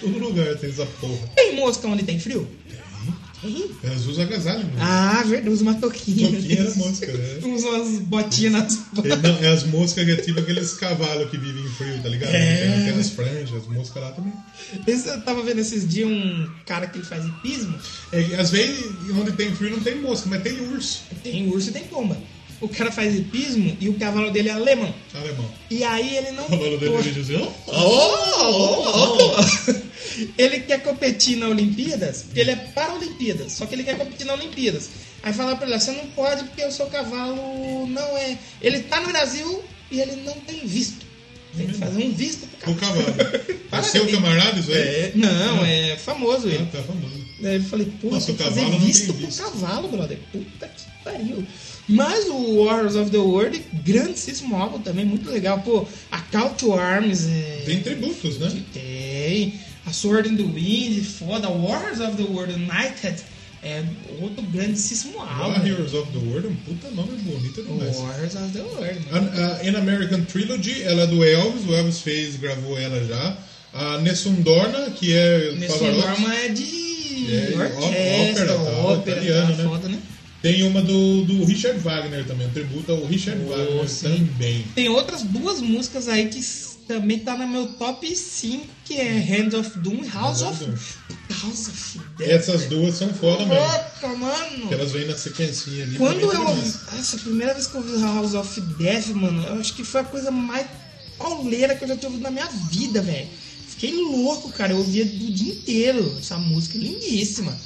Todo 0.00 0.18
lugar 0.18 0.56
tem 0.56 0.70
essa 0.70 0.86
porra. 0.86 1.28
Tem 1.36 1.54
mosca 1.56 1.86
onde 1.88 2.02
tem 2.02 2.18
frio? 2.18 2.48
Elas 3.82 4.06
usam 4.06 4.24
agasalho, 4.24 4.64
mano. 4.64 4.76
Ah, 4.80 5.22
verdade, 5.26 5.48
usa 5.50 5.62
uma 5.62 5.74
toquinha. 5.74 6.30
Toquinha 6.30 6.60
era 6.60 6.74
mosca, 6.74 7.06
né? 7.12 7.38
Usa 7.54 7.68
umas 7.68 7.98
botinhas 8.00 8.52
nas 8.52 8.74
É, 9.04 9.16
não, 9.16 9.38
é 9.42 9.48
as 9.48 9.64
moscas 9.64 10.04
que 10.04 10.10
é 10.10 10.16
tipo 10.16 10.40
aqueles 10.40 10.74
cavalos 10.74 11.30
que 11.30 11.38
vivem 11.38 11.62
em 11.64 11.68
frio, 11.70 12.02
tá 12.02 12.08
ligado? 12.08 12.34
É. 12.34 12.56
Tem 12.56 12.82
aquelas 12.82 13.08
franjas, 13.10 13.54
as 13.54 13.66
moscas 13.66 14.02
lá 14.02 14.12
também. 14.12 14.32
Esse- 14.86 15.08
Eu 15.08 15.20
tava 15.22 15.42
vendo 15.42 15.58
esses 15.60 15.88
dias 15.88 16.08
um 16.08 16.48
cara 16.66 16.86
que 16.86 16.98
ele 16.98 17.04
faz 17.06 17.24
hipismo. 17.24 17.74
É, 18.12 18.18
às 18.38 18.50
vezes, 18.50 18.84
onde 19.18 19.32
tem 19.32 19.54
frio 19.54 19.70
não 19.70 19.80
tem 19.80 20.00
mosca, 20.00 20.28
mas 20.28 20.42
tem 20.42 20.60
urso. 20.72 21.02
Tem 21.22 21.48
urso 21.48 21.70
e 21.70 21.72
tem 21.72 21.84
pomba. 21.84 22.16
O 22.60 22.68
cara 22.68 22.92
faz 22.92 23.16
hipismo 23.18 23.74
e 23.80 23.88
o 23.88 23.94
cavalo 23.94 24.30
dele 24.30 24.50
é 24.50 24.52
alemão. 24.52 24.94
Alemão. 25.14 25.50
E 25.70 25.82
aí 25.82 26.14
ele 26.18 26.32
não. 26.32 26.44
O 26.44 26.48
cavalo 26.50 26.76
dele 26.76 26.94
assim, 26.96 27.36
ó. 27.36 27.48
Oh, 27.68 28.42
oh, 28.42 29.40
oh. 29.40 29.89
Ele 30.38 30.60
quer 30.60 30.82
competir 30.82 31.36
na 31.36 31.48
Olimpíadas, 31.48 32.22
porque 32.24 32.40
ele 32.40 32.50
é 32.52 32.56
para 32.56 32.94
Olimpíadas, 32.94 33.52
só 33.52 33.66
que 33.66 33.74
ele 33.74 33.84
quer 33.84 33.96
competir 33.98 34.26
na 34.26 34.34
Olimpíadas. 34.34 34.88
Aí 35.22 35.32
fala 35.32 35.54
pra 35.56 35.66
ele, 35.68 35.78
você 35.78 35.92
não 35.92 36.06
pode 36.08 36.44
porque 36.44 36.64
o 36.64 36.72
seu 36.72 36.86
cavalo 36.86 37.86
não 37.86 38.16
é. 38.16 38.38
Ele 38.62 38.80
tá 38.80 39.00
no 39.00 39.08
Brasil 39.08 39.62
e 39.90 40.00
ele 40.00 40.16
não 40.24 40.32
tem 40.34 40.66
visto. 40.66 41.04
Tem 41.56 41.66
que 41.66 41.74
fazer 41.74 42.04
um 42.04 42.12
visto 42.12 42.46
pro 42.60 42.72
O 42.72 42.76
cavalo. 42.76 43.04
cavalo. 43.12 43.60
É 43.72 43.82
seu 43.82 44.04
aí. 44.04 44.12
camarada 44.12 44.60
isso 44.60 44.70
aí? 44.70 44.78
É, 44.78 45.12
não, 45.16 45.64
é 45.64 45.96
famoso 45.96 46.46
ele. 46.48 46.58
Ah, 46.62 46.76
tá 46.76 46.82
famoso. 46.82 47.20
Daí 47.40 47.56
eu 47.56 47.62
falei, 47.64 47.92
pô, 48.00 48.10
Nossa, 48.10 48.26
tem 48.26 48.36
que 48.36 48.42
fazer 48.44 48.60
cavalo 48.60 48.78
não 48.78 48.86
visto 48.86 49.12
pro 49.14 49.26
visto. 49.26 49.42
cavalo, 49.42 49.88
brother. 49.88 50.18
Puta 50.30 50.68
que 50.68 50.82
pariu. 51.04 51.44
Mas 51.88 52.26
o 52.28 52.64
Warriors 52.64 52.94
of 52.94 53.10
the 53.10 53.16
World, 53.18 53.60
grandíssimo 53.84 54.54
álbum 54.56 54.78
também, 54.78 55.04
muito 55.04 55.28
legal. 55.28 55.60
Pô, 55.60 55.84
a 56.12 56.20
Call 56.20 56.50
to 56.50 56.72
Arms 56.72 57.26
é. 57.26 57.62
Tem 57.66 57.80
tributos, 57.82 58.38
né? 58.38 58.62
Tem. 58.72 59.54
A 59.86 59.92
Sword 59.92 60.28
in 60.28 60.36
the 60.36 60.42
Wind, 60.44 61.02
foda. 61.04 61.48
Warriors 61.48 62.00
of 62.00 62.16
the 62.16 62.24
World 62.30 62.52
United 62.52 63.22
é 63.62 63.82
outro 64.20 64.42
grandíssimo 64.44 65.18
álbum. 65.20 65.58
Warriors 65.58 65.92
of 65.94 66.10
the 66.12 66.18
World 66.18 66.46
é 66.46 66.50
um 66.50 66.56
puta 66.56 66.90
nome 66.90 67.12
bonito 67.22 67.62
demais. 67.62 67.96
Warriors 67.96 68.34
of 68.34 68.48
the 68.52 68.62
World. 68.62 69.00
A, 69.12 69.56
a 69.62 69.66
In 69.68 69.76
American 69.76 70.22
Trilogy, 70.24 70.82
ela 70.82 71.02
é 71.02 71.06
do 71.06 71.24
Elvis, 71.24 71.66
o 71.66 71.74
Elvis 71.74 72.00
fez, 72.00 72.36
gravou 72.36 72.78
ela 72.78 73.04
já. 73.06 73.36
A 73.72 73.98
Nessundorna, 73.98 74.90
que 74.90 75.12
é 75.12 75.54
Pavarotti. 75.68 76.00
norma 76.00 76.34
é 76.34 76.48
de 76.48 76.80
É, 77.30 77.54
orquestra, 77.54 78.44
ópera, 78.44 78.46
tá, 78.54 78.78
ópera, 78.80 79.16
italiano, 79.16 79.56
tá 79.56 79.62
né? 79.62 79.68
foda, 79.68 79.88
né? 79.88 79.98
Tem 80.42 80.62
uma 80.62 80.80
do, 80.82 81.24
do 81.24 81.44
Richard 81.44 81.78
Wagner 81.80 82.24
também, 82.24 82.46
um 82.46 82.50
tributo 82.50 82.90
ao 82.92 83.04
Richard 83.04 83.44
Wagner 83.44 83.88
sim. 83.88 84.26
também. 84.26 84.64
Tem 84.74 84.88
outras 84.88 85.22
duas 85.22 85.60
músicas 85.60 86.08
aí 86.08 86.28
que 86.28 86.40
também 86.90 87.20
tá 87.20 87.36
no 87.36 87.46
meu 87.46 87.68
top 87.74 88.16
5, 88.16 88.66
que 88.84 88.94
é 88.94 89.12
Hand 89.12 89.56
of 89.56 89.78
Doom 89.78 90.02
e 90.02 90.08
House 90.08 90.42
of... 90.42 90.64
House 91.40 91.68
of 91.68 92.00
Death. 92.18 92.28
Essas 92.28 92.66
duas 92.66 92.96
são 92.96 93.14
foda 93.14 93.46
mesmo. 93.46 93.54
Louca, 93.54 94.08
mano! 94.16 94.66
Que 94.66 94.74
elas 94.74 94.90
vêm 94.90 95.06
na 95.06 95.16
sequencinha 95.16 95.84
ali. 95.84 95.96
Quando 95.96 96.20
eu. 96.20 96.48
Essa 96.98 97.16
primeira 97.18 97.54
vez 97.54 97.68
que 97.68 97.76
eu 97.76 97.80
ouvi 97.80 98.02
House 98.02 98.34
of 98.34 98.60
Death, 98.60 99.06
mano, 99.10 99.40
eu 99.46 99.60
acho 99.60 99.72
que 99.74 99.84
foi 99.84 100.00
a 100.00 100.04
coisa 100.04 100.32
mais 100.32 100.66
pauleira 101.16 101.76
que 101.76 101.84
eu 101.84 101.88
já 101.88 101.96
tinha 101.96 102.08
ouvido 102.08 102.24
na 102.24 102.30
minha 102.32 102.46
vida, 102.46 103.00
velho. 103.00 103.28
Fiquei 103.68 103.94
louco, 103.94 104.50
cara. 104.50 104.72
Eu 104.72 104.78
ouvia 104.78 105.04
o 105.04 105.06
dia 105.06 105.52
inteiro. 105.52 106.16
Essa 106.18 106.38
música 106.38 106.76
lindíssima. 106.76 107.56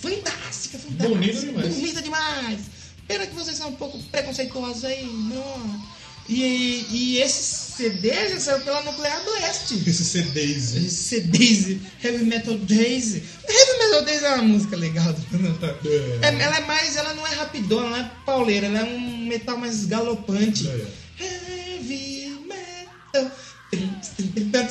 Fantástica, 0.00 0.78
fantástica. 0.78 1.08
Bonita 1.08 1.40
demais. 1.40 1.74
Bonita 1.74 2.02
demais. 2.02 2.60
Pena 3.06 3.26
que 3.26 3.34
vocês 3.34 3.58
são 3.58 3.68
um 3.68 3.76
pouco 3.76 3.98
preconceituosos 4.04 4.82
aí, 4.82 5.04
não. 5.04 5.96
E, 6.28 6.86
e 6.90 7.18
esse 7.18 7.72
CD 7.76 8.10
já 8.30 8.40
saiu 8.40 8.60
pela 8.60 8.82
Nuclear 8.82 9.22
Blast. 9.24 9.74
Esse 9.86 10.04
CDs. 10.04 10.74
Esse 10.74 11.20
CDs, 11.20 11.78
Heavy 12.02 12.24
Metal 12.24 12.56
Days. 12.58 13.14
Heavy 13.48 13.78
Metal 13.78 14.04
Days 14.04 14.22
é 14.22 14.34
uma 14.34 14.42
música 14.42 14.76
legal. 14.76 15.14
É. 15.84 16.26
É, 16.26 16.42
ela 16.42 16.56
é 16.56 16.60
mais, 16.60 16.96
ela 16.96 17.14
não 17.14 17.26
é 17.26 17.34
rapidona, 17.34 17.88
não 17.90 17.96
é 17.96 18.10
pauleira, 18.24 18.66
ela 18.66 18.80
é 18.80 18.84
um 18.84 19.26
metal 19.26 19.56
mais 19.56 19.86
galopante. 19.86 20.68
É. 20.68 21.24
Heavy 21.24 22.40
Metal. 22.46 23.30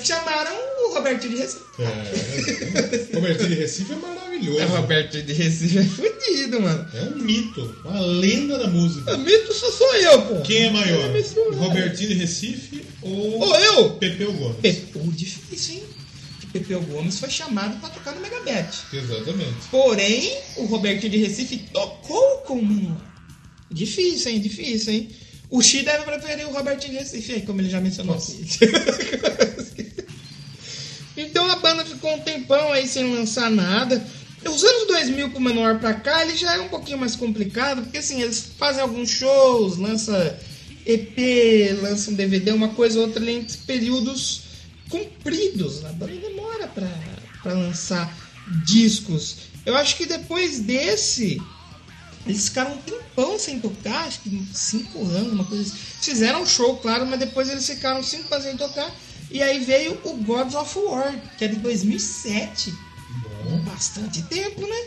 Chamaram 0.06 0.56
o 0.86 0.94
Roberto 0.94 1.28
de 1.28 1.36
Recife. 1.36 1.64
É. 1.80 3.16
Robertinho 3.16 3.50
de 3.50 3.56
Recife 3.56 3.92
é 3.92 3.96
maravilhoso. 3.96 4.64
O 4.64 4.68
Roberto 4.68 5.22
de 5.22 5.34
Recife 5.34 5.80
é 5.80 5.84
fudido, 5.84 6.62
mano. 6.62 6.88
É 6.94 7.02
um 7.06 7.16
mito, 7.18 7.76
uma 7.84 8.00
lenda 8.00 8.60
da 8.60 8.68
música. 8.68 9.18
Mito 9.18 9.52
só 9.52 9.72
sou 9.72 9.96
eu, 9.96 10.22
pô. 10.22 10.42
Quem 10.42 10.66
é 10.66 10.70
maior? 10.70 11.16
É. 11.16 11.56
Robertinho 11.56 12.10
de 12.10 12.16
Recife 12.16 12.86
ou 13.02 13.40
Ou 13.40 13.56
eu? 13.56 13.90
Pepeu 13.96 14.32
Gomes? 14.34 14.58
Pepeu, 14.62 15.02
difícil, 15.08 15.76
hein? 15.76 15.84
Pepeu 16.54 16.82
Gomes 16.82 17.20
foi 17.20 17.30
chamado 17.32 17.80
pra 17.80 17.90
tocar 17.90 18.14
no 18.14 18.22
Megabet. 18.22 18.78
Exatamente. 18.94 19.68
Porém, 19.72 20.38
o 20.58 20.66
Roberto 20.66 21.10
de 21.10 21.18
Recife 21.18 21.58
tocou 21.74 22.38
com 22.46 22.60
o 22.60 22.64
Manoel. 22.64 22.98
Difícil, 23.72 24.32
hein? 24.32 24.40
Difícil, 24.40 24.94
hein? 24.94 25.10
O 25.50 25.62
Xi 25.64 25.82
deve 25.82 26.04
preferir 26.04 26.48
o 26.48 26.52
Roberto 26.52 26.86
de 26.88 26.94
Recife, 26.94 27.34
aí, 27.34 27.42
como 27.42 27.60
ele 27.60 27.70
já 27.70 27.82
mencionou 27.82 28.16
aqui. 28.16 28.46
então 31.18 31.50
a 31.50 31.56
banda 31.58 31.86
ficou 31.86 32.14
um 32.14 32.20
tempão 32.20 32.72
aí 32.72 32.88
sem 32.88 33.14
lançar 33.14 33.50
nada. 33.50 34.06
Os 34.46 34.64
anos 34.64 34.88
2000 34.88 35.32
pro 35.32 35.42
Menor 35.42 35.80
pra 35.80 35.94
cá, 35.94 36.24
ele 36.24 36.38
já 36.38 36.56
é 36.56 36.60
um 36.60 36.70
pouquinho 36.70 37.00
mais 37.00 37.16
complicado, 37.16 37.82
porque 37.82 37.98
assim, 37.98 38.22
eles 38.22 38.52
fazem 38.58 38.82
alguns 38.82 39.10
shows, 39.10 39.78
lança 39.78 40.40
EP, 40.86 41.82
lançam 41.82 42.14
DVD, 42.14 42.52
uma 42.52 42.70
coisa 42.70 43.00
ou 43.00 43.06
outra 43.08 43.22
ali 43.22 43.34
entre 43.34 43.58
períodos 43.58 44.44
compridos. 44.90 45.84
A 45.84 45.92
banda 45.94 46.16
demora 46.16 46.68
pra, 46.68 46.88
pra 47.42 47.54
lançar 47.54 48.16
discos. 48.66 49.38
Eu 49.66 49.76
acho 49.76 49.96
que 49.96 50.06
depois 50.06 50.60
desse, 50.60 51.42
eles 52.28 52.50
ficaram 52.50 52.74
um 52.74 52.78
tempão 52.78 53.40
sem 53.40 53.60
tocar, 53.60 54.06
acho 54.06 54.20
que 54.22 54.48
cinco 54.54 55.04
anos, 55.08 55.34
uma 55.34 55.46
coisa 55.46 55.64
assim. 55.64 55.76
Fizeram 56.02 56.44
um 56.44 56.46
show, 56.46 56.78
claro, 56.78 57.06
mas 57.08 57.20
depois 57.20 57.50
eles 57.50 57.66
ficaram 57.66 58.04
cinco 58.04 58.32
anos 58.34 58.46
sem 58.46 58.56
tocar. 58.56 58.92
E 59.36 59.42
aí 59.44 59.60
veio 59.60 59.98
o 60.06 60.14
Gods 60.24 60.56
of 60.56 60.80
War, 60.80 61.14
que 61.38 61.44
é 61.44 61.48
de 61.50 61.58
2007. 61.58 62.74
Bom. 63.44 63.58
Bastante 63.60 64.22
tempo, 64.24 64.62
né? 64.66 64.84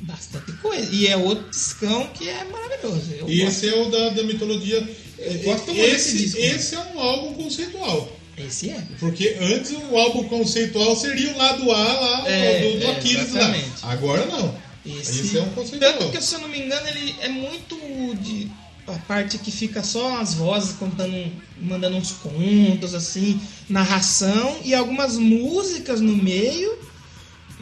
Bastante 0.00 0.52
coisa. 0.54 0.92
E 0.92 1.06
é 1.06 1.16
outro 1.16 1.48
discão 1.50 2.06
que 2.12 2.28
é 2.28 2.44
maravilhoso. 2.44 3.10
Eu 3.12 3.28
E 3.28 3.38
gosto. 3.40 3.48
esse 3.64 3.68
é 3.68 3.74
o 3.82 3.90
da, 3.90 4.10
da 4.10 4.22
mitologia. 4.24 4.86
Eu 5.18 5.38
gosto 5.44 5.66
muito 5.72 5.80
desse 5.80 6.08
esse, 6.10 6.18
disco, 6.18 6.38
esse 6.40 6.74
é 6.74 6.78
um 6.94 7.00
álbum 7.00 7.34
conceitual. 7.42 8.12
Esse 8.36 8.68
é. 8.68 8.82
Porque 9.00 9.34
antes 9.40 9.70
o 9.72 9.96
álbum 9.96 10.24
conceitual 10.28 10.94
seria 10.94 11.32
o 11.32 11.38
lado 11.38 11.72
A 11.72 11.92
lá 11.94 12.28
É, 12.28 12.60
do, 12.60 12.78
do 12.80 12.84
é, 12.84 12.90
Aquiles 12.92 13.32
lá. 13.32 13.40
exatamente. 13.40 13.70
Agora 13.82 14.26
não. 14.26 14.54
Esse, 14.84 15.20
Esse 15.22 15.38
é 15.38 15.42
um 15.42 15.48
conceitual. 15.50 15.92
Tanto 15.94 16.12
que, 16.12 16.22
se 16.22 16.34
eu 16.34 16.40
não 16.42 16.48
me 16.48 16.60
engano, 16.60 16.86
ele 16.88 17.14
é 17.22 17.28
muito 17.30 17.74
de. 18.22 18.50
A 18.86 18.98
parte 19.06 19.38
que 19.38 19.50
fica 19.50 19.82
só 19.82 20.20
as 20.20 20.34
vozes 20.34 20.72
contando, 20.76 21.32
mandando 21.60 21.96
uns 21.96 22.12
contos, 22.12 22.94
assim, 22.94 23.40
narração 23.68 24.58
e 24.64 24.74
algumas 24.74 25.16
músicas 25.16 26.00
no 26.00 26.16
meio. 26.16 26.78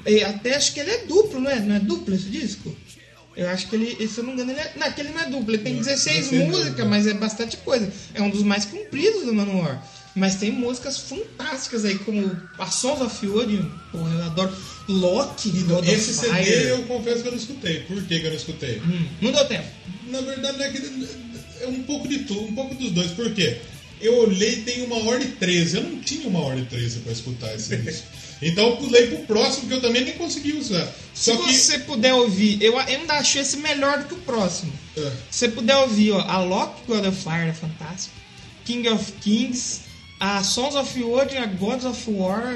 E 0.06 0.22
até 0.22 0.54
acho 0.54 0.74
que 0.74 0.80
ele 0.80 0.90
é 0.90 0.98
duplo, 1.06 1.40
não 1.40 1.50
é? 1.50 1.60
Não 1.60 1.76
é 1.76 1.80
duplo 1.80 2.14
esse 2.14 2.28
disco? 2.28 2.74
Eu 3.36 3.48
acho 3.48 3.68
que 3.68 3.74
ele, 3.74 4.06
se 4.06 4.18
eu 4.18 4.24
não 4.24 4.34
me 4.34 4.42
engano, 4.42 4.52
ele 4.52 4.60
é. 4.60 4.72
Não, 4.76 4.86
aquele 4.86 5.08
não 5.08 5.20
é 5.20 5.26
duplo, 5.26 5.54
ele 5.54 5.62
tem 5.62 5.76
16 5.76 6.30
16 6.30 6.48
músicas, 6.48 6.86
mas 6.86 7.06
é 7.06 7.14
bastante 7.14 7.56
coisa. 7.58 7.90
É 8.12 8.22
um 8.22 8.30
dos 8.30 8.42
mais 8.42 8.64
compridos 8.64 9.24
do 9.24 9.34
Manowar. 9.34 9.82
Mas 10.14 10.36
tem 10.36 10.52
músicas 10.52 10.98
fantásticas 10.98 11.84
aí, 11.84 11.98
como 11.98 12.30
a 12.58 12.66
Sons 12.66 13.00
of 13.00 13.26
porra, 13.90 14.14
eu 14.14 14.24
adoro 14.24 14.56
Loki, 14.88 15.50
God 15.50 15.80
of 15.80 15.90
Esse 15.90 16.14
CD 16.14 16.44
Fire. 16.44 16.68
eu 16.68 16.82
confesso 16.84 17.22
que 17.22 17.28
eu 17.28 17.32
não 17.32 17.38
escutei. 17.38 17.80
Por 17.80 18.02
que, 18.02 18.20
que 18.20 18.26
eu 18.26 18.30
não 18.30 18.36
escutei? 18.36 18.80
Hum, 18.80 19.06
não 19.20 19.32
deu 19.32 19.44
tempo. 19.46 19.66
Na 20.06 20.20
verdade, 20.20 20.62
é, 20.62 20.70
que, 20.70 21.08
é 21.62 21.66
um 21.66 21.82
pouco 21.82 22.06
de 22.06 22.20
tudo, 22.20 22.44
um 22.44 22.54
pouco 22.54 22.74
dos 22.76 22.92
dois. 22.92 23.10
Por 23.12 23.32
quê? 23.34 23.58
Eu 24.00 24.18
olhei 24.18 24.54
e 24.54 24.62
tem 24.62 24.82
uma 24.82 25.08
hora 25.08 25.22
e 25.22 25.28
13. 25.32 25.76
Eu 25.76 25.82
não 25.82 25.98
tinha 26.00 26.28
uma 26.28 26.40
hora 26.40 26.60
e 26.60 26.64
13 26.64 27.00
pra 27.00 27.12
escutar 27.12 27.54
esse 27.54 27.74
disco. 27.78 28.06
Então 28.42 28.70
eu 28.70 28.76
pulei 28.76 29.06
pro 29.06 29.18
próximo, 29.26 29.68
que 29.68 29.74
eu 29.74 29.80
também 29.80 30.04
nem 30.04 30.14
consegui 30.14 30.52
usar. 30.52 30.86
Se 31.14 31.30
Só 31.30 31.36
que. 31.38 31.52
você 31.52 31.78
puder 31.78 32.14
ouvir, 32.14 32.62
eu 32.62 32.78
ainda 32.78 33.14
acho 33.14 33.38
esse 33.38 33.56
melhor 33.56 34.00
do 34.00 34.04
que 34.04 34.14
o 34.14 34.18
próximo. 34.18 34.72
É. 34.96 35.10
Se 35.30 35.38
você 35.38 35.48
puder 35.48 35.76
ouvir, 35.76 36.12
ó, 36.12 36.20
a 36.20 36.42
Loki 36.42 36.82
God 36.86 37.06
of 37.06 37.16
Fire 37.20 37.48
é 37.48 37.52
fantástico. 37.52 38.14
King 38.64 38.88
of 38.88 39.12
Kings, 39.20 39.80
a 40.20 40.42
Sons 40.42 40.74
of 40.74 41.02
War, 41.02 41.26
a 41.36 41.46
Gods 41.46 41.84
of 41.84 42.10
War 42.10 42.54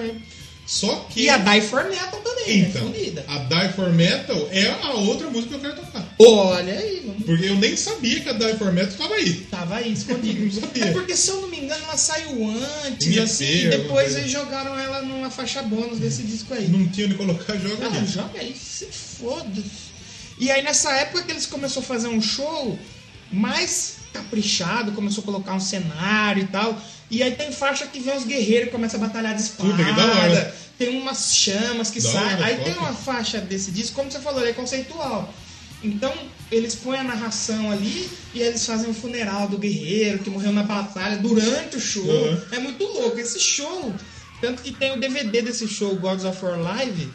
Só 0.66 1.06
que. 1.10 1.22
e 1.22 1.28
a 1.30 1.38
Die 1.38 1.60
for 1.62 1.84
Metal 1.88 2.20
também, 2.20 2.60
Então, 2.60 2.82
é 2.82 2.84
fundida. 2.92 3.24
a 3.28 3.38
Die 3.38 3.72
for 3.74 3.92
Metal 3.92 4.48
é 4.52 4.66
a 4.82 4.92
outra 4.92 5.28
música 5.30 5.48
que 5.58 5.66
eu 5.66 5.70
quero 5.72 5.76
tocar. 5.86 6.06
Olha 6.20 6.72
aí, 6.78 7.02
mano. 7.06 7.20
Porque 7.24 7.46
eu 7.46 7.56
nem 7.56 7.76
sabia 7.76 8.20
que 8.20 8.28
a 8.28 8.32
Die 8.32 8.54
for 8.58 8.72
Metal 8.72 8.90
estava 8.92 9.14
aí. 9.14 9.34
Tava 9.50 9.76
aí, 9.76 9.92
escondido. 9.92 10.44
Não 10.44 10.52
sabia. 10.62 10.84
É 10.84 10.92
porque, 10.92 11.16
se 11.16 11.30
eu 11.30 11.40
não 11.40 11.48
me 11.48 11.58
engano, 11.60 11.82
ela 11.84 11.96
saiu 11.96 12.50
antes, 12.84 13.06
EP, 13.16 13.22
assim, 13.22 13.44
e 13.44 13.68
depois 13.68 14.14
eles 14.16 14.30
jogaram 14.30 14.78
ela 14.78 15.02
numa 15.02 15.30
faixa 15.30 15.62
bônus 15.62 15.98
desse 15.98 16.22
disco 16.22 16.52
aí. 16.54 16.68
Não 16.68 16.86
tinha 16.88 17.06
onde 17.06 17.16
colocar, 17.16 17.56
joga 17.56 17.86
Ah, 17.86 17.92
aí. 17.98 18.06
joga 18.06 18.38
aí, 18.40 18.54
se 18.54 18.86
foda. 18.86 19.62
E 20.38 20.50
aí 20.50 20.62
nessa 20.62 20.92
época 20.92 21.22
que 21.22 21.32
eles 21.32 21.46
começaram 21.46 21.82
a 21.82 21.84
fazer 21.84 22.08
um 22.08 22.20
show 22.22 22.78
mais 23.30 23.98
caprichado, 24.12 24.92
começou 24.92 25.22
a 25.22 25.24
colocar 25.24 25.54
um 25.54 25.60
cenário 25.60 26.42
e 26.42 26.46
tal. 26.46 26.80
E 27.10 27.22
aí 27.22 27.32
tem 27.32 27.52
faixa 27.52 27.86
que 27.86 28.00
vem 28.00 28.16
os 28.16 28.24
guerreiros 28.24 28.68
e 28.68 28.70
começa 28.70 28.96
a 28.96 29.00
batalhar 29.00 29.34
de 29.34 29.42
espada. 29.42 29.72
Puta. 29.72 30.54
Tem 30.78 30.88
umas 30.90 31.34
chamas 31.34 31.90
que 31.90 32.00
saem. 32.00 32.42
Aí 32.42 32.56
tem 32.58 32.74
uma 32.74 32.92
faixa 32.92 33.40
desse 33.40 33.70
disco, 33.70 33.96
como 33.96 34.10
você 34.10 34.20
falou, 34.20 34.40
ele 34.40 34.50
é 34.50 34.54
conceitual. 34.54 35.32
Então, 35.82 36.12
eles 36.50 36.74
põem 36.74 36.98
a 36.98 37.04
narração 37.04 37.70
ali 37.70 38.08
e 38.34 38.40
eles 38.40 38.64
fazem 38.64 38.90
o 38.90 38.94
funeral 38.94 39.48
do 39.48 39.58
guerreiro 39.58 40.18
que 40.18 40.30
morreu 40.30 40.52
na 40.52 40.62
batalha 40.62 41.18
durante 41.18 41.76
o 41.76 41.80
show. 41.80 42.04
Uhum. 42.04 42.42
É 42.52 42.58
muito 42.58 42.84
louco. 42.84 43.18
Esse 43.18 43.38
show, 43.38 43.94
tanto 44.40 44.62
que 44.62 44.72
tem 44.72 44.92
o 44.92 45.00
DVD 45.00 45.42
desse 45.42 45.68
show, 45.68 45.94
Gods 45.96 46.24
of 46.24 46.44
War 46.44 46.58
Live. 46.58 47.08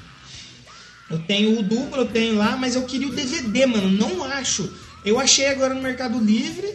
Eu 1.10 1.20
tenho 1.20 1.60
o 1.60 1.64
duplo, 1.64 2.02
eu 2.02 2.08
tenho 2.08 2.36
lá, 2.36 2.56
mas 2.56 2.76
eu 2.76 2.84
queria 2.84 3.08
o 3.08 3.12
DVD, 3.12 3.66
mano. 3.66 3.92
Não 3.92 4.24
acho. 4.24 4.74
Eu 5.06 5.20
achei 5.20 5.48
agora 5.48 5.74
no 5.74 5.82
Mercado 5.82 6.20
Livre. 6.20 6.68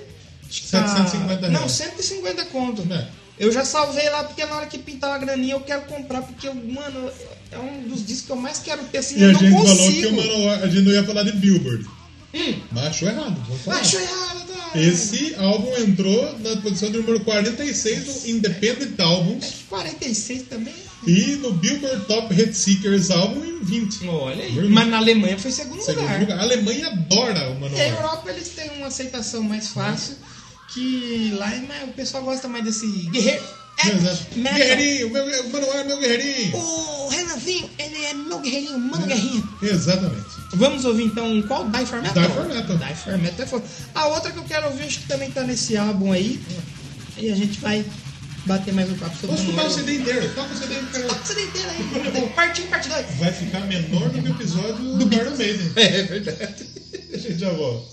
acho 0.48 0.62
que 0.62 0.68
tá- 0.70 0.86
750 0.88 1.48
Não, 1.48 1.58
reais. 1.60 1.72
150 1.72 2.44
conto. 2.46 2.86
É. 2.92 3.06
Eu 3.38 3.52
já 3.52 3.64
salvei 3.64 4.08
lá 4.10 4.24
porque 4.24 4.44
na 4.44 4.56
hora 4.56 4.66
que 4.66 4.78
pintar 4.78 5.10
uma 5.10 5.18
graninha 5.18 5.54
eu 5.54 5.60
quero 5.60 5.82
comprar, 5.82 6.22
porque, 6.22 6.48
mano, 6.50 7.10
é 7.52 7.58
um 7.58 7.82
dos 7.88 8.04
discos 8.04 8.26
que 8.26 8.32
eu 8.32 8.36
mais 8.36 8.58
quero 8.58 8.82
ter 8.84 8.98
assim, 8.98 9.16
E 9.18 9.22
eu 9.22 9.28
a 9.30 9.32
não 9.32 9.38
gente 9.40 9.52
falou 9.52 9.76
que 9.76 9.84
consigo. 9.84 10.08
o 10.08 10.12
Manowar, 10.16 10.62
a 10.62 10.66
gente 10.68 10.82
não 10.82 10.92
ia 10.92 11.04
falar 11.04 11.22
de 11.22 11.32
Billboard. 11.32 11.86
Hum. 12.34 12.54
Mas 12.72 12.84
achou 12.86 13.08
errado. 13.08 13.40
vou 13.46 13.56
falar. 13.58 13.78
Acho 13.80 13.96
errado, 13.96 14.46
tá? 14.48 14.78
Esse 14.78 15.34
álbum 15.36 15.74
entrou 15.78 16.38
na 16.40 16.56
posição 16.60 16.90
número 16.90 17.20
46 17.20 18.06
no 18.06 18.30
Independent 18.36 18.98
Albums 19.00 19.46
46 19.70 20.42
também. 20.42 20.74
E 21.06 21.36
no 21.36 21.52
Billboard 21.52 22.04
Top 22.06 22.32
Hit 22.34 22.54
Seekers 22.54 23.10
álbum 23.10 23.44
em 23.44 23.60
20. 23.62 24.06
Olha 24.08 24.44
aí. 24.44 24.68
Mas 24.68 24.88
na 24.88 24.98
Alemanha 24.98 25.38
foi 25.38 25.50
segundo, 25.50 25.80
Segundo 25.80 26.02
lugar. 26.02 26.20
lugar. 26.20 26.38
A 26.38 26.42
Alemanha 26.42 26.88
adora 26.88 27.50
o 27.50 27.54
E 27.56 27.60
Manowar. 27.60 27.88
Europa 27.88 28.30
eles 28.30 28.48
têm 28.48 28.70
uma 28.78 28.88
aceitação 28.88 29.42
mais 29.42 29.68
fácil, 29.68 30.16
que 30.74 31.34
lá 31.38 31.52
é 31.54 31.84
o 31.84 31.92
pessoal 31.92 32.22
gosta 32.24 32.48
mais 32.48 32.64
desse 32.64 32.86
guerreiro. 33.10 33.42
É, 33.84 33.90
Exato. 33.90 34.26
metal. 34.36 34.58
Guerreirinho, 34.58 35.10
meu, 35.10 35.24
o 35.44 35.50
Manowar 35.52 35.76
é 35.76 35.84
meu 35.84 36.00
guerreirinho. 36.00 36.56
O 36.56 37.08
Renanzinho, 37.10 37.70
ele 37.78 38.04
é 38.06 38.14
meu 38.14 38.40
guerreirinho, 38.40 38.78
mano 38.78 39.06
guerrinho. 39.06 39.48
Exatamente. 39.62 40.26
Vamos 40.54 40.84
ouvir 40.84 41.04
então 41.04 41.40
qual? 41.42 41.68
Die 41.70 41.86
for 41.86 42.02
Metal? 42.02 42.22
Die 42.24 42.32
for 42.34 42.44
Metal. 42.48 42.76
Die 42.76 42.94
for 42.96 43.18
Metal 43.18 43.44
é 43.44 43.48
foda. 43.48 43.64
A 43.94 44.06
outra 44.08 44.32
que 44.32 44.38
eu 44.38 44.44
quero 44.44 44.66
ouvir, 44.66 44.82
acho 44.84 44.98
que 45.00 45.06
também 45.06 45.30
tá 45.30 45.44
nesse 45.44 45.76
álbum 45.76 46.10
aí. 46.10 46.40
E 47.16 47.30
a 47.30 47.36
gente 47.36 47.60
vai 47.60 47.84
bater 48.48 48.72
mais 48.72 48.90
um 48.90 48.96
papo 48.96 49.14
sobre 49.14 49.36
Vamos 49.36 49.42
escutar 49.42 49.66
o. 49.66 49.70
CD 49.70 49.94
inteiro. 49.96 50.28
Toca 50.34 50.54
o 50.54 50.56
CD 50.56 50.80
inteiro. 50.80 51.08
Toca 51.08 51.22
o 51.22 51.26
CD 51.26 51.42
inteiro 51.42 51.68
aí. 51.68 52.28
Parte 52.34 52.62
1, 52.62 52.66
parte 52.68 52.88
2. 52.88 53.06
Vai 53.18 53.32
ficar 53.32 53.60
menor 53.60 54.08
do 54.08 54.22
que 54.22 54.28
o 54.28 54.32
episódio 54.32 54.74
do 54.74 55.14
Iron 55.14 55.36
Maiden. 55.36 55.72
É 55.76 56.02
verdade. 56.02 56.66
A 57.12 57.18
gente 57.18 57.38
já 57.38 57.50
volta. 57.50 57.86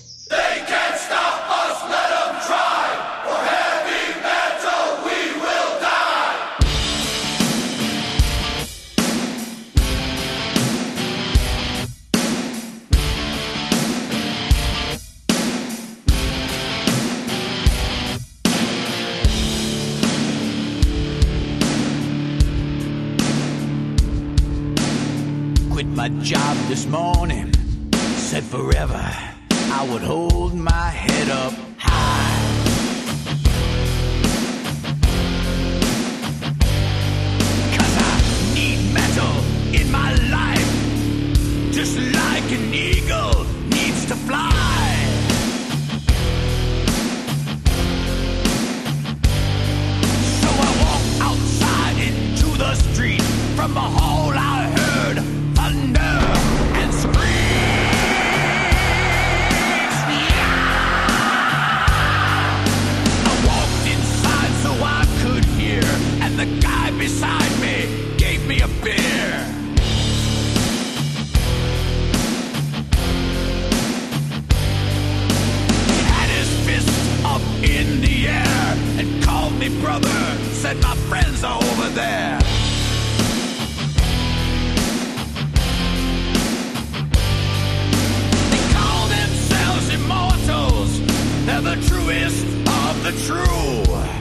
My 26.06 26.24
job 26.24 26.56
this 26.68 26.86
morning. 26.86 27.52
Said 28.28 28.44
forever 28.44 29.06
I 29.78 29.88
would 29.90 30.04
hold 30.04 30.54
my 30.54 30.90
head 31.04 31.30
up 31.30 31.54
high. 31.80 32.42
Cause 37.76 37.96
I 38.12 38.54
need 38.54 38.94
metal 38.94 39.36
in 39.80 39.92
my 39.92 40.12
life. 40.38 40.72
Just 41.74 41.98
like 41.98 42.48
an 42.58 42.66
eagle 42.72 43.44
needs 43.76 44.06
to 44.06 44.16
fly. 44.28 44.54
So 50.42 50.50
I 50.68 50.72
walked 50.84 51.16
outside 51.30 51.98
into 52.10 52.58
the 52.60 52.76
street. 52.76 53.24
From 53.56 53.74
the 53.74 53.88
hall 53.98 54.34
I 54.36 54.55
the 66.46 66.62
guy 66.62 66.92
beside 66.98 67.60
me 67.60 68.18
gave 68.18 68.46
me 68.48 68.62
a 68.62 68.68
beer. 68.84 69.34
He 75.88 75.98
had 76.12 76.30
his 76.30 76.50
fist 76.66 77.26
up 77.26 77.42
in 77.64 78.02
the 78.02 78.28
air 78.28 78.78
and 79.00 79.24
called 79.24 79.58
me 79.58 79.70
brother. 79.82 80.10
Said 80.52 80.82
my 80.82 80.96
friends 81.10 81.44
are 81.44 81.58
over 81.58 81.90
there. 81.90 82.40
They 88.52 88.64
call 88.74 89.08
themselves 89.08 89.90
immortals. 89.94 91.02
They're 91.46 91.62
the 91.62 91.78
truest 91.88 92.46
of 92.68 93.04
the 93.04 93.12
true. 93.26 94.15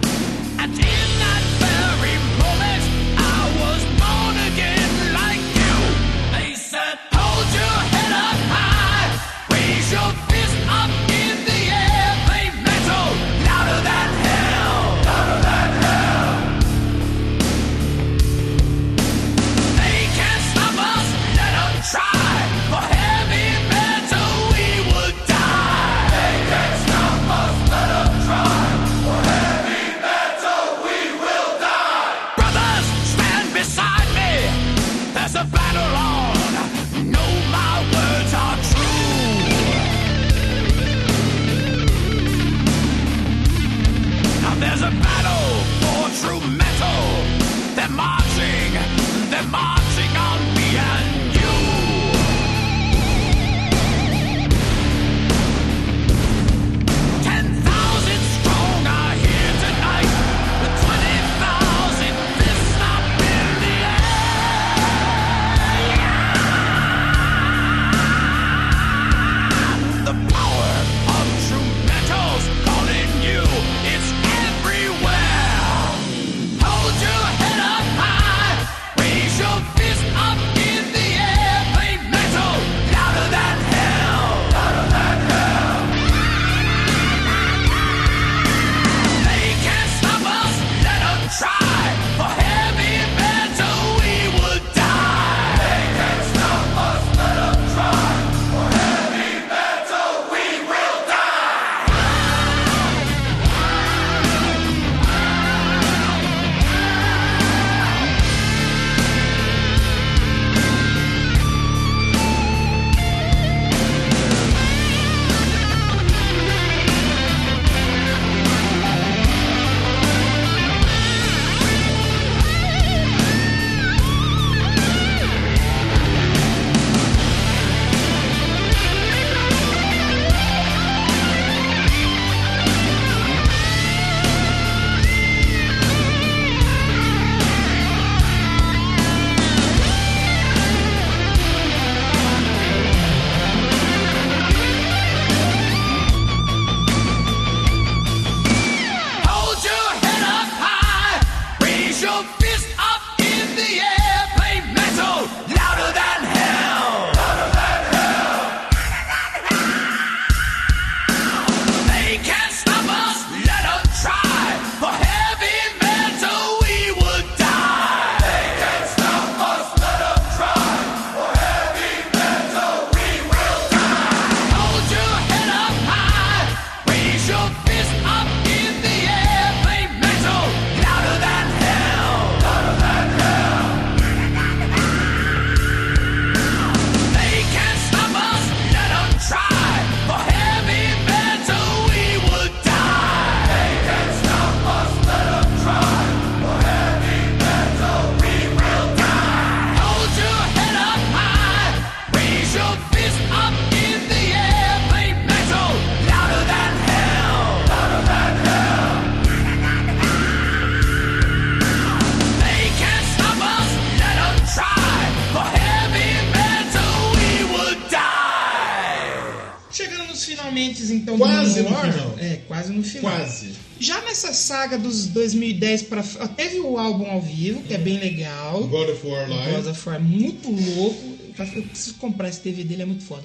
War, 229.86 230.00
muito 230.00 230.50
louco. 230.50 231.18
Eu 231.38 231.62
preciso 231.64 231.94
comprar 231.94 232.28
esse 232.28 232.40
DVD, 232.40 232.74
ele 232.74 232.82
é 232.82 232.86
muito 232.86 233.04
foda. 233.04 233.24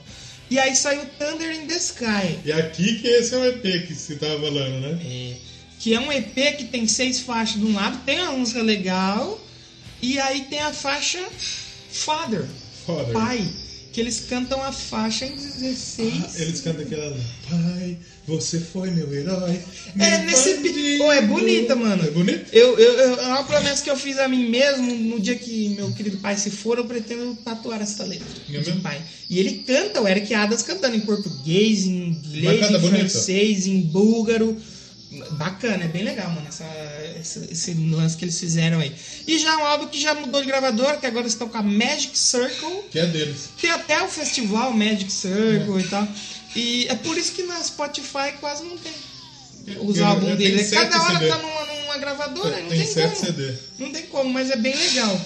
E 0.50 0.58
aí 0.58 0.76
saiu 0.76 1.06
Thunder 1.20 1.54
in 1.56 1.68
the 1.68 1.76
Sky. 1.76 2.40
E 2.44 2.52
aqui 2.52 3.00
que 3.00 3.08
esse 3.08 3.36
é 3.36 3.38
o 3.38 3.46
EP 3.46 3.62
que 3.86 3.94
você 3.94 4.16
tava 4.16 4.40
falando, 4.40 4.82
né? 4.82 5.00
É, 5.06 5.36
que 5.80 5.94
é 5.94 6.00
um 6.00 6.12
EP 6.12 6.58
que 6.58 6.66
tem 6.66 6.88
seis 6.88 7.20
faixas 7.22 7.60
de 7.60 7.66
um 7.66 7.76
lado, 7.76 8.00
tem 8.04 8.20
uma 8.20 8.32
música 8.32 8.62
legal, 8.62 9.40
e 10.02 10.18
aí 10.20 10.46
tem 10.50 10.60
a 10.60 10.74
faixa 10.74 11.24
Father, 11.92 12.46
Foda. 12.86 13.14
pai, 13.14 13.48
que 14.00 14.04
eles 14.04 14.20
cantam 14.22 14.64
a 14.64 14.72
faixa 14.72 15.26
em 15.26 15.36
16. 15.36 16.14
Ah, 16.24 16.30
Eles 16.36 16.62
cantam 16.62 16.86
aquela. 16.86 17.18
Pai, 17.50 17.98
você 18.26 18.58
foi 18.58 18.92
meu 18.92 19.14
herói. 19.14 19.60
É, 20.00 20.18
meu 20.20 20.28
nesse 20.28 20.54
pi- 20.56 20.70
bandido." 20.72 20.98
Pô, 21.04 21.12
é 21.12 21.22
bonita, 21.22 21.76
mano. 21.76 22.06
É 22.06 22.10
bonito? 22.10 22.46
Eu, 22.54 22.80
eu, 22.80 22.94
eu- 22.94 23.20
é 23.20 23.28
uma 23.28 23.44
promessa 23.44 23.84
que 23.84 23.90
eu 23.90 23.98
fiz 23.98 24.18
a 24.18 24.28
mim 24.28 24.46
mesmo 24.50 24.96
no 24.96 25.20
dia 25.20 25.36
que 25.36 25.70
meu 25.70 25.92
querido 25.92 26.18
pai 26.20 26.38
se 26.38 26.50
for, 26.50 26.78
eu 26.78 26.86
pretendo 26.86 27.34
tatuar 27.44 27.82
essa 27.82 28.04
letra 28.06 28.26
É 28.48 28.52
de 28.52 28.58
mesmo? 28.58 28.82
pai. 28.82 29.02
E 29.30 29.38
ele 29.38 29.62
canta, 29.68 30.00
o 30.02 30.08
Eric 30.08 30.34
Adams 30.34 30.64
cantando 30.64 30.96
em 30.96 31.02
português, 31.02 31.86
em 31.86 32.08
inglês, 32.10 32.70
em 32.72 32.78
bonito? 32.80 33.10
francês, 33.10 33.68
em 33.68 33.82
búlgaro. 33.82 34.56
Bacana, 35.32 35.86
é 35.86 35.88
bem 35.88 36.04
legal, 36.04 36.30
mano, 36.30 36.48
essa, 36.48 36.66
esse, 37.20 37.40
esse 37.52 37.74
lance 37.74 38.16
que 38.16 38.26
eles 38.26 38.40
fizeram 38.40 38.80
aí. 38.80 38.96
E 39.26 39.40
já 39.40 39.58
um 39.58 39.66
álbum 39.66 39.88
que 39.88 40.00
já 40.00 40.14
mudou 40.14 40.40
de 40.42 40.46
gravador, 40.48 41.00
que 41.00 41.06
agora 41.08 41.26
estão 41.26 41.50
com 41.50 41.58
a 41.58 41.64
Magic 41.64 42.16
Circle. 42.18 42.84
Que 42.92 43.00
é 43.00 43.08
deles. 43.08 43.50
Tem 43.60 43.72
até 43.72 44.04
o 44.04 44.08
festival 44.08 44.72
Magic 44.72 45.12
Circle 45.12 45.78
É. 45.78 45.82
e 45.82 45.88
tal. 45.88 46.08
E 46.56 46.88
é 46.90 46.96
por 46.96 47.18
isso 47.18 47.32
que 47.32 47.42
na 47.44 47.62
Spotify 47.64 48.34
quase 48.40 48.64
não 48.64 48.78
tem 48.78 48.92
os 49.82 50.00
álbuns 50.00 50.30
eu 50.32 50.38
dele. 50.38 50.56
tenho 50.58 50.70
sete 50.70 50.90
Cada 50.92 51.04
hora 51.04 51.14
CD. 51.20 51.28
tá 51.28 51.38
numa, 51.38 51.66
numa 51.66 51.98
gravadora, 51.98 52.60
não 52.62 52.70
Tem 52.70 52.80
tem, 52.86 52.94
como. 53.10 53.16
CD. 53.16 53.54
Não 53.80 53.92
tem 53.92 54.04
como, 54.08 54.30
mas 54.32 54.50
é 54.52 54.56
bem 54.58 54.76
legal. 54.76 55.22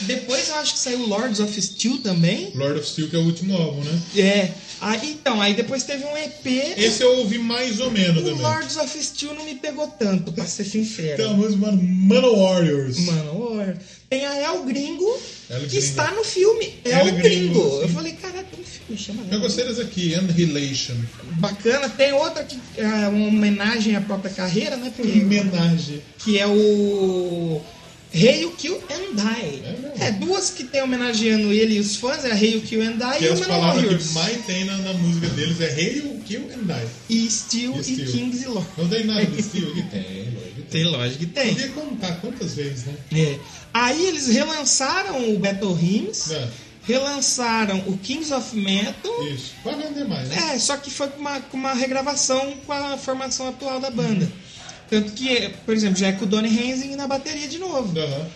Depois 0.00 0.48
eu 0.48 0.56
acho 0.56 0.72
que 0.74 0.78
saiu 0.78 1.06
Lords 1.06 1.40
of 1.40 1.60
Steel 1.62 1.98
também. 1.98 2.50
Lord 2.54 2.80
of 2.80 2.88
Steel, 2.88 3.08
que 3.08 3.16
é 3.16 3.18
o 3.18 3.22
último 3.24 3.56
álbum, 3.56 3.80
né? 3.82 4.00
É. 4.16 4.50
Aí, 4.80 5.12
então, 5.12 5.40
aí 5.40 5.54
depois 5.54 5.82
teve 5.84 6.04
um 6.04 6.16
EP. 6.16 6.46
Esse 6.76 7.02
eu 7.02 7.18
ouvi 7.18 7.38
mais 7.38 7.80
ou 7.80 7.90
menos 7.90 8.22
o 8.22 8.26
também. 8.26 8.42
Lords 8.42 8.76
of 8.76 9.02
Steel 9.02 9.34
não 9.34 9.44
me 9.44 9.54
pegou 9.54 9.86
tanto, 9.88 10.32
pra 10.32 10.44
ser 10.46 10.64
sincero. 10.64 11.16
Tem 11.16 11.26
uma 11.26 11.36
música 11.36 11.60
chamada 11.60 11.78
Mano 11.82 12.36
Warriors. 12.36 12.98
Mano, 12.98 13.52
olha. 13.56 13.78
Tem 14.10 14.26
a 14.26 14.36
El 14.36 14.64
Gringo, 14.64 15.18
El 15.48 15.60
que 15.60 15.66
Gringo. 15.68 15.84
está 15.84 16.10
no 16.12 16.22
filme. 16.24 16.74
El, 16.84 16.92
El 17.08 17.14
Gringo. 17.16 17.22
Gringo, 17.22 17.80
Eu 17.82 17.88
falei, 17.88 18.12
caraca, 18.12 18.44
tem 18.44 18.60
um 18.60 18.64
filme, 18.64 18.98
chama 19.00 19.22
Eu 19.30 19.40
gostei 19.40 19.64
dessa 19.64 19.82
aqui, 19.82 20.14
Annihilation. 20.14 20.94
Bacana. 21.38 21.88
Tem 21.88 22.12
outra 22.12 22.44
que 22.44 22.58
é 22.76 23.08
uma 23.08 23.28
homenagem 23.28 23.96
à 23.96 24.00
própria 24.00 24.30
carreira, 24.32 24.76
né? 24.76 24.92
Porque, 24.94 25.20
Homenagem. 25.20 26.02
que 26.18 26.38
é 26.38 26.46
o 26.46 27.60
Hail 28.14 28.50
Kill 28.52 28.76
and 28.90 29.14
Die. 29.16 29.62
É? 30.00 30.06
É, 30.06 30.10
duas 30.12 30.50
que 30.50 30.64
tem 30.64 30.82
homenageando 30.82 31.52
ele 31.52 31.74
e 31.76 31.80
os 31.80 31.96
fãs, 31.96 32.24
é 32.24 32.30
Kill 32.36 32.82
and 32.82 32.92
Die 32.96 33.18
Que 33.18 33.24
e 33.24 33.28
as 33.28 33.38
o 33.38 33.42
Man 33.42 33.48
palavras 33.48 33.82
Warriors. 33.82 34.06
que 34.08 34.14
mais 34.14 34.46
tem 34.46 34.64
na, 34.64 34.76
na 34.78 34.92
música 34.94 35.28
deles 35.30 35.60
é 35.60 35.68
Kill 36.26 36.50
and 36.54 36.64
Die. 36.64 36.86
E 37.10 37.30
Steel 37.30 37.74
E 37.76 37.80
e, 37.80 37.82
Steel. 37.84 38.06
Kings 38.12 38.42
e 38.44 38.46
Lord. 38.48 38.68
Não 38.78 38.88
tem 38.88 39.04
nada 39.04 39.24
de 39.26 39.42
Steel 39.42 39.68
aqui? 39.70 39.82
Tem, 39.90 39.94
lógico 39.94 40.54
que 40.54 40.62
tem. 40.62 40.64
Tem, 40.70 40.84
lógico 40.84 41.18
que 41.18 41.26
tem. 41.26 41.54
Podia 41.54 41.68
contar 41.68 42.12
quantas 42.20 42.54
vezes, 42.54 42.84
né? 42.86 42.94
É. 43.12 43.38
Aí 43.72 44.06
eles 44.06 44.28
relançaram 44.28 45.30
o 45.34 45.38
Battle 45.38 45.76
Hymns, 45.76 46.30
É. 46.30 46.48
relançaram 46.86 47.78
o 47.86 47.98
Kings 47.98 48.32
of 48.32 48.56
Metal. 48.56 49.26
Isso. 49.28 49.52
Vai 49.64 49.76
vender 49.76 50.04
mais, 50.06 50.28
né? 50.28 50.52
É, 50.54 50.58
só 50.58 50.76
que 50.76 50.90
foi 50.90 51.08
com 51.08 51.20
uma, 51.20 51.40
com 51.40 51.56
uma 51.56 51.74
regravação 51.74 52.54
com 52.66 52.72
a 52.72 52.96
formação 52.96 53.48
atual 53.48 53.80
da 53.80 53.90
banda. 53.90 54.30
Tanto 55.00 55.12
que, 55.12 55.50
por 55.66 55.74
exemplo, 55.74 55.96
já 55.96 56.08
é 56.08 56.12
com 56.12 56.24
o 56.24 56.28
Donny 56.28 56.48
Hensing 56.48 56.94
na 56.96 57.06
bateria 57.08 57.48
de 57.48 57.58
novo. 57.58 57.98
Aham. 57.98 58.26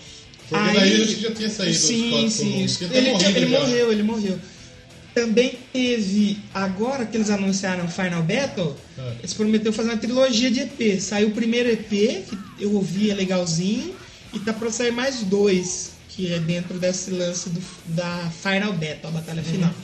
Porque 0.48 0.54
Aí- 0.68 0.76
daí 0.76 1.02
acho 1.04 1.14
que 1.16 1.20
já 1.22 1.30
tinha 1.32 1.50
saído 1.50 1.72
os 1.76 1.78
sim, 1.82 2.10
quatro 2.10 2.30
sim. 2.30 2.66
que 2.78 2.84
até 2.86 2.98
Ele, 2.98 3.10
morrido 3.10 3.36
ele 3.38 3.46
morreu, 3.46 3.92
ele 3.92 4.02
morreu. 4.02 4.38
Também 5.14 5.58
teve, 5.72 6.38
agora 6.54 7.04
que 7.04 7.16
eles 7.16 7.28
anunciaram 7.30 7.88
Final 7.88 8.22
Battle, 8.22 8.74
É. 8.96 9.12
eles 9.20 9.34
prometeram 9.34 9.72
fazer 9.72 9.90
uma 9.90 9.96
trilogia 9.98 10.50
de 10.50 10.60
EP. 10.60 11.00
Saiu 11.00 11.28
o 11.28 11.30
primeiro 11.32 11.68
EP, 11.70 11.88
que 12.28 12.38
eu 12.64 12.72
ouvi, 12.74 13.10
é 13.10 13.14
legalzinho, 13.14 13.94
e 14.32 14.38
tá 14.38 14.52
pra 14.52 14.70
sair 14.70 14.92
mais 14.92 15.20
dois, 15.22 15.90
que 16.08 16.32
é 16.32 16.38
dentro 16.38 16.78
desse 16.78 17.10
lance 17.10 17.50
do- 17.50 17.62
da 17.86 18.30
Final 18.42 18.72
Battle, 18.72 19.08
a 19.08 19.10
batalha 19.10 19.42
Uhum. 19.42 19.52
final. 19.52 19.74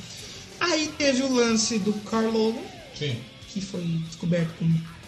Aí 0.60 0.90
teve 0.96 1.22
o 1.22 1.32
lance 1.32 1.78
do 1.78 1.92
Carl 2.10 2.30
Logan, 2.30 2.60
Sim. 2.98 3.16
que 3.52 3.60
foi 3.60 3.82
descoberto 4.08 4.50
com 4.58 4.64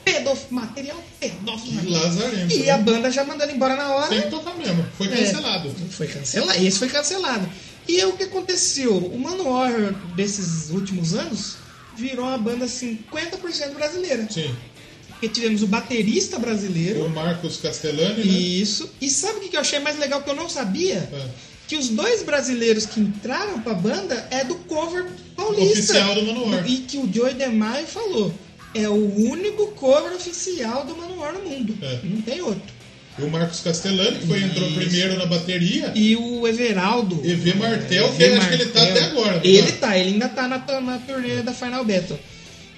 pedof 0.06 0.46
material 0.50 1.02
pedófilo. 1.18 1.90
Lazarento. 1.90 2.54
E 2.54 2.58
né? 2.60 2.70
a 2.70 2.78
banda 2.78 3.10
já 3.10 3.24
mandando 3.24 3.52
embora 3.52 3.74
na 3.74 3.92
hora. 3.92 4.22
Que 4.22 4.30
tocar 4.30 4.56
mesmo. 4.56 4.86
Foi 4.96 5.08
É. 5.08 5.10
cancelado. 5.10 5.74
Foi 5.90 6.06
cancelado. 6.06 6.64
Esse 6.64 6.78
foi 6.78 6.88
cancelado. 6.88 7.48
E 7.88 8.00
aí, 8.00 8.06
o 8.06 8.12
que 8.12 8.22
aconteceu? 8.24 8.96
O 8.96 9.18
Manowar 9.18 9.72
desses 10.14 10.70
últimos 10.70 11.14
anos 11.14 11.56
virou 11.96 12.24
uma 12.24 12.38
banda 12.38 12.66
50% 12.66 13.74
brasileira. 13.74 14.28
Sim. 14.30 14.54
Porque 15.08 15.28
tivemos 15.28 15.62
o 15.62 15.66
baterista 15.66 16.38
brasileiro. 16.38 17.04
O 17.04 17.10
Marcos 17.10 17.56
Castellani, 17.56 18.22
né? 18.24 18.32
Isso. 18.32 18.88
E 19.00 19.08
sabe 19.10 19.38
o 19.38 19.40
que 19.48 19.56
eu 19.56 19.60
achei 19.60 19.78
mais 19.80 19.98
legal 19.98 20.22
que 20.22 20.30
eu 20.30 20.36
não 20.36 20.48
sabia? 20.48 21.08
É. 21.12 21.28
Que 21.66 21.76
os 21.76 21.88
dois 21.88 22.22
brasileiros 22.22 22.86
que 22.86 23.00
entraram 23.00 23.60
pra 23.60 23.74
banda 23.74 24.28
é 24.30 24.44
do 24.44 24.54
cover 24.54 25.06
paulista. 25.34 25.72
Oficial 25.94 26.14
do 26.14 26.22
Manowar. 26.26 26.70
E 26.70 26.78
que 26.78 26.98
o 26.98 27.12
Joey 27.12 27.34
DeMaio 27.34 27.86
falou. 27.86 28.32
É 28.82 28.88
o 28.88 29.28
único 29.30 29.68
cover 29.68 30.12
oficial 30.14 30.84
do 30.84 30.96
Manowar 30.96 31.32
no 31.32 31.40
mundo. 31.48 31.76
É. 31.82 32.00
Não 32.04 32.20
tem 32.22 32.40
outro. 32.40 32.76
E 33.18 33.22
o 33.22 33.30
Marcos 33.30 33.60
Castellani, 33.60 34.18
que 34.18 34.26
foi, 34.26 34.42
entrou 34.42 34.70
primeiro 34.72 35.16
na 35.16 35.24
bateria. 35.24 35.90
E 35.94 36.14
o 36.16 36.46
Everaldo. 36.46 37.20
EV 37.24 37.54
Martel, 37.54 38.12
que 38.12 38.22
EV 38.22 38.36
acho 38.36 38.48
que 38.48 38.54
ele 38.54 38.66
tá 38.66 38.80
Martel. 38.80 38.96
até 38.96 39.04
agora. 39.06 39.36
não 39.36 39.44
Ele 39.44 39.72
tá? 39.72 39.86
tá, 39.86 39.98
ele 39.98 40.10
ainda 40.10 40.28
tá 40.28 40.46
na, 40.46 40.80
na 40.80 40.98
turnê 40.98 41.42
da 41.42 41.54
Final 41.54 41.84
Battle. 41.84 42.18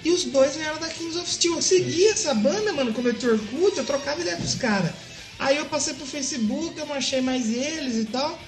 E 0.03 0.11
os 0.11 0.23
dois 0.25 0.55
vieram 0.55 0.79
da 0.79 0.87
Kings 0.87 1.17
of 1.17 1.29
Steel. 1.29 1.55
Eu 1.55 1.61
seguia 1.61 2.11
essa 2.11 2.33
banda, 2.33 2.71
mano, 2.71 2.93
quando 2.93 3.07
eu 3.07 3.13
tinha 3.13 3.33
Orkut, 3.33 3.77
eu 3.77 3.83
trocava 3.83 4.21
ideia 4.21 4.37
com 4.37 4.43
os 4.43 4.55
caras. 4.55 4.91
Aí 5.37 5.57
eu 5.57 5.65
passei 5.65 5.93
pro 5.93 6.05
Facebook, 6.05 6.77
eu 6.77 6.85
não 6.85 6.95
achei 6.95 7.19
mais 7.19 7.53
eles 7.53 7.97
e 7.97 8.05
tal. 8.05 8.39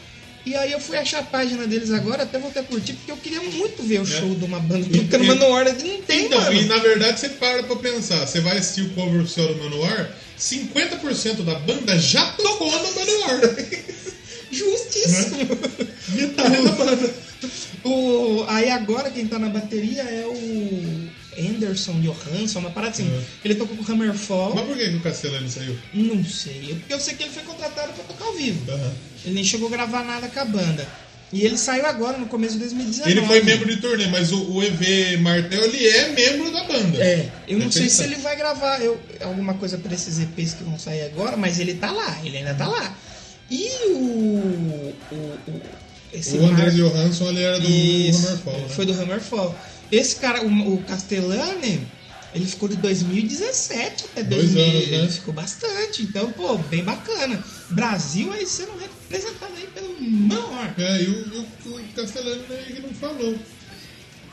E 0.46 0.56
aí 0.56 0.72
eu 0.72 0.80
fui 0.80 0.98
achar 0.98 1.20
a 1.20 1.24
página 1.24 1.68
deles 1.68 1.92
agora, 1.92 2.24
até 2.24 2.40
voltei 2.40 2.62
a 2.62 2.66
curtir, 2.66 2.94
porque 2.94 3.12
eu 3.12 3.18
queria 3.18 3.42
muito 3.42 3.84
ver 3.84 4.02
o 4.02 4.06
show 4.06 4.34
de 4.34 4.44
uma 4.44 4.60
banda. 4.60 4.88
E- 4.98 5.02
tocando 5.02 5.24
e- 5.24 5.28
Manowar. 5.28 5.66
Não 5.66 6.02
tem, 6.02 6.26
Então, 6.26 6.42
mano. 6.42 6.54
e 6.54 6.66
na 6.66 6.78
verdade 6.78 7.20
você 7.20 7.30
para 7.30 7.62
pra 7.64 7.76
pensar, 7.76 8.26
você 8.26 8.42
vai 8.42 8.58
assistir 8.58 8.82
o 8.82 8.90
cover 8.92 9.22
oficial 9.22 9.48
do 9.54 9.64
Manowar, 9.64 10.12
50% 10.40 11.44
da 11.44 11.56
banda 11.56 11.98
já 12.00 12.26
tocou 12.34 12.72
no 12.72 12.92
Manowar. 12.96 13.40
Justíssimo. 14.52 15.48
Da 16.36 16.44
banda. 16.50 17.14
O, 17.84 18.44
aí 18.48 18.70
agora 18.70 19.10
quem 19.10 19.26
tá 19.28 19.40
na 19.40 19.50
bateria 19.50 20.02
é 20.04 20.26
o 20.28 21.10
Anderson 21.40 22.00
Johansson, 22.02 22.60
uma 22.60 22.72
parada 22.72 22.92
assim. 22.94 23.08
É. 23.08 23.22
Ele 23.46 23.56
tocou 23.56 23.78
com 23.78 23.84
o 23.84 23.92
Hammerfall. 23.92 24.54
Mas 24.56 24.66
por 24.66 24.78
que, 24.78 24.90
que 24.90 24.96
o 24.98 25.02
Castellani 25.02 25.50
saiu? 25.50 25.78
Não 25.94 26.24
sei, 26.26 26.76
porque 26.80 26.94
eu 26.94 27.00
sei 27.00 27.14
que 27.16 27.24
ele 27.24 27.32
foi 27.32 27.44
contratado 27.44 27.94
pra 27.94 28.04
tocar 28.04 28.26
ao 28.26 28.34
vivo. 28.34 28.70
Aham. 28.72 28.92
Ele 29.26 29.36
nem 29.36 29.44
chegou 29.44 29.68
a 29.68 29.72
gravar 29.72 30.04
nada 30.04 30.28
com 30.28 30.40
a 30.40 30.46
banda. 30.46 30.88
E 31.34 31.46
ele 31.46 31.58
saiu 31.58 31.86
agora, 31.86 32.18
no 32.18 32.26
começo 32.26 32.56
de 32.56 32.60
2019. 32.60 33.10
Ele 33.10 33.26
foi 33.26 33.42
membro 33.42 33.66
de 33.74 33.80
turnê, 33.80 34.08
mas 34.08 34.34
o, 34.34 34.52
o 34.52 34.62
EV 34.62 35.18
Martel, 35.22 35.64
ele 35.64 35.88
é 35.88 36.10
membro 36.10 36.52
da 36.52 36.66
banda. 36.66 36.98
É, 37.02 37.30
eu 37.48 37.58
não 37.58 37.72
sei 37.72 37.90
se 37.90 38.04
ele 38.04 38.16
vai 38.18 38.36
gravar 38.36 38.82
eu, 38.82 39.00
alguma 39.22 39.54
coisa 39.54 39.78
pra 39.78 39.94
esses 39.94 40.20
EPs 40.20 40.56
que 40.56 40.64
vão 40.66 40.78
sair 40.78 41.04
agora, 41.04 41.38
mas 41.38 41.58
ele 41.58 41.76
tá 41.76 41.90
lá, 41.90 42.20
ele 42.26 42.38
ainda 42.38 42.54
tá 42.54 42.68
lá. 42.68 42.94
E 43.50 43.70
o. 43.92 44.94
o, 45.12 45.16
o 45.48 45.62
esse 46.14 46.38
O 46.38 46.42
Mar- 46.42 46.70
Johansson, 46.70 47.30
ele 47.30 47.42
era 47.42 47.58
do 47.62 47.70
Isso, 47.70 48.28
Hammerfall. 48.28 48.60
né? 48.60 48.68
foi 48.70 48.86
do 48.86 48.92
Hammerfall. 49.02 49.56
Esse 49.92 50.16
cara, 50.18 50.44
o, 50.44 50.74
o 50.76 50.84
Castellani, 50.84 51.86
ele 52.34 52.46
ficou 52.46 52.70
de 52.70 52.78
2017 52.78 54.06
até 54.06 54.24
Dois 54.24 54.52
2000, 54.54 54.64
anos, 54.64 54.88
né? 54.90 54.98
Ele 54.98 55.10
ficou 55.10 55.34
bastante, 55.34 56.04
então, 56.04 56.32
pô, 56.32 56.58
bem 56.58 56.84
bacana. 56.84 57.44
Brasil 57.70 58.32
aí 58.32 58.46
sendo 58.46 58.72
representado 58.78 59.52
aí 59.58 59.68
pelo 59.68 59.96
Manowar. 60.02 60.74
É, 60.78 61.02
e 61.04 61.08
o, 61.10 61.48
o, 61.70 61.76
o 61.76 61.84
Castellani 61.96 62.44
aí 62.50 62.74
que 62.74 62.82
não 62.82 62.94
falou. 62.94 63.38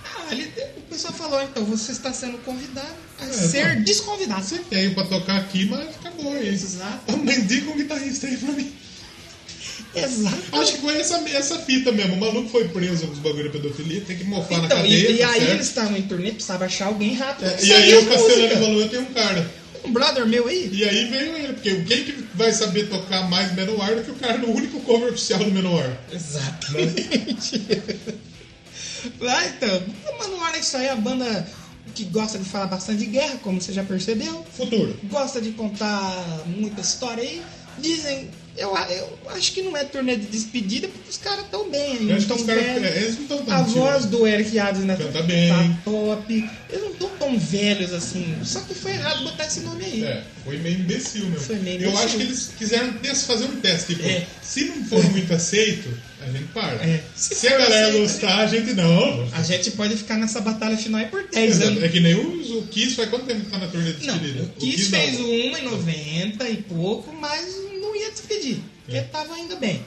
Ah, 0.04 0.32
ele, 0.32 0.44
o 0.76 0.80
pessoal 0.82 1.12
falou, 1.12 1.42
então, 1.42 1.64
você 1.64 1.92
está 1.92 2.12
sendo 2.12 2.38
convidado 2.38 2.94
a 3.20 3.24
É, 3.26 3.32
ser 3.32 3.62
tá. 3.62 3.74
desconvidado. 3.82 4.42
Você 4.44 4.60
ir 4.70 4.94
pra 4.94 5.04
tocar 5.04 5.36
aqui, 5.36 5.66
mas 5.66 5.88
acabou 5.88 6.32
aí. 6.34 6.48
Exato. 6.48 7.16
Mendiga 7.18 7.70
um 7.70 7.76
guitarrista 7.76 8.26
aí 8.26 8.36
pra 8.36 8.52
mim. 8.52 8.72
Exato. 9.94 10.36
Acho 10.52 10.72
que 10.72 10.80
foi 10.80 10.98
essa, 11.00 11.16
essa 11.30 11.58
fita 11.60 11.90
mesmo. 11.92 12.14
O 12.14 12.20
maluco 12.20 12.48
foi 12.48 12.68
preso 12.68 13.06
com 13.06 13.12
os 13.12 13.18
bagulho 13.18 13.44
de 13.44 13.58
pedofilia, 13.58 14.00
tem 14.02 14.16
que 14.16 14.24
mofar 14.24 14.58
na 14.58 14.66
Então, 14.66 14.76
cadeia. 14.78 15.10
e, 15.10 15.14
e 15.14 15.18
tá 15.18 15.30
aí 15.30 15.40
certo? 15.40 15.52
eles 15.54 15.66
estavam 15.66 15.96
em 15.96 16.02
turnê, 16.02 16.30
precisava 16.32 16.64
achar 16.66 16.86
alguém 16.86 17.14
rápido. 17.14 17.46
É, 17.48 17.64
e 17.64 17.72
aí 17.72 17.94
o 17.96 18.06
Castellani 18.06 18.42
música. 18.42 18.60
falou, 18.60 18.80
eu 18.80 18.88
tenho 18.88 19.02
um 19.02 19.12
cara. 19.14 19.50
Um 19.84 19.92
brother 19.92 20.26
meu 20.26 20.48
aí. 20.48 20.68
E 20.72 20.84
aí 20.84 21.04
veio 21.08 21.36
ele, 21.36 21.52
porque 21.54 21.82
quem 21.84 22.04
que 22.04 22.24
vai 22.34 22.52
saber 22.52 22.88
tocar 22.88 23.28
mais 23.30 23.52
Menor 23.54 23.94
do 23.94 24.02
que 24.02 24.10
o 24.10 24.14
cara 24.16 24.36
no 24.38 24.50
único 24.50 24.80
cover 24.80 25.08
oficial 25.10 25.38
do 25.38 25.50
Menor? 25.52 25.96
Exatamente. 26.12 27.62
ah, 29.22 29.46
então, 29.46 29.82
o 30.12 30.18
Manowar 30.18 30.54
é 30.54 30.58
isso 30.58 30.76
aí, 30.76 30.88
a 30.88 30.96
banda 30.96 31.46
que 31.94 32.04
gosta 32.04 32.38
de 32.38 32.44
falar 32.44 32.66
bastante 32.66 32.98
de 32.98 33.06
guerra, 33.06 33.38
como 33.42 33.60
você 33.60 33.72
já 33.72 33.82
percebeu. 33.82 34.44
Futuro. 34.56 34.98
Gosta 35.04 35.40
de 35.40 35.52
contar 35.52 36.42
muita 36.46 36.80
história 36.80 37.22
aí. 37.22 37.42
Dizem, 37.78 38.28
eu, 38.58 38.76
a- 38.76 38.90
eu 38.92 39.18
acho 39.30 39.52
que 39.52 39.62
não 39.62 39.76
é 39.76 39.84
turnê 39.84 40.16
de 40.16 40.26
despedida, 40.26 40.88
porque 40.88 41.10
os 41.10 41.16
caras 41.18 41.44
estão 41.44 41.68
bem. 41.70 42.08
Eu 42.10 42.16
acho 42.16 42.26
tão 42.26 42.36
é, 42.50 42.96
Eles 42.96 43.14
não 43.14 43.22
estão 43.22 43.44
tão 43.44 43.54
A 43.54 43.58
antigos. 43.60 43.74
voz 43.74 44.04
do 44.06 44.26
Eric 44.26 44.58
Adams 44.58 44.84
né, 44.86 44.96
Canta 44.96 45.22
bem. 45.22 45.48
tá 45.48 45.78
top. 45.84 46.50
Eles 46.70 46.82
não 46.82 46.90
estão 46.92 47.08
tão 47.18 47.38
velhos 47.38 47.92
assim. 47.92 48.34
Só 48.44 48.60
que 48.60 48.74
foi 48.74 48.92
errado 48.92 49.24
botar 49.24 49.46
esse 49.46 49.60
nome 49.60 49.84
aí. 49.84 50.04
É, 50.04 50.22
foi 50.44 50.58
meio 50.58 50.78
imbecil 50.80 51.24
mesmo. 51.26 51.40
Foi 51.40 51.56
meio 51.56 51.82
Eu 51.82 51.88
imbecil. 51.90 52.04
acho 52.06 52.16
que 52.16 52.22
eles 52.22 52.50
quiseram 52.58 52.92
fazer 53.26 53.44
um 53.44 53.56
teste. 53.60 53.94
Tipo, 53.94 54.06
É. 54.08 54.26
se 54.42 54.64
não 54.64 54.84
for 54.86 55.02
muito 55.10 55.32
aceito, 55.32 55.88
a 56.20 56.26
gente 56.30 56.44
para. 56.52 56.74
É. 56.84 57.02
Se, 57.14 57.34
Se 57.34 57.48
a 57.48 57.56
galera 57.58 57.88
aceito, 57.88 58.02
gostar, 58.02 58.38
a 58.38 58.46
gente 58.46 58.74
não. 58.74 59.28
A 59.32 59.42
gente 59.42 59.70
pode 59.72 59.96
ficar 59.96 60.16
nessa 60.18 60.40
batalha 60.40 60.76
final 60.76 61.00
aí 61.00 61.06
por 61.06 61.22
10 61.28 61.50
Exato. 61.56 61.68
anos. 61.70 61.82
É 61.82 61.88
que 61.88 62.00
nem 62.00 62.14
o, 62.14 62.58
o 62.58 62.66
Kiss 62.66 62.96
faz 62.96 63.08
quanto 63.08 63.26
tempo 63.26 63.40
que 63.44 63.50
tá 63.50 63.58
na 63.58 63.68
turnê 63.68 63.92
de 63.92 64.06
Não, 64.06 64.18
despedida? 64.18 64.44
o 64.44 64.48
Kiss 64.60 64.90
não. 64.90 64.98
fez 64.98 65.20
uma 65.20 65.58
em 65.58 65.64
90 65.64 66.48
e 66.48 66.56
pouco, 66.58 67.12
mas 67.12 67.46
não 67.56 67.67
ia 67.98 68.10
despedir, 68.10 68.58
porque 68.84 69.00
tava 69.02 69.38
indo 69.38 69.56
bem. 69.56 69.82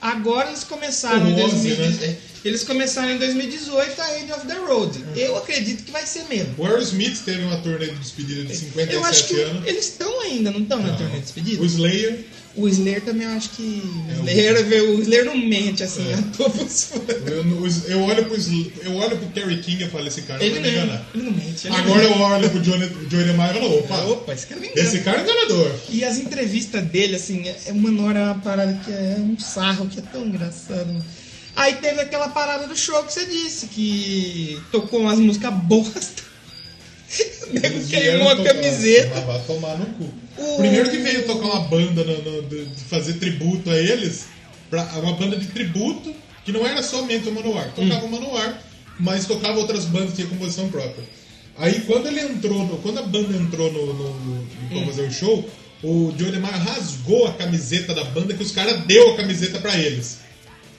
Agora 0.00 0.48
eles 0.48 0.62
começaram 0.64 1.24
O 1.26 1.30
em 1.30 1.42
Ozzy, 1.42 1.68
2018. 1.74 2.00
né? 2.06 2.16
Eles 2.44 2.62
começaram 2.64 3.10
em 3.12 3.18
2018 3.18 4.00
a 4.02 4.18
End 4.20 4.32
of 4.32 4.46
the 4.46 4.54
Road. 4.54 5.04
Eu 5.16 5.36
acredito 5.36 5.82
que 5.84 5.90
vai 5.90 6.06
ser 6.06 6.24
mesmo. 6.28 6.54
O 6.58 6.66
Aerosmith 6.66 7.24
teve 7.24 7.42
uma 7.42 7.56
turnê 7.58 7.86
de 7.86 7.94
despedida 7.96 8.44
de 8.44 8.54
57 8.54 8.92
Eu 8.94 9.04
acho 9.04 9.26
que 9.26 9.40
anos. 9.40 9.66
eles 9.66 9.84
estão 9.88 10.20
ainda, 10.20 10.50
não 10.50 10.60
estão 10.60 10.80
na 10.82 10.94
turnê 10.96 11.14
de 11.16 11.20
despedida? 11.22 11.62
O 11.62 11.66
Slayer, 11.66 12.24
O 12.56 12.66
Slayer 12.68 13.02
também 13.04 13.26
eu 13.26 13.32
acho 13.36 13.50
que. 13.50 13.82
É, 14.08 14.20
o, 14.20 14.24
Slayer, 14.24 14.90
o 14.90 15.00
Slayer 15.02 15.24
não 15.26 15.36
mente 15.36 15.82
assim, 15.82 16.10
É. 16.10 16.14
a 16.18 16.22
todos 16.22 16.88
eu, 17.26 17.90
eu- 17.90 18.02
olho 18.02 18.24
pro, 18.24 18.36
eu 18.82 18.94
olho 18.96 19.16
pro 19.18 19.28
Kerry 19.28 19.58
King 19.60 19.84
e 19.84 19.88
falo, 19.88 20.06
esse 20.08 20.22
cara 20.22 20.42
Ele 20.42 20.54
vai 20.58 20.62
me 20.62 20.70
enganar. 20.70 21.06
ele 21.14 21.22
não 21.24 21.32
mente. 21.32 21.66
ele 21.66 21.76
Agora 21.76 22.02
não 22.02 22.10
eu 22.16 22.20
olho 22.22 22.50
pro 22.50 22.60
Johnny, 22.60 22.88
Johnny 23.08 23.32
Maia 23.34 23.50
e 23.56 23.60
falo, 23.60 23.78
opa. 23.78 24.04
Opa, 24.04 24.32
esse 24.34 24.46
cara 24.46 24.60
me 24.60 24.68
engana. 24.68 24.88
esse 24.88 24.98
cara 25.00 25.18
é 25.18 25.22
enganador. 25.22 25.70
E 25.90 26.04
as 26.04 26.16
entrevistas 26.16 26.82
dele, 26.84 27.16
assim, 27.16 27.46
é 27.46 27.72
uma 27.72 28.02
hora 28.04 28.24
uma 28.24 28.34
parada 28.36 28.72
que 28.84 28.90
é 28.90 29.16
um 29.18 29.38
sarro, 29.38 29.86
que 29.88 29.98
é 29.98 30.02
tão 30.10 30.24
engraçado. 30.26 31.04
Aí 31.54 31.74
teve 31.76 32.00
aquela 32.00 32.28
parada 32.28 32.66
do 32.66 32.76
show 32.76 33.02
que 33.04 33.12
você 33.12 33.24
disse, 33.26 33.66
que 33.66 34.58
tocou 34.70 35.00
umas 35.00 35.18
músicas 35.18 35.52
bosta. 35.54 36.22
O 37.46 37.52
nego 37.54 37.86
queimou 37.86 38.28
a 38.28 38.42
camiseta. 38.42 39.18
Ah, 39.18 39.20
vai 39.20 39.40
tomar 39.46 39.78
no 39.78 39.86
cu. 39.86 40.10
O- 40.36 40.56
Primeiro 40.56 40.90
que 40.90 40.96
veio 40.98 41.24
tocar 41.26 41.46
uma 41.46 41.60
banda 41.60 42.02
no- 42.04 42.22
no- 42.22 42.42
de, 42.42 42.66
fazer 42.88 43.14
tributo 43.14 43.70
a 43.70 43.76
eles, 43.78 44.24
pra, 44.68 44.82
uma 44.96 45.12
banda 45.14 45.36
de 45.36 45.46
tributo, 45.46 46.12
que 46.44 46.50
não 46.52 46.66
era 46.66 46.82
somente 46.82 47.28
o 47.28 47.32
Manowar. 47.32 47.70
Tocava 47.72 48.04
Hum. 48.04 48.08
o 48.08 48.10
Manowar, 48.10 48.60
mas 48.98 49.26
tocava 49.26 49.58
outras 49.58 49.84
bandas 49.84 50.10
que 50.10 50.16
tinha 50.16 50.28
composição 50.28 50.68
própria. 50.68 51.04
Aí 51.58 51.80
quando 51.86 52.08
ele 52.08 52.20
entrou, 52.20 52.64
no- 52.66 52.78
quando 52.78 52.98
a 52.98 53.02
banda 53.02 53.36
entrou 53.36 53.72
no, 53.72 53.86
no, 53.94 54.14
no- 54.14 54.46
Hum. 54.72 54.86
fazer 54.86 55.02
o 55.02 55.12
show, 55.12 55.48
o 55.82 56.12
Johnny 56.16 56.38
Marr 56.38 56.58
rasgou 56.62 57.26
a 57.28 57.32
camiseta 57.34 57.94
da 57.94 58.02
banda 58.04 58.34
que 58.34 58.42
os 58.42 58.50
caras 58.50 58.80
deu 58.86 59.12
a 59.14 59.16
camiseta 59.16 59.58
pra 59.60 59.76
eles. 59.78 60.18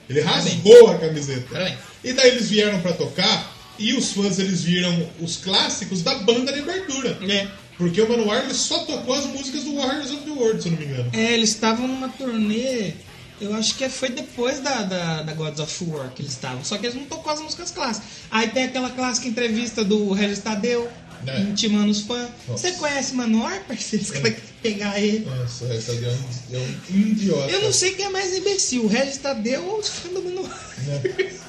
Ele 0.08 0.20
rasgou 0.20 0.90
a 0.90 0.98
camiseta. 0.98 1.46
Parabéns. 1.50 1.78
E 2.04 2.12
daí 2.12 2.28
eles 2.30 2.48
vieram 2.50 2.80
pra 2.80 2.92
tocar 2.92 3.57
e 3.78 3.94
os 3.94 4.12
fãs 4.12 4.38
eles 4.38 4.62
viram 4.62 5.08
os 5.20 5.36
clássicos 5.36 6.02
da 6.02 6.14
banda 6.16 6.52
de 6.52 6.60
abertura. 6.60 7.18
É. 7.28 7.48
Porque 7.76 8.00
o 8.02 8.08
Manowar 8.08 8.44
ele 8.44 8.54
só 8.54 8.80
tocou 8.80 9.14
as 9.14 9.26
músicas 9.26 9.62
do 9.62 9.76
Warriors 9.76 10.10
of 10.10 10.22
the 10.24 10.30
World, 10.30 10.60
se 10.60 10.68
eu 10.68 10.72
não 10.72 10.78
me 10.80 10.86
engano. 10.86 11.10
É, 11.12 11.32
eles 11.34 11.50
estavam 11.50 11.86
numa 11.86 12.08
turnê, 12.08 12.92
eu 13.40 13.54
acho 13.54 13.76
que 13.76 13.88
foi 13.88 14.08
depois 14.08 14.58
da, 14.58 14.82
da, 14.82 15.22
da 15.22 15.32
Gods 15.32 15.60
of 15.60 15.84
War 15.84 16.10
que 16.10 16.22
eles 16.22 16.32
estavam, 16.32 16.64
só 16.64 16.76
que 16.76 16.86
eles 16.86 16.96
não 16.96 17.04
tocou 17.04 17.32
as 17.32 17.40
músicas 17.40 17.70
clássicas. 17.70 18.08
Aí 18.30 18.48
tem 18.48 18.64
aquela 18.64 18.90
clássica 18.90 19.28
entrevista 19.28 19.84
do 19.84 20.12
Regis 20.12 20.40
Tadeu, 20.40 20.88
É. 21.26 21.40
intimando 21.40 21.90
os 21.90 22.02
fãs. 22.02 22.28
Você 22.46 22.72
conhece 22.72 23.14
Manor, 23.14 23.52
parceiro? 23.66 24.04
Os 24.04 24.10
caras 24.10 24.34
querem 24.34 24.48
pegar 24.62 25.00
ele. 25.00 25.24
Nossa, 25.24 25.66
essa 25.66 25.92
é 25.92 26.08
um, 26.08 26.56
é 26.56 26.58
um 26.58 26.98
idiota. 26.98 27.50
Eu 27.50 27.62
não 27.62 27.72
sei 27.72 27.94
quem 27.94 28.06
é 28.06 28.08
mais 28.10 28.36
imbecil, 28.36 28.84
o 28.84 28.88
Regis 28.88 29.18
Tadeu 29.18 29.64
ou 29.64 29.78
os 29.78 29.88
fãs 29.88 30.12
do 30.12 30.22
Manowar. 30.22 30.74
Né? 30.86 31.32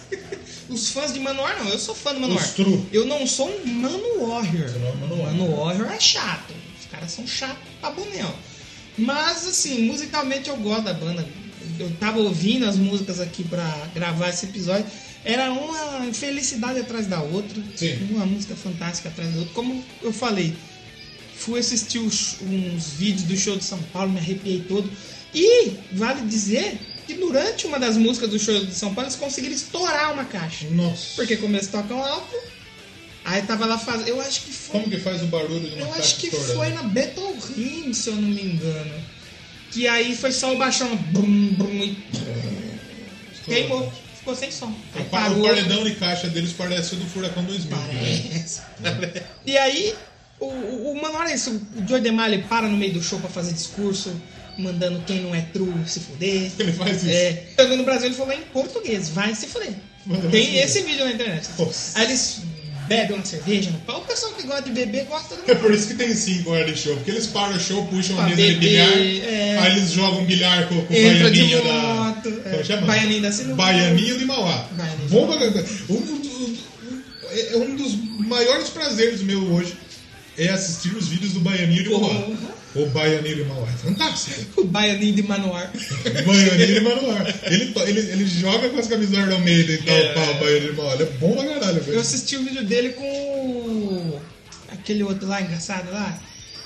Os 0.69 0.89
fãs 0.89 1.11
de 1.11 1.19
Manowar 1.19 1.57
não, 1.63 1.69
eu 1.69 1.79
sou 1.79 1.95
fã 1.95 2.13
do 2.13 2.19
Manowar. 2.19 2.47
Eu 2.93 3.05
não 3.07 3.25
sou 3.25 3.49
um 3.49 3.65
Mano 3.65 4.27
Warrior. 4.27 4.69
Não 4.79 4.87
é 4.87 4.95
Manowar. 4.95 5.33
Mano 5.33 5.57
Warrior 5.57 5.91
é 5.91 5.99
chato. 5.99 6.53
Os 6.79 6.85
caras 6.85 7.11
são 7.11 7.25
chatos 7.25 7.57
pra 7.81 7.89
bonéu. 7.89 8.31
Mas 8.95 9.47
assim, 9.47 9.81
musicalmente 9.87 10.49
eu 10.49 10.57
gosto 10.57 10.83
da 10.83 10.93
banda. 10.93 11.27
Eu 11.79 11.89
tava 11.99 12.19
ouvindo 12.19 12.67
as 12.67 12.75
músicas 12.75 13.19
aqui 13.19 13.43
pra 13.43 13.87
gravar 13.95 14.29
esse 14.29 14.45
episódio. 14.45 14.85
Era 15.25 15.51
uma 15.51 16.13
felicidade 16.13 16.79
atrás 16.79 17.05
da 17.07 17.21
outra. 17.21 17.61
Sim. 17.75 18.07
Uma 18.11 18.25
música 18.25 18.55
fantástica 18.55 19.09
atrás 19.09 19.31
da 19.33 19.39
outra. 19.39 19.53
Como 19.53 19.83
eu 20.01 20.13
falei, 20.13 20.55
fui 21.37 21.59
assistir 21.59 21.99
os- 21.99 22.37
uns 22.41 22.91
vídeos 22.93 23.23
do 23.23 23.35
show 23.37 23.57
de 23.57 23.63
São 23.63 23.79
Paulo, 23.93 24.11
me 24.11 24.19
arrepiei 24.19 24.61
todo. 24.67 24.89
E 25.33 25.71
vale 25.91 26.21
dizer 26.27 26.77
que 27.05 27.13
durante 27.15 27.67
uma 27.67 27.77
das 27.79 27.97
músicas 27.97 28.29
do 28.29 28.39
show 28.39 28.63
de 28.65 28.73
São 28.73 28.93
Paulo 28.93 29.07
eles 29.09 29.19
conseguiram 29.19 29.53
estourar 29.55 30.13
uma 30.13 30.25
caixa. 30.25 30.67
Nossa. 30.71 31.15
Porque 31.15 31.35
como 31.37 31.55
eles 31.55 31.67
tocam 31.67 32.01
alto, 32.03 32.35
aí 33.25 33.41
tava 33.41 33.65
lá 33.65 33.77
fazendo. 33.77 34.07
Eu 34.07 34.21
acho 34.21 34.41
que 34.43 34.51
foi. 34.53 34.79
Como 34.79 34.89
que 34.89 34.97
faz 34.99 35.21
o 35.21 35.25
barulho 35.25 35.59
de 35.69 35.75
uma 35.75 35.81
Eu 35.81 35.87
caixa 35.87 35.99
acho 36.01 36.15
que 36.17 36.27
estourando? 36.27 36.53
foi 36.55 36.69
na 36.69 36.83
Battle 36.83 37.35
Ring, 37.57 37.93
se 37.93 38.09
eu 38.09 38.15
não 38.15 38.29
me 38.29 38.41
engano. 38.41 38.93
Que 39.71 39.87
aí 39.87 40.15
foi 40.15 40.31
só 40.31 40.53
o 40.53 40.57
baixão. 40.57 40.95
Brum, 40.95 41.53
brum, 41.53 41.83
e 41.83 41.97
queimou. 43.45 43.91
Ficou 44.30 44.35
sem 44.35 44.51
som. 44.51 44.73
Aí 44.95 45.01
O, 45.01 45.06
pa- 45.06 45.30
o 45.30 45.41
paredão 45.43 45.84
de 45.84 45.95
caixa 45.95 46.27
deles 46.27 46.53
parece 46.57 46.93
o 46.95 46.97
do 46.97 47.06
Furacão 47.07 47.43
2000. 47.43 47.77
Parece. 47.77 48.61
e 49.45 49.57
aí, 49.57 49.95
o, 50.39 50.45
o, 50.45 51.01
olha 51.15 51.34
isso, 51.34 51.49
o 51.76 51.88
Joe 51.88 51.99
DeMar 52.01 52.31
ele 52.31 52.43
para 52.43 52.68
no 52.68 52.77
meio 52.77 52.93
do 52.93 53.01
show 53.01 53.19
pra 53.19 53.30
fazer 53.30 53.53
discurso, 53.53 54.14
mandando 54.57 55.01
quem 55.06 55.22
não 55.22 55.34
é 55.34 55.41
true 55.41 55.73
se 55.88 55.99
fuder. 56.01 56.51
Ele 56.60 56.72
faz 56.73 57.03
isso. 57.03 57.11
É, 57.11 57.76
no 57.76 57.84
Brasil 57.84 58.07
ele 58.07 58.15
falou 58.15 58.34
em 58.34 58.41
português, 58.53 59.10
vai 59.10 59.34
se 59.35 59.47
fuder. 59.47 59.73
Tem 60.31 60.57
esse 60.60 60.81
vídeo 60.81 61.06
na 61.06 61.11
internet. 61.11 61.47
Nossa. 61.57 61.99
Aí 61.99 62.06
eles 62.06 62.41
bebem 62.89 63.15
uma 63.15 63.25
cerveja 63.25 63.69
no 63.69 63.77
pau. 63.79 64.01
O 64.01 64.05
pessoal 64.05 64.33
que 64.33 64.43
gosta 64.47 64.63
de 64.63 64.71
beber 64.71 65.05
gosta 65.05 65.35
do 65.35 65.49
É 65.49 65.55
por 65.55 65.71
isso 65.73 65.87
que 65.87 65.93
tem 65.93 66.13
cinco 66.15 66.49
horas 66.51 66.65
de 66.73 66.77
show. 66.77 66.95
Porque 66.95 67.11
eles 67.11 67.27
param 67.27 67.55
o 67.55 67.59
show, 67.59 67.85
puxam 67.87 68.15
Pra 68.15 68.25
a 68.25 68.29
mesa 68.29 68.41
de 68.41 68.53
beber, 68.55 68.59
bilhar, 68.59 69.33
é. 69.33 69.57
aí 69.59 69.77
eles 69.77 69.91
jogam 69.91 70.25
bilhar 70.25 70.67
com, 70.67 70.75
com 70.85 70.93
o 70.93 70.97
de 70.97 71.19
baianinho 71.19 71.63
da. 71.63 72.21
é, 72.73 72.77
baianinho 72.81 73.21
da 73.21 73.31
sinuca. 73.31 73.55
Baianinho 73.55 74.17
de 74.19 74.25
Mauá. 74.25 74.67
Baianinho 74.71 75.07
de 75.07 75.13
Bom 75.13 75.27
pra 75.27 75.37
caramba. 75.37 75.65
um, 75.89 75.93
um- 75.93 76.57
é 77.31 77.57
um 77.57 77.75
dos 77.75 77.93
maiores 78.27 78.69
prazeres 78.69 79.21
meu 79.21 79.39
hoje 79.53 79.73
é 80.37 80.49
assistir 80.49 80.95
os 80.97 81.07
vídeos 81.07 81.33
do 81.33 81.41
Baianinho 81.41 81.83
de 81.83 81.89
Mauá. 81.89 82.25
O 82.75 82.85
Baianinho 82.87 83.35
de 83.35 83.41
é 83.41 83.77
fantástico. 83.83 84.61
O 84.61 84.63
baianinho 84.65 85.15
de 85.15 85.23
Manoar. 85.23 85.71
Baianinho 86.25 86.73
de 86.75 86.79
Mauá. 86.81 87.25
Ele, 87.45 87.73
ele, 87.87 87.99
ele 88.11 88.25
joga 88.27 88.69
com 88.69 88.77
as 88.77 88.87
camisas 88.87 89.25
do 89.25 89.33
Almeida 89.33 89.71
e 89.71 89.77
tal, 89.79 89.95
É. 89.95 90.13
pá, 90.13 90.21
o 90.21 90.33
Baianinho 90.35 90.73
de. 90.75 90.79
Ele 90.81 91.03
é 91.03 91.05
bom 91.19 91.33
pra 91.35 91.45
caralho, 91.45 91.81
velho. 91.81 91.95
Eu 91.95 92.01
assisti 92.01 92.37
o 92.37 92.43
vídeo 92.43 92.63
dele 92.63 92.89
com 92.89 94.19
aquele 94.71 95.01
outro 95.03 95.27
lá, 95.27 95.41
engraçado 95.41 95.91
lá, 95.91 96.21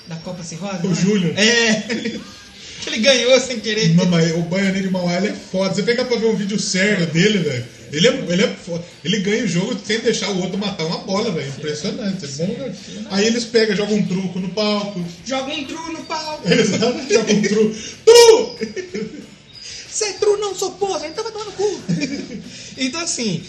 da 0.08 0.18
Copa 0.18 0.44
Cirrose. 0.44 0.86
O 0.86 0.90
lá. 0.90 0.96
Júnior. 0.96 1.34
É. 1.38 1.74
que 2.84 2.90
ele 2.90 2.98
ganhou 2.98 3.40
sem 3.40 3.62
querer. 3.62 3.96
Não, 3.96 4.06
mas 4.08 4.30
o 4.36 4.42
Baianinho 4.42 4.84
de 4.84 4.90
Mauá 4.90 5.16
ele 5.16 5.30
é 5.30 5.34
foda. 5.34 5.74
Você 5.74 5.84
pega 5.84 6.04
pra 6.04 6.18
ver 6.18 6.26
um 6.28 6.36
vídeo 6.36 6.60
sério 6.60 7.06
dele, 7.08 7.40
velho. 7.40 7.66
Ele 7.94 8.08
é, 8.08 8.26
ele 8.28 8.44
é. 8.44 8.56
Ele 9.04 9.20
ganha 9.20 9.44
o 9.44 9.48
jogo 9.48 9.80
sem 9.86 10.00
deixar 10.00 10.30
o 10.32 10.42
outro 10.42 10.58
matar 10.58 10.86
uma 10.86 10.98
bola, 11.00 11.32
velho. 11.32 11.48
Impressionante. 11.48 12.26
É 12.26 12.28
bom, 12.28 12.48
velho. 12.48 12.76
Aí 13.12 13.28
eles 13.28 13.46
pegam, 13.46 13.76
jogam 13.76 13.98
um 13.98 14.06
truco 14.08 14.40
no 14.40 14.50
palco. 14.50 15.06
Joga 15.24 15.54
um 15.54 15.64
tru 15.66 15.94
no 15.94 16.04
pau. 16.06 16.42
Exato, 16.46 17.14
jogam 17.14 17.36
um 17.36 17.42
truco. 17.42 17.76
Tu! 18.04 19.14
Você 19.94 20.06
é 20.06 20.14
tru, 20.14 20.40
não 20.40 20.56
sou 20.56 20.72
porra, 20.72 21.06
então 21.06 21.24
vai 21.24 21.32
tomar 21.32 21.46
no 21.46 21.52
cu. 21.52 21.80
então 22.80 23.00
assim, 23.00 23.44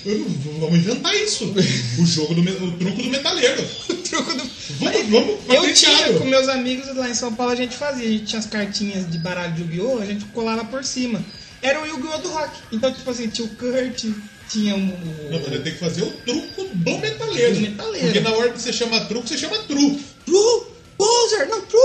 Vamos 0.60 0.76
inventar 0.78 1.14
isso. 1.14 1.54
O 1.98 2.04
jogo 2.04 2.34
do 2.34 2.42
o 2.42 2.72
truco 2.72 3.02
do 3.02 3.08
metaleiro. 3.08 3.64
o 3.88 3.94
truco 3.94 4.34
do. 4.34 4.44
Vamos, 4.78 5.08
vamos 5.08 5.38
Eu 5.48 5.72
tinha, 5.72 6.12
com 6.18 6.26
meus 6.26 6.46
amigos 6.48 6.94
lá 6.96 7.08
em 7.08 7.14
São 7.14 7.34
Paulo, 7.34 7.52
a 7.52 7.56
gente 7.56 7.74
fazia. 7.74 8.06
A 8.06 8.10
gente 8.10 8.26
tinha 8.26 8.40
as 8.40 8.46
cartinhas 8.46 9.10
de 9.10 9.16
baralho 9.16 9.54
de 9.54 9.62
Yu-Gi-Oh! 9.62 10.00
A 10.00 10.04
gente 10.04 10.26
colava 10.26 10.66
por 10.66 10.84
cima. 10.84 11.24
Era 11.62 11.80
o 11.80 11.86
Yu-Gi-Oh! 11.86 12.18
do 12.18 12.28
rock. 12.28 12.50
Então, 12.70 12.92
tipo 12.92 13.10
assim, 13.10 13.26
tinha 13.28 13.46
o 13.46 13.50
Kurt, 13.56 14.04
tinha 14.48 14.74
o. 14.74 14.78
Não, 14.78 15.40
mas 15.40 15.62
tem 15.62 15.72
que 15.72 15.78
fazer 15.78 16.02
o 16.02 16.10
truco 16.10 16.64
do 16.74 16.98
metaleiro. 16.98 17.54
Do 17.54 17.60
metaleiro. 17.60 18.06
Porque 18.06 18.20
na 18.20 18.30
hora 18.32 18.50
que 18.50 18.60
você 18.60 18.72
chama 18.72 19.00
truco, 19.06 19.26
você 19.28 19.38
chama 19.38 19.58
tru. 19.64 19.98
Tru! 20.26 20.74
Poser, 20.96 21.48
não, 21.48 21.60
tru! 21.62 21.80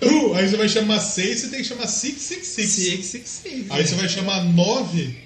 Tru. 0.00 0.34
Aí 0.34 0.46
você 0.48 0.56
vai 0.56 0.68
chamar 0.68 1.00
6, 1.00 1.40
você 1.40 1.48
tem 1.48 1.60
que 1.60 1.64
chamar 1.64 1.86
666. 1.86 2.66
Six, 2.66 3.06
six, 3.06 3.28
six. 3.42 3.70
Aí 3.70 3.86
você 3.86 3.94
vai 3.94 4.08
chamar 4.08 4.44
9. 4.44 5.16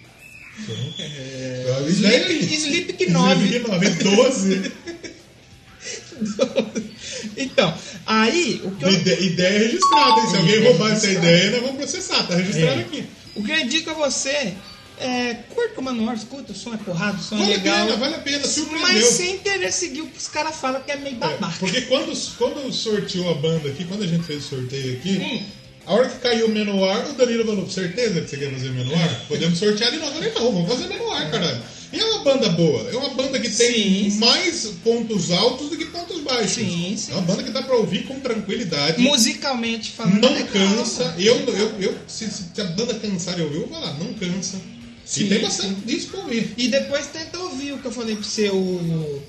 É... 0.98 1.84
Sleep, 1.88 2.54
Sleep 2.54 2.92
que 2.92 3.10
9. 3.10 3.58
9, 3.60 3.88
12. 3.90 4.72
então, 7.36 7.74
aí, 8.06 8.60
o 8.64 8.70
que 8.72 8.84
eu, 8.84 8.90
Ide- 8.92 9.22
ideia 9.26 9.58
registrada, 9.58 10.20
hein? 10.20 10.28
Se 10.30 10.36
alguém 10.36 10.62
roubar 10.64 10.92
essa 10.92 11.10
ideia, 11.10 11.50
nós 11.52 11.60
vamos 11.62 11.76
processar. 11.76 12.22
Tá 12.26 12.36
registrado 12.36 12.80
É. 12.80 12.82
aqui. 12.82 13.04
o 13.36 13.42
que 13.42 13.50
eu 13.50 13.58
indico 13.58 13.90
a 13.90 13.94
você 13.94 14.52
É, 15.00 15.34
curta 15.54 15.80
o 15.80 15.82
manual, 15.82 16.14
escuta, 16.14 16.52
o 16.52 16.54
som 16.54 16.74
é 16.74 16.76
porrado, 16.76 17.18
o 17.18 17.22
som 17.22 17.36
Vale 17.38 17.52
é 17.52 17.54
a 17.54 17.58
legal. 17.58 17.86
pena, 17.86 17.96
vale 17.98 18.14
a 18.16 18.18
pena, 18.18 18.46
surpreendeu. 18.46 18.88
mas 18.88 19.04
sem 19.06 19.38
querer 19.38 19.72
seguir 19.72 20.02
o 20.02 20.06
que 20.08 20.18
os 20.18 20.28
caras 20.28 20.56
falam 20.56 20.82
que 20.82 20.92
é 20.92 20.96
meio 20.96 21.16
É, 21.16 21.18
babaca. 21.18 21.56
porque 21.58 21.80
quando, 21.82 22.12
quando 22.36 22.72
sorteou 22.72 23.30
a 23.30 23.34
banda 23.34 23.68
aqui, 23.70 23.84
quando 23.84 24.02
a 24.02 24.06
gente 24.06 24.24
fez 24.24 24.44
o 24.44 24.48
sorteio 24.48 24.98
aqui, 24.98 25.10
Hum. 25.18 25.42
a 25.86 25.94
hora 25.94 26.08
que 26.08 26.18
caiu 26.18 26.46
o 26.46 26.50
Menor, 26.50 27.06
o 27.08 27.12
Danilo 27.14 27.46
falou, 27.46 27.68
certeza 27.70 28.20
que 28.20 28.28
você 28.28 28.36
quer 28.36 28.52
fazer 28.52 28.70
Menor? 28.72 29.08
Podemos 29.26 29.58
sortear 29.58 29.90
de 29.90 29.96
novo. 29.96 30.10
Eu 30.10 30.14
falei, 30.16 30.32
não, 30.34 30.52
vamos 30.52 30.68
fazer 30.70 30.86
Menor, 30.88 31.30
caralho. 31.30 31.62
E 31.92 31.98
é 31.98 32.04
uma 32.04 32.22
banda 32.22 32.48
boa, 32.50 32.88
é 32.88 32.96
uma 32.96 33.08
banda 33.14 33.40
que 33.40 33.48
tem 33.48 34.10
Sim, 34.10 34.18
mais 34.18 34.66
pontos 34.84 35.32
altos 35.32 35.70
do 35.70 35.76
que 35.76 35.86
pontos 35.86 36.20
baixos. 36.20 36.52
Sim, 36.52 36.94
sim, 36.96 37.10
é 37.10 37.14
uma 37.14 37.22
banda 37.22 37.42
que 37.42 37.50
dá 37.50 37.62
pra 37.62 37.74
ouvir 37.74 38.04
com 38.04 38.20
tranquilidade. 38.20 39.02
Musicalmente 39.02 39.90
falando. 39.90 40.20
Não 40.20 40.28
é 40.28 40.32
legal. 40.42 40.76
cansa. 40.76 41.14
Eu, 41.18 41.34
eu, 41.48 41.72
eu, 41.80 41.98
se, 42.06 42.30
se 42.30 42.60
a 42.60 42.64
banda 42.64 42.94
cansar 42.94 43.34
de 43.34 43.42
ouvir, 43.42 43.56
eu 43.56 43.66
vou 43.66 43.70
falar, 43.80 43.94
não 43.98 44.12
cansa. 44.14 44.60
Sim, 45.10 45.24
e 45.24 45.28
tem 45.28 45.40
bastante 45.40 45.80
disco 45.80 46.12
pra 46.12 46.20
ouvir. 46.20 46.54
E 46.56 46.68
depois 46.68 47.08
tenta 47.08 47.36
ouvir 47.36 47.72
o 47.72 47.78
que 47.78 47.86
eu 47.86 47.92
falei 47.92 48.14
pra 48.14 48.24
você, 48.24 48.48
o. 48.48 49.22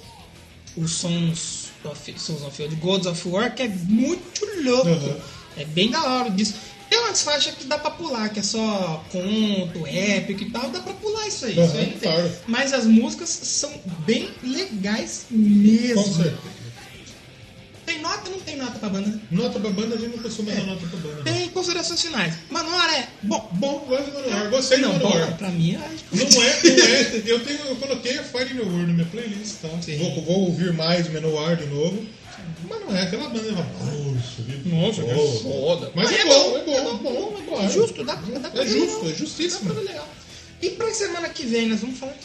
Os 0.77 0.91
sons 0.91 1.69
of, 1.83 2.13
Sons 2.17 2.43
of 2.43 2.67
de 2.67 2.75
Gods 2.75 3.07
of 3.07 3.27
War, 3.27 3.53
que 3.53 3.63
é 3.63 3.67
muito 3.67 4.45
louco. 4.63 4.87
Uhum. 4.87 5.19
É 5.57 5.65
bem 5.65 5.89
da 5.89 6.01
hora 6.03 6.29
disso. 6.29 6.53
Tem 6.87 6.99
umas 6.99 7.21
faixas 7.23 7.55
que 7.55 7.65
dá 7.65 7.79
pra 7.79 7.91
pular, 7.91 8.29
que 8.29 8.39
é 8.39 8.43
só 8.43 9.03
conto, 9.11 9.87
épico 9.87 10.43
e 10.43 10.51
tal, 10.51 10.69
dá 10.69 10.81
pra 10.81 10.93
pular 10.93 11.27
isso 11.27 11.45
aí. 11.45 11.57
Uhum, 11.57 11.65
isso 11.65 11.77
aí 11.77 11.97
claro. 11.99 12.31
Mas 12.47 12.73
as 12.73 12.85
músicas 12.85 13.29
são 13.29 13.73
bem 14.05 14.29
legais 14.43 15.25
mesmo. 15.31 16.03
Com 16.03 16.13
certeza. 16.13 16.60
Tem 17.91 18.01
nota 18.01 18.29
ou 18.29 18.31
não 18.37 18.39
tem 18.39 18.55
nota 18.55 18.79
pra 18.79 18.87
banda? 18.89 19.19
Nota 19.29 19.59
pra 19.59 19.69
banda, 19.69 19.95
a 19.95 19.97
gente 19.97 20.15
não 20.15 20.23
costuma 20.23 20.51
dar 20.53 20.63
nota 20.63 20.87
pra 20.87 20.99
banda. 20.99 21.23
Tem 21.23 21.49
considerações 21.49 22.01
finais. 22.01 22.35
Manor 22.49 22.85
é 22.89 23.07
bom. 23.23 23.49
Bom, 23.53 23.85
gosto 23.85 24.05
de 24.05 24.11
Manowar. 24.11 24.49
Gostei 24.49 24.77
de 24.77 24.83
não, 24.83 24.97
bom, 24.97 25.09
Manowar. 25.09 25.37
pra 25.37 25.49
mim 25.49 25.75
é. 25.75 25.77
Não 26.15 26.25
é, 26.43 26.63
não 26.63 26.85
é. 26.85 27.21
Eu, 27.25 27.39
tenho, 27.43 27.59
eu 27.59 27.75
coloquei 27.75 28.17
a 28.17 28.23
Fire 28.23 28.53
No 28.53 28.63
World 28.63 28.87
na 28.87 28.93
minha 28.93 29.05
playlist, 29.07 29.55
tá? 29.61 29.67
Vou, 29.67 30.21
vou 30.23 30.39
ouvir 30.45 30.71
mais 30.71 31.09
Menowar 31.09 31.57
de 31.57 31.65
novo. 31.65 32.05
Mas 32.69 32.79
não 32.79 32.95
é 32.95 33.01
aquela 33.03 33.27
banda, 33.29 33.51
nossa, 33.51 34.41
viu? 34.41 34.73
Nossa, 34.73 35.03
que 35.03 35.13
Boa. 35.13 35.41
foda. 35.41 35.91
Mas 35.93 36.11
é 36.11 36.25
bom, 36.25 36.57
é 36.57 36.63
bom, 36.63 36.77
é 36.77 36.81
bom, 36.97 37.37
é 37.37 37.41
bom. 37.49 37.61
É 37.61 37.69
justo, 37.69 38.03
dá, 38.05 38.15
dá 38.15 38.49
pra 38.49 38.63
É 38.63 38.67
justo, 38.67 38.97
legal. 38.99 39.09
é 39.11 39.13
justíssimo. 39.15 39.73
Dá 39.73 39.81
legal. 39.81 40.07
E 40.61 40.69
pra 40.71 40.93
semana 40.93 41.27
que 41.29 41.45
vem, 41.45 41.67
nós 41.67 41.81
vamos 41.81 41.99
falar. 41.99 42.15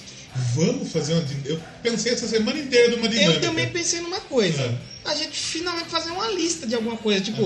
Vamos 0.55 0.93
fazer 0.93 1.15
uma. 1.15 1.25
Eu 1.45 1.61
pensei 1.83 2.13
essa 2.13 2.29
semana 2.29 2.59
inteira 2.59 2.91
de 2.91 2.97
uma 2.97 3.09
dinâmica. 3.09 3.35
Eu 3.39 3.41
também 3.41 3.69
pensei 3.71 4.01
numa 4.01 4.21
coisa. 4.21 4.63
É. 4.63 4.96
A 5.07 5.15
gente 5.15 5.39
finalmente 5.39 5.89
fazer 5.89 6.11
uma 6.11 6.27
lista 6.29 6.67
de 6.67 6.75
alguma 6.75 6.97
coisa, 6.97 7.21
tipo. 7.21 7.43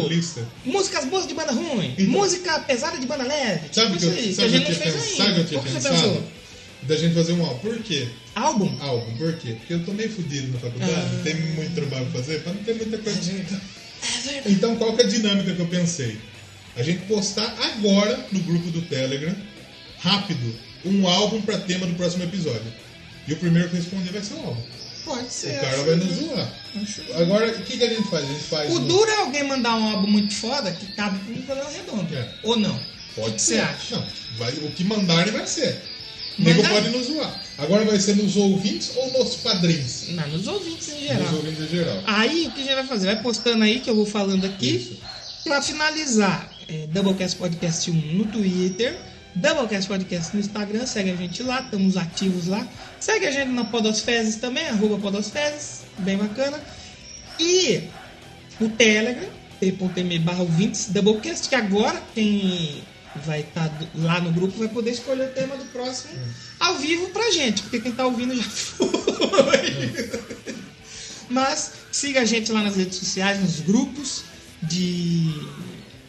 Músicas 0.64 1.04
boas 1.04 1.26
de 1.26 1.34
banda 1.34 1.52
ruim, 1.52 1.94
Então. 1.98 2.06
música 2.10 2.58
pesada 2.60 2.98
de 2.98 3.06
banda 3.06 3.24
leve. 3.24 3.68
Sabe 3.72 3.94
o 3.94 3.98
tipo 3.98 4.12
que 4.12 4.18
eu, 4.18 4.24
aí, 4.24 4.34
sabe 4.34 4.48
que 4.50 4.56
a 4.56 4.60
o 4.60 4.64
que 4.64 4.72
gente 4.72 4.84
não 4.86 4.92
fez 4.92 4.94
pensado? 4.94 5.16
Sabe 5.16 5.30
o 5.30 5.34
ainda. 5.34 5.44
que 5.48 5.54
eu 5.54 5.60
tinha 5.62 5.72
pensado? 5.74 6.24
Da 6.82 6.96
gente 6.96 7.14
fazer 7.14 7.32
um 7.34 7.44
álbum. 7.44 7.58
Por 7.58 7.78
quê? 7.82 8.08
Álbum? 8.34 8.76
Álbum, 8.80 9.16
por 9.18 9.32
quê? 9.34 9.52
Porque 9.58 9.74
eu 9.74 9.84
tô 9.84 9.92
meio 9.92 10.10
fudido 10.10 10.52
na 10.52 10.58
faculdade, 10.58 10.92
Ah. 10.92 11.20
tem 11.22 11.34
muito 11.34 11.74
trabalho 11.74 12.06
pra 12.06 12.20
fazer, 12.20 12.40
pra 12.42 12.52
não 12.54 12.62
ter 12.64 12.74
muita 12.74 12.96
coisa. 12.98 13.18
É 13.30 13.34
verdade. 13.34 13.62
Então, 14.46 14.76
qual 14.76 14.96
que 14.96 15.02
é 15.02 15.04
a 15.04 15.08
dinâmica 15.08 15.52
que 15.54 15.60
eu 15.60 15.66
pensei? 15.66 16.16
A 16.76 16.82
gente 16.82 17.02
postar 17.04 17.54
agora 17.74 18.26
no 18.32 18.40
grupo 18.40 18.70
do 18.70 18.80
Telegram, 18.82 19.34
rápido, 19.98 20.54
um 20.84 21.06
álbum 21.06 21.42
pra 21.42 21.58
tema 21.58 21.86
do 21.86 21.94
próximo 21.94 22.24
episódio. 22.24 22.72
E 23.28 23.32
o 23.34 23.36
primeiro 23.36 23.68
que 23.68 23.76
responder 23.76 24.10
vai 24.10 24.22
ser 24.22 24.34
o 24.34 24.38
álbum. 24.38 24.62
Pode 25.14 25.32
ser. 25.32 25.56
o 25.56 25.60
cara 25.60 25.82
vai 25.84 25.94
nos 25.96 26.16
zoar. 26.16 26.52
Agora, 27.20 27.50
o 27.50 27.62
que, 27.62 27.76
que 27.78 27.84
a 27.84 27.88
gente 27.88 28.08
faz? 28.08 28.24
A 28.24 28.28
gente 28.32 28.44
faz. 28.44 28.70
O 28.74 28.78
no- 28.80 28.86
duro 28.88 29.10
é 29.10 29.16
alguém 29.16 29.42
mandar 29.44 29.76
um 29.76 29.88
álbum 29.90 30.06
muito 30.08 30.34
foda 30.34 30.70
que 30.72 30.86
cabe 30.92 31.18
com 31.24 31.32
um 31.32 31.42
programa 31.42 31.70
redondo. 31.70 32.14
É. 32.16 32.28
Ou 32.42 32.56
não? 32.56 32.78
Pode 33.16 33.40
ser. 33.42 33.60
acha? 33.60 33.96
Não, 33.96 34.06
vai, 34.38 34.52
o 34.52 34.70
que 34.70 34.84
mandarem 34.84 35.32
vai 35.32 35.46
ser. 35.46 35.82
O 36.38 36.42
nego 36.42 36.62
Mandar- 36.62 36.74
pode 36.74 36.90
nos 36.90 37.06
zoar. 37.08 37.42
Agora 37.58 37.84
vai 37.84 37.98
ser 38.00 38.16
nos 38.16 38.36
ouvintes 38.36 38.92
ou 38.96 39.12
nos 39.18 39.34
padrinhos? 39.36 40.06
Não, 40.10 40.28
nos 40.28 40.46
ouvintes 40.46 40.88
em 40.88 40.92
Nos 40.92 41.02
geral. 41.08 41.34
ouvintes 41.34 41.60
em 41.64 41.68
geral. 41.68 42.02
Aí 42.06 42.46
o 42.46 42.50
que 42.52 42.60
a 42.60 42.64
gente 42.64 42.74
vai 42.74 42.86
fazer? 42.86 43.06
Vai 43.06 43.22
postando 43.22 43.64
aí 43.64 43.80
que 43.80 43.90
eu 43.90 43.94
vou 43.96 44.06
falando 44.06 44.44
aqui. 44.46 44.76
Isso. 44.76 44.96
Pra 45.44 45.60
finalizar, 45.60 46.50
é, 46.68 46.86
Doublecast 46.86 47.36
Podcast 47.36 47.90
1 47.90 47.94
no 47.94 48.24
Twitter, 48.26 48.96
Doublecast 49.34 49.88
Podcast 49.88 50.34
no 50.34 50.40
Instagram, 50.40 50.86
segue 50.86 51.10
a 51.10 51.16
gente 51.16 51.42
lá, 51.42 51.60
estamos 51.60 51.96
ativos 51.96 52.46
lá. 52.46 52.66
Segue 52.98 53.26
a 53.26 53.30
gente 53.30 53.50
na 53.50 53.64
Podosfezes 53.64 54.36
também, 54.36 54.68
arroba 54.68 54.98
Podosfezes, 54.98 55.82
bem 55.98 56.16
bacana. 56.18 56.60
E 57.38 57.84
o 58.60 58.68
Telegram, 58.68 59.28
t.me 59.60 60.18
barra 60.18 60.42
ouvintes, 60.42 60.86
Doublecast, 60.90 61.48
que 61.48 61.54
agora 61.54 62.02
quem 62.14 62.82
vai 63.24 63.40
estar 63.40 63.70
lá 63.94 64.20
no 64.20 64.32
grupo 64.32 64.58
vai 64.58 64.68
poder 64.68 64.90
escolher 64.90 65.28
o 65.30 65.32
tema 65.32 65.56
do 65.56 65.64
próximo 65.66 66.12
ao 66.60 66.76
vivo 66.76 67.08
pra 67.10 67.30
gente, 67.30 67.62
porque 67.62 67.80
quem 67.80 67.92
tá 67.92 68.04
ouvindo 68.06 68.36
já 68.36 68.42
foi. 68.50 70.10
Mas 71.28 71.72
siga 71.92 72.20
a 72.20 72.24
gente 72.24 72.50
lá 72.52 72.62
nas 72.62 72.76
redes 72.76 72.98
sociais, 72.98 73.40
nos 73.40 73.60
grupos 73.60 74.24
de, 74.62 75.32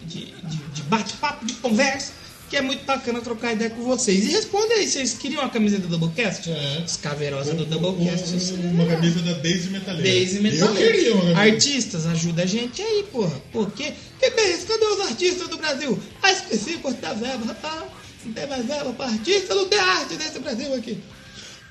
de, 0.04 0.26
de- 0.26 0.64
de 0.74 0.82
bate-papo, 0.84 1.46
de 1.46 1.54
conversa, 1.56 2.12
que 2.52 2.58
é 2.58 2.62
muito 2.62 2.84
bacana 2.84 3.22
trocar 3.22 3.54
ideia 3.54 3.70
com 3.70 3.82
vocês. 3.82 4.26
E 4.26 4.32
responda 4.34 4.74
aí, 4.74 4.86
vocês 4.86 5.14
queriam 5.14 5.42
a 5.42 5.48
camiseta 5.48 5.88
do 5.88 5.98
Doublecast? 5.98 6.52
É. 6.52 6.84
Os 6.86 6.98
caveirosas 6.98 7.56
do 7.56 7.66
Doublecast. 7.66 8.36
é 8.36 8.68
uma 8.68 8.86
camisa 8.88 9.22
da 9.22 9.32
Daisy 9.32 9.70
Metaleira. 9.70 10.04
Daisy 10.04 10.36
Eu 10.36 10.44
Metaleira. 10.44 10.92
queria 10.92 11.14
uma 11.14 11.22
camisa. 11.34 11.40
Artistas, 11.40 12.06
ajuda 12.08 12.44
a 12.44 12.46
gente 12.46 12.82
aí, 12.82 13.06
porra. 13.10 13.42
Por 13.54 13.72
quê? 13.72 13.94
Que 14.20 14.32
que 14.32 14.40
é 14.42 14.54
isso? 14.54 14.66
Cadê 14.68 14.84
os 14.84 15.00
artistas 15.00 15.48
do 15.48 15.58
Brasil? 15.58 15.98
Ah, 16.22 16.34
esqueci, 16.34 16.74
cortar 16.80 17.14
verba, 17.14 17.46
rapaz. 17.46 17.84
Não 18.26 18.34
tem 18.34 18.46
mais 18.46 18.66
verba 18.66 18.92
pra 18.92 19.06
artista, 19.06 19.56
não 19.56 19.70
tem 19.70 19.80
arte 19.80 20.16
nesse 20.16 20.40
Brasil 20.40 20.74
aqui. 20.74 20.98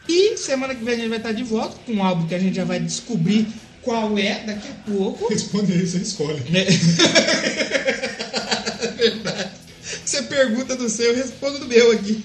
E 0.09 0.39
semana 0.39 0.75
que 0.75 0.83
vem 0.83 0.95
a 0.95 0.97
gente 0.97 1.09
vai 1.11 1.19
estar 1.19 1.33
de 1.33 1.45
volta 1.45 1.77
com 1.85 1.93
um 1.93 2.03
álbum 2.03 2.27
que 2.27 2.35
a 2.35 2.39
gente 2.39 2.57
já 2.57 2.65
vai 2.65 2.81
descobrir 2.81 3.47
qual 3.83 4.17
é 4.17 4.45
daqui 4.47 4.69
a 4.69 4.91
pouco. 4.91 5.29
Responde 5.29 5.75
aí, 5.75 5.87
você 5.87 5.99
escolhe. 5.99 6.41
Né? 6.49 6.65
Verdade. 8.97 9.40
Você 10.05 10.23
pergunta 10.23 10.75
do 10.77 10.89
seu, 10.89 11.13
eu 11.13 11.17
respondo 11.17 11.59
do 11.61 11.67
meu 11.67 11.93
aqui. 11.93 12.25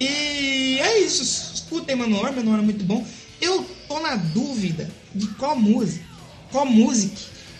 E 0.00 0.78
é 0.80 0.98
isso. 1.00 1.22
Escutem 1.54 1.96
Manor, 1.96 2.32
Manor 2.32 2.58
é 2.58 2.62
muito 2.62 2.84
bom. 2.84 3.06
Eu 3.40 3.64
tô 3.88 4.00
na 4.00 4.16
dúvida 4.16 4.88
de 5.14 5.26
qual 5.28 5.56
música, 5.56 6.04
qual 6.50 6.66
música 6.66 7.16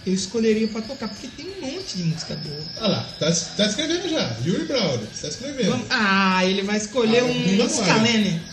eu 0.06 0.14
escolheria 0.14 0.68
pra 0.68 0.82
tocar, 0.82 1.08
porque 1.08 1.26
tem 1.28 1.46
um 1.58 1.60
monte 1.72 1.96
de 1.96 2.04
música 2.04 2.36
boa. 2.36 2.62
Olha 2.78 2.88
lá, 2.88 3.02
tá, 3.18 3.32
tá 3.56 3.66
escrevendo 3.66 4.08
já. 4.08 4.36
Yuri 4.44 4.64
Brown, 4.66 4.98
tá 5.20 5.28
escrevendo. 5.28 5.70
Vamos- 5.70 5.86
Ah, 5.90 6.44
ele 6.44 6.62
vai 6.62 6.76
escolher 6.76 7.20
Ah, 7.20 7.24
um. 7.24 7.68
Scalene, 7.68 8.40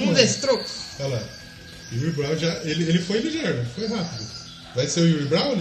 um 0.00 0.18
Strokes. 0.24 0.72
Olha 1.00 1.08
lá. 1.16 1.22
Yuri 1.92 2.10
Brown 2.12 2.36
já. 2.38 2.54
Ele, 2.64 2.84
ele 2.88 2.98
foi 3.00 3.18
ligeiro, 3.20 3.64
foi 3.74 3.86
rápido. 3.88 4.24
Vai 4.74 4.88
ser 4.88 5.00
o 5.00 5.06
Yuri 5.08 5.26
Brown? 5.26 5.56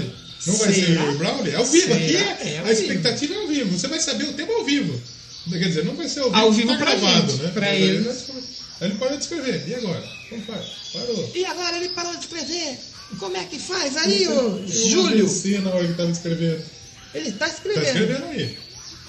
Não 0.45 0.55
vai 0.55 0.73
ser 0.73 0.81
o 0.81 0.85
Será? 0.85 1.03
Yuri 1.03 1.17
Brown? 1.17 1.47
É 1.47 1.55
ao 1.55 1.65
vivo. 1.65 1.87
Será? 1.87 1.95
Aqui 2.31 2.47
É 2.47 2.59
ao 2.59 2.65
a 2.65 2.71
expectativa 2.71 3.33
é 3.33 3.37
ao 3.37 3.47
vivo. 3.47 3.77
Você 3.77 3.87
vai 3.87 3.99
saber 3.99 4.23
o 4.25 4.33
tempo 4.33 4.51
ao 4.53 4.63
vivo. 4.65 5.01
Quer 5.49 5.59
dizer, 5.67 5.85
não 5.85 5.95
vai 5.95 6.07
ser 6.07 6.21
ao 6.21 6.29
vivo, 6.31 6.41
Ao 6.41 6.51
vivo 6.51 6.67
tá 6.69 6.77
pra 6.77 6.85
gravado, 6.95 7.31
gente, 7.31 7.43
né? 7.43 7.51
pra 7.51 7.61
Mas 7.67 7.79
ele. 7.81 8.09
Aí 8.09 8.89
ele 8.89 8.95
parou 8.99 9.17
de 9.17 9.23
escrever. 9.23 9.63
E 9.67 9.75
agora? 9.75 10.03
Como 10.29 10.41
faz? 10.43 10.65
Parou. 10.93 11.31
E 11.35 11.45
agora 11.45 11.77
ele 11.77 11.89
parou 11.89 12.13
de 12.15 12.19
escrever. 12.19 12.77
Como 13.19 13.37
é 13.37 13.43
que 13.45 13.59
faz 13.59 13.95
aí, 13.97 14.27
ô 14.27 14.63
Júlio? 14.67 15.25
desci 15.25 15.59
na 15.59 15.69
hora 15.69 15.87
que 15.87 15.93
tava 15.93 16.11
escrevendo. 16.11 16.63
Ele 17.13 17.31
tá 17.31 17.45
Tá 17.47 17.53
escrevendo. 17.53 17.85
escrevendo 17.85 18.25
aí. 18.25 18.57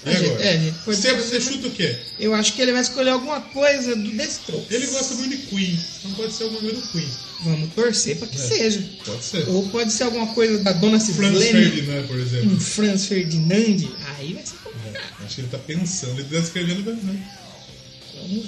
E 0.04 0.10
é, 0.10 0.72
pode 0.84 0.96
você, 0.98 1.12
você 1.14 1.40
chuta 1.40 1.66
o 1.66 1.70
quê? 1.70 1.96
Eu 2.20 2.32
acho 2.34 2.52
que 2.52 2.62
ele 2.62 2.70
vai 2.72 2.80
escolher 2.82 3.10
alguma 3.10 3.40
coisa 3.40 3.96
do 3.96 4.10
The 4.16 4.24
Strokes. 4.24 4.70
Ele 4.70 4.86
gosta 4.86 5.14
muito 5.16 5.36
de 5.36 5.42
Queen. 5.46 5.80
Não 6.04 6.12
pode 6.12 6.32
ser 6.32 6.44
alguma 6.44 6.60
coisa 6.60 6.76
do 6.76 6.86
Queen. 6.88 7.08
Vamos 7.44 7.74
torcer 7.74 8.16
pra 8.16 8.28
que 8.28 8.36
É. 8.36 8.40
seja. 8.40 8.88
Pode 9.04 9.24
ser. 9.24 9.48
Ou 9.48 9.68
pode 9.70 9.92
ser 9.92 10.04
alguma 10.04 10.28
coisa 10.28 10.58
da 10.62 10.72
Dona 10.72 11.00
Franz 11.00 11.38
Cidlene, 11.38 11.70
Ferdinand, 11.70 12.06
por 12.06 12.18
exemplo. 12.20 12.52
um 12.54 12.60
Franz 12.60 13.06
Ferdinand. 13.06 13.88
Aí 14.18 14.34
vai 14.34 14.46
ser 14.46 14.56
complicado. 14.62 15.12
Acho 15.24 15.34
que 15.34 15.40
ele 15.40 15.48
tá 15.48 15.58
pensando, 15.58 16.20
ele 16.20 16.28
tá 16.28 16.38
escrevendo 16.38 16.82
bem, 16.82 16.94
né? 17.02 17.28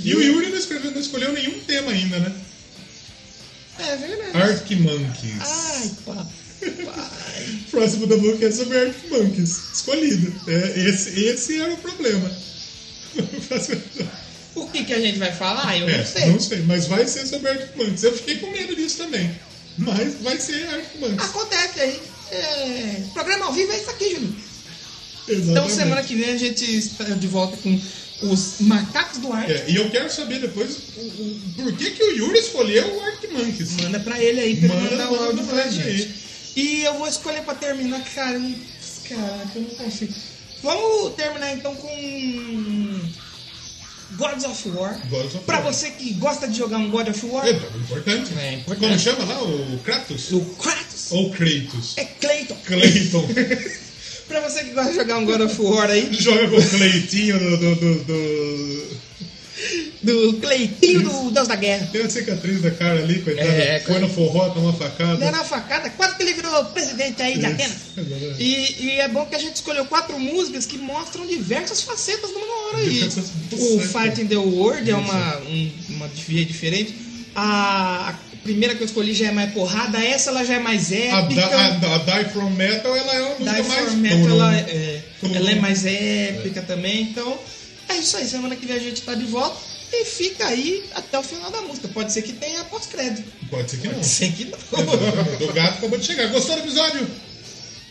E 0.04 0.14
o. 0.14 0.22
Yuri 0.22 0.50
não, 0.50 0.58
escreveu, 0.58 0.90
não 0.92 1.00
escolheu 1.00 1.32
nenhum 1.32 1.58
tema 1.60 1.90
ainda, 1.90 2.18
né? 2.20 2.32
É 3.80 3.96
verdade. 3.96 4.36
Arctic 4.36 4.78
Monkeys. 4.80 5.40
Ai, 5.40 5.90
papai. 6.04 6.26
Próximo 7.70 8.06
da 8.06 8.16
boca 8.16 8.44
é 8.46 8.50
sobre 8.50 8.78
Arctic 8.78 9.10
Monkeys. 9.10 9.58
Escolhido. 9.74 10.34
É, 10.48 10.88
esse, 10.88 11.20
esse 11.24 11.60
era 11.60 11.72
o 11.72 11.76
problema. 11.78 12.30
O 14.54 14.66
que, 14.68 14.84
que 14.84 14.92
a 14.92 15.00
gente 15.00 15.18
vai 15.18 15.32
falar? 15.32 15.76
Eu 15.78 15.88
é, 15.88 15.98
não 15.98 16.04
sei. 16.06 16.26
não 16.26 16.40
sei, 16.40 16.58
mas 16.62 16.86
vai 16.86 17.06
ser 17.06 17.26
sobre 17.26 17.48
Arctic 17.50 17.76
Monkeys. 17.76 18.02
Eu 18.02 18.16
fiquei 18.16 18.36
com 18.38 18.50
medo 18.50 18.74
disso 18.74 18.96
também. 18.98 19.30
Mas 19.78 20.14
vai 20.20 20.38
ser 20.38 20.66
Arctic 20.68 21.00
Monkeys. 21.00 21.20
Acontece 21.20 21.80
aí. 21.80 22.00
É... 22.30 23.02
Programa 23.14 23.46
ao 23.46 23.52
vivo 23.52 23.72
é 23.72 23.76
isso 23.76 23.90
aqui, 23.90 24.10
Júlio. 24.10 24.34
Exatamente. 25.28 25.50
Então 25.50 25.68
semana 25.70 26.02
que 26.02 26.14
vem 26.16 26.30
a 26.30 26.36
gente 26.36 26.64
está 26.76 27.04
de 27.04 27.26
volta 27.28 27.56
com 27.58 27.80
os 28.22 28.54
macacos 28.60 29.18
do 29.18 29.32
ar. 29.32 29.48
É, 29.48 29.64
e 29.68 29.76
eu 29.76 29.88
quero 29.90 30.10
saber 30.10 30.40
depois 30.40 30.76
o, 30.96 31.00
o- 31.00 31.40
por 31.56 31.72
que, 31.76 31.90
que 31.92 32.02
o 32.02 32.16
Yuri 32.16 32.38
escolheu 32.38 32.96
o 32.96 33.00
Arctic 33.02 33.30
Monkeys. 33.30 33.72
Manda 33.82 34.00
pra 34.00 34.18
ele 34.22 34.40
aí 34.40 34.56
pra 34.56 34.74
ele 34.74 34.74
Manda, 34.74 34.90
mandar 34.90 35.12
o 35.12 35.24
áudio 35.24 35.44
pra 35.44 35.62
pra 35.62 35.70
gente. 35.70 35.86
aí. 35.86 36.14
E 36.60 36.82
eu 36.82 36.94
vou 36.94 37.06
escolher 37.06 37.42
pra 37.42 37.54
terminar, 37.54 38.02
cara. 38.14 38.32
eu 38.32 38.40
não- 38.40 38.54
Caraca, 39.08 39.50
eu 39.54 39.62
não 39.62 39.70
consigo. 39.70 40.12
Vamos 40.62 41.14
terminar 41.14 41.52
então 41.54 41.72
com 41.76 43.00
Gods 44.16 44.44
of 44.44 44.68
War. 44.70 45.00
Gods 45.08 45.34
of 45.36 45.44
pra 45.44 45.60
War. 45.60 45.72
você 45.72 45.90
que 45.92 46.14
gosta 46.14 46.48
de 46.48 46.58
jogar 46.58 46.78
um 46.78 46.90
God 46.90 47.08
of 47.08 47.26
War, 47.26 47.46
É 47.46 47.50
importante. 47.52 48.32
É 48.38 48.54
importante. 48.54 48.88
Como 48.88 48.98
chama 48.98 49.24
lá? 49.24 49.42
O 49.42 49.78
Kratos? 49.84 50.32
o 50.32 50.40
Kratos 50.60 51.12
Ou 51.12 51.30
Kratos? 51.30 51.96
é 51.96 52.04
Clayton. 52.04 52.56
Clayton. 52.66 53.28
Pra 54.26 54.40
você 54.40 54.64
que 54.64 54.70
gosta 54.72 54.90
de 54.90 54.96
jogar 54.96 55.16
um 55.18 55.24
God 55.24 55.40
of 55.42 55.62
War 55.62 55.88
aí, 55.90 56.12
Joga 56.12 56.48
com 56.48 56.56
o 56.56 56.70
Cleitinho 56.70 57.38
do, 57.38 57.56
do, 57.56 57.74
do, 57.76 58.04
do- 58.04 58.96
do 60.02 60.34
Cleitinho 60.34 61.02
do 61.02 61.30
Deus 61.30 61.48
da 61.48 61.56
Guerra. 61.56 61.88
Tem 61.92 62.02
a 62.02 62.10
cicatriz 62.10 62.62
da 62.62 62.70
cara 62.70 63.00
ali, 63.00 63.20
coitado. 63.22 63.48
É, 63.48 63.80
Foi 63.80 63.98
no 63.98 64.08
forró, 64.08 64.48
tomou 64.50 64.70
uma 64.70 64.78
facada. 64.78 65.16
Deram 65.16 65.38
uma 65.38 65.44
facada, 65.44 65.90
quase 65.90 66.16
que 66.16 66.22
ele 66.22 66.34
virou 66.34 66.64
presidente 66.66 67.20
aí 67.22 67.38
de 67.38 67.46
Atenas. 67.46 67.76
E, 68.38 68.76
e 68.86 68.90
é 69.00 69.08
bom 69.08 69.26
que 69.26 69.34
a 69.34 69.38
gente 69.38 69.56
escolheu 69.56 69.84
quatro 69.86 70.18
músicas 70.18 70.66
que 70.66 70.78
mostram 70.78 71.26
diversas 71.26 71.82
facetas 71.82 72.30
do 72.30 72.38
Manowar 72.38 72.76
aí. 72.76 73.08
O. 73.52 73.80
Fight 73.80 74.20
in 74.20 74.26
the 74.28 74.36
World 74.36 74.88
é 74.90 74.94
uma, 74.96 75.38
um- 75.40 75.70
uma 75.90 76.08
via 76.08 76.44
diferente. 76.44 76.94
A, 77.34 78.10
a 78.10 78.14
primeira 78.42 78.74
que 78.74 78.82
eu 78.82 78.86
escolhi 78.86 79.12
já 79.14 79.28
é 79.28 79.30
mais 79.30 79.52
porrada, 79.52 79.98
essa 80.02 80.30
ela 80.30 80.44
já 80.44 80.54
é 80.54 80.58
mais 80.58 80.90
A, 80.92 80.94
épica. 80.96 81.40
da, 81.48 81.88
a, 81.88 81.94
a 81.94 81.98
Die 82.22 82.30
From 82.30 82.50
Metal, 82.50 82.96
ela 82.96 83.14
é 83.14 83.20
uma 83.22 83.34
música 83.38 83.62
Die 83.62 83.68
mais... 83.68 83.84
for 83.84 83.96
Metal, 83.96 84.28
ela, 84.30 84.56
é, 84.56 85.00
Turum. 85.20 85.34
ela 85.34 85.50
é 85.50 85.54
mais 85.56 85.84
épica 85.86 86.62
também. 86.62 87.02
Então, 87.02 87.38
é 87.88 87.96
isso 87.96 88.16
aí. 88.16 88.26
Semana 88.26 88.54
que 88.56 88.66
vem 88.66 88.76
a 88.76 88.80
gente 88.80 89.02
tá 89.02 89.14
de 89.14 89.24
volta. 89.24 89.56
E 89.90 90.04
fica 90.04 90.46
aí 90.46 90.84
até 90.94 91.18
o 91.18 91.22
final 91.22 91.50
da 91.50 91.62
música. 91.62 91.88
Pode 91.88 92.12
ser 92.12 92.20
que 92.22 92.34
tenha 92.34 92.62
pós-crédito. 92.64 93.30
Pode 93.48 93.70
ser 93.70 93.78
que 93.78 93.86
não. 93.88 93.94
Pode 93.94 94.06
ser 94.06 94.32
que 94.32 94.44
não. 94.44 95.48
O 95.48 95.52
gato 95.54 95.78
acabou 95.78 95.98
de 95.98 96.04
chegar. 96.04 96.26
Gostou 96.28 96.56
do 96.56 96.62
episódio? 96.62 97.08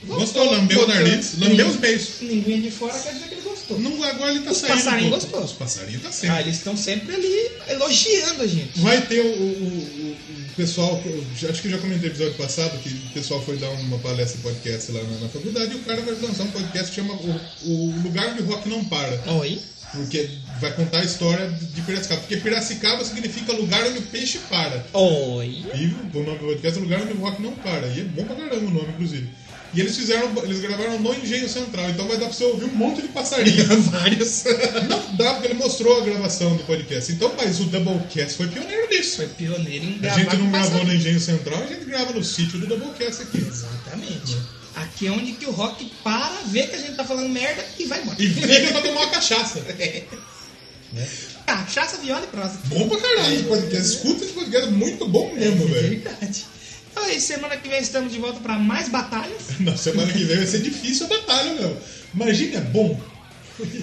Gostou, 0.06 0.50
lambeu 0.52 0.84
o 0.84 0.88
nariz, 0.88 1.34
lambeu 1.40 1.68
os 1.68 1.76
beijos. 1.78 2.10
Ninguém 2.22 2.62
de 2.62 2.70
fora 2.72 2.94
quer 2.98 3.14
dizer 3.14 3.28
que 3.30 3.34
ele 3.34 3.42
gostou. 3.42 3.80
Não, 3.80 4.02
agora 4.04 4.32
ele 4.32 4.42
tá 4.42 4.52
Os 4.52 4.58
saindo. 4.58 4.76
passarinhos 4.76 5.10
pouco. 5.10 5.26
gostou. 5.26 5.44
Os 5.44 5.52
passarinhos 5.54 6.02
tá 6.04 6.10
Ah, 6.10 6.12
saindo. 6.14 6.40
eles 6.42 6.56
estão 6.56 6.78
sempre 6.78 7.16
ali 7.16 7.52
elogiando 7.68 8.44
a 8.44 8.48
gente. 8.48 8.80
Vai 8.80 9.02
ter 9.02 9.20
o, 9.22 9.26
o- 9.26 9.32
o- 9.34 10.18
o 10.44 10.56
pessoal, 10.56 11.02
eu 11.04 11.50
acho 11.50 11.62
que 11.62 11.68
eu 11.68 11.72
já 11.72 11.78
comentei 11.80 12.10
no 12.10 12.16
episódio 12.16 12.36
passado, 12.36 12.78
que 12.82 12.90
o 12.90 13.10
pessoal 13.14 13.42
foi 13.44 13.58
dar 13.58 13.70
uma 13.72 13.98
palestra 13.98 14.40
podcast 14.44 14.92
lá 14.92 15.02
na, 15.04 15.20
na 15.20 15.30
faculdade 15.30 15.72
e 15.74 15.76
o 15.76 15.80
cara 15.80 16.00
vai 16.02 16.14
lançar 16.14 16.44
um 16.44 16.52
podcast 16.52 16.90
que 16.90 16.96
chama 16.96 17.14
o, 17.14 17.42
o 17.66 18.02
Lugar 18.04 18.28
onde 18.30 18.44
o 18.44 18.46
Rock 18.46 18.70
Não 18.70 18.86
Para. 18.86 19.20
Oi? 19.40 19.60
Porque 19.94 20.30
vai 20.60 20.74
contar 20.74 21.00
a 21.00 21.04
história 21.04 21.50
de 21.50 21.82
Piracicaba. 21.82 22.22
Porque 22.22 22.38
Piracicaba 22.38 23.04
significa 23.06 23.54
lugar 23.54 23.86
onde 23.88 24.00
o 24.00 24.04
peixe 24.04 24.40
para. 24.50 24.86
Oi? 24.94 25.66
E 25.74 25.86
o 26.14 26.24
nome 26.24 26.38
do 26.40 26.46
podcast 26.46 26.78
é 26.78 26.82
Lugar 26.82 27.02
onde 27.02 27.14
o 27.14 27.18
Rock 27.18 27.42
Não 27.42 27.54
Para. 27.54 27.88
E 27.88 28.02
é 28.02 28.04
bom 28.04 28.24
pra 28.26 28.36
caramba 28.36 28.56
o 28.68 28.72
nome, 28.72 28.90
inclusive. 28.90 29.30
E 29.74 29.82
eles 29.82 29.98
fizeram, 29.98 30.32
eles 30.44 30.62
gravaram 30.62 30.98
no 31.00 31.14
Engenho 31.14 31.48
Central, 31.48 31.90
então 31.90 32.08
vai 32.08 32.18
dar 32.18 32.26
pra 32.26 32.34
você 32.34 32.46
ouvir 32.46 32.66
um 32.66 32.74
monte 32.74 33.02
de 33.02 33.10
passarinho. 33.10 33.66
Vários. 33.92 34.44
Não 34.88 35.16
dá, 35.16 35.34
porque 35.34 35.48
ele 35.48 35.56
mostrou 35.56 36.02
a 36.02 36.06
gravação 36.06 36.56
do 36.56 36.64
podcast. 36.64 37.12
Então, 37.12 37.34
mas 37.38 37.60
o 37.60 37.66
Doublecast 37.66 38.38
foi 38.38 38.48
pioneiro 38.48 38.88
nisso. 38.90 39.18
Foi 39.18 39.28
pioneiro 39.28 39.86
em 39.86 39.96
A 39.96 40.00
gravar 40.00 40.20
gente 40.20 40.38
não 40.38 40.52
gravou 40.52 40.72
passarinho. 40.72 40.88
no 40.88 40.94
Engenho 40.96 41.20
Central, 41.20 41.64
a 41.64 41.68
gente 41.68 41.86
grava 41.86 42.14
no 42.14 42.24
sítio 42.24 42.60
do 42.60 42.66
Doublecast 42.66 43.24
aqui. 43.24 43.38
Exatamente. 43.40 44.38
Aqui 44.78 45.08
é 45.08 45.12
onde 45.12 45.32
que 45.32 45.46
o 45.46 45.52
rock 45.52 45.92
para, 46.04 46.42
vê 46.46 46.68
que 46.68 46.76
a 46.76 46.80
gente 46.80 46.96
tá 46.96 47.04
falando 47.04 47.30
merda 47.30 47.66
e 47.80 47.86
vai 47.86 48.02
embora. 48.02 48.22
E 48.22 48.30
fica 48.30 48.72
pra 48.72 48.82
tomar 48.82 49.02
uma 49.02 49.10
cachaça. 49.10 49.60
Cachaça, 51.46 51.98
viola 51.98 52.24
e 52.24 52.28
prosa. 52.28 52.60
Bom 52.66 52.88
pra 52.88 53.00
caralho 53.00 53.34
esse 53.34 53.44
podcast. 53.44 53.96
Escuta 53.96 54.24
esse 54.24 54.34
podcast, 54.34 54.70
muito 54.72 55.08
bom 55.08 55.34
mesmo, 55.34 55.68
velho. 55.68 56.02
Verdade. 56.02 56.46
Então 56.92 57.06
é 57.06 57.16
isso, 57.16 57.28
semana 57.28 57.58
que 57.58 57.68
vem 57.68 57.80
estamos 57.80 58.12
de 58.12 58.20
volta 58.20 58.40
para 58.40 58.58
mais 58.60 58.88
batalhas. 58.90 59.42
Na 59.60 59.76
semana 59.76 60.12
que 60.12 60.24
vem 60.24 60.38
vai 60.38 60.46
ser 60.46 60.62
difícil 60.62 61.08
a 61.08 61.10
batalha, 61.10 61.54
meu. 61.56 61.78
Imagina, 62.14 62.58
é 62.58 62.62
bom. 62.62 63.00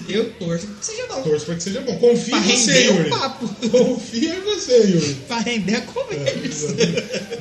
Eu 0.09 0.31
torço 0.33 0.67
que 0.67 0.85
seja 0.85 1.05
bom. 1.07 1.21
Torço 1.23 1.45
pra 1.45 1.55
que 1.55 1.63
seja 1.63 1.81
bom. 1.81 1.97
Confia 1.97 2.37
Pra 2.37 2.45
em 2.45 2.55
você, 2.57 2.83
Yuri. 2.85 3.09
papo. 3.09 3.47
Confia 3.69 4.35
em 4.35 4.41
você, 4.41 4.77
Yuri. 4.77 5.13
Pra 5.27 5.39
render 5.39 5.75
a 5.75 5.81
conversa. 5.81 6.75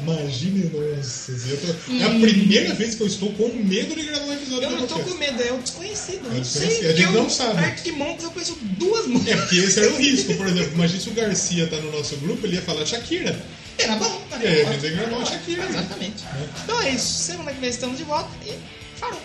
Imagine, 0.03 0.71
nossa. 0.75 1.33
tô- 1.33 1.93
É 1.95 2.05
a 2.05 2.11
primeira 2.21 2.75
vez 2.75 2.95
que 2.95 3.01
eu 3.03 3.07
estou 3.07 3.33
com 3.35 3.49
medo 3.49 3.95
de 3.95 4.03
gravar 4.03 4.25
um 4.27 4.33
episódio 4.33 4.65
Eu 4.65 4.71
não 4.73 4.87
tô 4.87 4.99
com 4.99 5.15
medo, 5.15 5.43
é 5.43 5.53
o 5.53 5.59
desconhecido. 5.59 6.27
Eu 6.27 6.37
É 6.37 6.41
desconhecido, 6.41 6.85
a 6.87 6.93
gente 6.93 7.03
porque 7.07 7.19
não 7.19 7.31
sabe. 7.31 7.59
Arctic 7.65 7.95
Monkeys 7.97 8.25
eu 8.25 8.31
conheço 8.31 8.59
duas 8.79 9.07
músicas. 9.07 9.35
É, 9.35 9.37
porque 9.41 9.57
esse 9.57 9.79
era 9.81 9.93
o 9.93 9.97
risco, 9.97 10.35
por 10.35 10.47
exemplo. 10.47 10.73
Imagina 10.75 11.01
se 11.01 11.09
o 11.09 11.13
Garcia 11.15 11.67
tá 11.69 11.77
no 11.77 11.93
nosso 11.93 12.17
grupo, 12.17 12.47
ele 12.47 12.57
ia 12.57 12.63
falar 12.63 12.85
Shakira. 12.85 13.39
Era 13.79 13.97
bom. 13.97 14.23
tá 14.31 14.37
aí, 14.37 14.61
a 14.63 14.65
bom. 14.65 14.73
gente 14.73 14.81
tem 14.83 14.91
que 14.91 14.97
gravar 14.97 15.17
uma 15.17 15.27
Shakira. 15.27 15.65
Exatamente. 15.69 16.25
Então 16.65 16.81
é 16.83 16.91
isso. 16.91 17.07
Semana 17.25 17.53
que 17.53 17.61
vem 17.61 17.71
estamos 17.71 17.99
de 17.99 18.05
volta 18.05 18.31
e 18.47 18.53
falou. 18.99 19.21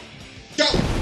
Tchau! 0.57 0.98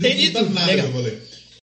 Beijo, 0.00 0.48
mas 0.50 1.01